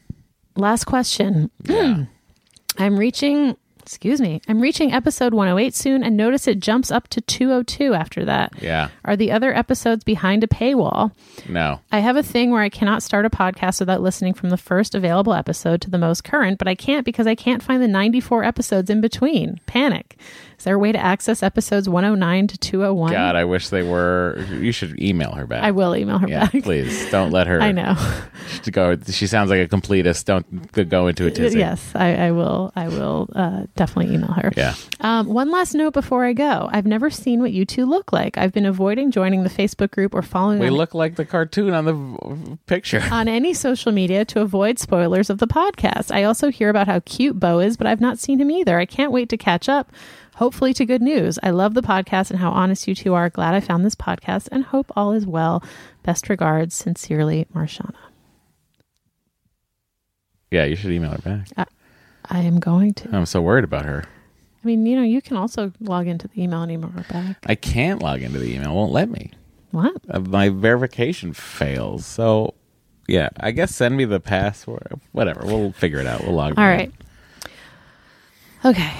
Last 0.55 0.85
question. 0.85 1.49
Yeah. 1.63 2.05
I'm 2.77 2.97
reaching. 2.97 3.57
Excuse 3.83 4.21
me. 4.21 4.41
I'm 4.47 4.61
reaching 4.61 4.93
episode 4.93 5.33
108 5.33 5.75
soon, 5.75 6.03
and 6.03 6.15
notice 6.15 6.47
it 6.47 6.59
jumps 6.59 6.89
up 6.89 7.09
to 7.09 7.19
202 7.19 7.93
after 7.93 8.23
that. 8.25 8.53
Yeah. 8.61 8.89
Are 9.03 9.17
the 9.17 9.31
other 9.31 9.53
episodes 9.53 10.05
behind 10.05 10.43
a 10.43 10.47
paywall? 10.47 11.11
No. 11.49 11.81
I 11.91 11.99
have 11.99 12.15
a 12.15 12.23
thing 12.23 12.49
where 12.51 12.61
I 12.61 12.69
cannot 12.69 13.03
start 13.03 13.25
a 13.25 13.29
podcast 13.29 13.81
without 13.81 14.01
listening 14.01 14.33
from 14.33 14.49
the 14.49 14.57
first 14.57 14.95
available 14.95 15.33
episode 15.33 15.81
to 15.81 15.89
the 15.89 15.97
most 15.97 16.23
current, 16.23 16.59
but 16.59 16.67
I 16.69 16.75
can't 16.75 17.05
because 17.05 17.27
I 17.27 17.35
can't 17.35 17.61
find 17.61 17.83
the 17.83 17.87
94 17.89 18.45
episodes 18.45 18.89
in 18.89 19.01
between. 19.01 19.59
Panic. 19.65 20.17
Is 20.63 20.65
there 20.65 20.75
a 20.75 20.79
way 20.79 20.93
to 20.93 20.97
access 20.97 21.43
episodes 21.43 21.89
109 21.89 22.47
to 22.47 22.57
201? 22.57 23.11
God, 23.11 23.35
I 23.35 23.43
wish 23.43 23.67
they 23.67 23.83
were. 23.83 24.39
You 24.49 24.71
should 24.71 24.97
email 24.97 25.33
her 25.33 25.45
back. 25.45 25.61
I 25.61 25.71
will 25.71 25.93
email 25.93 26.19
her 26.19 26.27
Yeah, 26.29 26.47
back. 26.49 26.63
please 26.63 27.11
don't 27.11 27.31
let 27.31 27.47
her. 27.47 27.59
I 27.61 27.73
know. 27.73 27.97
To 28.63 28.71
go. 28.71 28.95
She 29.09 29.25
sounds 29.27 29.49
like 29.49 29.59
a 29.59 29.67
completist. 29.67 30.25
Don't 30.25 30.71
go 30.89 31.07
into 31.07 31.25
a 31.25 31.31
tizzy. 31.31 31.59
yes, 31.59 31.91
I, 31.95 32.27
I 32.27 32.31
will. 32.31 32.71
I 32.75 32.87
will 32.87 33.29
uh, 33.35 33.63
definitely 33.75 34.13
email 34.15 34.31
her. 34.31 34.51
Yeah. 34.55 34.75
Um, 35.01 35.27
one 35.27 35.49
last 35.49 35.73
note 35.73 35.93
before 35.93 36.23
I 36.23 36.31
go. 36.33 36.69
I've 36.71 36.85
never 36.85 37.09
seen 37.09 37.41
what 37.41 37.51
you 37.51 37.65
two 37.65 37.85
look 37.85 38.13
like. 38.13 38.37
I've 38.37 38.53
been 38.53 38.65
avoiding 38.65 39.11
joining 39.11 39.43
the 39.43 39.49
Facebook 39.49 39.91
group 39.91 40.13
or 40.13 40.21
following 40.21 40.59
We 40.59 40.69
look 40.69 40.93
like 40.93 41.15
the 41.15 41.25
cartoon 41.25 41.73
on 41.73 41.85
the 41.85 42.57
picture. 42.67 43.03
on 43.11 43.27
any 43.27 43.53
social 43.53 43.91
media 43.91 44.23
to 44.25 44.41
avoid 44.41 44.77
spoilers 44.79 45.29
of 45.29 45.39
the 45.39 45.47
podcast. 45.47 46.13
I 46.13 46.23
also 46.23 46.49
hear 46.49 46.69
about 46.69 46.87
how 46.87 46.99
cute 47.01 47.39
Bo 47.39 47.59
is, 47.59 47.75
but 47.75 47.87
I've 47.87 48.01
not 48.01 48.19
seen 48.19 48.39
him 48.39 48.51
either. 48.51 48.77
I 48.79 48.85
can't 48.85 49.11
wait 49.11 49.29
to 49.29 49.37
catch 49.37 49.67
up. 49.67 49.91
Hopefully 50.35 50.73
to 50.73 50.85
good 50.85 51.01
news. 51.01 51.37
I 51.43 51.51
love 51.51 51.73
the 51.75 51.81
podcast 51.81 52.31
and 52.31 52.39
how 52.39 52.49
honest 52.51 52.87
you 52.87 52.95
two 52.95 53.13
are. 53.13 53.29
Glad 53.29 53.53
I 53.53 53.59
found 53.59 53.85
this 53.85 53.95
podcast 53.95 54.49
and 54.51 54.63
hope 54.63 54.91
all 54.95 55.11
is 55.13 55.25
well. 55.27 55.63
Best 56.03 56.27
regards, 56.29 56.73
sincerely, 56.75 57.45
Marshana. 57.53 57.93
Yeah, 60.51 60.65
you 60.65 60.75
should 60.75 60.91
email 60.91 61.11
her 61.11 61.17
back. 61.19 61.69
I 62.25 62.39
am 62.41 62.59
going 62.59 62.93
to. 62.95 63.15
I'm 63.15 63.25
so 63.25 63.41
worried 63.41 63.63
about 63.63 63.85
her. 63.85 64.03
I 64.63 64.67
mean, 64.67 64.85
you 64.85 64.95
know, 64.95 65.03
you 65.03 65.21
can 65.21 65.35
also 65.35 65.71
log 65.79 66.07
into 66.07 66.27
the 66.27 66.41
email 66.41 66.61
and 66.61 66.71
email 66.71 66.89
her 66.91 67.05
back. 67.11 67.37
I 67.47 67.55
can't 67.55 68.01
log 68.01 68.21
into 68.21 68.39
the 68.39 68.53
email. 68.55 68.71
It 68.71 68.75
won't 68.75 68.91
let 68.91 69.09
me. 69.09 69.31
What? 69.71 69.95
Uh, 70.09 70.19
My 70.21 70.49
verification 70.49 71.33
fails. 71.33 72.05
So, 72.05 72.53
yeah, 73.07 73.29
I 73.39 73.51
guess 73.51 73.75
send 73.75 73.97
me 73.97 74.05
the 74.05 74.19
password. 74.19 74.99
Whatever. 75.11 75.41
We'll 75.45 75.73
figure 75.73 75.99
it 75.99 76.07
out. 76.07 76.21
We'll 76.23 76.33
log. 76.35 76.57
All 76.57 76.63
in. 76.63 76.69
right. 76.69 76.91
Okay. 78.63 78.93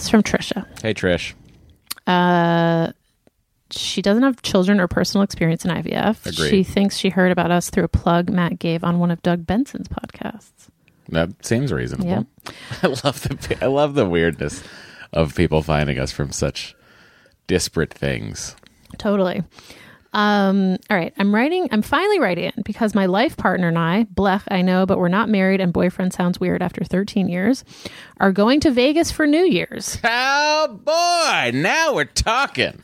It's 0.00 0.08
from 0.08 0.22
Trisha. 0.22 0.66
Hey, 0.80 0.94
Trish. 0.94 1.34
Uh, 2.06 2.92
she 3.70 4.00
doesn't 4.00 4.22
have 4.22 4.40
children 4.40 4.80
or 4.80 4.88
personal 4.88 5.22
experience 5.22 5.66
in 5.66 5.70
IVF. 5.70 6.24
Agreed. 6.24 6.48
She 6.48 6.64
thinks 6.64 6.96
she 6.96 7.10
heard 7.10 7.30
about 7.30 7.50
us 7.50 7.68
through 7.68 7.84
a 7.84 7.88
plug 7.88 8.30
Matt 8.30 8.58
gave 8.58 8.82
on 8.82 8.98
one 8.98 9.10
of 9.10 9.20
Doug 9.20 9.46
Benson's 9.46 9.88
podcasts. 9.88 10.68
That 11.10 11.44
seems 11.44 11.70
reasonable. 11.70 12.08
Yep. 12.08 12.26
I 12.82 12.86
love 12.86 13.20
the 13.20 13.58
I 13.60 13.66
love 13.66 13.92
the 13.92 14.08
weirdness 14.08 14.64
of 15.12 15.34
people 15.34 15.62
finding 15.62 15.98
us 15.98 16.12
from 16.12 16.32
such 16.32 16.74
disparate 17.46 17.92
things. 17.92 18.56
Totally. 18.96 19.42
Um, 20.12 20.76
all 20.90 20.96
right. 20.96 21.12
I'm 21.18 21.34
writing, 21.34 21.68
I'm 21.70 21.82
finally 21.82 22.18
writing 22.18 22.52
in 22.56 22.62
because 22.64 22.94
my 22.94 23.06
life 23.06 23.36
partner 23.36 23.68
and 23.68 23.78
I, 23.78 24.04
blech, 24.12 24.42
I 24.50 24.62
know, 24.62 24.84
but 24.86 24.98
we're 24.98 25.08
not 25.08 25.28
married 25.28 25.60
and 25.60 25.72
boyfriend 25.72 26.12
sounds 26.12 26.40
weird 26.40 26.62
after 26.62 26.82
13 26.84 27.28
years, 27.28 27.64
are 28.18 28.32
going 28.32 28.60
to 28.60 28.70
Vegas 28.70 29.10
for 29.10 29.26
New 29.26 29.44
Year's. 29.44 29.98
Oh 30.02 30.80
boy! 30.84 31.50
Now 31.56 31.94
we're 31.94 32.04
talking. 32.04 32.82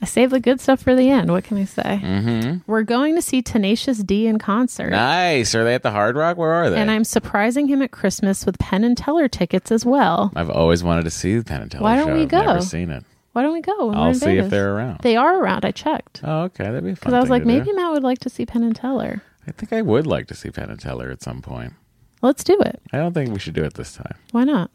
I 0.00 0.04
save 0.04 0.30
the 0.30 0.40
good 0.40 0.60
stuff 0.60 0.82
for 0.82 0.94
the 0.94 1.08
end. 1.10 1.30
What 1.30 1.44
can 1.44 1.56
I 1.56 1.64
say? 1.64 2.00
Mm-hmm. 2.02 2.70
We're 2.70 2.82
going 2.82 3.14
to 3.14 3.22
see 3.22 3.40
Tenacious 3.40 3.98
D 3.98 4.26
in 4.26 4.38
concert. 4.38 4.90
Nice. 4.90 5.54
Are 5.54 5.64
they 5.64 5.74
at 5.74 5.82
the 5.82 5.90
Hard 5.90 6.16
Rock? 6.16 6.36
Where 6.36 6.52
are 6.52 6.68
they? 6.68 6.76
And 6.78 6.90
I'm 6.90 7.04
surprising 7.04 7.66
him 7.66 7.80
at 7.80 7.92
Christmas 7.92 8.44
with 8.44 8.58
Penn 8.58 8.84
and 8.84 8.96
Teller 8.96 9.26
tickets 9.26 9.72
as 9.72 9.86
well. 9.86 10.32
I've 10.36 10.50
always 10.50 10.84
wanted 10.84 11.04
to 11.04 11.10
see 11.10 11.38
the 11.38 11.44
Penn 11.44 11.62
and 11.62 11.70
Teller 11.70 11.82
Why 11.82 11.96
don't 11.96 12.08
show. 12.08 12.14
we 12.14 12.22
I've 12.22 12.32
never 12.32 12.60
seen 12.60 12.90
it. 12.90 13.04
Why 13.36 13.42
don't 13.42 13.52
we 13.52 13.60
go? 13.60 13.92
I'll 13.92 14.14
see 14.14 14.24
Vegas? 14.24 14.46
if 14.46 14.50
they're 14.50 14.74
around. 14.74 15.00
They 15.02 15.14
are 15.14 15.38
around. 15.38 15.66
I 15.66 15.70
checked 15.70 16.22
oh, 16.24 16.44
okay. 16.44 16.64
That'd 16.64 16.82
be 16.82 16.94
fun. 16.94 17.00
because 17.00 17.12
I 17.12 17.20
was 17.20 17.28
like, 17.28 17.42
to 17.42 17.46
do. 17.46 17.52
maybe 17.52 17.70
Matt 17.70 17.92
would 17.92 18.02
like 18.02 18.20
to 18.20 18.30
see 18.30 18.46
Penn 18.46 18.62
and 18.62 18.74
Teller. 18.74 19.20
I 19.46 19.50
think 19.50 19.74
I 19.74 19.82
would 19.82 20.06
like 20.06 20.26
to 20.28 20.34
see 20.34 20.50
Penn 20.50 20.70
and 20.70 20.80
Teller 20.80 21.10
at 21.10 21.20
some 21.20 21.42
point. 21.42 21.74
Let's 22.22 22.42
do 22.42 22.58
it. 22.58 22.80
I 22.94 22.96
don't 22.96 23.12
think 23.12 23.34
we 23.34 23.38
should 23.38 23.52
do 23.52 23.62
it 23.64 23.74
this 23.74 23.92
time. 23.92 24.14
Why 24.30 24.44
not? 24.44 24.70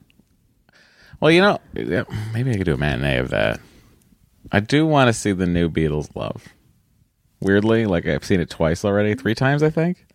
Well, 1.19 1.31
you 1.31 1.41
know, 1.41 1.59
maybe 1.73 2.51
I 2.51 2.53
could 2.53 2.65
do 2.65 2.75
a 2.75 2.77
matinee 2.77 3.17
of 3.17 3.29
that. 3.31 3.59
I 4.51 4.59
do 4.59 4.85
want 4.85 5.07
to 5.07 5.13
see 5.13 5.31
the 5.31 5.47
new 5.47 5.67
Beatles 5.67 6.15
Love. 6.15 6.47
Weirdly, 7.39 7.88
like 7.88 8.05
I've 8.05 8.23
seen 8.23 8.41
it 8.41 8.51
twice 8.51 8.85
already, 8.85 9.15
three 9.15 9.33
times 9.33 9.63
I 9.63 9.71
think. 9.71 10.05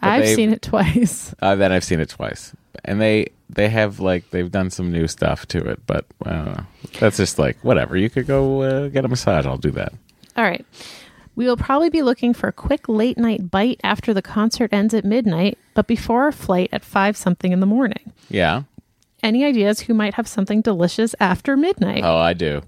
But 0.00 0.08
I've 0.08 0.28
seen 0.28 0.52
it 0.52 0.62
twice. 0.62 1.34
Uh, 1.42 1.56
then 1.56 1.72
I've 1.72 1.82
seen 1.82 1.98
it 1.98 2.10
twice, 2.10 2.54
and 2.84 3.00
they 3.00 3.28
they 3.50 3.68
have 3.68 4.00
like 4.00 4.30
they've 4.30 4.50
done 4.50 4.70
some 4.70 4.92
new 4.92 5.08
stuff 5.08 5.46
to 5.46 5.58
it, 5.58 5.80
but 5.86 6.06
know. 6.24 6.64
That's 7.00 7.16
just 7.16 7.38
like 7.38 7.58
whatever. 7.62 7.96
You 7.96 8.10
could 8.10 8.26
go 8.26 8.62
uh, 8.62 8.88
get 8.88 9.04
a 9.04 9.08
massage. 9.08 9.46
I'll 9.46 9.56
do 9.58 9.70
that. 9.72 9.92
All 10.36 10.44
right. 10.44 10.64
We 11.34 11.46
will 11.46 11.56
probably 11.56 11.88
be 11.88 12.02
looking 12.02 12.34
for 12.34 12.48
a 12.48 12.52
quick 12.52 12.88
late 12.88 13.16
night 13.16 13.50
bite 13.50 13.80
after 13.84 14.12
the 14.12 14.22
concert 14.22 14.72
ends 14.72 14.92
at 14.92 15.04
midnight, 15.04 15.56
but 15.74 15.86
before 15.86 16.24
our 16.24 16.32
flight 16.32 16.68
at 16.72 16.84
five 16.84 17.16
something 17.16 17.52
in 17.52 17.60
the 17.60 17.66
morning. 17.66 18.12
Yeah. 18.28 18.62
Any 19.22 19.44
ideas 19.44 19.80
who 19.80 19.94
might 19.94 20.14
have 20.14 20.26
something 20.26 20.62
delicious 20.62 21.14
after 21.20 21.56
midnight? 21.56 22.02
Oh, 22.04 22.16
I 22.16 22.32
do. 22.32 22.62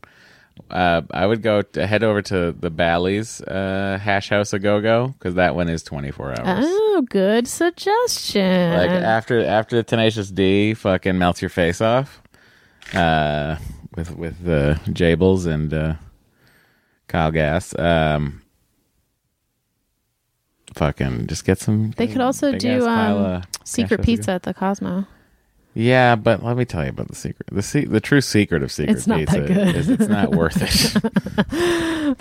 Uh, 0.70 1.02
I 1.10 1.26
would 1.26 1.42
go 1.42 1.62
to, 1.62 1.86
head 1.86 2.02
over 2.02 2.22
to 2.22 2.52
the 2.52 2.70
Bally's 2.70 3.40
uh, 3.42 3.98
Hash 4.00 4.28
House 4.28 4.52
a 4.52 4.58
Go 4.58 4.80
Go 4.80 5.08
because 5.08 5.34
that 5.34 5.54
one 5.54 5.68
is 5.68 5.82
24 5.82 6.40
hours. 6.40 6.64
Oh, 6.68 7.06
good 7.08 7.46
suggestion. 7.48 8.72
Like 8.74 8.90
after 8.90 9.44
after 9.44 9.76
the 9.76 9.82
Tenacious 9.82 10.30
D 10.30 10.74
fucking 10.74 11.18
melts 11.18 11.40
your 11.42 11.48
face 11.48 11.80
off, 11.80 12.20
uh, 12.94 13.56
with 13.96 14.14
with 14.16 14.44
the 14.44 14.80
Jables 14.86 15.46
and 15.46 15.72
uh, 15.72 15.94
Kyle 17.08 17.30
Gass. 17.30 17.78
Um, 17.78 18.42
fucking 20.74 21.26
just 21.26 21.44
get 21.44 21.58
some. 21.58 21.92
they 21.96 22.06
could 22.06 22.20
also 22.20 22.56
do 22.56 22.86
um, 22.86 23.42
secret 23.64 23.90
Hash 23.90 23.90
House 23.90 23.92
a 23.92 23.96
Go. 23.96 24.02
pizza 24.02 24.30
at 24.32 24.42
the 24.44 24.54
Cosmo. 24.54 25.06
Yeah, 25.72 26.16
but 26.16 26.42
let 26.42 26.56
me 26.56 26.64
tell 26.64 26.82
you 26.82 26.90
about 26.90 27.08
the 27.08 27.14
secret. 27.14 27.48
The 27.52 27.62
se- 27.62 27.84
the 27.84 28.00
true 28.00 28.20
secret 28.20 28.62
of 28.64 28.72
secret 28.72 28.96
It's 28.96 29.06
not 29.06 29.18
pizza 29.20 29.40
that 29.40 29.46
good. 29.46 29.76
is 29.76 29.88
it's 29.88 30.08
not 30.08 30.30
worth 30.34 30.56
it. 30.60 30.96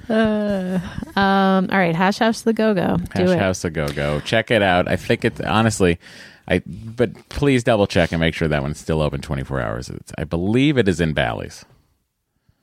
Um, 0.10 1.68
all 1.72 1.78
right, 1.78 1.96
hash 1.96 2.20
house 2.20 2.44
the 2.44 2.54
go 2.54 2.74
go. 2.74 2.98
Do 2.98 3.04
Hash 3.24 3.30
it. 3.30 3.40
House 3.40 3.66
a 3.66 3.70
Go 3.72 3.88
Go. 3.90 4.20
Check 4.20 4.52
it 4.52 4.62
out. 4.62 4.88
I 4.88 4.96
think 4.96 5.26
it's 5.26 5.42
honestly, 5.42 6.00
I 6.48 6.62
but 6.68 7.28
please 7.30 7.64
double 7.64 7.88
check 7.88 8.12
and 8.12 8.20
make 8.22 8.36
sure 8.36 8.48
that 8.48 8.62
one's 8.62 8.80
still 8.80 9.02
open 9.02 9.20
24 9.22 9.62
hours. 9.62 9.90
It's, 9.90 10.12
I 10.18 10.26
believe 10.26 10.78
it 10.78 10.88
is 10.88 11.02
in 11.02 11.14
Bally's. 11.14 11.66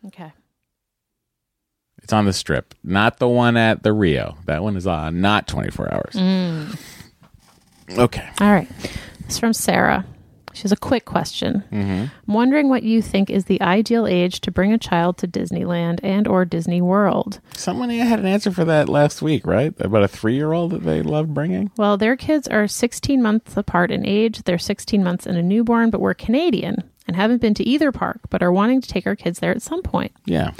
Okay. 0.06 0.32
It's 2.02 2.12
on 2.12 2.26
the 2.26 2.32
strip, 2.32 2.74
not 2.84 3.18
the 3.18 3.26
one 3.28 3.56
at 3.56 3.82
the 3.82 3.92
Rio. 3.92 4.36
That 4.44 4.62
one 4.62 4.76
is 4.76 4.86
on 4.86 5.20
not 5.20 5.48
24 5.48 5.92
hours. 5.92 6.14
Mm. 6.14 6.78
Okay. 7.98 8.28
All 8.40 8.52
right. 8.52 8.68
It's 9.24 9.40
from 9.40 9.52
Sarah. 9.52 10.04
She 10.56 10.62
has 10.62 10.72
a 10.72 10.76
quick 10.76 11.04
question. 11.04 11.62
Mm-hmm. 11.70 12.06
I'm 12.28 12.34
wondering 12.34 12.68
what 12.70 12.82
you 12.82 13.02
think 13.02 13.28
is 13.28 13.44
the 13.44 13.60
ideal 13.60 14.06
age 14.06 14.40
to 14.40 14.50
bring 14.50 14.72
a 14.72 14.78
child 14.78 15.18
to 15.18 15.28
Disneyland 15.28 16.00
and 16.02 16.26
or 16.26 16.44
Disney 16.46 16.80
World. 16.80 17.40
Someone 17.54 17.90
had 17.90 18.18
an 18.18 18.26
answer 18.26 18.50
for 18.50 18.64
that 18.64 18.88
last 18.88 19.20
week, 19.20 19.46
right? 19.46 19.74
About 19.78 20.02
a 20.02 20.08
three 20.08 20.34
year 20.34 20.52
old 20.52 20.72
that 20.72 20.82
they 20.82 21.02
love 21.02 21.34
bringing. 21.34 21.70
Well, 21.76 21.96
their 21.98 22.16
kids 22.16 22.48
are 22.48 22.66
16 22.66 23.22
months 23.22 23.56
apart 23.56 23.90
in 23.90 24.06
age. 24.06 24.44
They're 24.44 24.58
16 24.58 25.04
months 25.04 25.26
and 25.26 25.36
a 25.36 25.42
newborn, 25.42 25.90
but 25.90 26.00
we're 26.00 26.14
Canadian 26.14 26.90
and 27.06 27.14
haven't 27.16 27.40
been 27.42 27.54
to 27.54 27.64
either 27.64 27.92
park, 27.92 28.20
but 28.30 28.42
are 28.42 28.50
wanting 28.50 28.80
to 28.80 28.88
take 28.88 29.06
our 29.06 29.14
kids 29.14 29.38
there 29.40 29.52
at 29.52 29.62
some 29.62 29.82
point. 29.82 30.12
Yeah. 30.24 30.52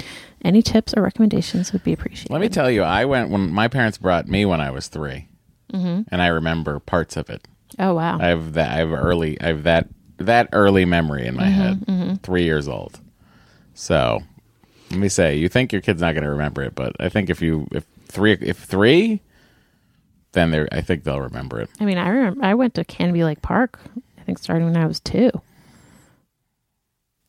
Any 0.45 0.61
tips 0.61 0.93
or 0.95 1.01
recommendations 1.01 1.73
would 1.73 1.83
be 1.83 1.91
appreciated. 1.93 2.31
Let 2.31 2.41
me 2.41 2.49
tell 2.49 2.69
you, 2.69 2.83
I 2.83 3.05
went 3.05 3.31
when 3.31 3.51
my 3.51 3.67
parents 3.67 3.97
brought 3.97 4.27
me 4.27 4.45
when 4.45 4.61
I 4.61 4.69
was 4.71 4.87
3 4.87 5.27
Mm-hmm. 5.73 6.03
and 6.09 6.21
I 6.21 6.27
remember 6.27 6.79
parts 6.79 7.17
of 7.17 7.29
it. 7.29 7.45
Oh, 7.79 7.93
wow. 7.93 8.17
I 8.19 8.27
have 8.27 8.53
that. 8.53 8.71
I 8.71 8.75
have 8.77 8.91
early. 8.91 9.39
I 9.41 9.47
have 9.47 9.63
that 9.63 9.87
that 10.17 10.49
early 10.51 10.83
memory 10.85 11.27
in 11.27 11.35
my 11.35 11.43
Mm-hmm, 11.47 11.91
head. 12.09 12.23
Three 12.23 12.43
years 12.43 12.67
old. 12.67 12.99
So 13.75 14.23
let 14.89 14.99
me 14.99 15.09
say, 15.09 15.37
you 15.37 15.47
think 15.49 15.71
your 15.71 15.81
kid's 15.81 16.01
not 16.01 16.13
going 16.13 16.23
to 16.23 16.29
remember 16.31 16.63
it, 16.63 16.73
but 16.73 16.95
I 16.99 17.09
think 17.09 17.29
if 17.29 17.41
you 17.41 17.67
if 17.71 17.85
three 18.07 18.33
if 18.41 18.57
three, 18.57 19.21
then 20.31 20.49
they 20.51 20.65
I 20.71 20.81
think 20.81 21.03
they'll 21.03 21.21
remember 21.21 21.61
it. 21.61 21.69
I 21.79 21.85
mean, 21.85 21.97
I 21.99 22.07
remember 22.09 22.43
I 22.43 22.55
went 22.55 22.73
to 22.75 22.83
Canobie 22.83 23.23
Lake 23.23 23.41
Park, 23.43 23.79
I 24.19 24.23
think 24.23 24.39
starting 24.39 24.65
when 24.65 24.77
I 24.77 24.87
was 24.87 24.99
two. 24.99 25.29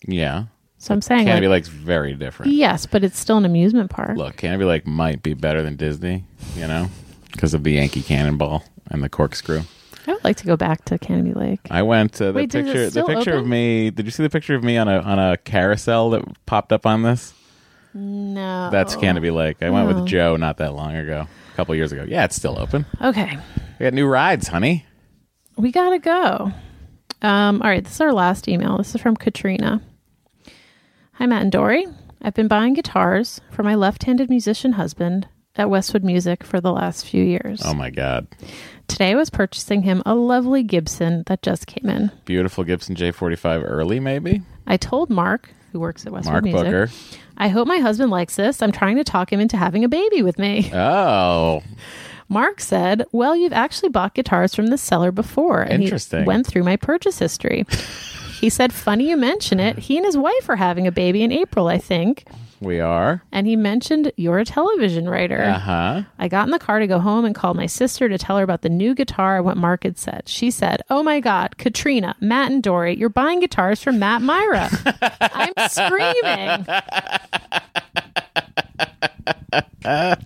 Yeah, 0.07 0.45
So 0.79 0.95
I'm 0.95 1.03
saying, 1.03 1.27
Canobie 1.27 1.43
like, 1.43 1.51
Lake's 1.65 1.69
very 1.69 2.15
different. 2.15 2.53
yes, 2.53 2.87
but 2.87 3.03
it's 3.03 3.19
still 3.19 3.37
an 3.37 3.45
amusement 3.45 3.91
park. 3.91 4.16
Look, 4.16 4.37
Canobie 4.37 4.66
Lake 4.66 4.87
might 4.87 5.23
be 5.23 5.35
better 5.35 5.62
than 5.62 5.75
Disney, 5.77 6.25
you 6.55 6.66
know, 6.69 6.89
because 7.33 7.53
of 7.53 7.65
the 7.65 7.73
Yankee 7.73 8.03
Cannonball 8.03 8.65
and 8.91 9.03
the 9.03 9.09
corkscrew. 9.09 9.62
I 10.09 10.12
would 10.12 10.24
like 10.24 10.36
to 10.39 10.47
go 10.47 10.56
back 10.56 10.86
to 10.86 10.98
Canobie 10.98 11.36
Lake. 11.36 11.60
I 11.70 11.82
went 11.82 12.14
to 12.14 12.24
the 12.26 12.32
Wait, 12.32 12.55
is 12.55 12.55
it 12.55 12.64
picture. 12.64 12.85
The 12.86 12.90
still 12.90 13.06
picture 13.06 13.32
of 13.32 13.39
open? 13.40 13.51
me. 13.51 13.90
Did 13.90 14.06
you 14.06 14.10
see 14.10 14.22
the 14.22 14.30
picture 14.30 14.55
of 14.55 14.64
me 14.64 14.78
on 14.78 14.89
a 14.89 15.01
on 15.01 15.18
a 15.18 15.36
carousel 15.36 16.10
that 16.10 16.22
popped 16.47 16.72
up 16.72 16.86
on 16.86 17.02
this? 17.02 17.35
No. 17.93 18.70
That's 18.70 18.97
Canobie 18.97 19.35
Lake. 19.35 19.62
I 19.62 19.68
went 19.68 19.86
with 19.86 20.06
Joe 20.06 20.36
not 20.36 20.56
that 20.59 20.74
long 20.74 20.97
ago, 20.97 21.26
a 21.52 21.56
couple 21.56 21.74
years 21.74 21.93
ago. 21.93 22.05
Yeah, 22.09 22.24
it's 22.24 22.36
still 22.36 22.59
open. 22.59 22.86
Okay. 23.02 23.36
We 23.78 23.85
got 23.85 23.93
new 23.93 24.06
rides, 24.06 24.48
honey. 24.48 24.86
We 25.56 25.72
got 25.72 25.90
to 25.90 25.98
go. 25.98 26.52
Um, 27.20 27.60
all 27.60 27.68
right. 27.68 27.85
This 27.85 27.94
is 27.94 28.01
our 28.01 28.12
last 28.12 28.48
email. 28.48 28.78
This 28.78 28.94
is 28.94 29.01
from 29.01 29.16
Katrina. 29.16 29.82
Hi, 31.14 31.26
Matt 31.26 31.43
and 31.43 31.52
Dory. 31.52 31.86
I've 32.22 32.35
been 32.35 32.48
buying 32.48 32.74
guitars 32.74 33.40
for 33.51 33.62
my 33.62 33.74
left 33.74 34.05
handed 34.05 34.30
musician 34.30 34.72
husband 34.72 35.28
at 35.59 35.68
Westwood 35.68 36.05
Music 36.05 36.44
for 36.44 36.60
the 36.60 36.72
last 36.72 37.06
few 37.06 37.22
years. 37.22 37.62
Oh 37.64 37.74
my 37.74 37.90
God, 37.90 38.26
Today 38.89 39.10
I 39.10 39.14
was 39.16 39.28
purchasing 39.28 39.82
him 39.82 40.02
a 40.06 40.14
lovely 40.14 40.62
Gibson 40.62 41.22
that 41.26 41.43
just 41.43 41.66
came 41.66 41.90
in. 41.90 42.10
beautiful 42.24 42.64
Gibson 42.64 42.94
J45 42.94 43.62
early, 43.64 44.01
maybe. 44.01 44.40
I 44.66 44.78
told 44.78 45.10
Mark, 45.10 45.51
who 45.72 45.80
works 45.80 46.06
at 46.06 46.12
Westwood 46.12 46.32
Mark 46.32 46.44
Music, 46.44 46.64
Booker. 46.64 46.89
I 47.36 47.48
hope 47.48 47.68
my 47.68 47.78
husband 47.78 48.10
likes 48.10 48.36
this. 48.36 48.62
I'm 48.62 48.72
trying 48.72 48.97
to 48.97 49.05
talk 49.05 49.30
him 49.32 49.40
into 49.40 49.56
having 49.59 49.85
a 49.85 49.89
baby 49.89 50.22
with 50.22 50.39
me. 50.39 50.70
Oh, 50.74 51.62
Mark 52.30 52.60
said, 52.60 53.05
Well, 53.12 53.36
you've 53.36 53.52
actually 53.52 53.89
bought 53.89 54.14
guitars 54.14 54.55
from 54.55 54.66
the 54.66 54.78
seller 54.78 55.10
before. 55.12 55.62
And 55.62 55.82
Interesting. 55.82 56.20
He 56.20 56.26
went 56.26 56.47
through 56.47 56.64
my 56.64 56.76
purchase 56.76 57.18
history. 57.18 57.64
he 58.40 58.51
said, 58.51 58.72
Funny 58.72 59.09
you 59.09 59.16
mention 59.16 59.60
it. 59.60 59.78
He 59.78 59.97
and 59.97 60.05
his 60.05 60.16
wife 60.16 60.48
are 60.48 60.56
having 60.56 60.86
a 60.86 60.93
baby 60.93 61.22
in 61.22 61.32
April, 61.32 61.68
I 61.68 61.78
think. 61.78 62.24
We 62.60 62.80
are. 62.80 63.22
And 63.30 63.47
he 63.47 63.55
mentioned 63.56 64.12
you're 64.16 64.39
a 64.39 64.44
television 64.44 65.09
writer. 65.09 65.43
Uh 65.43 65.59
huh. 65.59 66.02
I 66.18 66.28
got 66.28 66.47
in 66.47 66.51
the 66.51 66.59
car 66.59 66.78
to 66.80 66.86
go 66.86 66.98
home 66.98 67.24
and 67.24 67.35
called 67.35 67.56
my 67.56 67.66
sister 67.66 68.09
to 68.09 68.18
tell 68.18 68.36
her 68.36 68.43
about 68.43 68.62
the 68.62 68.68
new 68.68 68.94
guitar 68.94 69.36
and 69.36 69.44
what 69.44 69.56
Mark 69.56 69.85
had 69.85 69.97
said. 69.98 70.28
She 70.28 70.51
said, 70.51 70.82
Oh 70.90 71.02
my 71.02 71.20
God, 71.20 71.56
Katrina, 71.59 72.16
Matt, 72.20 72.51
and 72.51 72.62
Dory, 72.62 72.97
you're 72.97 73.09
buying 73.09 73.40
guitars 73.40 73.82
from 73.82 73.98
Matt 73.98 74.22
Mira. 74.22 74.68
I'm 75.20 75.52
screaming. 75.68 76.66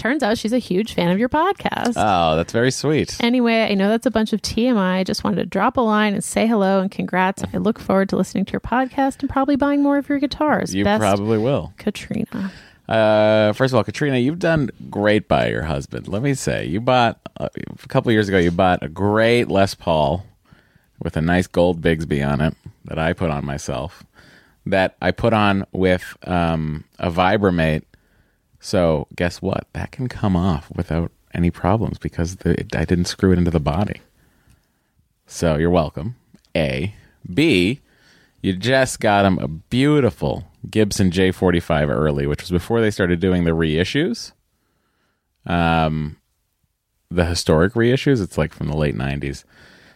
Turns 0.00 0.22
out 0.22 0.38
she's 0.38 0.54
a 0.54 0.58
huge 0.58 0.94
fan 0.94 1.10
of 1.10 1.18
your 1.18 1.28
podcast. 1.28 1.92
Oh, 1.94 2.34
that's 2.34 2.54
very 2.54 2.70
sweet. 2.70 3.18
Anyway, 3.20 3.64
I 3.70 3.74
know 3.74 3.90
that's 3.90 4.06
a 4.06 4.10
bunch 4.10 4.32
of 4.32 4.40
TMI. 4.40 5.00
I 5.00 5.04
just 5.04 5.24
wanted 5.24 5.36
to 5.36 5.44
drop 5.44 5.76
a 5.76 5.82
line 5.82 6.14
and 6.14 6.24
say 6.24 6.46
hello 6.46 6.80
and 6.80 6.90
congrats. 6.90 7.44
I 7.52 7.58
look 7.58 7.78
forward 7.78 8.08
to 8.08 8.16
listening 8.16 8.46
to 8.46 8.52
your 8.52 8.60
podcast 8.60 9.20
and 9.20 9.28
probably 9.28 9.56
buying 9.56 9.82
more 9.82 9.98
of 9.98 10.08
your 10.08 10.18
guitars. 10.18 10.74
You 10.74 10.84
Best, 10.84 11.00
probably 11.00 11.36
will. 11.36 11.74
Katrina. 11.76 12.50
Uh, 12.88 13.52
first 13.52 13.74
of 13.74 13.76
all, 13.76 13.84
Katrina, 13.84 14.16
you've 14.16 14.38
done 14.38 14.70
great 14.88 15.28
by 15.28 15.48
your 15.50 15.64
husband. 15.64 16.08
Let 16.08 16.22
me 16.22 16.32
say, 16.32 16.64
you 16.64 16.80
bought 16.80 17.20
uh, 17.38 17.50
a 17.54 17.88
couple 17.88 18.08
of 18.08 18.14
years 18.14 18.26
ago. 18.26 18.38
You 18.38 18.52
bought 18.52 18.82
a 18.82 18.88
great 18.88 19.48
Les 19.48 19.74
Paul 19.74 20.24
with 20.98 21.14
a 21.18 21.20
nice 21.20 21.46
gold 21.46 21.82
Bigsby 21.82 22.26
on 22.26 22.40
it 22.40 22.54
that 22.86 22.98
I 22.98 23.12
put 23.12 23.28
on 23.28 23.44
myself. 23.44 24.02
That 24.64 24.96
I 25.02 25.10
put 25.10 25.34
on 25.34 25.66
with 25.72 26.16
um, 26.26 26.84
a 26.98 27.10
Vibramate. 27.10 27.82
So 28.60 29.08
guess 29.16 29.40
what? 29.40 29.66
That 29.72 29.90
can 29.90 30.08
come 30.08 30.36
off 30.36 30.70
without 30.74 31.10
any 31.32 31.50
problems 31.50 31.98
because 31.98 32.36
the, 32.36 32.66
I 32.74 32.84
didn't 32.84 33.06
screw 33.06 33.32
it 33.32 33.38
into 33.38 33.50
the 33.50 33.58
body. 33.58 34.02
So 35.26 35.56
you're 35.56 35.70
welcome. 35.70 36.16
A. 36.54 36.94
B. 37.32 37.80
You 38.42 38.54
just 38.54 39.00
got 39.00 39.24
him 39.24 39.38
a 39.38 39.48
beautiful 39.48 40.48
Gibson 40.68 41.10
J45 41.10 41.88
early, 41.88 42.26
which 42.26 42.42
was 42.42 42.50
before 42.50 42.80
they 42.80 42.90
started 42.90 43.20
doing 43.20 43.44
the 43.44 43.50
reissues. 43.50 44.32
Um, 45.46 46.16
the 47.10 47.24
historic 47.24 47.74
reissues. 47.74 48.22
It's 48.22 48.38
like 48.38 48.52
from 48.52 48.68
the 48.68 48.76
late 48.76 48.96
90s. 48.96 49.44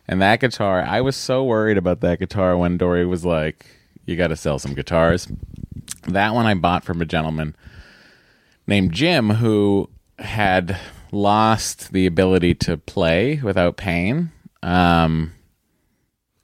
And 0.07 0.21
that 0.21 0.41
guitar, 0.41 0.83
I 0.83 1.01
was 1.01 1.17
so 1.17 1.45
worried 1.45 1.79
about 1.79 2.01
that 2.01 2.19
guitar 2.19 2.57
when 2.57 2.77
Dory 2.77 3.07
was 3.07 3.25
like, 3.25 3.67
you 4.05 4.17
got 4.17 4.29
to 4.29 4.37
sell 4.37 4.59
some 4.59 4.75
guitars. 4.75 5.29
That 6.07 6.35
one 6.35 6.47
I 6.47 6.55
bought 6.55 6.85
from 6.85 7.01
a 7.01 7.07
gentleman 7.07 7.57
named 8.67 8.93
Jim 8.93 9.31
who 9.31 9.91
had 10.19 10.79
lost 11.13 11.93
the 11.93 12.07
ability 12.07 12.55
to 12.55 12.77
play 12.77 13.41
without 13.43 13.77
pain. 13.77 14.33
Um, 14.63 15.33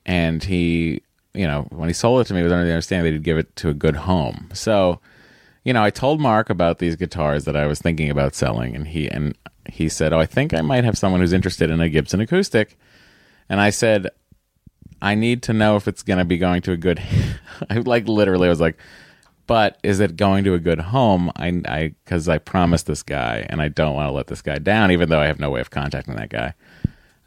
and 0.07 0.43
he, 0.43 1.03
you 1.35 1.47
know, 1.47 1.67
when 1.71 1.89
he 1.89 1.93
sold 1.93 2.21
it 2.21 2.25
to 2.27 2.35
me, 2.35 2.43
was 2.43 2.53
under 2.53 2.65
the 2.65 2.73
understanding 2.73 3.05
that 3.05 3.17
he'd 3.17 3.25
give 3.25 3.39
it 3.39 3.55
to 3.57 3.69
a 3.69 3.75
good 3.75 3.97
home. 3.97 4.49
So, 4.53 5.01
you 5.65 5.73
know, 5.73 5.83
I 5.83 5.91
told 5.91 6.21
Mark 6.21 6.51
about 6.51 6.79
these 6.79 6.97
guitars 6.97 7.45
that 7.45 7.57
I 7.57 7.67
was 7.67 7.81
thinking 7.81 8.11
about 8.11 8.35
selling, 8.35 8.75
and 8.75 8.89
he 8.89 9.09
and 9.09 9.37
he 9.69 9.89
said, 9.89 10.13
"Oh, 10.13 10.19
I 10.19 10.27
think 10.27 10.55
I 10.55 10.63
might 10.63 10.85
have 10.85 10.97
someone 10.97 11.21
who's 11.21 11.35
interested 11.35 11.71
in 11.71 11.81
a 11.81 11.89
Gibson 11.89 12.21
acoustic." 12.21 12.79
And 13.49 13.61
I 13.61 13.71
said, 13.71 14.09
"I 15.03 15.15
need 15.15 15.43
to 15.45 15.53
know 15.53 15.77
if 15.77 15.87
it's 15.87 16.03
going 16.03 16.19
to 16.19 16.25
be 16.25 16.39
going 16.39 16.63
to 16.63 16.73
a 16.73 16.77
good." 16.77 17.01
I 17.71 17.77
like 17.79 18.09
literally 18.09 18.47
I 18.47 18.51
was 18.51 18.61
like, 18.61 18.79
"But 19.51 19.79
is 19.83 19.99
it 19.99 20.15
going 20.15 20.45
to 20.45 20.55
a 20.55 20.61
good 20.61 20.79
home?" 20.79 21.33
I 21.35 21.49
I 21.67 21.95
because 22.05 22.29
I 22.29 22.39
promised 22.39 22.87
this 22.87 23.03
guy, 23.03 23.47
and 23.51 23.61
I 23.61 23.67
don't 23.67 23.97
want 23.97 24.07
to 24.09 24.13
let 24.13 24.29
this 24.29 24.43
guy 24.43 24.59
down, 24.59 24.93
even 24.93 25.09
though 25.09 25.19
I 25.19 25.27
have 25.27 25.41
no 25.41 25.51
way 25.51 25.61
of 25.61 25.71
contacting 25.71 26.15
that 26.15 26.29
guy. 26.31 26.55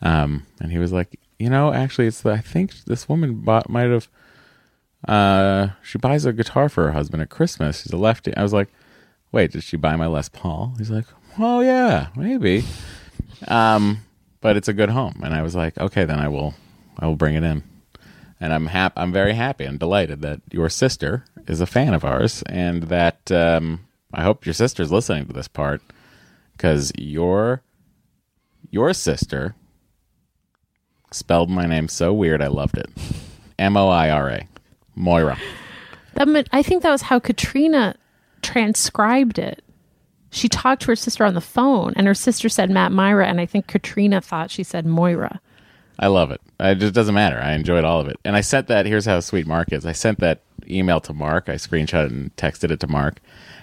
Um, 0.01 0.45
and 0.61 0.71
he 0.71 0.77
was 0.77 0.93
like, 0.93 1.19
you 1.37 1.49
know, 1.49 1.73
actually, 1.73 2.07
it's 2.07 2.21
the, 2.21 2.31
I 2.31 2.39
think 2.39 2.85
this 2.85 3.09
woman 3.09 3.41
bought 3.41 3.69
might 3.69 3.89
have. 3.89 4.07
Uh, 5.05 5.71
she 5.83 5.97
buys 5.97 6.23
a 6.23 6.31
guitar 6.31 6.69
for 6.69 6.85
her 6.85 6.91
husband 6.93 7.21
at 7.21 7.29
Christmas. 7.29 7.81
She's 7.81 7.91
a 7.91 7.97
lefty. 7.97 8.33
I 8.37 8.41
was 8.41 8.53
like, 8.53 8.69
wait, 9.33 9.51
did 9.51 9.63
she 9.63 9.75
buy 9.75 9.97
my 9.97 10.07
Les 10.07 10.29
Paul? 10.29 10.75
He's 10.77 10.89
like, 10.91 11.07
oh 11.37 11.59
yeah, 11.59 12.07
maybe. 12.15 12.63
Um, 13.49 13.99
but 14.39 14.55
it's 14.55 14.69
a 14.69 14.73
good 14.73 14.91
home, 14.91 15.19
and 15.25 15.33
I 15.33 15.41
was 15.41 15.55
like, 15.55 15.77
okay, 15.77 16.05
then 16.05 16.19
I 16.19 16.29
will, 16.29 16.53
I 16.97 17.05
will 17.05 17.17
bring 17.17 17.35
it 17.35 17.43
in. 17.43 17.63
And 18.43 18.51
I'm 18.51 18.65
hap- 18.65 18.97
I'm 18.97 19.13
very 19.13 19.35
happy 19.35 19.63
and 19.63 19.79
delighted 19.79 20.21
that 20.23 20.41
your 20.51 20.67
sister 20.67 21.23
is 21.47 21.61
a 21.61 21.65
fan 21.65 21.93
of 21.93 22.03
ours, 22.03 22.43
and 22.47 22.83
that 22.83 23.31
um, 23.31 23.87
I 24.13 24.23
hope 24.23 24.45
your 24.45 24.51
sister's 24.51 24.91
listening 24.91 25.27
to 25.27 25.33
this 25.33 25.47
part 25.47 25.81
because 26.51 26.91
your 26.97 27.61
your 28.69 28.91
sister 28.93 29.55
spelled 31.09 31.49
my 31.49 31.65
name 31.67 31.87
so 31.87 32.11
weird 32.11 32.41
I 32.41 32.47
loved 32.47 32.77
it. 32.77 32.89
M 33.57 33.77
O 33.77 33.87
I 33.87 34.09
R 34.09 34.29
A, 34.29 34.47
Moira. 34.93 35.37
That 36.15 36.27
meant, 36.27 36.49
I 36.51 36.63
think 36.63 36.83
that 36.83 36.91
was 36.91 37.03
how 37.03 37.19
Katrina 37.19 37.95
transcribed 38.41 39.39
it. 39.39 39.63
She 40.31 40.49
talked 40.49 40.81
to 40.81 40.87
her 40.87 40.97
sister 40.97 41.23
on 41.23 41.33
the 41.33 41.39
phone, 41.39 41.93
and 41.95 42.07
her 42.07 42.13
sister 42.13 42.49
said 42.49 42.69
Matt 42.69 42.91
Mira, 42.91 43.25
and 43.25 43.39
I 43.39 43.45
think 43.45 43.67
Katrina 43.67 44.19
thought 44.19 44.51
she 44.51 44.63
said 44.63 44.85
Moira. 44.85 45.39
I 45.97 46.07
love 46.07 46.29
it. 46.31 46.41
It 46.63 46.75
just 46.75 46.93
doesn't 46.93 47.13
matter. 47.13 47.37
I 47.39 47.53
enjoyed 47.53 47.83
all 47.83 47.99
of 47.99 48.07
it. 48.07 48.17
And 48.23 48.35
I 48.35 48.41
sent 48.41 48.67
that. 48.67 48.85
Here's 48.85 49.05
how 49.05 49.19
sweet 49.19 49.45
Mark 49.45 49.73
is. 49.73 49.85
I 49.85 49.91
sent 49.91 50.19
that 50.21 50.41
email 50.69 50.99
to 51.01 51.13
Mark. 51.13 51.49
I 51.49 51.55
screenshot 51.55 52.05
it 52.05 52.11
and 52.11 52.35
texted 52.37 52.71
it 52.71 52.79
to 52.81 52.87
Mark, 52.87 53.19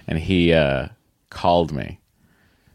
and 0.07 0.19
he 0.19 0.53
uh, 0.53 0.89
called 1.31 1.73
me 1.73 1.99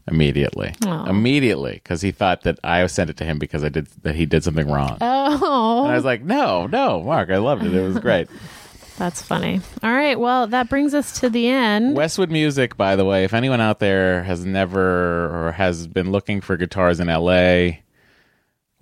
immediately. 0.08 0.74
Aw. 0.86 1.10
Immediately, 1.10 1.74
because 1.74 2.02
he 2.02 2.12
thought 2.12 2.44
that 2.44 2.60
I 2.64 2.86
sent 2.88 3.10
it 3.10 3.18
to 3.18 3.24
him 3.26 3.40
because 3.40 3.64
I 3.64 3.70
did 3.70 3.88
that 4.04 4.16
he 4.16 4.26
did 4.26 4.44
something 4.44 4.68
wrong. 4.68 4.98
Oh, 5.02 5.84
And 5.84 5.92
I 5.92 5.96
was 5.96 6.06
like, 6.06 6.22
no, 6.24 6.68
no, 6.68 7.02
Mark, 7.04 7.30
I 7.30 7.38
loved 7.38 7.64
it. 7.64 7.74
It 7.74 7.86
was 7.86 8.00
great. 8.00 8.28
that's 8.98 9.22
funny. 9.22 9.62
All 9.84 9.92
right, 9.92 10.20
well, 10.20 10.48
that 10.48 10.70
brings 10.70 10.94
us 10.94 11.20
to 11.20 11.30
the 11.30 11.48
end. 11.50 11.96
Westwood 11.96 12.32
Music, 12.32 12.78
by 12.78 12.96
the 12.96 13.06
way, 13.06 13.24
if 13.24 13.34
anyone 13.34 13.62
out 13.62 13.80
there 13.80 14.24
has 14.24 14.46
never 14.46 15.48
or 15.48 15.52
has 15.52 15.88
been 15.88 16.12
looking 16.12 16.42
for 16.42 16.56
guitars 16.58 17.00
in 17.00 17.08
LA, 17.08 17.78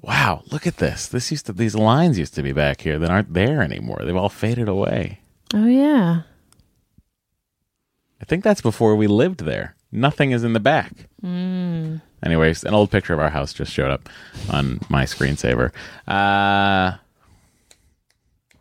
wow, 0.03 0.43
look 0.51 0.67
at 0.67 0.77
this. 0.77 1.07
This 1.07 1.31
used 1.31 1.47
to 1.47 1.53
these 1.53 1.75
lines 1.75 2.19
used 2.19 2.35
to 2.35 2.43
be 2.43 2.51
back 2.51 2.81
here 2.81 2.99
that 2.99 3.09
aren't 3.09 3.34
there 3.34 3.61
anymore. 3.61 4.01
They've 4.03 4.15
all 4.15 4.30
faded 4.30 4.67
away. 4.67 5.19
Oh 5.53 5.65
yeah. 5.65 6.23
I 8.21 8.25
think 8.25 8.43
that's 8.43 8.61
before 8.61 8.95
we 8.95 9.07
lived 9.07 9.41
there. 9.41 9.75
Nothing 9.91 10.31
is 10.31 10.43
in 10.43 10.53
the 10.53 10.59
back. 10.59 10.91
Mm. 11.23 12.01
Anyways, 12.23 12.63
an 12.63 12.73
old 12.73 12.89
picture 12.89 13.13
of 13.13 13.19
our 13.19 13.30
house 13.30 13.53
just 13.53 13.71
showed 13.71 13.91
up 13.91 14.09
on 14.49 14.80
my 14.89 15.03
screensaver. 15.03 15.71
Uh, 16.07 16.97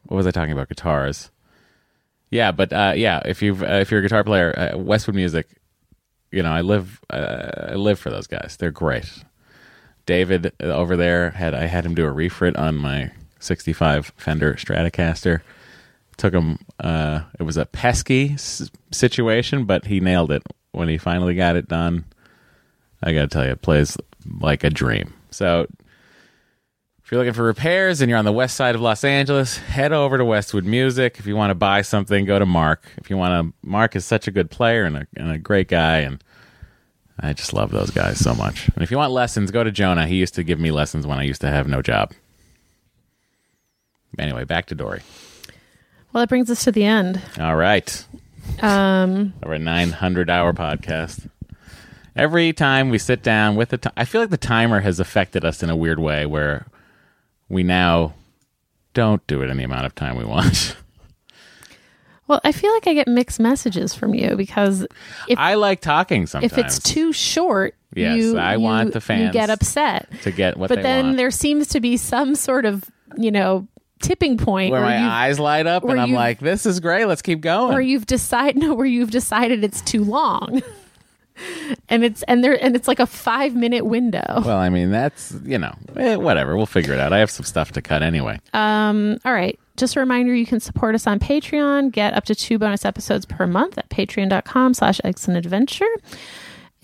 what 0.07 0.17
was 0.17 0.27
I 0.27 0.31
talking 0.31 0.53
about? 0.53 0.69
Guitars. 0.69 1.31
Yeah, 2.31 2.51
but 2.51 2.73
uh, 2.73 2.93
yeah, 2.97 3.21
if 3.25 3.43
you've 3.43 3.63
uh, 3.63 3.77
if 3.77 3.91
you're 3.91 4.01
a 4.01 4.03
guitar 4.03 4.25
player, 4.25 4.53
uh, 4.59 4.79
Westwood 4.79 5.15
Music, 5.17 5.49
you 6.31 6.43
know, 6.43 6.53
I 6.53 6.63
live 6.63 7.01
uh, 7.11 7.69
I 7.71 7.75
live 7.75 7.99
for 7.99 8.11
those 8.11 8.27
guys. 8.27 8.57
They're 8.59 8.71
great. 8.71 9.25
David 10.07 10.53
uh, 10.63 10.67
over 10.67 10.97
there 10.97 11.31
had 11.31 11.55
I 11.55 11.67
had 11.67 11.85
him 11.87 11.95
do 11.95 12.07
a 12.07 12.13
refret 12.13 12.59
on 12.59 12.77
my 12.77 13.11
'65 13.41 14.13
Fender 14.17 14.55
Stratocaster. 14.55 15.41
Took 16.17 16.35
him. 16.35 16.59
Uh, 16.79 17.23
it 17.39 17.45
was 17.45 17.57
a 17.57 17.67
pesky 17.67 18.33
s- 18.35 18.71
situation, 18.91 19.65
but 19.65 19.87
he 19.87 20.01
nailed 20.01 20.31
it 20.31 20.43
when 20.73 20.89
he 20.89 20.99
finally 20.99 21.35
got 21.35 21.57
it 21.57 21.69
done. 21.69 22.05
I 23.03 23.13
gotta 23.13 23.29
tell 23.29 23.45
you, 23.45 23.53
it 23.53 23.63
plays 23.63 23.97
like 24.41 24.63
a 24.63 24.71
dream. 24.71 25.15
So 25.31 25.67
if 27.05 27.11
you're 27.11 27.19
looking 27.19 27.33
for 27.35 27.43
repairs 27.43 28.01
and 28.01 28.09
you're 28.09 28.19
on 28.19 28.25
the 28.25 28.33
west 28.33 28.55
side 28.57 28.75
of 28.75 28.81
Los 28.81 29.03
Angeles, 29.05 29.57
head 29.57 29.93
over 29.93 30.19
to 30.19 30.25
Westwood 30.25 30.65
Music. 30.65 31.17
If 31.19 31.27
you 31.27 31.35
want 31.35 31.51
to 31.51 31.55
buy 31.57 31.83
something, 31.83 32.25
go 32.25 32.39
to 32.39 32.47
Mark. 32.47 32.85
If 32.99 33.11
you 33.11 33.17
want 33.17 33.49
to, 33.49 33.69
Mark 33.69 33.97
is 33.97 34.05
such 34.05 34.29
a 34.29 34.31
good 34.31 34.51
player 34.51 34.85
and 34.85 34.97
a, 34.99 35.07
and 35.17 35.31
a 35.31 35.39
great 35.39 35.69
guy, 35.69 35.99
and 35.99 36.23
I 37.21 37.33
just 37.33 37.53
love 37.53 37.71
those 37.71 37.91
guys 37.91 38.19
so 38.19 38.35
much. 38.35 38.69
And 38.75 38.83
if 38.83 38.91
you 38.91 38.97
want 38.97 39.13
lessons, 39.13 39.51
go 39.51 39.63
to 39.63 39.71
Jonah. 39.71 40.07
He 40.07 40.17
used 40.17 40.35
to 40.35 40.43
give 40.43 40.59
me 40.59 40.71
lessons 40.71 41.07
when 41.07 41.19
I 41.19 41.23
used 41.23 41.41
to 41.43 41.49
have 41.49 41.69
no 41.69 41.83
job. 41.83 42.13
Anyway, 44.19 44.45
back 44.45 44.67
to 44.67 44.75
Dory. 44.75 45.03
Well, 46.13 46.23
that 46.23 46.29
brings 46.29 46.51
us 46.51 46.65
to 46.65 46.73
the 46.73 46.85
end. 46.85 47.21
All 47.39 47.57
right. 47.57 48.05
Um, 48.61 49.33
our 49.43 49.59
900 49.59 50.29
hour 50.29 50.53
podcast. 50.53 51.29
Every 52.15 52.53
time 52.53 52.91
we 52.91 52.99
sit 52.99 53.23
down 53.23 53.57
with 53.57 53.71
the 53.71 53.79
ti 53.79 53.91
I 53.97 54.05
feel 54.05 54.21
like 54.21 54.31
the 54.31 54.37
timer 54.37 54.81
has 54.81 55.01
affected 55.01 55.45
us 55.45 55.63
in 55.63 55.71
a 55.71 55.77
weird 55.77 55.99
way 55.99 56.27
where 56.27 56.67
we 57.49 57.63
now 57.63 58.13
don't 58.93 59.27
do 59.27 59.41
it 59.43 59.49
in 59.49 59.57
the 59.57 59.65
amount 59.65 59.87
of 59.87 59.95
time 59.95 60.17
we 60.17 60.25
want. 60.25 60.77
well, 62.33 62.41
I 62.45 62.53
feel 62.53 62.73
like 62.73 62.87
I 62.87 62.95
get 62.95 63.09
mixed 63.09 63.39
messages 63.41 63.95
from 63.95 64.15
you 64.15 64.37
because 64.37 64.87
if 65.29 65.39
I 65.39 65.55
like 65.55 65.81
talking 65.81 66.27
sometimes. 66.27 66.53
if 66.53 66.59
it's 66.59 66.79
too 66.79 67.13
short, 67.13 67.75
Yes, 67.95 68.17
you, 68.17 68.39
I 68.39 68.55
you- 68.55 68.61
want 68.61 68.95
the 68.95 69.01
fans 69.03 69.27
You 69.27 69.33
get 69.33 69.51
upset, 69.51 70.09
to 70.23 70.31
get 70.33 70.57
what 70.57 70.69
but 70.71 70.83
then 70.83 71.05
want. 71.09 71.17
there 71.19 71.31
seems 71.31 71.69
to 71.69 71.81
be 71.81 71.97
some 71.99 72.35
sort 72.35 72.65
of 72.65 72.85
you 73.19 73.31
know 73.31 73.69
tipping 74.01 74.39
point 74.39 74.73
where 74.73 74.81
my 74.81 74.97
eyes 74.99 75.39
light 75.39 75.67
up 75.67 75.85
and 75.85 76.01
I'm 76.01 76.13
like, 76.13 76.39
this 76.41 76.65
is 76.67 76.81
great. 76.81 77.05
Let's 77.05 77.23
keep 77.23 77.41
going. 77.43 77.75
or 77.75 77.81
you've 77.81 78.07
decided 78.07 78.57
no, 78.57 78.75
where 78.75 78.87
you've 78.87 79.11
decided 79.11 79.63
it's 79.63 79.83
too 79.83 80.03
long, 80.05 80.63
and 81.89 82.05
it's 82.05 82.23
and 82.25 82.43
there 82.45 82.63
and 82.63 82.77
it's 82.77 82.89
like 82.89 83.01
a 83.01 83.07
five 83.07 83.55
minute 83.55 83.85
window. 83.87 84.43
well, 84.45 84.59
I 84.59 84.69
mean, 84.69 84.91
that's, 84.91 85.35
you 85.45 85.59
know, 85.59 85.75
eh, 85.97 86.17
whatever. 86.17 86.57
We'll 86.57 86.67
figure 86.67 86.95
it 86.95 87.01
out. 87.01 87.13
I 87.13 87.19
have 87.19 87.31
some 87.31 87.45
stuff 87.45 87.73
to 87.73 87.83
cut 87.83 88.03
anyway. 88.03 88.39
Um, 88.53 89.19
all 89.25 89.33
right. 89.33 89.59
Just 89.79 89.97
a 89.97 90.01
reminder, 90.01 90.35
you 90.35 90.45
can 90.45 90.61
support 90.61 90.95
us 90.95 91.07
on 91.07 91.19
Patreon, 91.19 91.93
get 91.93 92.13
up 92.13 92.25
to 92.27 92.35
two 92.35 92.59
bonus 92.59 92.85
episodes 92.85 93.25
per 93.25 93.47
month 93.47 93.79
at 93.79 93.89
patreon.com 93.89 94.75
slash 94.75 95.01
excellent 95.03 95.45
adventure. 95.47 95.89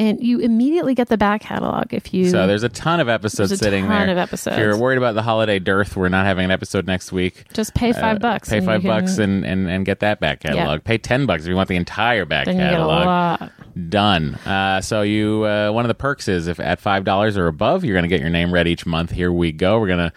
And 0.00 0.22
you 0.22 0.38
immediately 0.38 0.94
get 0.94 1.08
the 1.08 1.16
back 1.18 1.40
catalog 1.40 1.92
if 1.92 2.14
you 2.14 2.28
So 2.30 2.46
there's 2.46 2.62
a 2.62 2.68
ton 2.68 3.00
of 3.00 3.08
episodes 3.08 3.50
There's 3.50 3.60
a 3.60 3.64
sitting 3.64 3.84
ton 3.86 4.06
there. 4.06 4.10
of 4.10 4.18
episodes. 4.18 4.56
If 4.56 4.62
you're 4.62 4.78
worried 4.78 4.98
about 4.98 5.14
the 5.16 5.22
holiday 5.22 5.58
dearth, 5.58 5.96
we're 5.96 6.08
not 6.08 6.24
having 6.24 6.44
an 6.44 6.50
episode 6.52 6.86
next 6.86 7.10
week. 7.10 7.46
just 7.52 7.74
pay 7.74 7.92
five 7.92 8.16
Uh, 8.16 8.20
bucks. 8.20 8.48
Pay 8.48 8.60
five 8.60 8.84
you 8.84 8.90
can- 8.90 9.00
bucks 9.00 9.18
and, 9.18 9.44
and, 9.44 9.68
and 9.68 9.84
get 9.84 9.98
that 10.00 10.20
back 10.20 10.38
catalog. 10.40 10.84
Pay 10.84 10.98
ten 10.98 11.26
bucks 11.26 11.42
if 11.42 11.48
you 11.48 11.56
want 11.56 11.68
the 11.68 11.74
entire 11.76 12.24
back 12.24 12.44
then 12.46 12.54
you 12.56 12.60
get 12.62 12.74
a 12.74 12.76
catalog. 12.76 13.06
lot. 13.06 13.52
Done. 13.90 14.34
Uh, 14.36 14.80
so 14.80 15.02
you 15.02 15.44
uh, 15.44 15.70
one 15.72 15.84
of 15.84 15.88
the 15.88 15.94
perks 15.94 16.28
is 16.28 16.46
if 16.46 16.60
at 16.60 16.78
five 16.80 17.02
dollars 17.04 17.36
or 17.36 17.48
above, 17.48 17.84
you're 17.84 17.94
going 17.94 18.04
to 18.04 18.08
get 18.08 18.20
your 18.20 18.30
name 18.30 18.52
read 18.54 18.68
each 18.68 18.86
month. 18.86 19.10
Here 19.10 19.32
we 19.32 19.50
go. 19.50 19.80
We're 19.80 19.88
gonna 19.88 20.12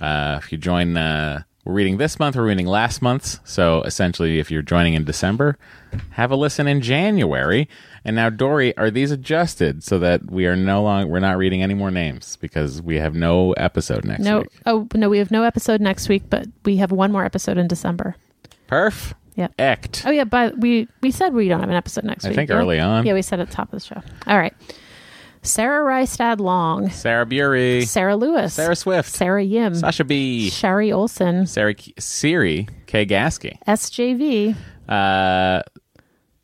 uh, 0.00 0.40
if 0.42 0.50
you 0.50 0.56
join. 0.58 0.96
We're 1.66 1.72
reading 1.72 1.96
this 1.96 2.20
month. 2.20 2.36
We're 2.36 2.46
reading 2.46 2.66
last 2.66 3.02
month's. 3.02 3.40
So 3.42 3.82
essentially, 3.82 4.38
if 4.38 4.52
you're 4.52 4.62
joining 4.62 4.94
in 4.94 5.04
December, 5.04 5.58
have 6.10 6.30
a 6.30 6.36
listen 6.36 6.68
in 6.68 6.80
January. 6.80 7.68
And 8.04 8.14
now, 8.14 8.30
Dory, 8.30 8.76
are 8.76 8.88
these 8.88 9.10
adjusted 9.10 9.82
so 9.82 9.98
that 9.98 10.30
we 10.30 10.46
are 10.46 10.54
no 10.54 10.84
longer 10.84 11.08
we're 11.08 11.18
not 11.18 11.36
reading 11.38 11.64
any 11.64 11.74
more 11.74 11.90
names 11.90 12.36
because 12.36 12.80
we 12.80 13.00
have 13.00 13.16
no 13.16 13.52
episode 13.54 14.04
next 14.04 14.22
No, 14.22 14.38
week? 14.38 14.48
oh 14.64 14.86
no, 14.94 15.08
we 15.08 15.18
have 15.18 15.32
no 15.32 15.42
episode 15.42 15.80
next 15.80 16.08
week, 16.08 16.22
but 16.30 16.46
we 16.64 16.76
have 16.76 16.92
one 16.92 17.10
more 17.10 17.24
episode 17.24 17.58
in 17.58 17.66
December. 17.66 18.14
Perf. 18.68 19.14
Yep. 19.34 19.52
Ect. 19.58 20.02
Oh 20.06 20.10
yeah, 20.12 20.22
but 20.22 20.56
we 20.58 20.86
we 21.00 21.10
said 21.10 21.34
we 21.34 21.48
don't 21.48 21.58
have 21.60 21.68
an 21.68 21.74
episode 21.74 22.04
next 22.04 22.24
I 22.24 22.28
week. 22.28 22.34
I 22.34 22.40
think 22.42 22.50
yeah? 22.50 22.56
early 22.56 22.78
on. 22.78 23.04
Yeah, 23.04 23.14
we 23.14 23.22
said 23.22 23.40
at 23.40 23.48
the 23.48 23.54
top 23.54 23.72
of 23.72 23.80
the 23.80 23.84
show. 23.84 24.00
All 24.28 24.38
right. 24.38 24.54
Sarah 25.46 25.84
Rystad 25.84 26.40
Long, 26.40 26.90
Sarah 26.90 27.24
Bury. 27.26 27.84
Sarah 27.86 28.16
Lewis, 28.16 28.54
Sarah 28.54 28.76
Swift. 28.76 29.08
Sarah 29.10 29.42
Yim, 29.44 29.74
Sasha 29.74 30.04
B. 30.04 30.50
Shari 30.50 30.92
Olson, 30.92 31.46
Sarah 31.46 31.74
K- 31.74 31.92
Siri 31.98 32.68
K. 32.86 33.06
Gasky. 33.06 33.58
SJV, 33.66 34.54
Uh, 34.88 35.62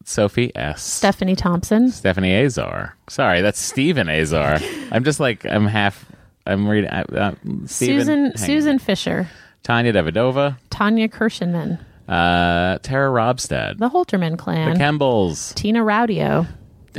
Sophie 0.05 0.51
S. 0.57 0.83
Stephanie 0.83 1.37
Thompson, 1.37 1.91
Stephanie 1.91 2.35
Azar. 2.35 2.97
Sorry, 3.09 3.41
that's 3.41 3.61
Stephen 3.61 4.09
Azar. 4.09 4.59
I'm 4.91 5.05
just 5.05 5.21
like 5.21 5.45
I'm 5.47 5.67
half. 5.67 6.05
I'm 6.45 6.69
reading. 6.69 6.91
Uh, 6.91 7.05
uh, 7.13 7.35
Susan. 7.67 8.37
Susan 8.37 8.79
Fisher, 8.81 9.29
Tanya 9.63 9.93
Davidova, 9.93 10.59
Tanya 10.71 11.09
Kirshenman, 11.09 11.79
uh, 12.09 12.79
Tara 12.83 13.11
Robstad, 13.11 13.79
the 13.79 13.89
Holterman 13.91 14.37
clan, 14.37 14.73
the 14.75 14.79
Kembles, 14.81 15.55
Tina 15.55 15.81
Raudio, 15.85 16.49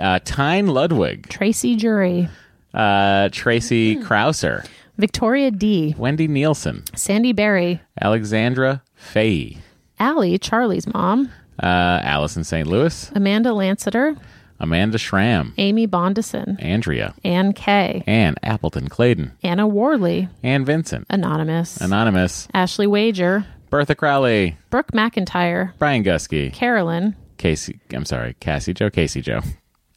uh, 0.01 0.19
Tyne 0.23 0.67
Ludwig, 0.67 1.27
Tracy 1.29 1.75
Jury, 1.75 2.27
uh, 2.73 3.29
Tracy 3.31 3.95
Krauser, 3.97 4.65
Victoria 4.97 5.51
D, 5.51 5.95
Wendy 5.97 6.27
Nielsen, 6.27 6.83
Sandy 6.95 7.33
Berry, 7.33 7.81
Alexandra 8.01 8.83
Fay, 8.95 9.57
Allie, 9.99 10.37
Charlie's 10.37 10.87
mom, 10.87 11.29
uh, 11.61 11.65
Allison 12.03 12.43
St. 12.43 12.67
Louis, 12.67 13.11
Amanda 13.15 13.53
Lanciter, 13.53 14.15
Amanda 14.59 14.97
Schramm, 14.97 15.53
Amy 15.57 15.85
Bondison, 15.85 16.57
Andrea, 16.59 17.13
Ann 17.23 17.53
Kay, 17.53 18.03
Ann 18.07 18.35
Appleton 18.43 18.87
Clayton, 18.87 19.33
Anna 19.43 19.67
Warley, 19.67 20.29
Ann 20.41 20.63
Vincent, 20.65 21.05
Anonymous, 21.09 21.77
Anonymous, 21.77 22.47
Ashley 22.53 22.87
Wager, 22.87 23.45
Bertha 23.69 23.95
Crowley, 23.95 24.57
Brooke 24.69 24.91
McIntyre, 24.91 25.73
Brian 25.79 26.03
Gusky, 26.03 26.53
Carolyn, 26.53 27.15
Casey, 27.37 27.79
I'm 27.91 28.05
sorry, 28.05 28.35
Cassie 28.39 28.73
Joe, 28.73 28.89
Casey 28.89 29.21
Joe, 29.21 29.41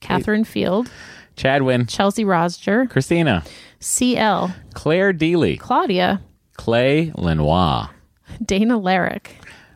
Catherine 0.06 0.44
Field, 0.44 0.90
Chadwin, 1.36 1.88
Chelsea 1.88 2.24
Rosger, 2.24 2.88
Christina, 2.88 3.42
CL, 3.80 4.54
Claire 4.74 5.12
Deely, 5.12 5.56
Claudia, 5.58 6.20
Clay 6.56 7.12
Lenoir, 7.14 7.90
Dana 8.44 8.78
Larrick, 8.78 9.28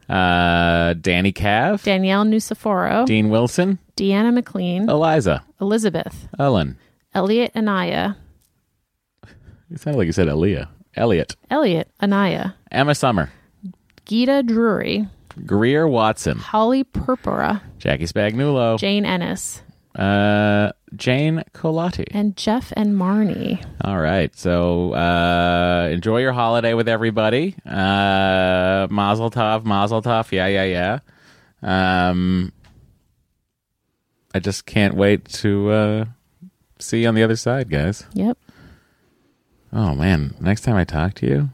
uh, 0.08 0.94
Danny 0.94 1.32
Cav, 1.32 1.82
Danielle 1.82 2.24
Nusiforo, 2.24 3.04
Dean 3.06 3.28
Wilson, 3.30 3.78
Deanna 3.96 4.32
McLean, 4.32 4.88
Eliza, 4.88 5.44
Elizabeth, 5.60 6.28
Ellen. 6.38 6.78
Elliot 7.12 7.50
Anaya, 7.56 8.16
It 9.70 9.80
sounded 9.80 9.98
like 9.98 10.06
you 10.06 10.12
said 10.12 10.28
Aaliyah. 10.28 10.68
Elliot, 10.96 11.34
Elliot 11.50 11.90
Anaya, 12.02 12.54
Emma 12.70 12.94
Summer, 12.94 13.30
Gita 14.06 14.42
Drury, 14.44 15.06
Greer 15.46 15.86
Watson, 15.88 16.38
Holly 16.38 16.84
Purpura, 16.84 17.62
Jackie 17.78 18.04
Spagnuolo, 18.06 18.78
Jane 18.78 19.04
Ennis, 19.04 19.62
uh, 20.00 20.72
Jane 20.96 21.44
Colati. 21.52 22.06
and 22.12 22.36
Jeff 22.36 22.72
and 22.76 22.94
Marnie. 22.94 23.64
All 23.84 23.98
right. 23.98 24.34
So 24.36 24.92
uh, 24.94 25.88
enjoy 25.92 26.18
your 26.20 26.32
holiday 26.32 26.74
with 26.74 26.88
everybody. 26.88 27.54
Uh, 27.66 28.86
mazel 28.90 29.30
tov, 29.30 29.64
mazel 29.64 30.02
tov. 30.02 30.32
Yeah, 30.32 30.46
yeah, 30.46 30.64
yeah. 31.62 32.08
Um, 32.10 32.52
I 34.34 34.38
just 34.38 34.64
can't 34.66 34.94
wait 34.94 35.26
to 35.26 35.70
uh, 35.70 36.04
see 36.78 37.02
you 37.02 37.08
on 37.08 37.14
the 37.14 37.22
other 37.22 37.36
side, 37.36 37.68
guys. 37.68 38.04
Yep. 38.14 38.38
Oh, 39.72 39.94
man. 39.94 40.34
Next 40.40 40.62
time 40.62 40.76
I 40.76 40.84
talk 40.84 41.14
to 41.14 41.26
you, 41.26 41.50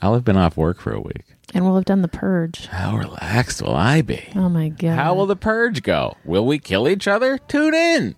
I'll 0.00 0.14
have 0.14 0.24
been 0.24 0.36
off 0.36 0.56
work 0.56 0.80
for 0.80 0.92
a 0.92 1.00
week. 1.00 1.24
And 1.54 1.64
we'll 1.64 1.74
have 1.74 1.84
done 1.84 2.02
the 2.02 2.08
purge. 2.08 2.66
How 2.66 2.96
relaxed 2.96 3.60
will 3.60 3.74
I 3.76 4.00
be? 4.02 4.26
Oh 4.34 4.48
my 4.48 4.70
god. 4.70 4.96
How 4.96 5.14
will 5.14 5.26
the 5.26 5.36
purge 5.36 5.82
go? 5.82 6.16
Will 6.24 6.46
we 6.46 6.58
kill 6.58 6.88
each 6.88 7.06
other? 7.06 7.36
Tune 7.36 7.74
in. 7.74 8.14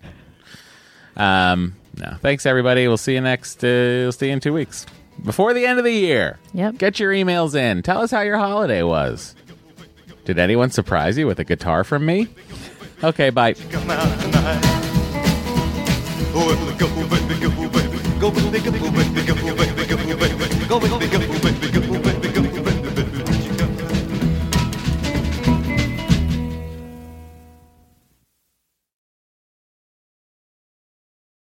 Um, 1.17 1.75
no. 1.97 2.15
Thanks 2.21 2.45
everybody. 2.45 2.87
We'll 2.87 2.97
see 2.97 3.13
you 3.13 3.21
next 3.21 3.63
uh, 3.63 3.67
we'll 3.67 4.11
see 4.11 4.27
you 4.27 4.33
in 4.33 4.39
2 4.39 4.53
weeks. 4.53 4.85
Before 5.23 5.53
the 5.53 5.65
end 5.65 5.79
of 5.79 5.85
the 5.85 5.91
year. 5.91 6.39
Yep. 6.53 6.77
Get 6.77 6.99
your 6.99 7.11
emails 7.11 7.55
in. 7.55 7.81
Tell 7.83 8.01
us 8.01 8.11
how 8.11 8.21
your 8.21 8.37
holiday 8.37 8.83
was. 8.83 9.35
Did 10.25 10.39
anyone 10.39 10.71
surprise 10.71 11.17
you 11.17 11.27
with 11.27 11.39
a 11.39 11.43
guitar 11.43 11.83
from 11.83 12.05
me? 12.05 12.27
Okay, 13.03 13.29
bye. 13.29 13.53
Come 13.53 13.91
out 13.91 14.19
tonight. 14.19 14.61
Oh, 16.37 16.75
go, 16.77 16.87
baby, 17.09 17.39
go, 17.39 17.49
baby. 17.69 18.19
Go, 18.19 18.31
baby, 18.31 18.59
go, 18.59 18.71
baby, 18.71 18.81
go, 18.81 18.91
baby, 18.91 19.25
go, 19.25 19.55
baby, 19.55 19.85
go, 19.85 20.17
baby. 20.17 20.65
Go, 20.67 20.79
baby, 20.79 21.07
go, 21.07 21.19